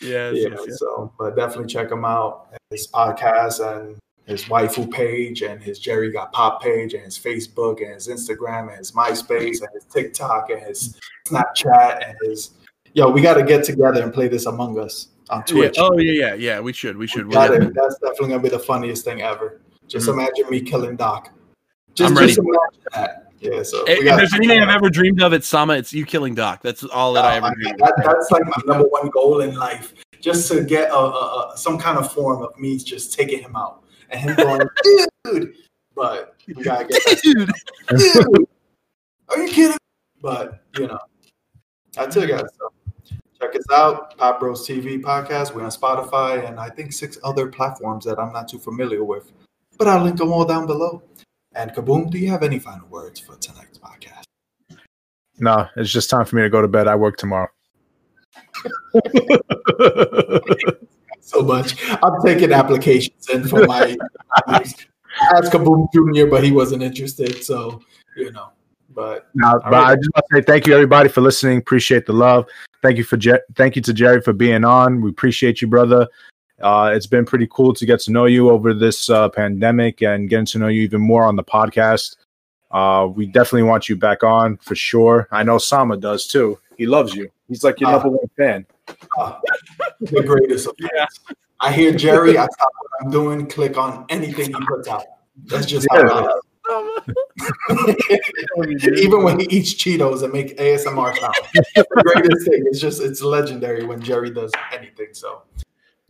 Yes, 0.00 0.34
Yeah, 0.36 0.48
yes, 0.52 0.60
yes. 0.66 0.78
so 0.78 1.12
but 1.18 1.36
definitely 1.36 1.66
check 1.66 1.92
him 1.92 2.06
out. 2.06 2.54
His 2.70 2.88
podcast 2.88 3.60
and 3.60 3.98
his 4.30 4.44
waifu 4.44 4.90
page 4.90 5.42
and 5.42 5.62
his 5.62 5.78
Jerry 5.78 6.10
Got 6.12 6.32
Pop 6.32 6.62
page 6.62 6.94
and 6.94 7.02
his 7.04 7.18
Facebook 7.18 7.82
and 7.84 7.94
his 7.94 8.08
Instagram 8.08 8.68
and 8.68 8.78
his 8.78 8.92
MySpace 8.92 9.60
and 9.60 9.68
his 9.74 9.84
TikTok 9.92 10.50
and 10.50 10.60
his 10.62 10.96
Snapchat 11.28 12.08
and 12.08 12.16
his 12.22 12.52
yo, 12.94 13.10
we 13.10 13.20
gotta 13.20 13.42
get 13.42 13.64
together 13.64 14.02
and 14.02 14.12
play 14.12 14.28
this 14.28 14.46
among 14.46 14.78
us 14.78 15.08
on 15.28 15.38
Yeah. 15.40 15.44
Twitch. 15.54 15.76
Oh 15.78 15.98
yeah, 15.98 16.12
yeah, 16.12 16.34
yeah. 16.34 16.60
We 16.60 16.72
should. 16.72 16.96
We 16.96 17.06
should. 17.06 17.22
We 17.26 17.28
We'll 17.30 17.34
gotta- 17.38 17.54
definitely- 17.54 17.80
that's 17.80 17.98
definitely 17.98 18.28
gonna 18.28 18.42
be 18.42 18.48
the 18.48 18.58
funniest 18.58 19.04
thing 19.04 19.22
ever. 19.22 19.60
Just 19.86 20.06
Mhm. 20.08 20.12
imagine 20.14 20.50
me 20.50 20.60
killing 20.60 20.96
Doc. 20.96 21.30
Just, 21.94 22.10
I'm 22.10 22.16
ready. 22.16 22.28
just 22.28 22.38
imagine 22.38 22.84
that. 22.94 23.26
Yeah, 23.40 23.62
so 23.62 23.84
If 23.86 24.04
there's 24.04 24.34
anything 24.34 24.60
I've 24.60 24.68
ever 24.68 24.90
dreamed 24.90 25.22
of, 25.22 25.32
it's 25.32 25.48
Sama. 25.48 25.72
It's 25.74 25.92
you 25.94 26.04
killing 26.04 26.34
Doc. 26.34 26.60
That's 26.62 26.84
all 26.84 27.14
that 27.14 27.24
I 27.24 27.34
Oh, 27.34 27.36
ever 27.38 27.46
man, 27.46 27.54
dreamed. 27.58 27.78
that, 27.78 27.94
that's 28.04 28.30
like 28.30 28.44
my 28.44 28.52
number 28.66 28.86
one 28.86 29.08
goal 29.08 29.40
in 29.40 29.54
life, 29.56 29.94
just 30.20 30.46
to 30.52 30.62
get 30.62 30.90
a, 30.90 30.94
a, 30.94 31.52
a 31.54 31.56
some 31.56 31.78
kind 31.78 31.96
of 31.96 32.12
form 32.12 32.42
of 32.42 32.56
me 32.58 32.76
just 32.76 33.14
taking 33.14 33.40
him 33.40 33.56
out 33.56 33.82
and 34.10 34.20
him 34.20 34.36
going, 34.36 34.68
dude. 35.24 35.54
But 35.94 36.34
we 36.46 36.54
gotta 36.62 36.84
get 36.86 37.02
that, 37.04 37.20
Dude. 37.22 37.50
dude. 37.98 38.46
Are 39.28 39.38
you 39.38 39.48
kidding? 39.52 39.76
But 40.22 40.62
you 40.78 40.86
know, 40.86 40.98
that's 41.94 42.16
it, 42.16 42.28
guys. 42.28 42.42
So 42.58 43.18
check 43.40 43.54
us 43.56 43.64
out, 43.72 44.16
Pop 44.16 44.40
Bros 44.40 44.66
TV 44.66 45.00
podcast. 45.00 45.54
We're 45.54 45.64
on 45.64 45.70
Spotify 45.70 46.48
and 46.48 46.58
I 46.60 46.68
think 46.70 46.92
six 46.92 47.18
other 47.24 47.48
platforms 47.48 48.04
that 48.04 48.18
I'm 48.18 48.32
not 48.32 48.48
too 48.48 48.58
familiar 48.58 49.04
with, 49.04 49.32
but 49.78 49.88
I'll 49.88 50.02
link 50.02 50.18
them 50.18 50.32
all 50.32 50.44
down 50.44 50.66
below. 50.66 51.02
And 51.54 51.72
Kaboom, 51.72 52.10
do 52.10 52.18
you 52.18 52.28
have 52.30 52.42
any 52.42 52.58
final 52.58 52.86
words 52.88 53.18
for 53.20 53.36
tonight's 53.36 53.78
podcast? 53.78 54.24
No, 55.38 55.66
it's 55.76 55.90
just 55.90 56.10
time 56.10 56.24
for 56.26 56.36
me 56.36 56.42
to 56.42 56.50
go 56.50 56.62
to 56.62 56.68
bed. 56.68 56.86
I 56.86 56.94
work 56.96 57.16
tomorrow. 57.16 57.48
so 61.20 61.42
much. 61.42 61.76
I'm 62.02 62.20
taking 62.24 62.52
applications 62.52 63.28
in 63.28 63.46
for 63.46 63.66
my 63.66 63.96
ask 64.44 65.52
Kaboom 65.52 65.92
Junior, 65.92 66.26
but 66.26 66.44
he 66.44 66.52
wasn't 66.52 66.82
interested. 66.82 67.42
So 67.44 67.82
you 68.16 68.32
know, 68.32 68.50
but 68.94 69.28
Now, 69.34 69.54
but 69.54 69.72
right. 69.72 69.90
I 69.90 69.96
just 69.96 70.10
want 70.14 70.24
to 70.30 70.36
say 70.36 70.42
thank 70.42 70.66
you 70.66 70.74
everybody 70.74 71.08
for 71.08 71.20
listening. 71.20 71.58
Appreciate 71.58 72.06
the 72.06 72.12
love. 72.12 72.46
Thank 72.82 72.98
you 72.98 73.04
for 73.04 73.16
Je- 73.16 73.40
thank 73.56 73.76
you 73.76 73.82
to 73.82 73.92
Jerry 73.92 74.20
for 74.20 74.32
being 74.32 74.64
on. 74.64 75.00
We 75.00 75.10
appreciate 75.10 75.60
you, 75.60 75.68
brother. 75.68 76.08
Uh, 76.60 76.92
it's 76.94 77.06
been 77.06 77.24
pretty 77.24 77.48
cool 77.50 77.72
to 77.72 77.86
get 77.86 78.00
to 78.00 78.12
know 78.12 78.26
you 78.26 78.50
over 78.50 78.74
this 78.74 79.08
uh, 79.08 79.28
pandemic 79.30 80.02
and 80.02 80.28
getting 80.28 80.46
to 80.46 80.58
know 80.58 80.68
you 80.68 80.82
even 80.82 81.00
more 81.00 81.24
on 81.24 81.36
the 81.36 81.44
podcast. 81.44 82.16
Uh, 82.70 83.08
we 83.12 83.26
definitely 83.26 83.62
want 83.62 83.88
you 83.88 83.96
back 83.96 84.22
on 84.22 84.56
for 84.58 84.74
sure. 84.74 85.26
I 85.30 85.42
know 85.42 85.58
Sama 85.58 85.96
does 85.96 86.26
too. 86.26 86.58
He 86.76 86.86
loves 86.86 87.14
you. 87.14 87.30
He's 87.48 87.64
like 87.64 87.80
your 87.80 87.88
Uh, 87.88 87.92
number 87.94 88.10
one 88.10 88.30
fan. 88.36 88.66
The 90.00 90.22
greatest 90.22 90.66
of 90.66 90.74
Yeah. 90.78 91.06
I 91.60 91.72
hear 91.72 91.92
Jerry. 91.92 92.38
I 92.38 92.46
stop 92.46 92.72
what 92.80 92.90
I'm 93.04 93.10
doing. 93.10 93.46
Click 93.46 93.76
on 93.76 94.06
anything 94.08 94.46
he 94.46 94.66
puts 94.66 94.88
out. 94.88 95.04
That's 95.44 95.66
just 95.66 95.86
how 95.90 96.00
it 96.00 96.26
is. 96.26 96.32
Even 99.02 99.24
when 99.24 99.40
he 99.40 99.46
eats 99.50 99.74
Cheetos 99.74 100.22
and 100.22 100.32
make 100.32 100.56
ASMR 100.58 101.16
sound, 101.18 101.34
the 101.74 101.84
greatest 102.04 102.48
thing. 102.48 102.62
It's 102.66 102.78
just 102.80 103.02
it's 103.02 103.22
legendary 103.22 103.84
when 103.84 104.00
Jerry 104.00 104.30
does 104.30 104.52
anything. 104.72 105.08
So, 105.12 105.42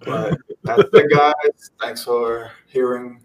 but 0.00 0.36
that's 0.62 0.82
it, 0.92 1.10
guys. 1.10 1.70
Thanks 1.80 2.04
for 2.04 2.50
hearing 2.66 3.22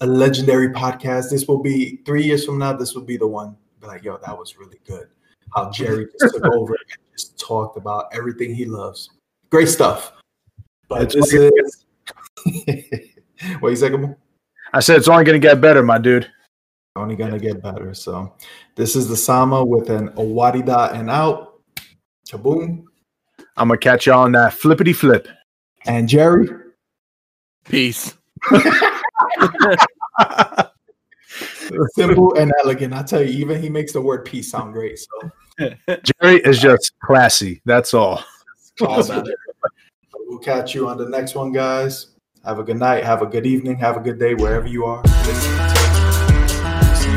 a 0.00 0.06
legendary 0.06 0.70
podcast. 0.70 1.30
This 1.30 1.46
will 1.46 1.62
be 1.62 2.00
three 2.04 2.24
years 2.24 2.44
from 2.44 2.58
now. 2.58 2.72
This 2.72 2.94
will 2.94 3.04
be 3.04 3.16
the 3.16 3.28
one. 3.28 3.56
Be 3.80 3.86
like, 3.86 4.04
yo, 4.04 4.18
that 4.18 4.36
was 4.36 4.56
really 4.56 4.80
good. 4.86 5.08
How 5.54 5.70
Jerry 5.70 6.06
just 6.20 6.34
took 6.34 6.44
over 6.54 6.74
and 6.74 6.98
just 7.12 7.38
talked 7.38 7.76
about 7.76 8.06
everything 8.12 8.54
he 8.54 8.64
loves. 8.64 9.10
Great 9.50 9.68
stuff. 9.68 10.12
But 10.88 11.02
It's 11.02 11.14
this 11.14 11.32
is 11.32 11.50
what 13.60 13.70
you 13.70 13.76
say, 13.76 13.90
Kaboom? 13.90 14.16
I 14.72 14.80
said 14.80 14.96
it's 14.96 15.08
only 15.08 15.24
going 15.24 15.40
to 15.40 15.46
get 15.48 15.60
better, 15.60 15.82
my 15.82 15.98
dude. 15.98 16.28
only 16.96 17.16
gonna 17.16 17.38
get 17.38 17.62
better. 17.62 17.94
So 17.94 18.32
this 18.74 18.96
is 18.96 19.08
the 19.08 19.16
Sama 19.16 19.64
with 19.64 19.88
an 19.90 20.08
Awadida 20.10 20.92
and 20.94 21.08
out. 21.10 21.60
Kaboom. 22.28 22.84
I'm 23.56 23.68
gonna 23.68 23.78
catch 23.78 24.06
y'all 24.06 24.22
on 24.24 24.32
that 24.32 24.54
flippity 24.54 24.92
flip. 24.92 25.28
And 25.86 26.08
Jerry. 26.08 26.48
Peace. 27.64 28.14
Simple 31.94 32.34
and 32.34 32.52
elegant. 32.62 32.94
I 32.94 33.02
tell 33.02 33.22
you, 33.22 33.28
even 33.28 33.60
he 33.60 33.68
makes 33.68 33.92
the 33.92 34.00
word 34.00 34.24
peace 34.24 34.50
sound 34.50 34.72
great. 34.72 34.98
So 34.98 35.30
Jerry 35.86 36.40
is 36.40 36.58
just 36.58 36.92
classy. 37.02 37.60
That's 37.64 37.94
all. 37.94 38.22
We'll 38.80 40.38
catch 40.42 40.74
you 40.74 40.88
on 40.88 40.98
the 40.98 41.08
next 41.08 41.34
one, 41.34 41.52
guys. 41.52 42.08
Have 42.44 42.58
a 42.58 42.62
good 42.62 42.76
night. 42.76 43.04
Have 43.04 43.22
a 43.22 43.26
good 43.26 43.46
evening. 43.46 43.76
Have 43.78 43.96
a 43.96 44.00
good 44.00 44.18
day 44.18 44.34
wherever 44.34 44.66
you 44.66 44.84
are. 44.84 45.02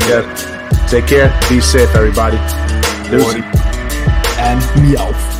Yeah. 0.08 0.86
Take 0.88 1.06
care. 1.06 1.28
Be 1.48 1.60
safe, 1.60 1.94
everybody. 1.94 2.38
And 4.38 4.60
meow. 4.82 5.37